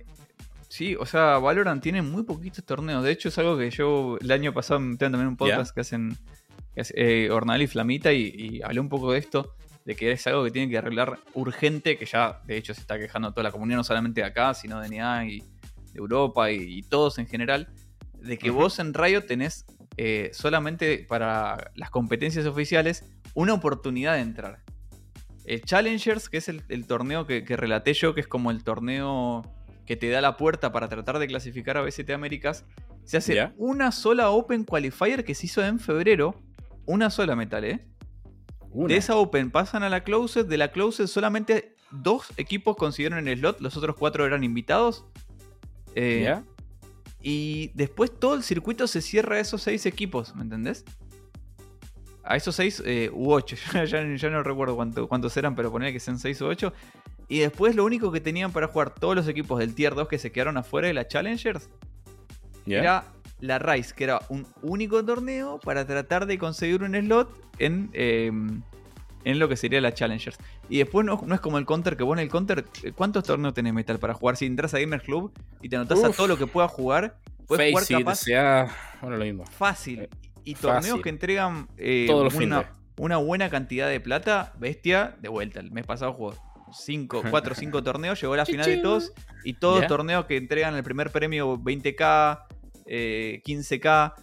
sí, 0.67 0.95
o 0.95 1.05
sea, 1.05 1.37
Valorant 1.39 1.81
tiene 1.81 2.01
muy 2.01 2.23
poquitos 2.23 2.63
torneos. 2.63 3.03
De 3.03 3.11
hecho, 3.11 3.29
es 3.29 3.37
algo 3.37 3.57
que 3.57 3.69
yo 3.71 4.17
el 4.21 4.31
año 4.31 4.53
pasado 4.53 4.79
me 4.79 4.95
también 4.97 5.27
un 5.27 5.37
podcast 5.37 5.73
que 5.73 5.81
hacen 5.81 6.17
que 6.73 6.81
hace, 6.81 6.93
eh, 6.97 7.29
Hornal 7.31 7.61
y 7.61 7.67
Flamita 7.67 8.11
y, 8.13 8.33
y 8.37 8.61
hablé 8.61 8.79
un 8.79 8.89
poco 8.89 9.11
de 9.11 9.19
esto. 9.19 9.55
De 9.85 9.95
que 9.95 10.11
es 10.11 10.25
algo 10.27 10.43
que 10.43 10.49
tienen 10.51 10.69
que 10.71 10.77
arreglar 10.79 11.19
urgente, 11.35 11.95
que 11.97 12.05
ya 12.07 12.41
de 12.45 12.57
hecho 12.57 12.73
se 12.73 12.81
está 12.81 12.97
quejando 12.97 13.31
toda 13.31 13.43
la 13.43 13.51
comunidad, 13.51 13.77
no 13.77 13.83
solamente 13.83 14.21
de 14.21 14.27
acá, 14.27 14.53
sino 14.55 14.81
de 14.81 14.89
NIA 14.89 15.25
y 15.25 15.39
de 15.39 15.45
Europa 15.99 16.51
y, 16.51 16.79
y 16.79 16.81
todos 16.81 17.19
en 17.19 17.27
general. 17.27 17.69
De 18.19 18.37
que 18.39 18.49
vos 18.49 18.79
en 18.79 18.93
Riot 18.95 19.21
tenés 19.27 19.65
solamente 20.33 21.05
para 21.07 21.71
las 21.75 21.91
competencias 21.91 22.45
oficiales 22.47 23.05
una 23.35 23.53
oportunidad 23.53 24.15
de 24.15 24.21
entrar. 24.21 24.63
El 25.45 25.61
Challengers, 25.61 26.27
que 26.27 26.37
es 26.37 26.49
el, 26.49 26.63
el 26.69 26.87
torneo 26.87 27.27
que, 27.27 27.45
que 27.45 27.55
relaté 27.55 27.93
yo, 27.93 28.15
que 28.15 28.21
es 28.21 28.27
como 28.27 28.49
el 28.49 28.63
torneo 28.63 29.43
que 29.85 29.95
te 29.95 30.09
da 30.09 30.19
la 30.19 30.35
puerta 30.37 30.71
para 30.71 30.89
tratar 30.89 31.19
de 31.19 31.27
clasificar 31.27 31.77
a 31.77 31.81
BCT 31.81 32.09
Américas, 32.09 32.65
se 33.03 33.17
hace 33.17 33.51
una 33.57 33.91
sola 33.91 34.31
Open 34.31 34.63
Qualifier 34.63 35.23
que 35.23 35.35
se 35.35 35.45
hizo 35.45 35.63
en 35.63 35.79
febrero. 35.79 36.41
Una 36.87 37.11
sola 37.11 37.35
metal, 37.35 37.63
¿eh? 37.63 37.87
Una. 38.71 38.87
De 38.87 38.97
esa 38.97 39.15
Open 39.15 39.51
pasan 39.51 39.83
a 39.83 39.89
la 39.89 40.03
Closed. 40.03 40.47
De 40.47 40.57
la 40.57 40.71
Closed 40.71 41.07
solamente 41.07 41.75
dos 41.91 42.27
equipos 42.37 42.75
consiguieron 42.75 43.27
el 43.27 43.37
slot, 43.37 43.61
los 43.61 43.77
otros 43.77 43.95
cuatro 43.95 44.25
eran 44.25 44.43
invitados. 44.43 45.05
Eh, 45.93 46.35
y 47.21 47.71
después 47.73 48.11
todo 48.19 48.35
el 48.35 48.43
circuito 48.43 48.87
se 48.87 49.01
cierra 49.01 49.37
a 49.37 49.39
esos 49.39 49.61
seis 49.61 49.85
equipos, 49.85 50.35
¿me 50.35 50.43
entendés? 50.43 50.83
A 52.27 52.35
esos 52.35 52.55
seis 52.55 52.81
eh, 52.85 53.09
u 53.13 53.31
ocho, 53.31 53.55
ya, 53.73 53.85
ya- 53.85 54.03
ya 54.15 54.29
no 54.29 54.41
recuerdo 54.43 54.75
cuánto- 54.75 55.07
cuántos 55.07 55.35
eran, 55.37 55.55
pero 55.55 55.71
ponía 55.71 55.91
que 55.91 55.99
sean 55.99 56.17
seis 56.19 56.41
u 56.41 56.47
ocho. 56.47 56.73
Y 57.27 57.39
después 57.39 57.75
lo 57.75 57.85
único 57.85 58.11
que 58.11 58.19
tenían 58.21 58.51
para 58.51 58.67
jugar 58.67 58.91
todos 58.91 59.15
los 59.15 59.27
equipos 59.27 59.59
del 59.59 59.73
Tier 59.75 59.95
2 59.95 60.07
que 60.07 60.17
se 60.19 60.31
quedaron 60.31 60.57
afuera 60.57 60.87
de 60.87 60.93
la 60.93 61.07
Challengers 61.07 61.69
era 62.79 63.03
la 63.41 63.59
Rise, 63.59 63.93
que 63.95 64.03
era 64.05 64.19
un 64.29 64.45
único 64.61 65.03
torneo 65.03 65.59
para 65.59 65.85
tratar 65.85 66.25
de 66.25 66.37
conseguir 66.37 66.83
un 66.83 66.93
slot 66.95 67.29
en, 67.59 67.89
eh, 67.93 68.31
en 69.23 69.39
lo 69.39 69.49
que 69.49 69.55
sería 69.57 69.81
la 69.81 69.93
Challengers. 69.93 70.37
Y 70.69 70.77
después 70.79 71.05
no, 71.05 71.21
no 71.25 71.33
es 71.35 71.41
como 71.41 71.57
el 71.57 71.65
Counter, 71.65 71.97
que 71.97 72.03
vos 72.03 72.15
en 72.17 72.23
el 72.23 72.29
Counter, 72.29 72.63
eh, 72.83 72.91
¿cuántos 72.91 73.23
torneos 73.23 73.53
tenés 73.53 73.73
Metal 73.73 73.97
para 73.99 74.13
jugar? 74.13 74.37
Si 74.37 74.45
entras 74.45 74.73
a 74.73 74.79
Gamer 74.79 75.01
Club 75.01 75.31
y 75.61 75.69
te 75.69 75.75
anotás 75.75 76.03
a 76.03 76.09
Uf. 76.09 76.17
todo 76.17 76.27
lo 76.27 76.37
que 76.37 76.47
puedas 76.47 76.71
jugar, 76.71 77.17
puedes 77.47 77.71
jugar 77.71 77.87
capaz 77.99 78.15
sea, 78.19 78.67
bueno, 79.01 79.17
lo 79.17 79.25
mismo. 79.25 79.45
fácil. 79.45 80.07
Y 80.45 80.53
Fácil. 80.55 80.69
torneos 80.69 81.01
que 81.01 81.09
entregan 81.09 81.67
eh, 81.77 82.07
una, 82.97 83.17
buena 83.17 83.49
cantidad 83.49 83.89
de 83.89 83.99
plata, 83.99 84.53
bestia, 84.57 85.15
de 85.19 85.27
vuelta. 85.29 85.59
El 85.59 85.71
mes 85.71 85.85
pasado 85.85 86.13
jugó 86.13 86.35
4 87.29 87.51
o 87.51 87.55
5 87.55 87.83
torneos, 87.83 88.21
llegó 88.21 88.33
a 88.33 88.37
la 88.37 88.45
final 88.45 88.65
de 88.65 88.77
todos. 88.77 89.11
Y 89.43 89.53
todos 89.53 89.81
Ya. 89.81 89.87
torneos 89.87 90.25
que 90.25 90.37
entregan 90.37 90.75
el 90.75 90.83
primer 90.83 91.11
premio 91.11 91.57
20k, 91.57 92.45
eh, 92.85 93.41
15k. 93.45 94.13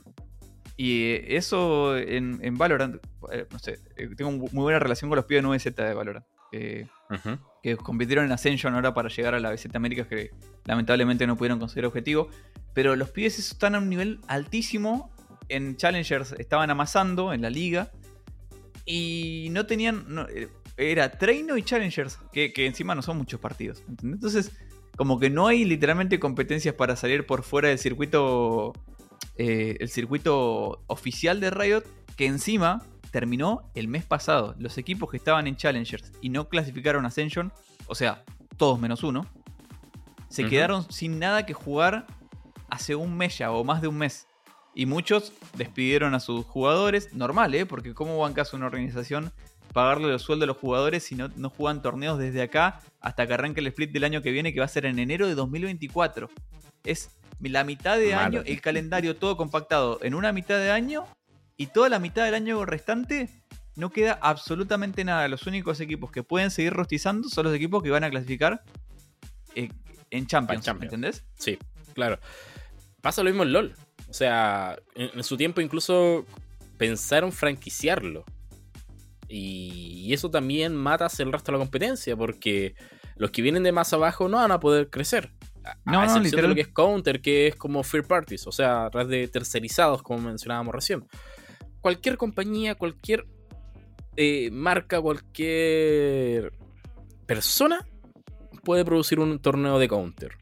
Y 0.77 1.35
eso 1.35 1.97
en, 1.99 2.39
en 2.43 2.57
Valorant, 2.57 2.97
eh, 3.31 3.47
no 3.51 3.59
sé, 3.59 3.79
eh, 3.97 4.09
tengo 4.17 4.31
muy 4.33 4.49
buena 4.63 4.79
relación 4.79 5.11
con 5.11 5.17
los 5.17 5.27
pibes 5.27 5.43
de 5.43 5.49
9Z 5.49 5.75
de 5.87 5.95
Valorant. 5.95 6.25
eh, 6.53 6.87
que 7.63 7.77
compitieron 7.77 8.25
en 8.25 8.33
Ascension 8.33 8.75
ahora 8.75 8.93
para 8.95 9.09
llegar 9.09 9.35
a 9.35 9.41
la 9.41 9.51
BZ 9.51 9.75
Américas, 9.77 10.07
que 10.09 10.31
lamentablemente 10.65 11.27
no 11.27 11.37
pudieron 11.37 11.59
conseguir 11.59 11.85
objetivo. 11.87 12.29
Pero 12.75 12.97
los 12.97 13.11
pibes 13.11 13.39
están 13.39 13.75
a 13.75 13.79
un 13.79 13.89
nivel 13.89 14.21
altísimo. 14.29 15.11
En 15.55 15.77
Challengers 15.77 16.33
estaban 16.39 16.71
amasando 16.71 17.33
en 17.33 17.43
la 17.43 17.51
liga. 17.51 17.91
Y 18.85 19.49
no 19.51 19.67
tenían. 19.67 20.05
no, 20.09 20.27
eh, 20.29 20.49
era 20.77 21.11
Treino 21.11 21.57
y 21.57 21.63
Challengers, 21.63 22.19
que, 22.33 22.53
que 22.53 22.67
encima 22.67 22.95
no 22.95 23.03
son 23.03 23.19
muchos 23.19 23.39
partidos. 23.39 23.85
¿entendés? 23.89 24.15
Entonces, 24.15 24.53
como 24.97 25.19
que 25.21 25.31
no 25.31 25.47
hay 25.47 25.65
literalmente 25.65 26.19
competencias 26.19 26.75
para 26.75 26.97
salir 26.97 27.27
por 27.27 27.43
fuera 27.43 27.69
del 27.69 27.79
circuito. 27.79 28.73
eh, 29.37 29.77
el 29.81 29.89
circuito 29.89 30.83
oficial 30.87 31.41
de 31.41 31.51
Riot, 31.51 31.85
que 32.17 32.27
encima 32.27 32.83
terminó 33.11 33.71
el 33.75 33.87
mes 33.89 34.05
pasado. 34.05 34.55
Los 34.59 34.79
equipos 34.79 35.11
que 35.11 35.19
estaban 35.19 35.47
en 35.47 35.57
Challengers 35.57 36.13
y 36.21 36.31
no 36.31 36.49
clasificaron 36.49 37.07
Ascension, 37.07 37.53
o 37.87 37.95
sea, 37.95 38.25
todos 38.57 38.81
menos 38.81 39.05
uno, 39.05 39.27
se 40.29 40.47
quedaron 40.47 40.91
sin 40.91 41.19
nada 41.19 41.45
que 41.45 41.53
jugar 41.53 42.07
hace 42.71 42.95
un 42.95 43.17
mes 43.17 43.37
ya, 43.37 43.53
o 43.53 43.65
más 43.65 43.83
de 43.83 43.89
un 43.89 43.99
mes. 43.99 44.27
Y 44.75 44.87
muchos 44.87 45.33
despidieron 45.57 46.15
a 46.15 46.21
sus 46.21 46.47
jugadores, 46.47 47.13
normal, 47.13 47.55
¿eh? 47.55 47.67
Porque 47.67 47.95
¿cómo 47.95 48.19
bancas 48.19 48.55
una 48.55 48.67
organización 48.67 49.33
pagarle 49.73 50.09
los 50.09 50.23
sueldos 50.23 50.45
a 50.45 50.49
los 50.49 50.57
jugadores 50.57 51.03
si 51.03 51.15
no, 51.15 51.29
no 51.37 51.51
juegan 51.51 51.83
torneos 51.83 52.19
desde 52.19 52.43
acá 52.43 52.81
hasta 53.01 53.27
que 53.27 53.35
arranque 53.35 53.61
el 53.61 53.67
split 53.69 53.91
del 53.91 54.05
año 54.05 54.23
que 54.23 54.31
viene, 54.31 54.53
que 54.53 54.61
va 54.61 54.67
a 54.67 54.69
ser 54.69 54.87
en 54.87 54.99
enero 54.99 55.27
de 55.27 55.35
2024. 55.35 56.31
Es 56.85 57.11
la 57.41 57.65
mitad 57.65 57.99
de 57.99 58.15
Malo. 58.15 58.41
año, 58.41 58.43
el 58.47 58.61
calendario 58.61 59.17
todo 59.17 59.37
compactado 59.37 59.99
en 60.03 60.15
una 60.15 60.33
mitad 60.33 60.59
de 60.59 60.71
año 60.71 61.07
y 61.57 61.67
toda 61.67 61.89
la 61.89 61.99
mitad 61.99 62.25
del 62.25 62.35
año 62.35 62.65
restante 62.65 63.29
no 63.75 63.91
queda 63.91 64.19
absolutamente 64.21 65.05
nada. 65.05 65.27
Los 65.29 65.47
únicos 65.47 65.81
equipos 65.81 66.11
que 66.13 66.23
pueden 66.23 66.51
seguir 66.51 66.73
rostizando 66.73 67.29
son 67.29 67.47
los 67.47 67.55
equipos 67.55 67.83
que 67.83 67.91
van 67.91 68.05
a 68.05 68.11
clasificar 68.11 68.63
eh, 69.55 69.71
en 70.11 70.27
Champions, 70.27 70.65
Champions. 70.65 70.93
¿entendés? 70.93 71.25
Sí, 71.39 71.59
claro. 71.95 72.19
Pasa 73.01 73.23
lo 73.23 73.31
mismo 73.31 73.43
en 73.43 73.53
LOL. 73.53 73.75
O 74.13 74.15
sea, 74.15 74.79
en, 74.95 75.09
en 75.15 75.25
su 75.25 75.39
tiempo 75.39 75.63
incluso 75.63 76.27
pensaron 76.77 77.33
franquiciarlo. 77.33 78.27
Y, 79.27 80.03
y 80.07 80.13
eso 80.13 80.31
también 80.31 80.77
mata 80.77 81.07
hacia 81.07 81.23
el 81.23 81.33
resto 81.33 81.51
de 81.51 81.57
la 81.57 81.65
competencia, 81.65 82.15
porque 82.15 82.75
los 83.17 83.31
que 83.31 83.41
vienen 83.41 83.63
de 83.63 83.73
más 83.73 83.91
abajo 83.95 84.29
no 84.29 84.37
van 84.37 84.53
a 84.53 84.61
poder 84.61 84.91
crecer. 84.91 85.33
A, 85.65 85.77
No, 85.91 86.01
a 86.01 86.05
no, 86.05 86.05
excepción 86.05 86.23
de 86.23 86.29
literal. 86.29 86.49
lo 86.51 86.55
que 86.57 86.61
es 86.61 86.69
Counter, 86.69 87.23
que 87.23 87.47
es 87.47 87.57
como 87.57 87.81
Third 87.83 88.07
Parties, 88.07 88.47
o 88.47 88.53
sea, 88.53 88.85
a 88.85 88.91
través 88.91 89.09
de 89.09 89.29
tercerizados, 89.29 90.03
como 90.03 90.21
mencionábamos 90.21 90.75
recién. 90.75 91.07
Cualquier 91.81 92.19
compañía, 92.19 92.75
cualquier 92.75 93.25
eh, 94.17 94.51
marca, 94.53 95.01
cualquier 95.01 96.53
persona 97.25 97.87
puede 98.63 98.85
producir 98.85 99.19
un 99.21 99.39
torneo 99.39 99.79
de 99.79 99.89
Counter. 99.89 100.37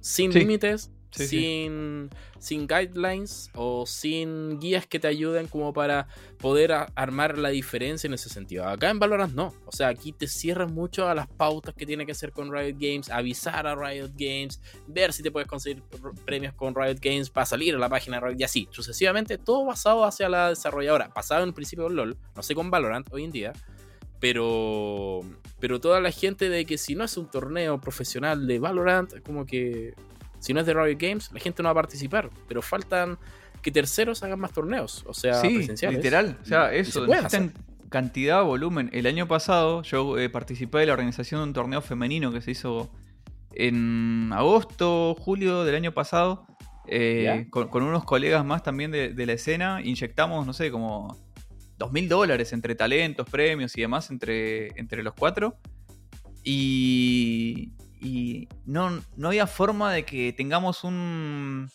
Sin 0.00 0.32
Sí. 0.32 0.38
límites, 0.38 0.90
Sin, 1.12 2.08
sin 2.38 2.68
guidelines 2.68 3.50
o 3.54 3.84
sin 3.84 4.60
guías 4.60 4.86
que 4.86 5.00
te 5.00 5.08
ayuden 5.08 5.48
como 5.48 5.72
para 5.72 6.06
poder 6.38 6.72
armar 6.94 7.36
la 7.36 7.48
diferencia 7.48 8.06
en 8.06 8.14
ese 8.14 8.28
sentido. 8.28 8.66
Acá 8.66 8.90
en 8.90 8.98
Valorant 8.98 9.34
no. 9.34 9.52
O 9.66 9.72
sea, 9.72 9.88
aquí 9.88 10.12
te 10.12 10.28
cierran 10.28 10.72
mucho 10.72 11.08
a 11.08 11.14
las 11.14 11.26
pautas 11.26 11.74
que 11.74 11.84
tiene 11.84 12.06
que 12.06 12.12
hacer 12.12 12.30
con 12.30 12.52
Riot 12.52 12.76
Games, 12.78 13.10
avisar 13.10 13.66
a 13.66 13.74
Riot 13.74 14.12
Games, 14.16 14.60
ver 14.86 15.12
si 15.12 15.22
te 15.22 15.30
puedes 15.30 15.48
conseguir 15.48 15.82
pr- 15.82 16.14
premios 16.24 16.54
con 16.54 16.74
Riot 16.74 16.98
Games 17.00 17.28
para 17.28 17.44
salir 17.46 17.74
a 17.74 17.78
la 17.78 17.88
página 17.88 18.20
de 18.20 18.28
Riot 18.28 18.38
y 18.38 18.44
así, 18.44 18.68
sucesivamente, 18.70 19.36
todo 19.36 19.64
basado 19.64 20.04
hacia 20.04 20.28
la 20.28 20.50
desarrolladora. 20.50 21.12
Pasado 21.12 21.42
en 21.42 21.52
principio 21.52 21.84
con 21.86 21.96
LOL, 21.96 22.16
no 22.36 22.42
sé 22.42 22.54
con 22.54 22.70
Valorant 22.70 23.12
hoy 23.12 23.24
en 23.24 23.32
día. 23.32 23.52
Pero, 24.20 25.22
pero 25.60 25.80
toda 25.80 25.98
la 26.00 26.10
gente 26.10 26.50
de 26.50 26.66
que 26.66 26.76
si 26.76 26.94
no 26.94 27.04
es 27.04 27.16
un 27.16 27.30
torneo 27.30 27.80
profesional 27.80 28.46
de 28.46 28.58
Valorant, 28.58 29.22
como 29.22 29.46
que 29.46 29.94
si 30.40 30.52
no 30.52 30.60
es 30.60 30.66
de 30.66 30.74
Riot 30.74 30.98
Games, 30.98 31.30
la 31.32 31.38
gente 31.38 31.62
no 31.62 31.68
va 31.68 31.70
a 31.70 31.74
participar. 31.74 32.30
Pero 32.48 32.60
faltan 32.62 33.18
que 33.62 33.70
terceros 33.70 34.22
hagan 34.22 34.40
más 34.40 34.52
torneos, 34.52 35.04
o 35.06 35.14
sea, 35.14 35.34
sí, 35.34 35.54
presenciales. 35.54 35.98
literal. 35.98 36.38
O 36.42 36.44
sea, 36.44 36.72
eso, 36.72 37.04
se 37.04 37.10
necesitan 37.10 37.52
cantidad, 37.88 38.42
volumen. 38.42 38.90
El 38.92 39.06
año 39.06 39.28
pasado 39.28 39.82
yo 39.82 40.18
eh, 40.18 40.28
participé 40.28 40.78
de 40.78 40.86
la 40.86 40.94
organización 40.94 41.40
de 41.40 41.44
un 41.44 41.52
torneo 41.52 41.82
femenino 41.82 42.32
que 42.32 42.40
se 42.40 42.50
hizo 42.52 42.90
en 43.52 44.32
agosto, 44.32 45.14
julio 45.18 45.64
del 45.64 45.76
año 45.76 45.92
pasado. 45.92 46.46
eh, 46.86 47.46
con 47.50 47.82
unos 47.82 48.04
colegas 48.04 48.44
más 48.44 48.62
también 48.64 48.90
de, 48.90 49.12
de 49.14 49.26
la 49.26 49.34
escena. 49.34 49.80
Inyectamos, 49.82 50.46
no 50.46 50.52
sé, 50.52 50.70
como 50.72 51.16
dos 51.80 51.92
mil 51.92 52.08
dólares 52.08 52.52
entre 52.52 52.74
talentos, 52.74 53.28
premios 53.28 53.76
y 53.76 53.80
demás 53.80 54.10
entre, 54.10 54.68
entre 54.78 55.02
los 55.02 55.14
cuatro. 55.14 55.56
Y, 56.44 57.72
y 58.00 58.48
no, 58.66 59.00
no 59.16 59.28
había 59.28 59.46
forma 59.46 59.92
de 59.92 60.04
que 60.04 60.32
tengamos 60.32 60.84
un, 60.84 61.70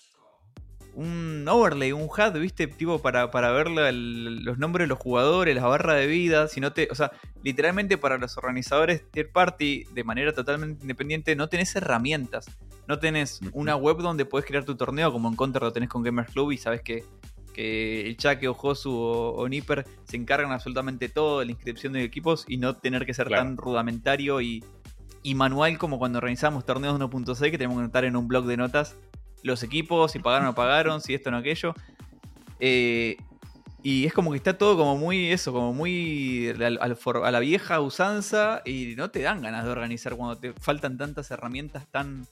un 0.95 1.45
overlay, 1.49 1.91
un 1.91 2.03
HUD, 2.09 2.39
¿viste? 2.39 2.67
Tipo 2.67 2.99
para, 3.01 3.29
para 3.29 3.51
ver 3.51 3.69
la- 3.69 3.89
el- 3.89 4.43
los 4.43 4.57
nombres 4.57 4.85
de 4.85 4.87
los 4.87 4.97
jugadores, 4.97 5.55
la 5.55 5.67
barra 5.67 5.93
de 5.95 6.07
vida. 6.07 6.47
Si 6.47 6.61
no 6.61 6.71
te, 6.73 6.87
o 6.89 6.95
sea, 6.95 7.11
literalmente 7.43 7.97
para 7.97 8.17
los 8.17 8.37
organizadores 8.37 9.03
third 9.11 9.31
party, 9.31 9.83
de 9.93 10.03
manera 10.03 10.31
totalmente 10.33 10.83
independiente, 10.83 11.35
no 11.35 11.49
tenés 11.49 11.75
herramientas. 11.75 12.45
No 12.87 12.99
tenés 12.99 13.41
una 13.51 13.75
web 13.75 13.97
donde 13.97 14.25
puedes 14.25 14.47
crear 14.47 14.63
tu 14.63 14.75
torneo, 14.75 15.11
como 15.11 15.27
en 15.27 15.35
Counter 15.35 15.61
lo 15.63 15.73
tenés 15.73 15.89
con 15.89 16.01
Gamers 16.03 16.31
Club 16.31 16.51
y 16.51 16.57
sabes 16.57 16.81
que, 16.81 17.03
que 17.53 18.07
el 18.07 18.15
Chaque 18.15 18.47
o 18.47 18.53
Josu 18.53 18.91
o, 18.91 19.29
o 19.31 19.49
Nipper 19.49 19.85
se 20.05 20.17
encargan 20.17 20.51
absolutamente 20.51 21.09
todo 21.09 21.39
de 21.39 21.45
la 21.45 21.51
inscripción 21.51 21.93
de 21.93 22.03
equipos 22.03 22.45
y 22.47 22.57
no 22.57 22.75
tener 22.77 23.05
que 23.05 23.13
ser 23.13 23.27
Claro. 23.27 23.43
tan 23.43 23.57
rudimentario 23.57 24.39
y, 24.39 24.63
y 25.25 25.33
manual 25.33 25.79
como 25.79 25.97
cuando 25.97 26.19
organizamos 26.19 26.67
torneos 26.67 26.99
1.6 26.99 27.49
que 27.49 27.57
tenemos 27.57 27.77
que 27.77 27.85
anotar 27.85 28.05
en 28.05 28.15
un 28.15 28.27
blog 28.27 28.45
de 28.45 28.57
notas 28.57 28.95
los 29.41 29.63
equipos, 29.63 30.11
si 30.11 30.19
pagaron 30.19 30.45
o 30.45 30.51
no 30.51 30.55
pagaron, 30.55 31.01
si 31.01 31.15
esto 31.15 31.29
o 31.29 31.31
no 31.31 31.39
aquello. 31.39 31.73
Eh, 32.59 33.17
y 33.81 34.05
es 34.05 34.13
como 34.13 34.29
que 34.29 34.37
está 34.37 34.55
todo 34.55 34.77
como 34.77 34.97
muy 34.97 35.31
eso, 35.31 35.51
como 35.51 35.73
muy 35.73 36.53
a 36.59 37.31
la 37.31 37.39
vieja 37.39 37.81
usanza 37.81 38.61
y 38.65 38.93
no 38.97 39.09
te 39.09 39.21
dan 39.21 39.41
ganas 39.41 39.65
de 39.65 39.71
organizar 39.71 40.15
cuando 40.15 40.37
te 40.37 40.53
faltan 40.53 40.95
tantas 40.95 41.31
herramientas 41.31 41.87
tan 41.89 42.27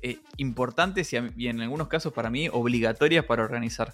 eh, 0.00 0.18
importantes 0.38 1.12
y 1.12 1.48
en 1.48 1.60
algunos 1.60 1.88
casos 1.88 2.14
para 2.14 2.30
mí 2.30 2.48
obligatorias 2.50 3.26
para 3.26 3.42
organizar. 3.42 3.92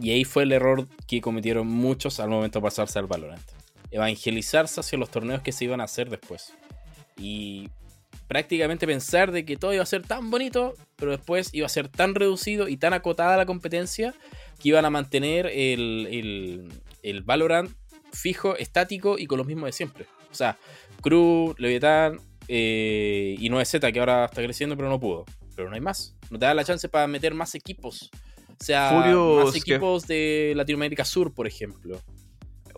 Y 0.00 0.12
ahí 0.12 0.24
fue 0.24 0.44
el 0.44 0.52
error 0.52 0.86
que 1.08 1.20
cometieron 1.20 1.66
muchos 1.66 2.20
al 2.20 2.30
momento 2.30 2.60
de 2.60 2.62
pasarse 2.62 3.00
al 3.00 3.08
Valorant. 3.08 3.42
Evangelizarse 3.90 4.78
hacia 4.78 4.96
los 4.96 5.10
torneos 5.10 5.42
que 5.42 5.50
se 5.50 5.64
iban 5.64 5.80
a 5.80 5.84
hacer 5.84 6.08
después. 6.08 6.54
Y 7.20 7.68
prácticamente 8.28 8.86
pensar 8.86 9.32
de 9.32 9.44
que 9.44 9.56
todo 9.56 9.74
iba 9.74 9.82
a 9.82 9.86
ser 9.86 10.02
tan 10.02 10.30
bonito, 10.30 10.74
pero 10.96 11.10
después 11.12 11.50
iba 11.52 11.66
a 11.66 11.68
ser 11.68 11.88
tan 11.88 12.14
reducido 12.14 12.68
y 12.68 12.76
tan 12.76 12.92
acotada 12.92 13.36
la 13.36 13.46
competencia 13.46 14.14
que 14.60 14.68
iban 14.70 14.84
a 14.84 14.90
mantener 14.90 15.46
el, 15.46 16.06
el, 16.10 16.68
el 17.02 17.22
Valorant 17.22 17.70
fijo, 18.12 18.56
estático 18.56 19.18
y 19.18 19.26
con 19.26 19.38
los 19.38 19.46
mismos 19.46 19.66
de 19.66 19.72
siempre. 19.72 20.06
O 20.30 20.34
sea, 20.34 20.56
Crew, 21.02 21.54
Leviathan 21.58 22.20
eh, 22.48 23.36
y 23.38 23.48
9Z 23.50 23.92
que 23.92 23.98
ahora 24.00 24.26
está 24.26 24.42
creciendo 24.42 24.76
pero 24.76 24.88
no 24.88 25.00
pudo. 25.00 25.24
Pero 25.56 25.68
no 25.68 25.74
hay 25.74 25.80
más. 25.80 26.14
No 26.30 26.38
te 26.38 26.46
da 26.46 26.54
la 26.54 26.64
chance 26.64 26.88
para 26.88 27.06
meter 27.06 27.34
más 27.34 27.54
equipos. 27.54 28.10
O 28.60 28.64
sea, 28.64 28.90
Furious, 28.90 29.44
más 29.44 29.52
que- 29.54 29.58
equipos 29.58 30.06
de 30.06 30.52
Latinoamérica 30.56 31.04
Sur, 31.04 31.34
por 31.34 31.46
ejemplo. 31.46 32.00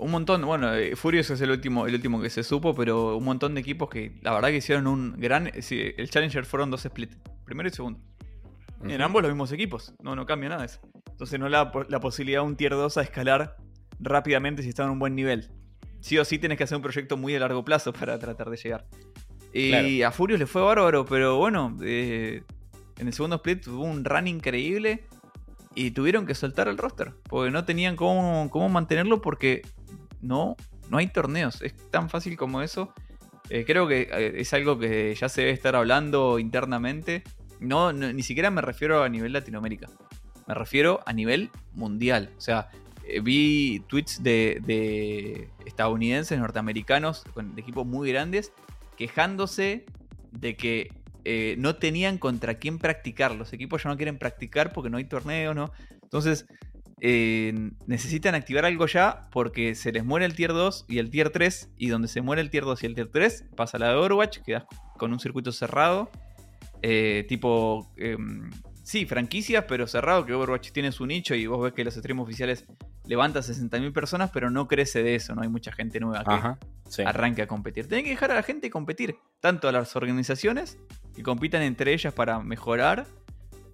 Un 0.02 0.10
montón, 0.10 0.42
bueno, 0.44 0.74
eh, 0.74 0.96
Furious 0.96 1.30
es 1.30 1.40
el 1.40 1.50
último, 1.50 1.86
el 1.86 1.94
último 1.94 2.20
que 2.20 2.28
se 2.30 2.42
supo, 2.42 2.74
pero 2.74 3.16
un 3.16 3.24
montón 3.24 3.54
de 3.54 3.60
equipos 3.60 3.88
que 3.88 4.18
la 4.22 4.32
verdad 4.32 4.48
que 4.48 4.56
hicieron 4.56 4.86
un 4.86 5.14
gran... 5.18 5.46
el 5.54 6.10
Challenger 6.10 6.44
fueron 6.44 6.70
dos 6.70 6.84
split, 6.84 7.12
primero 7.44 7.68
y 7.68 7.72
segundo. 7.72 8.00
En 8.84 9.00
ambos 9.00 9.22
los 9.22 9.30
mismos 9.30 9.52
equipos, 9.52 9.94
no, 10.02 10.16
no 10.16 10.26
cambia 10.26 10.48
nada 10.48 10.64
eso. 10.64 10.80
Entonces 11.10 11.38
no 11.38 11.48
po- 11.70 11.84
la 11.84 12.00
posibilidad 12.00 12.40
a 12.40 12.42
un 12.44 12.56
tier 12.56 12.72
2 12.72 12.96
a 12.98 13.02
escalar 13.02 13.56
rápidamente 14.00 14.62
si 14.62 14.70
está 14.70 14.82
en 14.84 14.90
un 14.90 14.98
buen 14.98 15.14
nivel. 15.14 15.50
Sí 16.00 16.18
o 16.18 16.24
sí 16.24 16.38
tienes 16.40 16.58
que 16.58 16.64
hacer 16.64 16.76
un 16.76 16.82
proyecto 16.82 17.16
muy 17.16 17.34
a 17.36 17.38
largo 17.38 17.64
plazo 17.64 17.92
para 17.92 18.18
tratar 18.18 18.50
de 18.50 18.56
llegar. 18.56 18.86
Y 19.52 20.02
a 20.02 20.10
Furious 20.10 20.40
le 20.40 20.46
fue 20.46 20.62
bárbaro, 20.62 21.04
pero 21.04 21.36
bueno, 21.36 21.76
eh, 21.82 22.42
en 22.98 23.06
el 23.06 23.12
segundo 23.12 23.36
split 23.36 23.62
tuvo 23.64 23.84
un 23.84 24.04
run 24.04 24.26
increíble 24.26 25.04
y 25.76 25.92
tuvieron 25.92 26.26
que 26.26 26.34
soltar 26.34 26.66
el 26.68 26.76
roster, 26.76 27.12
porque 27.28 27.50
no 27.52 27.64
tenían 27.64 27.94
cómo, 27.94 28.48
cómo 28.50 28.68
mantenerlo 28.68 29.22
porque 29.22 29.62
no, 30.22 30.56
no 30.88 30.98
hay 30.98 31.08
torneos, 31.08 31.60
es 31.62 31.74
tan 31.90 32.08
fácil 32.08 32.36
como 32.36 32.62
eso. 32.62 32.92
Eh, 33.50 33.64
creo 33.66 33.86
que 33.86 34.08
eh, 34.10 34.32
es 34.36 34.52
algo 34.54 34.78
que 34.78 35.14
ya 35.14 35.28
se 35.28 35.42
debe 35.42 35.52
estar 35.52 35.76
hablando 35.76 36.38
internamente. 36.38 37.22
No, 37.60 37.92
ni 37.92 38.22
siquiera 38.22 38.50
me 38.50 38.62
refiero 38.62 39.02
a 39.02 39.08
nivel 39.08 39.32
Latinoamérica. 39.32 39.88
Me 40.46 40.54
refiero 40.54 41.00
a 41.06 41.12
nivel 41.12 41.50
mundial. 41.74 42.30
O 42.36 42.40
sea, 42.40 42.70
eh, 43.06 43.20
vi 43.20 43.84
tweets 43.88 44.22
de, 44.22 44.60
de 44.64 45.48
estadounidenses, 45.66 46.38
norteamericanos, 46.38 47.24
con, 47.34 47.56
equipos 47.58 47.86
muy 47.86 48.10
grandes, 48.10 48.52
quejándose 48.96 49.84
de 50.30 50.56
que 50.56 50.90
no 51.56 51.76
tenían 51.76 52.18
contra 52.18 52.54
quién 52.54 52.78
practicar. 52.78 53.34
Los 53.34 53.52
equipos 53.52 53.84
ya 53.84 53.90
no 53.90 53.96
quieren 53.96 54.18
practicar 54.18 54.72
porque 54.72 54.90
no 54.90 54.96
hay 54.96 55.04
torneos, 55.04 55.54
¿no? 55.54 55.70
Entonces, 56.02 56.46
eh, 57.04 57.52
necesitan 57.88 58.36
activar 58.36 58.64
algo 58.64 58.86
ya 58.86 59.28
porque 59.32 59.74
se 59.74 59.90
les 59.90 60.04
muere 60.04 60.24
el 60.24 60.36
tier 60.36 60.52
2 60.52 60.86
y 60.88 60.98
el 60.98 61.10
tier 61.10 61.30
3. 61.30 61.70
Y 61.76 61.88
donde 61.88 62.06
se 62.06 62.20
muere 62.22 62.40
el 62.42 62.48
tier 62.48 62.62
2 62.64 62.80
y 62.84 62.86
el 62.86 62.94
tier 62.94 63.08
3, 63.08 63.46
pasa 63.56 63.76
la 63.78 63.88
de 63.88 63.96
Overwatch, 63.96 64.38
quedas 64.38 64.64
con 64.96 65.12
un 65.12 65.18
circuito 65.18 65.50
cerrado. 65.52 66.10
eh, 66.84 67.24
tipo, 67.28 67.92
em, 67.96 68.50
sí, 68.82 69.06
franquicias, 69.06 69.64
pero 69.68 69.86
cerrado, 69.86 70.26
que 70.26 70.32
Overwatch 70.34 70.72
tiene 70.72 70.90
su 70.90 71.06
nicho 71.06 71.34
y 71.36 71.46
vos 71.46 71.62
ves 71.62 71.72
que 71.74 71.84
los 71.84 71.94
streams 71.94 72.22
oficiales 72.22 72.64
levantan 73.06 73.42
60.000 73.44 73.92
personas, 73.92 74.30
pero 74.32 74.50
no 74.50 74.66
crece 74.66 75.02
de 75.04 75.14
eso, 75.14 75.34
no 75.36 75.42
hay 75.42 75.48
mucha 75.48 75.70
gente 75.72 76.00
nueva 76.00 76.24
que 76.24 76.34
Ajá. 76.34 76.58
Sí. 76.88 77.02
arranque 77.06 77.42
a 77.42 77.46
competir. 77.46 77.86
Tienen 77.86 78.04
que 78.04 78.10
dejar 78.10 78.32
a 78.32 78.34
la 78.34 78.42
gente 78.42 78.68
competir, 78.70 79.16
tanto 79.40 79.68
a 79.68 79.72
las 79.72 79.94
organizaciones 79.96 80.76
que 81.14 81.22
compitan 81.22 81.62
entre 81.62 81.92
ellas 81.92 82.12
para 82.14 82.40
mejorar, 82.40 83.06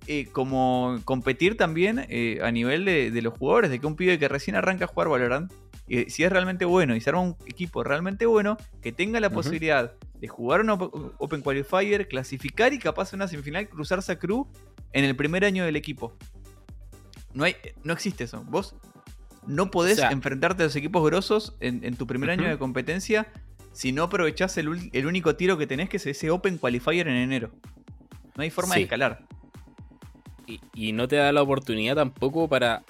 eh, 0.08 0.26
como 0.32 0.98
competir 1.04 1.56
también 1.56 2.04
eh, 2.08 2.40
a 2.42 2.50
nivel 2.50 2.84
de, 2.84 3.10
de 3.10 3.22
los 3.22 3.34
jugadores, 3.38 3.70
de 3.70 3.78
que 3.78 3.86
un 3.86 3.94
pibe 3.94 4.18
que 4.18 4.26
recién 4.26 4.56
arranca 4.56 4.86
a 4.86 4.88
jugar 4.88 5.08
Valorant, 5.08 5.52
eh, 5.88 6.06
si 6.08 6.24
es 6.24 6.30
realmente 6.32 6.64
bueno 6.64 6.96
y 6.96 7.00
se 7.00 7.10
arma 7.10 7.22
un 7.22 7.36
equipo 7.46 7.84
realmente 7.84 8.26
bueno, 8.26 8.56
que 8.82 8.90
tenga 8.92 9.20
la 9.20 9.30
posibilidad 9.30 9.92
de 10.20 10.28
jugar 10.28 10.60
un 10.62 10.70
Op- 10.70 11.14
Open 11.18 11.40
Qualifier, 11.42 12.08
clasificar 12.08 12.72
y 12.72 12.78
capaz 12.78 13.12
en 13.12 13.18
una 13.18 13.28
semifinal 13.28 13.68
cruzarse 13.68 14.12
a 14.12 14.18
Crew 14.18 14.46
en 14.92 15.04
el 15.04 15.14
primer 15.16 15.44
año 15.44 15.64
del 15.64 15.76
equipo. 15.76 16.16
No, 17.34 17.44
hay, 17.44 17.56
no 17.84 17.92
existe 17.92 18.24
eso. 18.24 18.42
Vos 18.48 18.74
no 19.46 19.70
podés 19.70 19.94
O 19.98 20.00
sea- 20.02 20.10
enfrentarte 20.10 20.62
a 20.62 20.66
los 20.66 20.76
equipos 20.76 21.04
grosos 21.04 21.56
en, 21.60 21.84
en 21.84 21.96
tu 21.96 22.06
primer 22.06 22.30
año 22.30 22.48
de 22.48 22.58
competencia 22.58 23.28
si 23.72 23.92
no 23.92 24.02
aprovechás 24.04 24.56
el, 24.58 24.90
el 24.92 25.06
único 25.06 25.36
tiro 25.36 25.56
que 25.56 25.66
tenés, 25.66 25.88
que 25.88 25.98
es 25.98 26.06
ese 26.06 26.30
Open 26.30 26.58
Qualifier 26.58 27.06
en 27.08 27.16
enero. 27.16 27.50
No 28.36 28.42
hay 28.42 28.50
forma 28.50 28.74
Sí. 28.74 28.80
de 28.80 28.84
escalar. 28.84 29.24
Y, 30.48 30.60
y 30.74 30.92
no 30.92 31.06
te 31.08 31.16
da 31.16 31.30
la 31.32 31.42
oportunidad 31.42 31.94
tampoco 31.96 32.48
para 32.48 32.82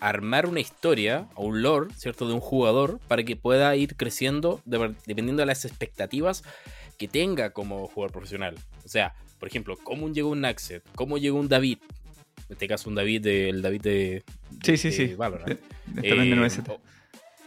armar 0.00 0.46
una 0.46 0.58
historia 0.60 1.28
o 1.36 1.44
un 1.44 1.62
lore, 1.62 1.92
¿cierto? 1.94 2.26
De 2.26 2.34
un 2.34 2.40
jugador 2.40 2.98
para 3.06 3.22
que 3.22 3.36
pueda 3.36 3.76
ir 3.76 3.94
creciendo 3.96 4.60
de- 4.64 4.94
dependiendo 5.06 5.42
de 5.42 5.46
las 5.46 5.64
expectativas 5.64 6.42
que 6.98 7.06
tenga 7.06 7.50
como 7.50 7.86
jugador 7.86 8.12
profesional. 8.12 8.56
O 8.84 8.88
sea, 8.88 9.14
por 9.38 9.48
ejemplo, 9.48 9.76
cómo 9.76 10.08
llegó 10.08 10.30
un 10.30 10.40
Naxet, 10.40 10.82
cómo 10.96 11.18
llegó 11.18 11.38
un 11.38 11.48
David. 11.48 11.78
En 12.48 12.54
este 12.54 12.66
caso, 12.66 12.88
un 12.88 12.96
David 12.96 13.20
de, 13.22 13.48
el 13.50 13.62
David 13.62 13.80
de, 13.82 14.24
Sí, 14.64 14.76
sí, 14.76 14.88
de 14.90 14.94
sí. 14.94 15.14
Valorant. 15.14 15.48
De- 15.48 16.00
de- 16.02 16.08
también 16.08 16.30
de 16.30 16.36
9Z. 16.36 16.68
o- 16.70 16.74
eh, 16.74 16.78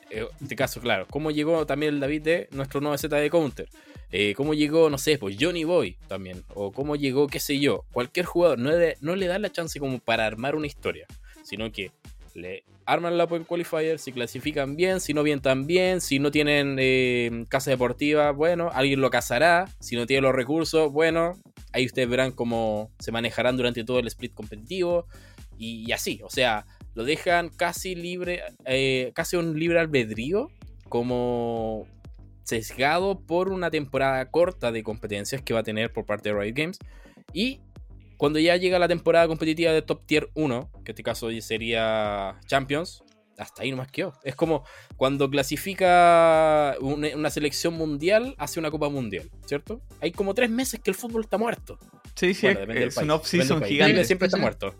En 0.10 0.28
este 0.42 0.56
caso, 0.56 0.80
claro. 0.82 1.08
¿Cómo 1.10 1.32
llegó 1.32 1.66
también 1.66 1.96
el 1.96 2.00
David 2.00 2.22
de 2.22 2.48
nuestro 2.52 2.82
9Z 2.82 3.10
de 3.10 3.30
Counter? 3.30 3.70
Eh, 4.12 4.34
¿Cómo 4.36 4.54
llegó, 4.54 4.90
no 4.90 4.98
sé, 4.98 5.18
pues 5.18 5.36
Johnny 5.40 5.64
Boy 5.64 5.98
también? 6.08 6.44
O 6.54 6.72
cómo 6.72 6.96
llegó, 6.96 7.28
qué 7.28 7.40
sé 7.40 7.60
yo. 7.60 7.86
Cualquier 7.92 8.26
jugador 8.26 8.60
no 8.60 8.72
le, 8.72 8.98
no 9.02 9.16
le 9.16 9.28
da 9.28 9.40
la 9.40 9.52
chance 9.52 9.80
como 9.80 10.00
para 10.00 10.26
armar 10.26 10.56
una 10.56 10.68
historia, 10.68 11.08
sino 11.44 11.72
que 11.72 11.92
le 12.34 12.64
arman 12.86 13.18
la 13.18 13.24
Open 13.24 13.46
Qualifier, 13.46 13.98
si 13.98 14.12
clasifican 14.12 14.76
bien, 14.76 15.00
si 15.00 15.14
no 15.14 15.24
bien 15.24 15.42
también, 15.42 16.02
si 16.02 16.20
no 16.20 16.32
tienen 16.32 16.78
eh, 16.80 17.46
casa 17.50 17.72
deportiva, 17.72 18.32
bueno, 18.32 18.70
alguien 18.74 19.02
lo 19.02 19.10
cazará, 19.10 19.70
si 19.80 19.96
no 19.96 20.06
tiene 20.06 20.22
los 20.22 20.36
recursos, 20.36 20.92
bueno, 20.92 21.34
ahí 21.72 21.86
ustedes 21.86 22.08
verán 22.08 22.32
cómo 22.32 22.92
se 23.00 23.12
manejarán 23.12 23.58
durante 23.58 23.84
todo 23.84 24.00
el 24.00 24.08
split 24.08 24.34
competitivo 24.34 25.08
y, 25.58 25.86
y 25.88 25.92
así, 25.94 26.22
o 26.24 26.30
sea, 26.30 26.66
lo 26.96 27.04
dejan 27.04 27.50
casi 27.50 27.94
libre, 27.94 28.42
eh, 28.66 29.12
casi 29.14 29.36
un 29.36 29.60
libre 29.60 29.80
albedrío, 29.80 30.50
como 30.90 31.88
sesgado 32.44 33.20
por 33.20 33.50
una 33.50 33.70
temporada 33.70 34.32
corta 34.32 34.72
de 34.72 34.84
competencias 34.84 35.42
que 35.42 35.54
va 35.54 35.60
a 35.60 35.64
tener 35.64 35.92
por 35.92 36.06
parte 36.06 36.30
de 36.30 36.40
Riot 36.40 36.56
Games. 36.56 36.80
Y 37.34 37.60
cuando 38.18 38.40
ya 38.40 38.56
llega 38.56 38.80
la 38.80 38.88
temporada 38.88 39.28
competitiva 39.28 39.72
de 39.74 39.82
Top 39.82 40.06
Tier 40.06 40.30
1, 40.36 40.70
que 40.72 40.92
en 40.92 40.94
este 40.94 41.04
caso 41.04 41.30
sería 41.42 42.40
Champions, 42.46 43.04
hasta 43.38 43.64
ahí 43.64 43.72
nomás 43.72 43.92
quedó. 43.92 44.14
Es 44.24 44.36
como 44.36 44.64
cuando 44.96 45.30
clasifica 45.30 46.76
una, 46.80 47.10
una 47.16 47.30
selección 47.30 47.74
mundial 47.74 48.36
hacia 48.38 48.62
una 48.62 48.72
Copa 48.72 48.88
Mundial, 48.88 49.30
¿cierto? 49.46 49.82
Hay 50.00 50.12
como 50.12 50.34
tres 50.34 50.50
meses 50.50 50.80
que 50.80 50.92
el 50.92 50.96
fútbol 50.96 51.24
está 51.24 51.38
muerto. 51.38 51.78
Sí, 52.16 52.34
sí, 52.34 52.48
Bueno, 52.48 52.74
es, 52.74 52.96
es 52.96 52.98
un 52.98 53.12
off-season 53.12 53.64
gigante. 53.64 54.06
Siempre 54.06 54.28
está 54.28 54.38
muerto. 54.38 54.74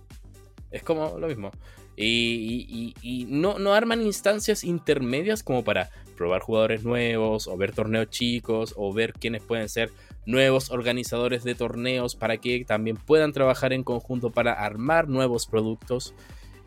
Es 0.72 0.84
como 0.84 1.20
lo 1.20 1.28
mismo. 1.28 1.52
Y, 1.98 3.26
no, 3.30 3.74
arman 3.74 4.02
instancias 4.02 4.64
intermedias 4.64 5.44
como 5.44 5.64
para 5.64 5.90
probar 6.18 6.42
jugadores 6.42 6.84
nuevos, 6.84 7.48
o 7.48 7.58
ver 7.58 7.74
torneos 7.74 8.10
chicos, 8.10 8.74
o 8.78 8.94
ver 8.94 9.14
quiénes 9.14 9.44
pueden 9.44 9.70
ser 9.70 9.92
nuevos 10.26 10.72
organizadores 10.72 11.44
de 11.44 11.56
torneos 11.56 12.16
para 12.16 12.38
que 12.38 12.66
también 12.66 12.98
puedan 12.98 13.34
trabajar 13.34 13.74
en 13.74 13.84
conjunto 13.84 14.32
para 14.32 14.54
armar 14.54 15.08
nuevos 15.08 15.48
productos. 15.48 16.14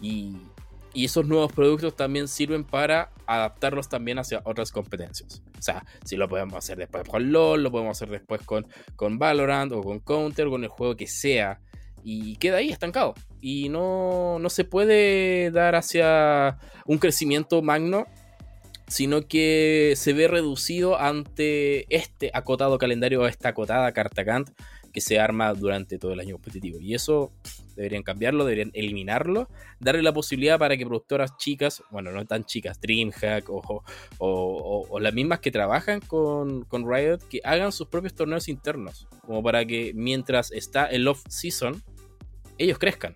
Y, 0.00 0.36
esos 0.94 1.26
nuevos 1.26 1.52
productos 1.52 1.94
también 1.94 2.26
sirven 2.26 2.64
para 2.64 3.12
adaptarlos 3.24 3.88
también 3.88 4.18
hacia 4.18 4.40
otras 4.44 4.72
competencias. 4.72 5.42
O 5.56 5.62
sea, 5.62 5.84
si 6.04 6.16
lo 6.16 6.28
podemos 6.28 6.56
hacer 6.56 6.76
después 6.76 7.08
con 7.08 7.30
LOL, 7.30 7.62
lo 7.62 7.70
podemos 7.70 7.96
hacer 7.96 8.10
después 8.10 8.40
con, 8.42 8.66
con 8.96 9.16
Valorant 9.16 9.70
o 9.70 9.82
con 9.82 10.00
Counter, 10.00 10.48
con 10.48 10.64
el 10.64 10.70
juego 10.70 10.96
que 10.96 11.06
sea. 11.06 11.60
Y 12.10 12.36
queda 12.36 12.56
ahí 12.56 12.70
estancado. 12.70 13.12
Y 13.42 13.68
no, 13.68 14.38
no 14.38 14.48
se 14.48 14.64
puede 14.64 15.50
dar 15.50 15.74
hacia 15.74 16.56
un 16.86 16.96
crecimiento 16.96 17.60
magno, 17.60 18.06
sino 18.86 19.28
que 19.28 19.92
se 19.94 20.14
ve 20.14 20.26
reducido 20.26 20.98
ante 20.98 21.84
este 21.94 22.30
acotado 22.32 22.78
calendario, 22.78 23.26
esta 23.26 23.50
acotada 23.50 23.92
carta 23.92 24.22
Gantt 24.22 24.48
que 24.90 25.02
se 25.02 25.20
arma 25.20 25.52
durante 25.52 25.98
todo 25.98 26.14
el 26.14 26.20
año 26.20 26.36
competitivo. 26.36 26.80
Y 26.80 26.94
eso 26.94 27.30
deberían 27.76 28.02
cambiarlo, 28.02 28.46
deberían 28.46 28.70
eliminarlo, 28.72 29.50
darle 29.78 30.02
la 30.02 30.14
posibilidad 30.14 30.58
para 30.58 30.78
que 30.78 30.86
productoras 30.86 31.36
chicas, 31.36 31.82
bueno, 31.90 32.10
no 32.10 32.24
tan 32.24 32.44
chicas, 32.46 32.80
DreamHack 32.80 33.50
o, 33.50 33.58
o, 33.58 33.82
o- 34.18 34.86
o 34.88 34.98
las 34.98 35.12
mismas 35.12 35.40
que 35.40 35.50
trabajan 35.50 36.00
con, 36.00 36.62
con 36.64 36.90
Riot, 36.90 37.18
que 37.28 37.42
hagan 37.44 37.70
sus 37.70 37.88
propios 37.88 38.14
torneos 38.14 38.48
internos, 38.48 39.06
como 39.26 39.42
para 39.42 39.66
que 39.66 39.92
mientras 39.94 40.50
está 40.52 40.86
el 40.86 41.06
off-season, 41.06 41.82
ellos 42.58 42.78
crezcan 42.78 43.14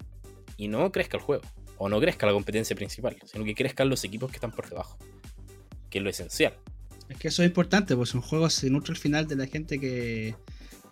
y 0.56 0.68
no 0.68 0.90
crezca 0.92 1.16
el 1.16 1.22
juego, 1.22 1.42
o 1.78 1.88
no 1.88 2.00
crezca 2.00 2.26
la 2.26 2.32
competencia 2.32 2.76
principal, 2.76 3.16
sino 3.30 3.44
que 3.44 3.54
crezcan 3.54 3.88
los 3.88 4.04
equipos 4.04 4.30
que 4.30 4.36
están 4.36 4.52
por 4.52 4.68
debajo, 4.68 4.96
que 5.90 5.98
es 5.98 6.04
lo 6.04 6.10
esencial. 6.10 6.54
Es 7.08 7.18
que 7.18 7.28
eso 7.28 7.42
es 7.42 7.48
importante, 7.48 7.96
pues 7.96 8.14
un 8.14 8.22
juego 8.22 8.48
se 8.48 8.70
nutre 8.70 8.92
al 8.92 8.98
final 8.98 9.26
de 9.26 9.36
la 9.36 9.46
gente 9.46 9.78
que 9.78 10.34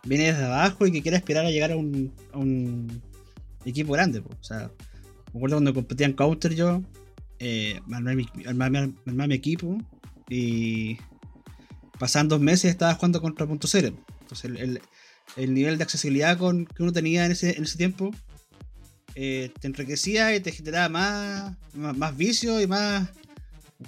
viene 0.05 0.33
desde 0.33 0.45
abajo 0.45 0.87
y 0.87 0.93
que 0.93 1.03
quiere 1.03 1.17
aspirar 1.17 1.47
a 1.47 1.51
llegar 1.51 1.73
a 1.73 1.77
un, 1.77 3.03
equipo 3.65 3.93
grande. 3.93 4.23
Pues. 4.23 4.51
Me 4.51 4.57
acuerdo 5.37 5.57
cuando 5.57 5.75
competía 5.75 6.07
en 6.07 6.15
Counter 6.15 6.55
yo, 6.55 6.83
eh, 7.39 7.81
armé 7.93 8.17
mi, 8.17 9.35
equipo 9.35 9.79
y 10.29 10.99
pasaban 11.99 12.29
dos 12.29 12.41
meses 12.41 12.71
estaba 12.71 12.95
jugando 12.95 13.21
contra 13.21 13.47
Punto 13.47 13.69
Cero. 13.69 13.95
Entonces 14.23 14.45
el, 14.47 14.57
el- 14.57 14.81
el 15.37 15.55
nivel 15.55 15.79
de 15.79 15.85
accesibilidad 15.85 16.37
que 16.39 16.83
uno 16.83 16.93
tenía 16.93 17.27
en 17.27 17.33
ese 17.33 17.77
tiempo 17.77 18.11
eh, 19.15 19.53
te 19.61 19.67
enriquecía 19.67 20.35
y 20.35 20.41
te 20.41 20.53
generaba 20.53 20.89
más, 20.89 21.57
más, 21.75 21.97
más 21.97 22.17
vicio 22.17 22.61
y 22.61 22.67
más, 22.67 23.09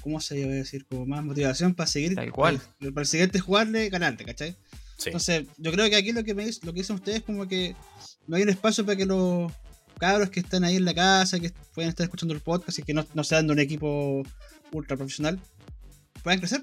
¿cómo 0.00 0.20
se 0.20 0.38
iba 0.40 0.50
a 0.50 0.54
decir? 0.54 0.84
Como 0.86 1.06
más 1.06 1.24
motivación 1.24 1.74
para 1.74 1.86
seguir. 1.86 2.14
Tal 2.14 2.32
cual. 2.32 2.60
Para, 2.78 2.92
para 2.92 3.06
siguiente 3.06 3.40
jugarle, 3.40 3.88
ganarte, 3.88 4.24
¿cachai? 4.24 4.56
Sí. 4.96 5.08
Entonces, 5.08 5.46
yo 5.58 5.72
creo 5.72 5.88
que 5.88 5.96
aquí 5.96 6.12
lo 6.12 6.24
que 6.24 6.34
me 6.34 6.46
lo 6.46 6.72
que 6.72 6.80
dicen 6.80 6.96
ustedes 6.96 7.18
es 7.18 7.24
como 7.24 7.46
que 7.48 7.74
no 8.26 8.36
hay 8.36 8.42
un 8.42 8.48
espacio 8.48 8.84
para 8.84 8.96
que 8.96 9.06
los 9.06 9.52
cabros 9.98 10.30
que 10.30 10.40
están 10.40 10.64
ahí 10.64 10.76
en 10.76 10.84
la 10.84 10.94
casa, 10.94 11.38
que 11.38 11.52
pueden 11.74 11.88
estar 11.88 12.04
escuchando 12.04 12.34
el 12.34 12.40
podcast 12.40 12.78
y 12.78 12.82
que 12.82 12.94
no, 12.94 13.06
no 13.14 13.24
sean 13.24 13.46
de 13.46 13.52
un 13.52 13.58
equipo 13.58 14.22
ultra 14.72 14.96
profesional, 14.96 15.38
puedan 16.22 16.40
crecer. 16.40 16.62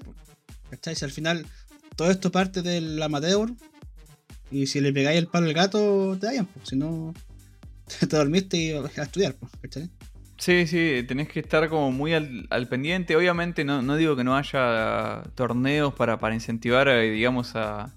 ¿Cachai? 0.70 0.94
Si 0.94 1.04
al 1.04 1.10
final 1.10 1.46
todo 1.96 2.10
esto 2.10 2.30
parte 2.30 2.62
del 2.62 3.02
amateur 3.02 3.50
y 4.50 4.66
si 4.66 4.80
le 4.80 4.92
pegáis 4.92 5.18
el 5.18 5.26
palo 5.26 5.46
al 5.46 5.54
gato, 5.54 6.16
te 6.20 6.26
vayan, 6.26 6.46
pues, 6.46 6.68
si 6.68 6.76
no, 6.76 7.14
te 8.08 8.16
dormiste 8.16 8.56
y 8.56 8.72
a 8.72 9.02
estudiar, 9.02 9.34
pues, 9.34 9.52
¿cachai? 9.60 9.90
Sí, 10.38 10.66
sí, 10.66 11.04
tenés 11.06 11.28
que 11.28 11.40
estar 11.40 11.68
como 11.68 11.92
muy 11.92 12.14
al, 12.14 12.46
al 12.48 12.66
pendiente. 12.66 13.14
Obviamente 13.14 13.64
no, 13.64 13.82
no 13.82 13.96
digo 13.96 14.16
que 14.16 14.24
no 14.24 14.36
haya 14.36 15.22
torneos 15.34 15.92
para, 15.92 16.18
para 16.18 16.34
incentivar, 16.34 16.88
eh, 16.88 17.10
digamos, 17.10 17.54
a, 17.56 17.94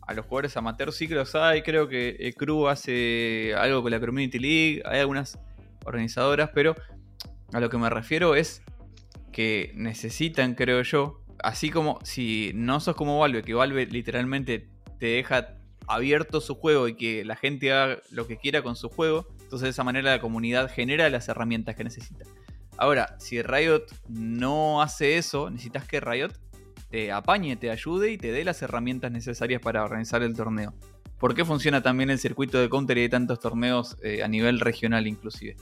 a 0.00 0.14
los 0.14 0.24
jugadores 0.24 0.56
amateurs. 0.56 0.96
Sí 0.96 1.06
que 1.06 1.14
los 1.14 1.34
hay. 1.34 1.62
Creo 1.62 1.88
que 1.88 2.16
el 2.18 2.34
Crew 2.34 2.68
hace 2.68 3.54
algo 3.58 3.82
con 3.82 3.90
la 3.90 4.00
Community 4.00 4.38
League. 4.38 4.82
Hay 4.86 5.00
algunas 5.00 5.38
organizadoras, 5.84 6.50
pero 6.54 6.74
a 7.52 7.60
lo 7.60 7.68
que 7.68 7.76
me 7.76 7.90
refiero 7.90 8.34
es 8.34 8.62
que 9.32 9.72
necesitan, 9.74 10.54
creo 10.54 10.82
yo, 10.82 11.22
así 11.42 11.70
como 11.70 11.98
si 12.04 12.52
no 12.54 12.80
sos 12.80 12.96
como 12.96 13.18
Valve, 13.18 13.42
que 13.42 13.54
Valve 13.54 13.86
literalmente 13.86 14.68
te 14.98 15.06
deja 15.06 15.56
abierto 15.86 16.40
su 16.40 16.54
juego 16.54 16.88
y 16.88 16.94
que 16.94 17.24
la 17.24 17.36
gente 17.36 17.72
haga 17.72 17.98
lo 18.10 18.26
que 18.26 18.36
quiera 18.36 18.62
con 18.62 18.76
su 18.76 18.88
juego, 18.88 19.26
entonces 19.52 19.66
de 19.66 19.70
esa 19.72 19.84
manera 19.84 20.12
la 20.12 20.18
comunidad 20.18 20.70
genera 20.70 21.10
las 21.10 21.28
herramientas 21.28 21.76
que 21.76 21.84
necesita. 21.84 22.24
Ahora, 22.78 23.16
si 23.18 23.42
Riot 23.42 23.84
no 24.08 24.80
hace 24.80 25.18
eso, 25.18 25.50
necesitas 25.50 25.86
que 25.86 26.00
Riot 26.00 26.32
te 26.88 27.12
apañe, 27.12 27.56
te 27.56 27.70
ayude 27.70 28.12
y 28.12 28.16
te 28.16 28.32
dé 28.32 28.44
las 28.44 28.62
herramientas 28.62 29.12
necesarias 29.12 29.60
para 29.60 29.84
organizar 29.84 30.22
el 30.22 30.34
torneo. 30.34 30.72
¿Por 31.18 31.34
qué 31.34 31.44
funciona 31.44 31.82
también 31.82 32.08
el 32.08 32.18
circuito 32.18 32.58
de 32.58 32.70
Counter 32.70 32.96
y 32.96 33.02
hay 33.02 33.08
tantos 33.10 33.40
torneos 33.40 33.98
eh, 34.02 34.22
a 34.22 34.28
nivel 34.28 34.58
regional 34.58 35.06
inclusive? 35.06 35.54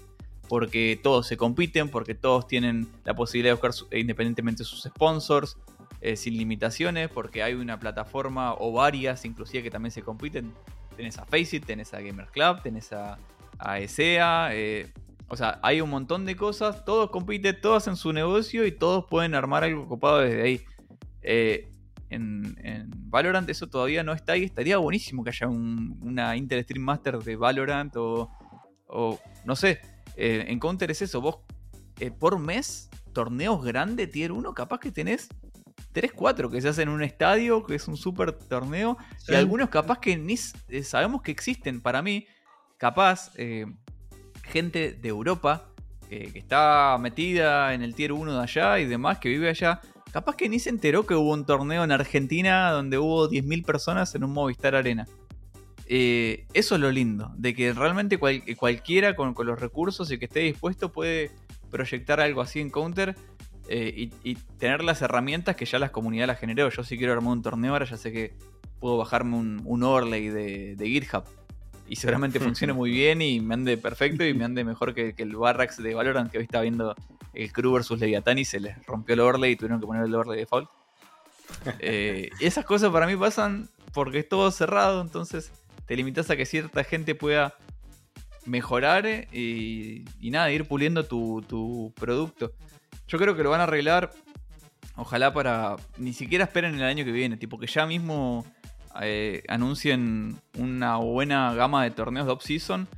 Porque 0.48 0.96
todos 1.02 1.26
se 1.26 1.36
compiten, 1.36 1.88
porque 1.88 2.14
todos 2.14 2.46
tienen 2.46 2.86
la 3.02 3.16
posibilidad 3.16 3.56
de 3.56 3.60
buscar 3.60 3.88
independientemente 3.98 4.62
sus 4.62 4.84
sponsors, 4.84 5.58
eh, 6.00 6.14
sin 6.14 6.36
limitaciones, 6.36 7.08
porque 7.08 7.42
hay 7.42 7.54
una 7.54 7.80
plataforma 7.80 8.54
o 8.54 8.70
varias 8.70 9.24
inclusive 9.24 9.64
que 9.64 9.70
también 9.72 9.90
se 9.90 10.02
compiten. 10.02 10.52
Tenés 10.96 11.18
a 11.18 11.24
Faceit, 11.24 11.66
tenés 11.66 11.92
a 11.92 12.00
Gamers 12.00 12.30
Club, 12.30 12.62
tenés 12.62 12.92
a, 12.92 13.18
a 13.60 13.78
ESEA, 13.78 14.50
eh, 14.52 14.92
o 15.28 15.36
sea, 15.36 15.60
hay 15.62 15.80
un 15.80 15.90
montón 15.90 16.24
de 16.24 16.34
cosas, 16.36 16.84
todos 16.84 17.10
compiten, 17.10 17.60
todos 17.60 17.78
hacen 17.78 17.96
su 17.96 18.12
negocio 18.12 18.66
y 18.66 18.72
todos 18.72 19.04
pueden 19.08 19.34
armar 19.34 19.64
algo 19.64 19.86
copado 19.86 20.18
desde 20.18 20.42
ahí. 20.42 20.60
Eh, 21.22 21.70
en, 22.08 22.56
en 22.64 22.90
Valorant 23.10 23.48
eso 23.48 23.68
todavía 23.68 24.02
no 24.02 24.12
está 24.12 24.32
ahí, 24.32 24.42
estaría 24.44 24.78
buenísimo 24.78 25.22
que 25.22 25.30
haya 25.30 25.46
un- 25.46 25.98
una 26.02 26.36
Inter 26.36 26.62
Stream 26.64 26.82
Master 26.84 27.18
de 27.18 27.36
Valorant 27.36 27.94
o, 27.96 28.30
o 28.88 29.20
no 29.44 29.54
sé, 29.54 29.80
eh, 30.16 30.44
en 30.48 30.58
Counter 30.58 30.90
es 30.90 31.02
eso, 31.02 31.20
vos 31.20 31.38
por 32.18 32.38
mes, 32.38 32.88
torneos 33.12 33.62
grandes, 33.62 34.10
tier 34.10 34.32
1, 34.32 34.54
capaz 34.54 34.80
que 34.80 34.90
tenés 34.90 35.28
3, 35.92 36.12
4 36.12 36.48
que 36.50 36.60
se 36.62 36.68
hacen 36.68 36.88
en 36.88 36.94
un 36.94 37.02
estadio, 37.02 37.62
que 37.64 37.74
es 37.74 37.86
un 37.88 37.96
super 37.96 38.32
torneo, 38.32 38.96
y 39.28 39.34
algunos 39.34 39.68
capaz 39.68 39.98
que 40.00 40.16
ni 40.16 40.36
sabemos 40.36 41.20
que 41.22 41.30
existen. 41.30 41.80
Para 41.80 42.00
mí, 42.00 42.26
capaz, 42.80 43.30
eh, 43.36 43.66
gente 44.42 44.92
de 44.94 45.08
Europa 45.10 45.66
eh, 46.08 46.30
que 46.32 46.38
está 46.38 46.96
metida 46.98 47.74
en 47.74 47.82
el 47.82 47.94
tier 47.94 48.10
1 48.12 48.32
de 48.38 48.42
allá 48.42 48.78
y 48.78 48.86
demás, 48.86 49.18
que 49.18 49.28
vive 49.28 49.50
allá, 49.50 49.82
capaz 50.12 50.34
que 50.34 50.48
ni 50.48 50.58
se 50.58 50.70
enteró 50.70 51.04
que 51.06 51.14
hubo 51.14 51.34
un 51.34 51.44
torneo 51.44 51.84
en 51.84 51.92
Argentina 51.92 52.70
donde 52.70 52.96
hubo 52.96 53.28
10.000 53.28 53.64
personas 53.66 54.14
en 54.14 54.24
un 54.24 54.32
Movistar 54.32 54.74
Arena. 54.74 55.06
Eh, 55.86 56.46
eso 56.54 56.76
es 56.76 56.80
lo 56.80 56.90
lindo, 56.90 57.30
de 57.36 57.54
que 57.54 57.74
realmente 57.74 58.16
cual- 58.16 58.42
cualquiera 58.56 59.14
con, 59.14 59.34
los 59.44 59.60
recursos 59.60 60.10
y 60.10 60.18
que 60.18 60.24
esté 60.24 60.40
dispuesto 60.40 60.90
puede 60.90 61.30
proyectar 61.70 62.18
algo 62.18 62.40
así 62.40 62.60
en 62.60 62.70
Counter 62.70 63.14
y, 63.68 64.10
y 64.24 64.34
tener 64.58 64.82
las 64.82 65.00
herramientas 65.00 65.54
que 65.54 65.64
ya 65.64 65.78
la 65.78 65.92
comunidad 65.92 66.26
la 66.26 66.34
generó. 66.34 66.68
Yo 66.70 66.82
si 66.82 66.96
quiero 66.96 67.12
armar 67.12 67.34
un 67.34 67.42
torneo 67.42 67.72
ahora 67.72 67.84
ya 67.84 67.96
sé 67.96 68.10
que 68.10 68.32
puedo 68.80 68.96
bajarme 68.96 69.36
un, 69.36 69.62
un 69.64 69.82
overlay 69.84 70.28
de, 70.28 70.74
de 70.74 70.86
GitHub 70.88 71.24
y 71.90 71.96
seguramente 71.96 72.38
funcione 72.40 72.72
muy 72.72 72.90
bien 72.90 73.20
y 73.20 73.40
me 73.40 73.54
ande 73.54 73.76
perfecto 73.76 74.24
y 74.24 74.32
me 74.32 74.44
ande 74.44 74.64
mejor 74.64 74.94
que, 74.94 75.12
que 75.12 75.24
el 75.24 75.36
Barracks 75.36 75.82
de 75.82 75.92
Valorant 75.92 76.30
que 76.30 76.38
hoy 76.38 76.44
estaba 76.44 76.62
viendo 76.62 76.94
el 77.34 77.52
Crew 77.52 77.72
versus 77.72 77.98
Leviathan 77.98 78.38
y 78.38 78.44
se 78.44 78.60
les 78.60 78.86
rompió 78.86 79.14
el 79.14 79.20
overlay 79.20 79.52
y 79.52 79.56
tuvieron 79.56 79.80
que 79.80 79.86
poner 79.86 80.04
el 80.04 80.14
overlay 80.14 80.38
default. 80.38 80.70
Eh, 81.80 82.30
esas 82.38 82.64
cosas 82.64 82.90
para 82.90 83.08
mí 83.08 83.16
pasan 83.16 83.68
porque 83.92 84.20
es 84.20 84.28
todo 84.28 84.52
cerrado, 84.52 85.00
entonces 85.00 85.50
te 85.84 85.96
limitas 85.96 86.30
a 86.30 86.36
que 86.36 86.46
cierta 86.46 86.84
gente 86.84 87.16
pueda 87.16 87.56
mejorar 88.46 89.04
eh, 89.04 89.26
y, 89.32 90.04
y 90.20 90.30
nada, 90.30 90.52
ir 90.52 90.66
puliendo 90.66 91.04
tu, 91.04 91.44
tu 91.48 91.92
producto. 91.96 92.52
Yo 93.08 93.18
creo 93.18 93.36
que 93.36 93.42
lo 93.42 93.50
van 93.50 93.60
a 93.60 93.64
arreglar, 93.64 94.12
ojalá 94.94 95.34
para... 95.34 95.74
Ni 95.98 96.12
siquiera 96.12 96.44
esperen 96.44 96.76
el 96.76 96.84
año 96.84 97.04
que 97.04 97.10
viene, 97.10 97.36
tipo 97.36 97.58
que 97.58 97.66
ya 97.66 97.84
mismo 97.84 98.46
eh, 99.02 99.42
anuncien 99.48 100.36
una 100.58 100.96
buena 100.96 101.54
gama 101.54 101.84
de 101.84 101.90
torneos 101.90 102.26
de 102.26 102.32
off-season 102.32 102.88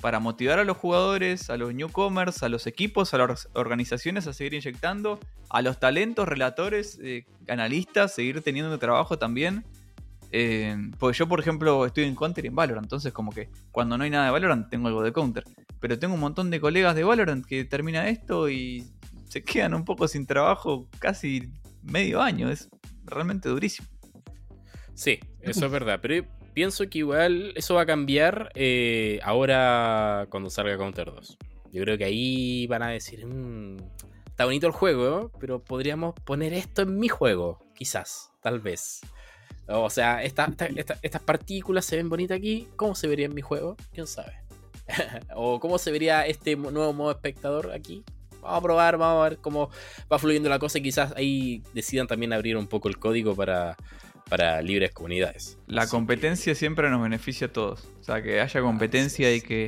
para 0.00 0.20
motivar 0.20 0.58
a 0.58 0.64
los 0.64 0.76
jugadores, 0.76 1.50
a 1.50 1.56
los 1.56 1.74
newcomers, 1.74 2.42
a 2.42 2.48
los 2.48 2.66
equipos, 2.66 3.14
a 3.14 3.18
las 3.18 3.48
organizaciones 3.54 4.26
a 4.26 4.32
seguir 4.32 4.54
inyectando, 4.54 5.18
a 5.50 5.62
los 5.62 5.80
talentos, 5.80 6.28
relatores, 6.28 6.98
eh, 7.02 7.26
analistas, 7.48 8.14
seguir 8.14 8.42
teniendo 8.42 8.78
trabajo 8.78 9.18
también. 9.18 9.64
Eh, 10.30 10.76
porque 10.98 11.18
yo, 11.18 11.26
por 11.26 11.40
ejemplo, 11.40 11.86
estoy 11.86 12.04
en 12.04 12.14
Counter 12.14 12.44
y 12.44 12.48
en 12.48 12.54
Valorant, 12.54 12.84
entonces 12.84 13.12
como 13.12 13.32
que 13.32 13.48
cuando 13.72 13.96
no 13.96 14.04
hay 14.04 14.10
nada 14.10 14.26
de 14.26 14.30
Valorant 14.30 14.68
tengo 14.68 14.88
algo 14.88 15.02
de 15.02 15.12
Counter. 15.12 15.44
Pero 15.80 15.98
tengo 15.98 16.14
un 16.14 16.20
montón 16.20 16.50
de 16.50 16.60
colegas 16.60 16.94
de 16.94 17.04
Valorant 17.04 17.44
que 17.44 17.64
termina 17.64 18.08
esto 18.08 18.48
y 18.50 18.86
se 19.28 19.42
quedan 19.42 19.74
un 19.74 19.84
poco 19.84 20.06
sin 20.06 20.26
trabajo 20.26 20.88
casi 20.98 21.50
medio 21.82 22.20
año. 22.20 22.50
Es 22.50 22.68
realmente 23.04 23.48
durísimo. 23.48 23.88
Sí, 24.94 25.20
eso 25.42 25.66
es 25.66 25.72
verdad. 25.72 25.98
Pero 26.02 26.26
pienso 26.54 26.88
que 26.88 26.98
igual 26.98 27.52
eso 27.56 27.74
va 27.74 27.82
a 27.82 27.86
cambiar 27.86 28.50
eh, 28.54 29.20
ahora 29.22 30.26
cuando 30.30 30.50
salga 30.50 30.76
Counter 30.76 31.06
2. 31.06 31.38
Yo 31.72 31.82
creo 31.82 31.98
que 31.98 32.04
ahí 32.04 32.66
van 32.66 32.82
a 32.82 32.88
decir, 32.88 33.26
"Mm, 33.26 33.76
está 34.26 34.44
bonito 34.44 34.66
el 34.66 34.72
juego, 34.72 35.30
pero 35.38 35.62
podríamos 35.62 36.14
poner 36.24 36.52
esto 36.54 36.82
en 36.82 36.98
mi 36.98 37.08
juego. 37.08 37.64
Quizás, 37.74 38.30
tal 38.42 38.60
vez. 38.60 39.00
O 39.66 39.90
sea, 39.90 40.22
esta- 40.22 40.46
esta- 40.46 40.66
esta- 40.66 40.98
estas 41.02 41.22
partículas 41.22 41.84
se 41.84 41.96
ven 41.96 42.08
bonitas 42.08 42.38
aquí. 42.38 42.68
¿Cómo 42.76 42.94
se 42.94 43.06
vería 43.06 43.26
en 43.26 43.34
mi 43.34 43.42
juego? 43.42 43.76
¿Quién 43.92 44.06
sabe? 44.06 44.32
o 45.36 45.60
cómo 45.60 45.76
se 45.78 45.90
vería 45.92 46.26
este 46.26 46.56
nuevo 46.56 46.92
modo 46.94 47.10
espectador 47.10 47.70
aquí. 47.72 48.02
Vamos 48.40 48.58
a 48.58 48.62
probar, 48.62 48.96
vamos 48.96 49.26
a 49.26 49.28
ver 49.28 49.38
cómo 49.38 49.68
va 50.10 50.18
fluyendo 50.18 50.48
la 50.48 50.58
cosa 50.58 50.78
y 50.78 50.82
quizás 50.82 51.12
ahí 51.16 51.62
decidan 51.74 52.06
también 52.06 52.32
abrir 52.32 52.56
un 52.56 52.66
poco 52.68 52.88
el 52.88 52.98
código 52.98 53.34
para, 53.34 53.76
para 54.28 54.60
libres 54.62 54.90
comunidades. 54.92 55.58
La 55.66 55.82
Así 55.82 55.90
competencia 55.90 56.54
siempre 56.54 56.90
nos 56.90 57.02
beneficia 57.02 57.46
a 57.48 57.52
todos. 57.52 57.88
O 58.00 58.04
sea, 58.04 58.22
que 58.22 58.40
haya 58.40 58.60
competencia 58.60 59.34
y 59.34 59.40
que. 59.40 59.64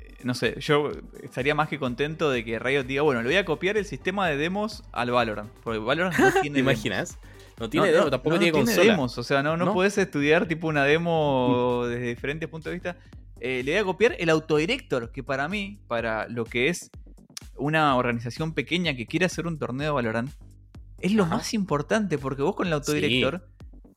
eh, 0.00 0.14
No 0.24 0.34
sé, 0.34 0.56
yo 0.60 0.90
estaría 1.22 1.54
más 1.54 1.68
que 1.68 1.78
contento 1.78 2.30
de 2.30 2.44
que 2.44 2.58
Riot 2.58 2.84
diga, 2.84 3.02
bueno, 3.02 3.22
le 3.22 3.28
voy 3.28 3.36
a 3.36 3.44
copiar 3.44 3.76
el 3.76 3.84
sistema 3.84 4.28
de 4.28 4.36
demos 4.36 4.82
al 4.92 5.10
Valorant. 5.10 5.50
Porque 5.62 5.78
Valorant 5.78 6.18
no 6.18 6.32
tiene 6.42 6.54
¿Te 6.54 6.60
imaginas? 6.60 7.18
No 7.58 7.68
tiene 7.68 7.86
No, 7.88 7.92
demo, 7.92 8.04
no, 8.04 8.10
tampoco 8.10 8.34
no 8.36 8.38
tiene 8.40 8.52
consola. 8.52 8.92
demos. 8.92 9.18
O 9.18 9.22
sea, 9.22 9.42
no, 9.42 9.56
no, 9.56 9.66
¿No? 9.66 9.74
puedes 9.74 9.96
estudiar 9.98 10.46
tipo 10.46 10.68
una 10.68 10.84
demo 10.84 11.84
desde 11.88 12.06
diferentes 12.08 12.48
puntos 12.48 12.70
de 12.70 12.74
vista. 12.74 12.96
Eh, 13.40 13.62
le 13.64 13.72
voy 13.72 13.80
a 13.80 13.84
copiar 13.84 14.16
el 14.18 14.30
autodirector, 14.30 15.12
que 15.12 15.22
para 15.22 15.48
mí, 15.48 15.78
para 15.86 16.26
lo 16.28 16.44
que 16.44 16.68
es 16.68 16.90
una 17.56 17.96
organización 17.96 18.52
pequeña 18.54 18.94
que 18.94 19.06
quiere 19.06 19.26
hacer 19.26 19.46
un 19.46 19.58
torneo 19.58 19.86
de 19.86 19.90
Valorant, 19.90 20.30
es 21.00 21.12
lo 21.12 21.24
Ajá. 21.24 21.36
más 21.36 21.54
importante, 21.54 22.18
porque 22.18 22.42
vos 22.42 22.54
con 22.56 22.66
el 22.66 22.72
autodirector 22.72 23.48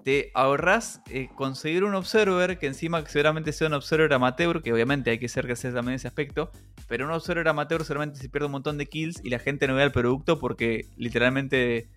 te 0.04 0.32
ahorrás 0.34 1.02
eh, 1.10 1.30
conseguir 1.36 1.84
un 1.84 1.96
observer, 1.96 2.58
que 2.58 2.68
encima 2.68 3.06
seguramente 3.06 3.54
sea 3.54 3.68
un 3.68 3.74
observer 3.74 4.12
amateur, 4.14 4.62
que 4.62 4.74
obviamente 4.74 5.12
hay 5.12 5.20
que 5.20 5.28
ser 5.28 5.46
que 5.46 5.54
hacer 5.54 5.74
también 5.74 5.96
ese 5.96 6.08
aspecto, 6.08 6.52
pero 6.88 7.06
un 7.06 7.12
observer 7.12 7.48
amateur 7.48 7.84
seguramente 7.84 8.20
se 8.20 8.30
pierde 8.30 8.48
un 8.48 8.54
montón 8.54 8.78
de 8.78 8.88
kills 8.88 9.22
y 9.24 9.30
la 9.30 9.40
gente 9.40 9.68
no 9.68 9.76
vea 9.76 9.86
el 9.86 9.92
producto 9.92 10.40
porque 10.40 10.88
literalmente 10.98 11.90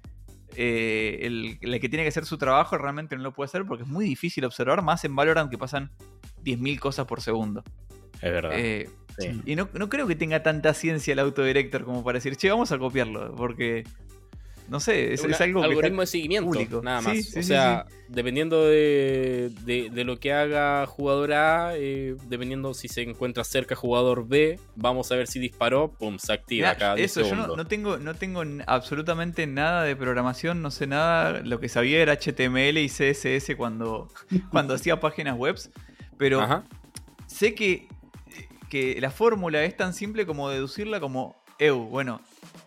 eh, 0.56 1.18
el, 1.22 1.58
el 1.60 1.80
que 1.80 1.88
tiene 1.88 2.04
que 2.04 2.08
hacer 2.08 2.26
su 2.26 2.38
trabajo 2.38 2.78
realmente 2.78 3.16
no 3.16 3.22
lo 3.22 3.32
puede 3.32 3.46
hacer 3.46 3.64
porque 3.64 3.84
es 3.84 3.88
muy 3.88 4.04
difícil 4.04 4.44
observar, 4.44 4.82
más 4.82 5.04
en 5.04 5.16
Valorant 5.16 5.50
que 5.50 5.58
pasan 5.58 5.90
10.000 6.44 6.78
cosas 6.78 7.06
por 7.06 7.20
segundo. 7.20 7.64
Es 8.20 8.32
verdad. 8.32 8.52
Eh, 8.54 8.88
sí. 9.18 9.42
y 9.44 9.56
no, 9.56 9.68
no 9.74 9.88
creo 9.88 10.06
que 10.06 10.14
tenga 10.14 10.42
tanta 10.42 10.74
ciencia 10.74 11.12
el 11.12 11.18
autodirector 11.18 11.84
como 11.84 12.04
para 12.04 12.18
decir, 12.18 12.36
che, 12.36 12.50
vamos 12.50 12.72
a 12.72 12.78
copiarlo, 12.78 13.34
porque, 13.34 13.84
no 14.68 14.80
sé, 14.80 15.12
es, 15.12 15.22
es 15.24 15.40
algo 15.40 15.62
algoritmo 15.62 16.00
de 16.00 16.06
seguimiento, 16.06 16.50
público. 16.50 16.80
nada 16.82 17.00
más. 17.02 17.12
sí, 17.16 17.38
o 17.38 17.42
sí, 17.42 17.48
sea, 17.48 17.86
dependiendo 18.08 18.64
de, 18.64 19.50
de- 19.62 19.90
de 19.90 20.04
lo 20.04 20.18
que 20.18 20.32
haga 20.32 20.86
jugador 20.86 21.32
A, 21.34 21.72
eh, 21.76 22.16
dependiendo 22.28 22.72
si 22.74 22.88
se 22.88 23.02
encuentra 23.02 23.44
cerca 23.44 23.74
jugador 23.76 24.26
B, 24.26 24.58
vamos 24.74 25.12
a 25.12 25.16
ver 25.16 25.26
si 25.26 25.38
disparó, 25.38 25.92
pum, 25.92 26.18
se 26.18 26.32
activa 26.32 26.68
Mirá, 26.68 26.78
cada 26.78 26.94
10 26.96 27.10
eso, 27.16 27.28
yo 27.28 27.36
no, 27.36 27.56
no 27.56 27.66
tengo, 27.66 27.98
no 27.98 28.14
tengo 28.14 28.42
absolutamente 28.66 29.46
nada 29.46 29.82
de 29.84 29.94
programación, 29.96 30.62
no 30.62 30.70
sé 30.70 30.86
nada. 30.86 31.40
Lo 31.42 31.60
que 31.60 31.68
sabía 31.68 32.00
era 32.00 32.14
HTML 32.14 32.78
y 32.78 32.88
CSS 32.88 33.54
cuando, 33.56 34.08
cuando 34.50 34.74
hacía 34.74 34.98
páginas 35.00 35.36
web. 35.36 35.56
Pero 36.16 36.40
Ajá. 36.40 36.64
sé 37.26 37.54
que, 37.54 37.88
que 38.70 38.98
la 39.00 39.10
fórmula 39.10 39.62
es 39.64 39.76
tan 39.76 39.92
simple 39.94 40.26
como 40.26 40.48
deducirla 40.48 41.00
como 41.00 41.36
EU. 41.58 41.86
Bueno, 41.86 42.20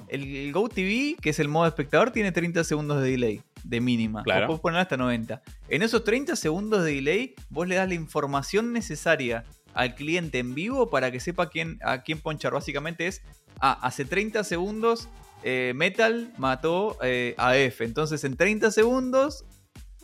el, 0.07 0.23
el 0.35 0.51
GoTV, 0.53 1.17
que 1.21 1.29
es 1.29 1.39
el 1.39 1.47
modo 1.47 1.67
espectador, 1.67 2.11
tiene 2.11 2.31
30 2.31 2.63
segundos 2.63 3.01
de 3.01 3.11
delay, 3.11 3.41
de 3.63 3.81
mínima. 3.81 4.23
Claro. 4.23 4.47
Podés 4.47 4.61
poner 4.61 4.79
hasta 4.79 4.97
90. 4.97 5.41
En 5.69 5.81
esos 5.81 6.03
30 6.03 6.35
segundos 6.35 6.83
de 6.83 6.93
delay, 6.95 7.35
vos 7.49 7.67
le 7.67 7.75
das 7.75 7.87
la 7.87 7.95
información 7.95 8.73
necesaria 8.73 9.43
al 9.73 9.95
cliente 9.95 10.39
en 10.39 10.55
vivo 10.55 10.89
para 10.89 11.11
que 11.11 11.19
sepa 11.19 11.49
quién, 11.49 11.79
a 11.83 12.01
quién 12.03 12.19
ponchar. 12.19 12.53
Básicamente 12.53 13.07
es, 13.07 13.21
ah, 13.59 13.77
hace 13.81 14.05
30 14.05 14.43
segundos 14.43 15.07
eh, 15.43 15.73
Metal 15.75 16.33
mató 16.37 16.97
eh, 17.03 17.35
a 17.37 17.55
F. 17.57 17.83
Entonces 17.85 18.23
en 18.23 18.35
30 18.37 18.71
segundos, 18.71 19.45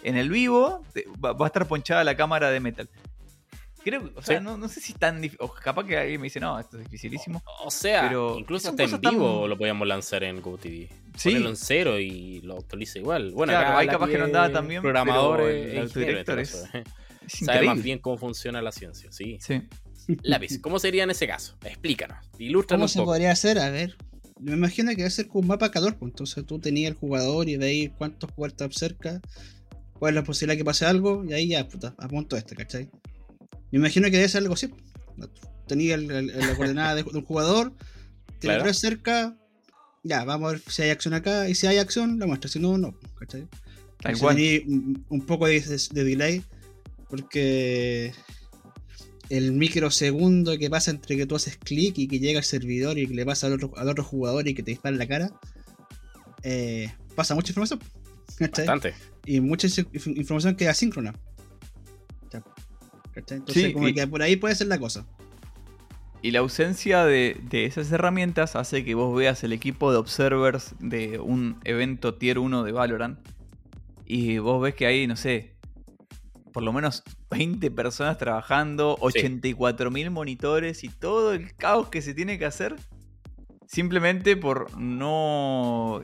en 0.04 0.16
el 0.16 0.30
vivo, 0.30 0.84
te- 0.93 1.06
va, 1.24 1.34
va 1.34 1.45
a 1.45 1.47
estar 1.47 1.66
ponchada 1.68 2.04
la 2.04 2.16
cámara 2.16 2.51
de 2.51 2.60
Metal. 2.60 2.89
Creo, 3.84 4.01
que- 4.13 4.19
o 4.19 4.21
sea, 4.21 4.38
Sí. 4.39 4.43
no, 4.43 4.57
no 4.57 4.67
sé 4.69 4.79
si 4.81 4.93
es 4.93 4.99
tan 4.99 5.21
difícil. 5.21 5.45
Capaz 5.63 5.86
que 5.86 5.97
alguien 5.97 6.21
me 6.21 6.25
dice, 6.25 6.39
no, 6.39 6.57
esto 6.59 6.77
es 6.77 6.84
dificilísimo. 6.86 7.43
O 7.63 7.69
sea, 7.71 8.03
Pero 8.07 8.38
incluso 8.39 8.69
hasta 8.69 8.84
en 8.84 8.91
tan- 8.91 9.01
vivo 9.11 9.47
lo 9.47 9.57
podíamos 9.57 9.88
lanzar 9.88 10.23
en 10.23 10.41
GoTV. 10.41 10.89
Sí. 11.17 11.29
Ponerlo 11.29 11.49
en 11.49 11.55
cero 11.55 11.99
y 11.99 12.41
lo 12.41 12.57
actualiza 12.57 12.99
igual. 12.99 13.31
Bueno, 13.31 13.51
Claro, 13.53 13.67
acá 13.69 13.79
hay 13.79 13.88
capaz 13.88 14.07
que 14.07 14.17
no 14.17 14.23
andaba 14.25 14.51
tan 14.51 14.67
bien, 14.67 14.81
Programador 14.81 15.38
pero 15.38 15.49
eh, 15.49 16.84
Sabe 17.27 17.65
más 17.65 17.81
bien 17.81 17.99
cómo 17.99 18.18
funciona 18.18 18.61
la 18.61 18.72
ciencia, 18.72 19.11
sí. 19.11 19.38
Sí. 19.39 19.61
Lápiz, 20.23 20.60
¿cómo 20.60 20.80
sería 20.80 21.03
en 21.03 21.11
ese 21.11 21.27
caso? 21.27 21.55
Explícanos, 21.64 22.18
ilústranos 22.38 22.68
¿Cómo 22.80 22.84
un 22.85 22.89
se 22.89 22.99
poco. 22.99 23.11
podría 23.11 23.31
hacer? 23.31 23.60
A 23.60 23.69
ver. 23.69 23.95
Me 24.39 24.53
imagino 24.53 24.93
que 24.95 25.03
va 25.03 25.07
a 25.07 25.11
ser 25.11 25.27
con 25.27 25.43
un 25.43 25.47
mapa 25.47 25.72
calor, 25.72 25.95
pues 25.97 26.11
entonces 26.11 26.45
tú 26.45 26.60
tenías 26.60 26.91
el 26.91 26.97
jugador 26.97 27.47
y 27.47 27.55
veis 27.55 27.91
cuántos 27.97 28.30
jugadores 28.31 28.53
están 28.53 28.72
cerca, 28.73 29.22
cuál 29.99 30.10
es 30.11 30.15
la 30.15 30.23
posibilidad 30.26 30.57
que 30.57 30.65
pase 30.65 30.85
algo, 30.85 31.23
y 31.23 31.31
ahí 31.31 31.47
ya, 31.49 31.65
puta, 31.68 31.95
apunto 31.97 32.35
este, 32.35 32.53
¿cachai? 32.55 32.89
Me 33.74 33.80
imagino 33.80 34.06
que 34.10 34.18
debe 34.18 34.30
ser 34.30 34.41
algo 34.44 34.54
así. 34.54 34.70
Tenía 35.68 35.95
el- 35.95 36.10
el- 36.12 36.28
la 36.28 36.56
coordenada 36.56 36.95
de, 36.95 37.04
de 37.04 37.18
un 37.18 37.24
jugador, 37.26 37.74
tiene 38.40 38.56
Claro. 38.56 38.64
tres 38.64 38.78
cerca, 38.80 39.36
ya, 40.04 40.24
vamos 40.26 40.50
a 40.50 40.52
ver 40.54 40.62
si 40.68 40.82
hay 40.84 40.90
acción 40.91 41.14
acá, 41.14 41.50
y 41.50 41.56
si 41.56 41.66
hay 41.68 41.78
acción, 41.80 42.20
la 42.20 42.28
muestra, 42.28 42.50
si 42.50 42.60
no, 42.60 42.78
no, 42.78 42.94
¿cachai? 43.20 43.48
Tal 44.02 44.18
cual. 44.20 44.36
un, 44.68 45.06
un 45.10 45.22
poco 45.26 45.48
de, 45.48 45.60
de- 45.62 45.82
de 45.91 46.04
delay, 46.04 46.44
porque 47.10 48.12
el 49.30 49.54
microsegundo 49.54 50.58
que 50.58 50.70
pasa 50.70 50.91
entre 50.91 51.16
que 51.18 51.26
tú 51.26 51.36
haces 51.36 51.58
clic 51.58 51.98
y 51.98 52.08
que 52.08 52.20
llega 52.20 52.40
al 52.40 52.45
servidor 52.45 53.00
y 53.00 53.08
que 53.08 53.14
le 53.14 53.26
pasa 53.26 53.48
al 53.48 53.54
otro, 53.54 53.72
al 53.78 53.90
otro 53.90 54.04
jugador 54.04 54.48
y 54.48 54.54
que 54.54 54.62
te 54.62 54.72
dispara 54.72 54.94
en 54.94 55.00
la 55.00 55.08
cara, 55.08 55.32
eh, 56.44 56.91
pasa 57.16 57.34
mucha 57.34 57.52
información. 57.52 57.80
¿cachai? 58.38 58.66
Bastante. 58.68 58.94
Y 59.26 59.40
mucha 59.40 59.68
inf- 59.68 60.18
información 60.18 60.56
que 60.56 60.66
es 60.66 60.70
asíncrona. 60.70 61.16
¿Cachai? 63.14 63.38
Entonces, 63.40 63.64
Sí, 63.65 63.73
como 63.73 63.88
y- 63.88 63.94
que 63.94 64.07
por 64.07 64.22
ahí 64.22 64.35
puede 64.35 64.56
ser 64.56 64.68
la 64.68 64.80
cosa. 64.80 65.06
Y 66.22 66.31
la 66.31 66.40
ausencia 66.40 67.03
de, 67.03 67.38
de 67.49 67.65
esas 67.65 67.91
herramientas 67.91 68.56
hace 68.56 68.85
que 68.85 68.95
vos 68.95 69.14
veas 69.15 69.44
el 69.44 69.52
equipo 69.52 69.91
de 69.91 69.98
observers 69.98 70.73
de 70.80 71.19
un 71.19 71.60
evento 71.65 72.14
tier 72.15 72.40
1 72.40 72.64
de 72.64 72.72
Valorant. 72.72 73.19
Y 74.06 74.38
vos 74.38 74.61
ves 74.61 74.73
que 74.76 74.85
hay, 74.85 75.06
no 75.06 75.18
sé, 75.18 75.56
por 76.53 76.64
lo 76.64 76.72
menos 76.72 77.03
20 77.30 77.69
personas 77.72 78.18
trabajando, 78.18 78.98
84.000 79.02 80.11
monitores 80.11 80.84
y 80.85 80.90
todo 80.90 81.34
el 81.34 81.53
caos 81.56 81.90
que 81.90 82.02
se 82.02 82.14
tiene 82.14 82.38
que 82.40 82.45
hacer. 82.45 82.76
simplemente 83.68 84.38
por 84.38 84.77
no 84.77 86.02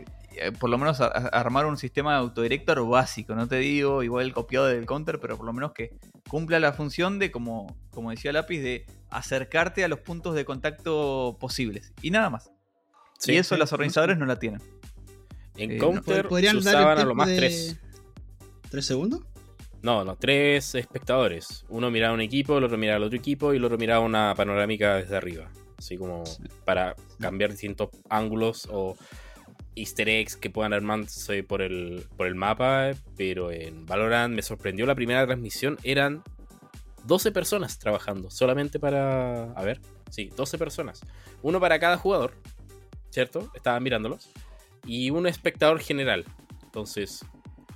por 0.60 0.70
lo 0.70 0.78
menos 0.78 1.02
a- 1.02 1.06
a- 1.07 1.28
armar 1.40 1.66
un 1.66 1.78
sistema 1.78 2.14
de 2.14 2.20
autodirector 2.20 2.88
básico, 2.88 3.36
no 3.36 3.48
te 3.48 3.57
digo 3.57 4.03
igual 4.03 4.26
el 4.26 4.34
copiado 4.34 4.66
del 4.68 4.86
counter, 4.86 5.20
pero 5.20 5.38
por 5.38 5.45
lo 5.45 5.53
menos 5.53 5.72
que 5.74 5.91
cumpla 6.30 6.60
la 6.60 6.74
función 6.74 7.20
de, 7.20 7.32
como, 7.32 7.78
como 7.91 8.11
decía 8.11 8.32
Lápiz, 8.32 8.60
de 8.61 8.86
acercarte 9.10 9.84
a 9.84 9.88
los 9.88 9.99
puntos 9.99 10.36
de 10.36 10.45
contacto 10.45 11.38
posibles. 11.40 11.94
Y 12.02 12.11
nada 12.11 12.30
más. 12.30 12.52
Sí, 13.18 13.34
y 13.34 13.38
eso 13.38 13.56
sí. 13.56 13.60
los 13.60 13.74
organizadores 13.74 14.18
no 14.18 14.26
la 14.26 14.38
tienen. 14.40 14.61
En 15.57 15.72
Eh, 15.72 15.78
Counter 15.78 16.28
¿Podrían 16.28 16.61
se 16.61 16.72
dar 16.72 16.76
el 16.76 16.80
usaban 16.82 16.98
a 16.99 17.06
lo 17.06 17.16
más 17.16 17.28
de- 17.28 17.36
tres. 17.38 17.80
¿Tres 18.70 18.86
segundos? 18.86 19.22
No, 19.82 20.03
no, 20.06 20.16
tres 20.16 20.76
espectadores. 20.76 21.66
Uno 21.70 21.90
miraba 21.90 22.14
un 22.14 22.22
equipo, 22.22 22.57
el 22.57 22.64
otro 22.66 22.78
miraba 22.78 22.98
al 22.98 23.03
otro 23.03 23.18
equipo 23.18 23.53
y 23.53 23.57
el 23.57 23.66
otro 23.66 23.78
miraba 23.78 24.03
una 24.06 24.34
panorámica 24.36 24.95
desde 24.95 25.16
arriba. 25.18 25.49
Así 25.78 25.98
como 25.98 26.24
para 26.66 26.95
cambiar 27.20 27.52
distintos 27.52 27.90
ángulos 28.10 28.68
o 28.72 28.98
easter 29.76 30.10
eggs 30.10 30.36
que 30.36 30.50
puedan 30.50 30.74
armarse 30.74 31.44
por 31.44 31.62
el, 31.62 32.06
por 32.18 32.28
el 32.28 32.36
mapa. 32.36 32.91
Pero 33.18 33.52
en 33.52 33.86
Valorant 33.86 34.34
me 34.34 34.41
sorprendió 34.41 34.86
la 34.86 34.96
primera 34.96 35.26
transmisión. 35.26 35.78
Eran 35.84 36.24
12 37.06 37.32
personas 37.32 37.80
trabajando 37.80 38.30
solamente 38.30 38.80
para... 38.80 39.52
A 39.54 39.64
ver, 39.64 39.80
sí, 40.10 40.32
12 40.36 40.58
personas. 40.58 41.02
Uno 41.41 41.60
para 41.60 41.80
cada 41.80 41.98
jugador, 41.98 42.34
¿cierto? 43.10 43.52
Estaban 43.56 43.84
mirándolos. 43.84 44.30
Y 44.86 45.10
un 45.10 45.28
espectador 45.28 45.80
general. 45.80 46.26
Entonces, 46.64 47.26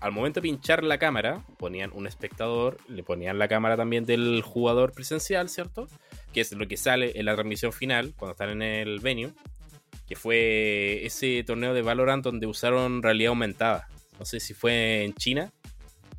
al 0.03 0.11
momento 0.11 0.39
de 0.39 0.43
pinchar 0.43 0.83
la 0.83 0.97
cámara, 0.97 1.45
ponían 1.57 1.91
un 1.93 2.07
espectador, 2.07 2.77
le 2.89 3.03
ponían 3.03 3.39
la 3.39 3.47
cámara 3.47 3.77
también 3.77 4.05
del 4.05 4.41
jugador 4.41 4.91
presencial, 4.91 5.47
¿cierto? 5.47 5.87
Que 6.33 6.41
es 6.41 6.51
lo 6.51 6.67
que 6.67 6.75
sale 6.75 7.17
en 7.17 7.25
la 7.25 7.35
transmisión 7.35 7.71
final, 7.71 8.13
cuando 8.17 8.33
están 8.33 8.49
en 8.49 8.61
el 8.61 8.99
venue, 8.99 9.31
que 10.07 10.15
fue 10.15 11.05
ese 11.05 11.43
torneo 11.43 11.73
de 11.73 11.81
Valorant 11.81 12.23
donde 12.23 12.47
usaron 12.47 13.01
realidad 13.01 13.29
aumentada. 13.29 13.87
No 14.19 14.25
sé 14.25 14.39
si 14.39 14.53
fue 14.53 15.03
en 15.03 15.13
China, 15.13 15.51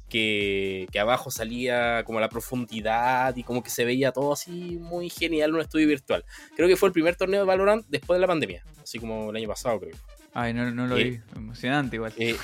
que, 0.09 0.86
que 0.93 1.01
abajo 1.01 1.31
salía 1.31 2.05
como 2.05 2.20
la 2.20 2.28
profundidad 2.28 3.35
y 3.36 3.43
como 3.43 3.62
que 3.62 3.70
se 3.70 3.85
veía 3.85 4.12
todo 4.12 4.32
así 4.32 4.78
muy 4.81 5.11
genial 5.11 5.51
en 5.51 5.56
un 5.56 5.61
estudio 5.62 5.89
virtual. 5.89 6.24
Creo 6.56 6.69
que 6.69 6.77
fue 6.77 6.89
el 6.89 6.93
primer 6.93 7.16
torneo 7.16 7.40
de 7.40 7.47
Valorant 7.47 7.85
después 7.89 8.16
de 8.16 8.20
la 8.20 8.27
pandemia, 8.27 8.65
así 8.82 8.98
como 8.98 9.31
el 9.31 9.36
año 9.36 9.48
pasado, 9.48 9.81
creo. 9.81 9.97
Ay, 10.36 10.52
no, 10.52 10.69
no 10.73 10.89
lo 10.89 10.98
Eh, 10.98 11.05
vi. 11.05 11.20
Emocionante 11.36 11.94
igual. 11.97 12.12
Eh, 12.19 12.36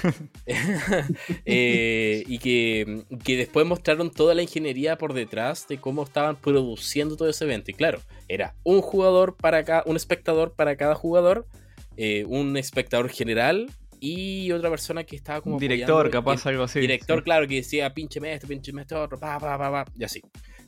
eh, 1.45 2.25
y 2.27 2.39
que, 2.39 3.05
que 3.25 3.37
después 3.37 3.67
mostraron 3.67 4.11
toda 4.11 4.35
la 4.35 4.43
ingeniería 4.43 4.97
por 4.97 5.13
detrás 5.13 5.67
de 5.69 5.79
cómo 5.79 6.05
estaban 6.05 6.37
produciendo 6.37 7.17
todo 7.17 7.29
ese 7.29 7.45
evento. 7.45 7.71
Y 7.73 7.75
claro, 7.75 8.01
era 8.29 8.55
un 8.63 8.81
jugador 8.81 9.37
para 9.37 9.65
cada, 9.65 9.83
un 9.87 9.97
espectador 9.97 10.55
para 10.55 10.77
cada 10.77 10.95
jugador, 10.95 11.47
eh, 11.97 12.25
un 12.29 12.57
espectador 12.57 13.09
general 13.11 13.69
y 13.99 14.53
otra 14.53 14.71
persona 14.71 15.05
que 15.05 15.17
estaba 15.17 15.41
como 15.41 15.57
Un 15.57 15.61
director, 15.61 16.07
apoyando, 16.07 16.25
capaz, 16.25 16.47
algo 16.47 16.63
así. 16.63 16.81
director, 16.81 17.19
sí. 17.19 17.25
claro, 17.25 17.47
que 17.49 17.57
decía 17.57 17.93
pinche 17.93 18.21
esto, 18.33 18.47
pinche 18.47 18.73
esto, 18.81 19.03
otro, 19.03 19.19
pa, 19.19 19.39
pa, 19.39 19.59
pa, 19.59 19.71
pa, 19.71 19.93
y 19.99 20.05
así. 20.05 20.23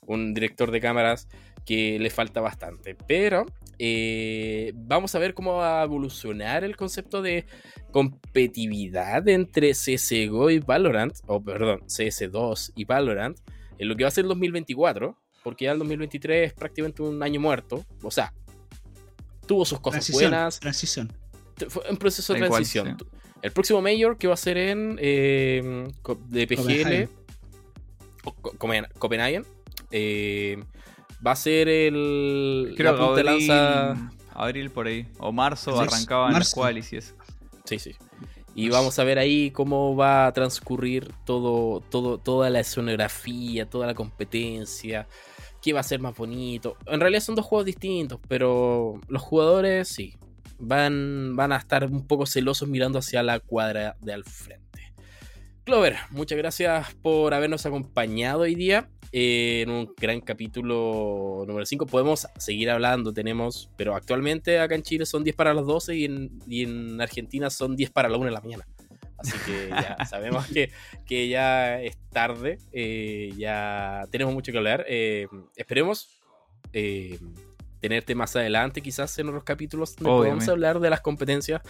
Un 0.07 0.35
director 0.35 0.73
de 0.73 0.81
cámaras 0.81 1.28
que 1.65 1.99
le 1.99 2.11
falta 2.11 2.41
bastante. 2.41 2.95
Pero 3.07 3.47
eh, 3.79 4.73
vamos 4.75 5.15
a 5.15 5.19
ver 5.19 5.35
cómo 5.35 5.55
va 5.55 5.81
a 5.81 5.85
evolucionar 5.85 6.65
el 6.65 6.77
concepto 6.77 7.23
de 7.23 7.47
competitividad 7.91 9.27
entre 9.29 9.73
CSGO 9.73 10.51
y 10.51 10.59
Valorant, 10.61 11.15
o 11.27 11.43
perdón, 11.43 11.81
CS2 11.87 12.73
y 12.75 12.85
Valorant, 12.85 13.39
en 13.79 13.89
lo 13.89 13.97
que 13.97 14.05
va 14.05 14.09
a 14.09 14.11
ser 14.13 14.25
el 14.25 14.29
2024, 14.29 15.17
porque 15.43 15.65
ya 15.67 15.73
el 15.73 15.79
2023 15.79 16.49
es 16.49 16.55
prácticamente 16.55 17.03
un 17.03 17.23
año 17.23 17.41
muerto. 17.41 17.85
O 18.03 18.11
sea, 18.11 18.33
tuvo 19.47 19.65
sus 19.65 19.81
cosas 19.81 20.05
Transición. 20.05 20.31
buenas, 20.31 20.61
Transición. 20.61 21.13
fue 21.69 21.83
un 21.91 21.97
proceso 21.97 22.33
de 22.33 22.41
cual, 22.41 22.51
transición. 22.51 22.97
sí. 22.99 23.07
El 23.43 23.51
próximo 23.51 23.83
Mayor 23.83 24.19
que 24.19 24.29
va 24.29 24.35
a 24.35 24.37
ser 24.37 24.57
en 24.57 24.97
eh, 25.01 25.89
de 26.29 26.47
PGL 26.47 26.57
Copenhagen. 26.57 27.09
o 28.25 28.33
Co- 28.35 28.53
Copen- 28.53 28.89
Copenhagen 28.99 29.45
eh, 29.91 30.63
va 31.24 31.32
a 31.32 31.36
ser 31.36 31.69
el 31.69 32.74
Creo 32.77 32.93
la 32.93 32.99
punta 32.99 33.23
de 33.23 33.31
abril, 33.31 33.49
lanza. 33.49 34.12
abril 34.35 34.70
por 34.70 34.86
ahí. 34.86 35.07
O 35.19 35.32
marzo 35.32 35.81
arrancaban 35.81 36.32
las 36.32 36.55
qualis 36.55 36.93
y 36.93 36.97
eso. 36.97 37.15
Sí, 37.65 37.78
sí. 37.78 37.94
Y 38.55 38.69
vamos 38.69 38.99
a 38.99 39.05
ver 39.05 39.19
ahí 39.19 39.51
cómo 39.51 39.97
va 39.97 40.27
a 40.27 40.32
transcurrir 40.32 41.11
todo, 41.24 41.81
todo, 41.81 42.19
toda 42.19 42.51
la 42.51 42.61
escenografía, 42.61 43.69
toda 43.69 43.86
la 43.86 43.94
competencia, 43.94 45.09
qué 45.62 45.73
va 45.73 45.81
a 45.81 45.85
ser 45.85 46.01
más 46.01 46.15
bonito. 46.15 46.77
En 46.86 47.01
realidad 47.01 47.23
son 47.23 47.35
dos 47.35 47.47
juegos 47.47 47.65
distintos, 47.65 48.20
pero 48.28 49.01
los 49.09 49.23
jugadores 49.23 49.89
sí, 49.89 50.19
van, 50.59 51.35
van 51.35 51.53
a 51.53 51.57
estar 51.57 51.85
un 51.86 52.07
poco 52.07 52.27
celosos 52.27 52.69
mirando 52.69 52.99
hacia 52.99 53.23
la 53.23 53.40
cuadra 53.40 53.97
de 54.01 54.12
al 54.12 54.24
frente. 54.24 54.93
Clover, 55.65 55.97
muchas 56.11 56.36
gracias 56.36 56.94
por 57.01 57.32
habernos 57.32 57.65
acompañado 57.65 58.40
hoy 58.40 58.55
día 58.55 58.90
eh, 59.13 59.61
en 59.63 59.71
un 59.71 59.95
gran 59.97 60.21
capítulo 60.21 61.45
número 61.47 61.65
5. 61.67 61.87
Podemos 61.87 62.27
seguir 62.39 62.71
hablando, 62.71 63.13
tenemos, 63.13 63.71
pero 63.77 63.95
actualmente 63.95 64.59
acá 64.59 64.75
en 64.75 64.83
Chile 64.83 65.07
son 65.07 65.23
10 65.25 65.37
para 65.37 65.55
las 65.55 65.67
12 65.67 65.97
y 65.97 66.05
en, 66.07 66.31
y 66.47 66.63
en 66.63 67.01
Argentina 67.01 67.51
son 67.51 67.77
10 67.77 67.91
para 67.91 68.09
la 68.09 68.17
1 68.17 68.27
de 68.27 68.33
la 68.33 68.41
mañana. 68.41 68.67
Así 69.19 69.39
que 69.47 69.69
ya 69.69 70.05
sabemos 70.07 70.47
que, 70.49 70.71
que 71.07 71.29
ya 71.29 71.81
es 71.81 71.97
tarde, 72.11 72.59
eh, 72.73 73.33
ya 73.37 74.07
tenemos 74.11 74.35
mucho 74.35 74.51
que 74.51 74.59
hablar. 74.59 74.85
eh, 74.89 75.29
esperemos 75.57 76.23
eh, 76.73 77.19
tenerte 77.83 78.15
más 78.15 78.35
adelante, 78.37 78.81
quizás 78.81 79.19
en 79.19 79.29
otros 79.29 79.43
capítulos 79.43 79.97
donde 79.97 80.11
Obviamente. 80.11 80.51
hablar 80.51 80.79
de 80.79 80.89
las 80.89 81.01
competencias 81.01 81.61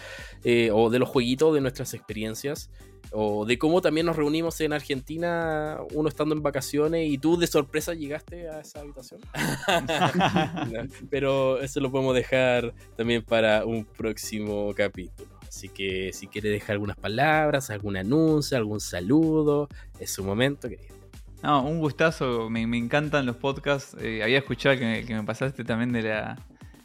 eh, 0.45 0.71
o 0.71 0.91
de 0.91 0.99
los 0.99 1.09
jueguitos, 1.09 1.55
de 1.55 1.63
nuestras 1.63 1.95
experiencias 1.95 2.71
o 3.11 3.45
de 3.45 3.59
cómo 3.59 3.81
también 3.81 4.07
nos 4.07 4.17
reunimos 4.17 4.61
en 4.61 4.73
Argentina, 4.73 5.79
uno 5.93 6.09
estando 6.09 6.35
en 6.35 6.43
vacaciones 6.43 7.11
y 7.11 7.19
tú 7.19 7.39
de 7.39 7.47
sorpresa 7.47 7.95
llegaste 7.95 8.49
a 8.49 8.61
esa 8.61 8.81
habitación. 8.81 9.21
No, 10.73 10.89
Pero 11.11 11.61
eso 11.61 11.81
lo 11.81 11.91
podemos 11.91 12.15
dejar 12.15 12.75
también 12.97 13.23
para 13.23 13.65
un 13.65 13.85
próximo 13.85 14.73
capítulo. 14.75 15.31
Así 15.49 15.69
que 15.69 16.13
si 16.13 16.27
quieres 16.29 16.53
dejar 16.53 16.75
algunas 16.75 16.97
palabras, 16.97 17.71
algún 17.71 17.97
anuncio, 17.97 18.57
algún 18.57 18.81
saludo, 18.81 19.69
es 19.99 20.11
su 20.11 20.25
momento, 20.25 20.69
querido. 20.69 21.02
No, 21.43 21.65
un 21.65 21.81
gustazo, 21.81 22.49
me, 22.49 22.63
encantan 22.63 23.27
los 23.27 23.37
podcasts. 23.37 23.97
eh, 24.01 24.23
había 24.23 24.39
escuchado 24.39 24.79
que 24.79 25.05
me, 25.09 25.25
pasaste 25.25 25.65
también 25.65 25.93
de 25.93 26.03
la, 26.03 26.39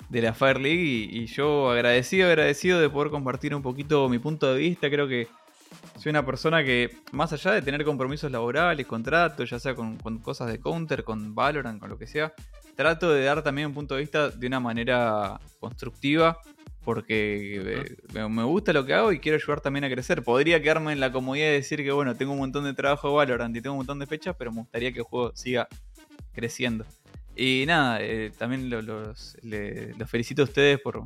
de 0.10 0.22
la 0.22 0.34
Fire 0.34 0.60
League 0.60 0.82
y, 0.82 1.20
y 1.20 1.26
yo 1.28 1.70
agradecido, 1.70 2.28
agradecido 2.28 2.80
de 2.80 2.90
poder 2.90 3.12
compartir 3.12 3.54
un 3.54 3.62
poquito 3.62 4.10
mi 4.10 4.18
punto 4.18 4.52
de 4.52 4.60
vista. 4.60 4.90
Creo 4.90 5.08
que 5.08 5.28
soy 6.00 6.10
una 6.10 6.26
persona 6.26 6.64
que, 6.64 6.90
más 7.12 7.34
allá 7.34 7.52
de 7.52 7.62
tener 7.62 7.86
compromisos 7.86 8.32
laborales, 8.32 8.88
contratos, 8.88 9.48
ya 9.48 9.60
sea 9.60 9.76
con, 9.76 9.98
con 9.98 10.18
cosas 10.18 10.48
de 10.48 10.60
counter, 10.60 11.04
con 11.04 11.36
Valorant, 11.36 11.80
con 11.80 11.90
lo 11.90 12.00
que 12.00 12.08
sea, 12.08 12.34
trato 12.76 13.12
de 13.12 13.24
dar 13.26 13.44
también 13.44 13.68
un 13.68 13.74
punto 13.76 13.94
de 13.94 14.02
vista 14.02 14.30
de 14.30 14.48
una 14.48 14.60
manera 14.60 15.40
constructiva. 15.60 16.40
Porque 16.88 17.58
eh, 17.58 17.98
me- 18.14 18.30
me 18.30 18.44
gusta 18.46 18.72
lo 18.72 18.86
que 18.86 18.94
hago 18.94 19.12
y 19.12 19.20
quiero 19.20 19.36
ayudar 19.36 19.60
también 19.60 19.84
a 19.84 19.90
crecer. 19.90 20.24
Podría 20.24 20.62
quedarme 20.62 20.94
en 20.94 21.02
la 21.02 21.12
comodidad 21.12 21.48
de 21.48 21.52
decir 21.52 21.84
que, 21.84 21.92
bueno, 21.92 22.16
tengo 22.16 22.32
un 22.32 22.38
montón 22.40 22.64
de 22.64 22.74
trabajo 22.74 23.10
de 23.10 23.16
Valorant 23.16 23.54
y 23.58 23.62
tengo 23.62 23.74
un 23.74 23.80
montón 23.80 24.00
de 24.00 24.06
fechas, 24.06 24.38
pero 24.40 24.54
me 24.54 24.62
gustaría 24.62 24.94
que 24.94 25.00
el 25.00 25.04
juego 25.04 25.34
siga 25.36 25.68
creciendo. 26.32 26.86
Y 27.36 27.66
nada, 27.68 27.98
eh, 28.02 28.32
también 28.38 28.70
lo- 28.70 28.82
los, 28.82 29.36
le- 29.42 29.96
los 29.96 30.10
felicito 30.10 30.44
a 30.44 30.46
ustedes 30.46 30.80
por 30.80 31.04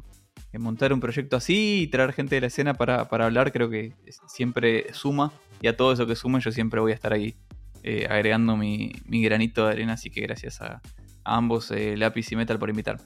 eh, 0.54 0.60
montar 0.60 0.94
un 0.94 1.00
proyecto 1.00 1.36
así 1.36 1.82
y 1.82 1.88
traer 1.88 2.14
gente 2.14 2.36
de 2.36 2.42
la 2.42 2.48
escena 2.48 2.76
para, 2.76 3.10
para 3.10 3.26
hablar. 3.26 3.52
Creo 3.52 3.68
que 3.68 3.92
siempre 4.28 4.94
suma 4.94 5.34
y 5.64 5.68
a 5.68 5.76
todo 5.76 5.94
eso 5.94 6.06
que 6.06 6.16
suma 6.16 6.38
yo 6.38 6.52
siempre 6.52 6.80
voy 6.80 6.92
a 6.92 6.96
estar 6.96 7.12
ahí 7.12 7.34
eh, 7.82 8.06
agregando 8.08 8.56
mi, 8.56 8.92
mi 9.08 9.24
granito 9.24 9.66
de 9.66 9.72
arena. 9.72 9.94
Así 9.94 10.12
que 10.12 10.22
gracias 10.22 10.62
a, 10.62 10.80
a 11.24 11.36
ambos, 11.38 11.72
eh, 11.72 11.98
Lápiz 11.98 12.32
y 12.32 12.36
Metal, 12.36 12.60
por 12.60 12.70
invitarme. 12.70 13.04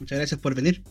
Muchas 0.00 0.18
gracias 0.18 0.40
por 0.40 0.56
venir. 0.56 0.82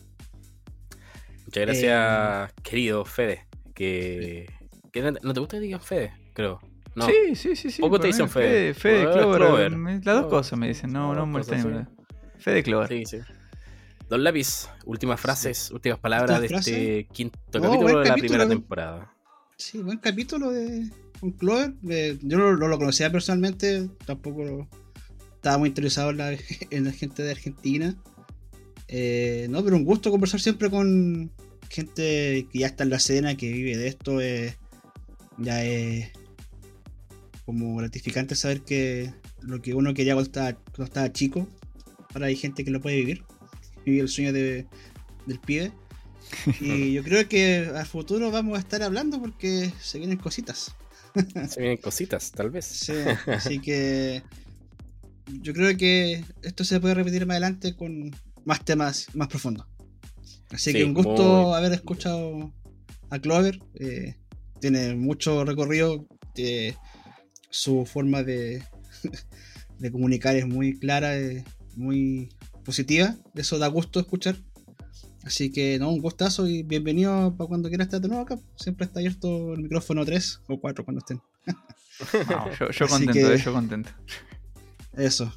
Muchas 1.50 1.64
gracias, 1.66 2.52
querido 2.62 3.04
Fede. 3.04 3.46
Que, 3.74 4.46
que 4.92 5.02
no, 5.02 5.12
no 5.22 5.34
te 5.34 5.40
gusta 5.40 5.56
que 5.56 5.62
digan 5.62 5.80
Fede, 5.80 6.12
creo. 6.32 6.60
No. 6.94 7.06
Sí, 7.06 7.34
sí, 7.34 7.56
sí. 7.56 7.70
sí 7.70 7.80
Poco 7.82 7.98
te 8.00 8.08
dicen 8.08 8.28
Fede. 8.28 8.74
Fede, 8.74 9.04
Fede, 9.04 9.12
Clover. 9.12 9.72
Las 9.72 9.94
dos 9.94 10.02
Clover. 10.02 10.28
cosas 10.28 10.58
me 10.58 10.68
dicen, 10.68 10.92
no, 10.92 11.00
no 11.00 11.08
Las 11.08 11.14
me 11.14 11.20
dos 11.20 11.28
molesta 11.28 11.52
cosas, 11.56 11.66
ninguna. 11.66 11.90
Fede 12.38 12.62
Clover. 12.62 12.88
Sí, 12.88 13.04
sí. 13.06 13.18
Don 14.08 14.24
Lápiz, 14.24 14.68
últimas 14.86 15.20
frases, 15.20 15.70
últimas 15.70 15.98
palabras 15.98 16.38
de 16.40 16.46
¿Últimas 16.46 16.66
este 16.66 17.06
quinto 17.12 17.38
No, 17.54 17.62
capítulo 17.62 18.00
de 18.00 18.08
la 18.08 18.14
primera 18.16 18.48
temporada. 18.48 19.12
Sí, 19.56 19.78
buen 19.78 19.98
capítulo 19.98 20.50
de 20.50 20.88
con 21.20 21.30
Clover. 21.32 21.74
Yo 22.22 22.38
no, 22.38 22.56
no 22.56 22.66
lo 22.68 22.78
conocía 22.78 23.10
personalmente, 23.12 23.88
tampoco 24.06 24.42
lo- 24.44 24.68
estaba 25.36 25.58
muy 25.58 25.68
interesado 25.68 26.10
en 26.10 26.16
la, 26.18 26.32
en 26.70 26.84
la 26.84 26.92
gente 26.92 27.22
de 27.22 27.30
Argentina. 27.30 27.94
Eh, 28.92 29.46
no, 29.50 29.62
pero 29.62 29.76
un 29.76 29.84
gusto 29.84 30.10
conversar 30.10 30.40
siempre 30.40 30.68
con 30.68 31.30
gente 31.68 32.46
que 32.52 32.58
ya 32.58 32.66
está 32.66 32.82
en 32.82 32.90
la 32.90 32.96
escena, 32.96 33.36
que 33.36 33.52
vive 33.52 33.76
de 33.76 33.86
esto. 33.86 34.20
eh, 34.20 34.56
ya 35.38 35.64
es 35.64 36.10
como 37.46 37.76
gratificante 37.76 38.34
saber 38.34 38.62
que 38.62 39.12
lo 39.40 39.62
que 39.62 39.74
uno 39.74 39.94
quería 39.94 40.14
cuando 40.14 40.28
estaba, 40.28 40.52
cuando 40.52 40.84
estaba 40.84 41.12
chico, 41.12 41.48
ahora 42.12 42.26
hay 42.26 42.36
gente 42.36 42.64
que 42.64 42.70
lo 42.70 42.80
puede 42.80 42.96
vivir. 42.96 43.22
Vivir 43.84 44.02
el 44.02 44.08
sueño 44.08 44.32
de, 44.32 44.66
del 45.26 45.38
pibe. 45.38 45.72
Y 46.60 46.92
yo 46.92 47.02
creo 47.02 47.28
que 47.28 47.70
al 47.74 47.86
futuro 47.86 48.30
vamos 48.30 48.56
a 48.56 48.60
estar 48.60 48.82
hablando 48.82 49.20
porque 49.20 49.72
se 49.80 49.98
vienen 49.98 50.18
cositas. 50.18 50.74
Se 51.48 51.60
vienen 51.60 51.78
cositas, 51.78 52.30
tal 52.32 52.50
vez. 52.50 52.66
Sí, 52.66 52.92
así 53.26 53.58
que 53.60 54.22
yo 55.42 55.52
creo 55.52 55.76
que 55.76 56.24
esto 56.42 56.64
se 56.64 56.80
puede 56.80 56.94
repetir 56.94 57.26
más 57.26 57.34
adelante 57.34 57.74
con 57.74 58.14
más 58.44 58.64
temas 58.64 59.06
más 59.14 59.28
profundos. 59.28 59.66
Así 60.50 60.72
Sí, 60.72 60.78
que 60.78 60.84
un 60.84 60.94
gusto 60.94 61.22
muy- 61.22 61.54
haber 61.54 61.72
escuchado 61.72 62.52
a 63.10 63.18
Clover. 63.18 63.58
eh, 63.74 64.16
tiene 64.60 64.94
mucho 64.94 65.44
recorrido. 65.44 66.06
eh, 66.36 66.74
su 67.50 67.84
forma 67.84 68.22
de, 68.22 68.62
de 69.78 69.90
comunicar 69.92 70.36
es 70.36 70.46
muy 70.46 70.78
clara, 70.78 71.16
eh, 71.18 71.44
muy 71.76 72.28
positiva. 72.64 73.16
Eso 73.34 73.58
da 73.58 73.66
gusto 73.68 73.98
escuchar. 74.00 74.36
Así 75.24 75.50
que 75.52 75.78
no, 75.78 75.90
un 75.90 76.00
gustazo 76.00 76.46
y 76.46 76.62
bienvenido 76.62 77.34
para 77.36 77.48
cuando 77.48 77.68
quieras 77.68 77.88
estar 77.88 78.00
de 78.00 78.08
nuevo 78.08 78.22
acá. 78.22 78.38
Siempre 78.56 78.86
está 78.86 79.00
abierto 79.00 79.52
el 79.54 79.62
micrófono 79.62 80.04
3 80.04 80.40
o 80.48 80.58
4 80.60 80.84
cuando 80.84 81.00
estén. 81.00 81.20
No, 82.30 82.70
yo, 82.70 82.86
contento, 82.88 83.12
que- 83.12 83.38
yo 83.38 83.52
contento. 83.52 83.90
Eso. 84.96 85.30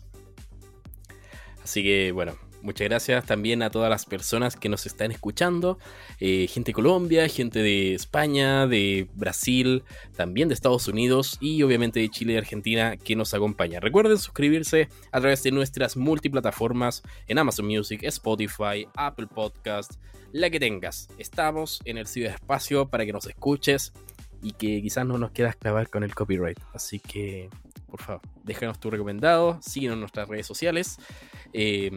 Así 1.64 1.82
que 1.84 2.12
bueno, 2.12 2.34
muchas 2.64 2.88
gracias 2.88 3.26
también 3.26 3.62
a 3.62 3.70
todas 3.70 3.90
las 3.90 4.06
personas 4.06 4.56
que 4.56 4.70
nos 4.70 4.86
están 4.86 5.12
escuchando. 5.12 5.78
eh, 6.20 6.48
gente 6.48 6.70
de 6.70 6.74
Colombia, 6.74 7.28
gente 7.30 7.60
de 7.60 7.94
España, 7.94 8.66
de 8.66 9.08
Brasil, 9.14 9.84
también 10.16 10.48
de 10.48 10.54
Estados 10.54 10.88
Unidos 10.88 11.38
y 11.40 11.62
obviamente 11.64 12.00
de 12.00 12.10
Chile 12.10 12.34
y 12.34 12.38
Argentina 12.38 12.98
que 12.98 13.16
nos 13.16 13.34
acompañan. 13.34 13.82
Recuerden 13.82 14.18
suscribirse 14.18 14.90
a 15.12 15.20
través 15.20 15.44
de 15.44 15.52
nuestras 15.52 15.98
multiplataformas 15.98 17.04
en 17.28 17.38
Amazon 17.38 17.68
Music, 17.68 18.02
Spotify, 18.04 18.88
Apple 18.96 19.28
Podcast, 19.28 19.94
la 20.32 20.50
que 20.50 20.60
tengas. 20.60 21.10
Estamos 21.18 21.82
en 21.86 21.98
el 21.98 22.08
ciberespacio 22.08 22.88
para 22.88 23.06
que 23.06 23.14
nos 23.14 23.28
escuches 23.28 23.94
y 24.42 24.52
que 24.54 24.82
quizás 24.82 25.06
no 25.06 25.18
nos 25.18 25.32
quieras 25.32 25.56
clavar 25.56 25.90
con 25.90 26.04
el 26.04 26.14
copyright. 26.14 26.60
Así 26.74 27.00
que, 27.00 27.50
por 27.94 28.02
favor, 28.02 28.22
déjanos 28.44 28.80
tu 28.80 28.90
recomendado, 28.90 29.60
síguenos 29.62 29.94
en 29.94 30.00
nuestras 30.00 30.28
redes 30.28 30.48
sociales. 30.48 30.98
eh, 31.54 31.92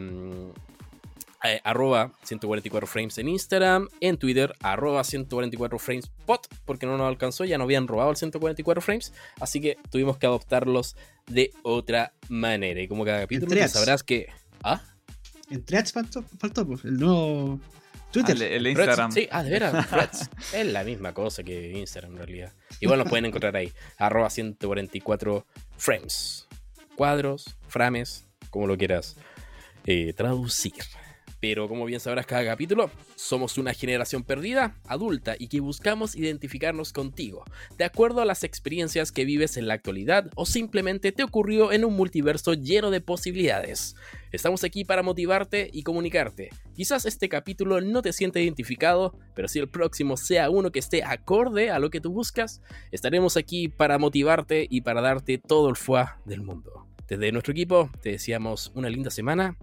eh, 1.43 1.59
arroba 1.63 2.11
144 2.21 2.85
frames 2.85 3.17
en 3.17 3.29
Instagram, 3.29 3.87
en 3.99 4.17
Twitter, 4.17 4.53
arroba 4.61 5.03
144 5.03 5.79
frames 5.79 6.11
pot, 6.27 6.47
porque 6.65 6.85
no 6.85 6.99
nos 6.99 7.07
alcanzó, 7.07 7.45
ya 7.45 7.57
no 7.57 7.63
habían 7.63 7.87
robado 7.87 8.11
el 8.11 8.15
144 8.15 8.79
frames, 8.79 9.11
así 9.39 9.59
que 9.59 9.79
tuvimos 9.89 10.17
que 10.17 10.27
adoptarlos 10.27 10.95
de 11.25 11.51
otra 11.63 12.13
manera. 12.29 12.79
Y 12.79 12.87
como 12.87 13.03
cada 13.03 13.21
capítulo, 13.21 13.51
Entre 13.51 13.67
sabrás 13.67 14.03
que. 14.03 14.27
¿Ah? 14.63 14.83
En 15.49 15.65
Threads 15.65 15.93
faltó, 15.93 16.23
faltó, 16.37 16.63
pues, 16.67 16.85
el 16.85 16.97
nuevo 16.99 17.59
Twitter. 18.11 18.35
Ah, 18.39 18.45
el, 18.45 18.53
el 18.53 18.63
de 18.63 18.73
Threads, 18.73 18.89
Instagram. 18.89 19.11
Sí, 19.11 19.27
ah, 19.31 19.43
de 19.43 19.49
veras, 19.49 19.89
Threads. 19.89 20.29
es 20.53 20.65
la 20.67 20.83
misma 20.83 21.13
cosa 21.13 21.43
que 21.43 21.71
Instagram 21.77 22.11
en 22.13 22.17
realidad. 22.17 22.53
Igual 22.79 22.99
nos 22.99 23.09
pueden 23.09 23.25
encontrar 23.25 23.55
ahí. 23.55 23.71
Arroba 23.97 24.29
144 24.29 25.45
frames. 25.77 26.47
Cuadros, 26.95 27.55
frames, 27.67 28.25
como 28.49 28.67
lo 28.67 28.77
quieras 28.77 29.15
eh, 29.85 30.13
traducir. 30.13 30.73
Pero 31.39 31.67
como 31.67 31.85
bien 31.85 31.99
sabrás 31.99 32.25
cada 32.25 32.43
capítulo, 32.45 32.89
somos 33.15 33.57
una 33.57 33.73
generación 33.73 34.23
perdida, 34.23 34.75
adulta 34.87 35.35
y 35.37 35.47
que 35.47 35.59
buscamos 35.59 36.15
identificarnos 36.15 36.93
contigo, 36.93 37.45
de 37.77 37.85
acuerdo 37.85 38.21
a 38.21 38.25
las 38.25 38.43
experiencias 38.43 39.11
que 39.11 39.25
vives 39.25 39.55
en 39.57 39.67
la 39.67 39.75
actualidad 39.75 40.31
o 40.35 40.45
simplemente 40.45 41.11
te 41.11 41.23
ocurrió 41.23 41.71
en 41.71 41.85
un 41.85 41.95
multiverso 41.95 42.53
lleno 42.55 42.89
de 42.89 43.01
posibilidades. 43.01 43.95
Estamos 44.31 44.63
aquí 44.63 44.83
para 44.83 45.03
motivarte 45.03 45.69
y 45.71 45.83
comunicarte. 45.83 46.49
Quizás 46.75 47.05
este 47.05 47.29
capítulo 47.29 47.81
no 47.81 48.01
te 48.01 48.13
sienta 48.13 48.39
identificado, 48.39 49.17
pero 49.35 49.47
si 49.47 49.59
el 49.59 49.69
próximo 49.69 50.17
sea 50.17 50.49
uno 50.49 50.71
que 50.71 50.79
esté 50.79 51.03
acorde 51.03 51.69
a 51.69 51.79
lo 51.79 51.89
que 51.89 52.01
tú 52.01 52.11
buscas, 52.11 52.61
estaremos 52.91 53.37
aquí 53.37 53.67
para 53.67 53.99
motivarte 53.99 54.67
y 54.69 54.81
para 54.81 55.01
darte 55.01 55.37
todo 55.37 55.69
el 55.69 55.75
fuá 55.75 56.19
del 56.25 56.41
mundo. 56.41 56.87
Desde 57.07 57.31
nuestro 57.31 57.53
equipo 57.53 57.89
te 58.01 58.11
deseamos 58.11 58.71
una 58.75 58.89
linda 58.89 59.11
semana 59.11 59.55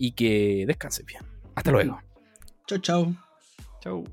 y 0.00 0.12
que 0.12 0.64
descanses 0.66 1.04
bien. 1.04 1.22
Hasta 1.54 1.70
luego. 1.70 2.00
Chau, 2.66 2.78
chau. 2.78 3.14
Chau. 3.80 4.04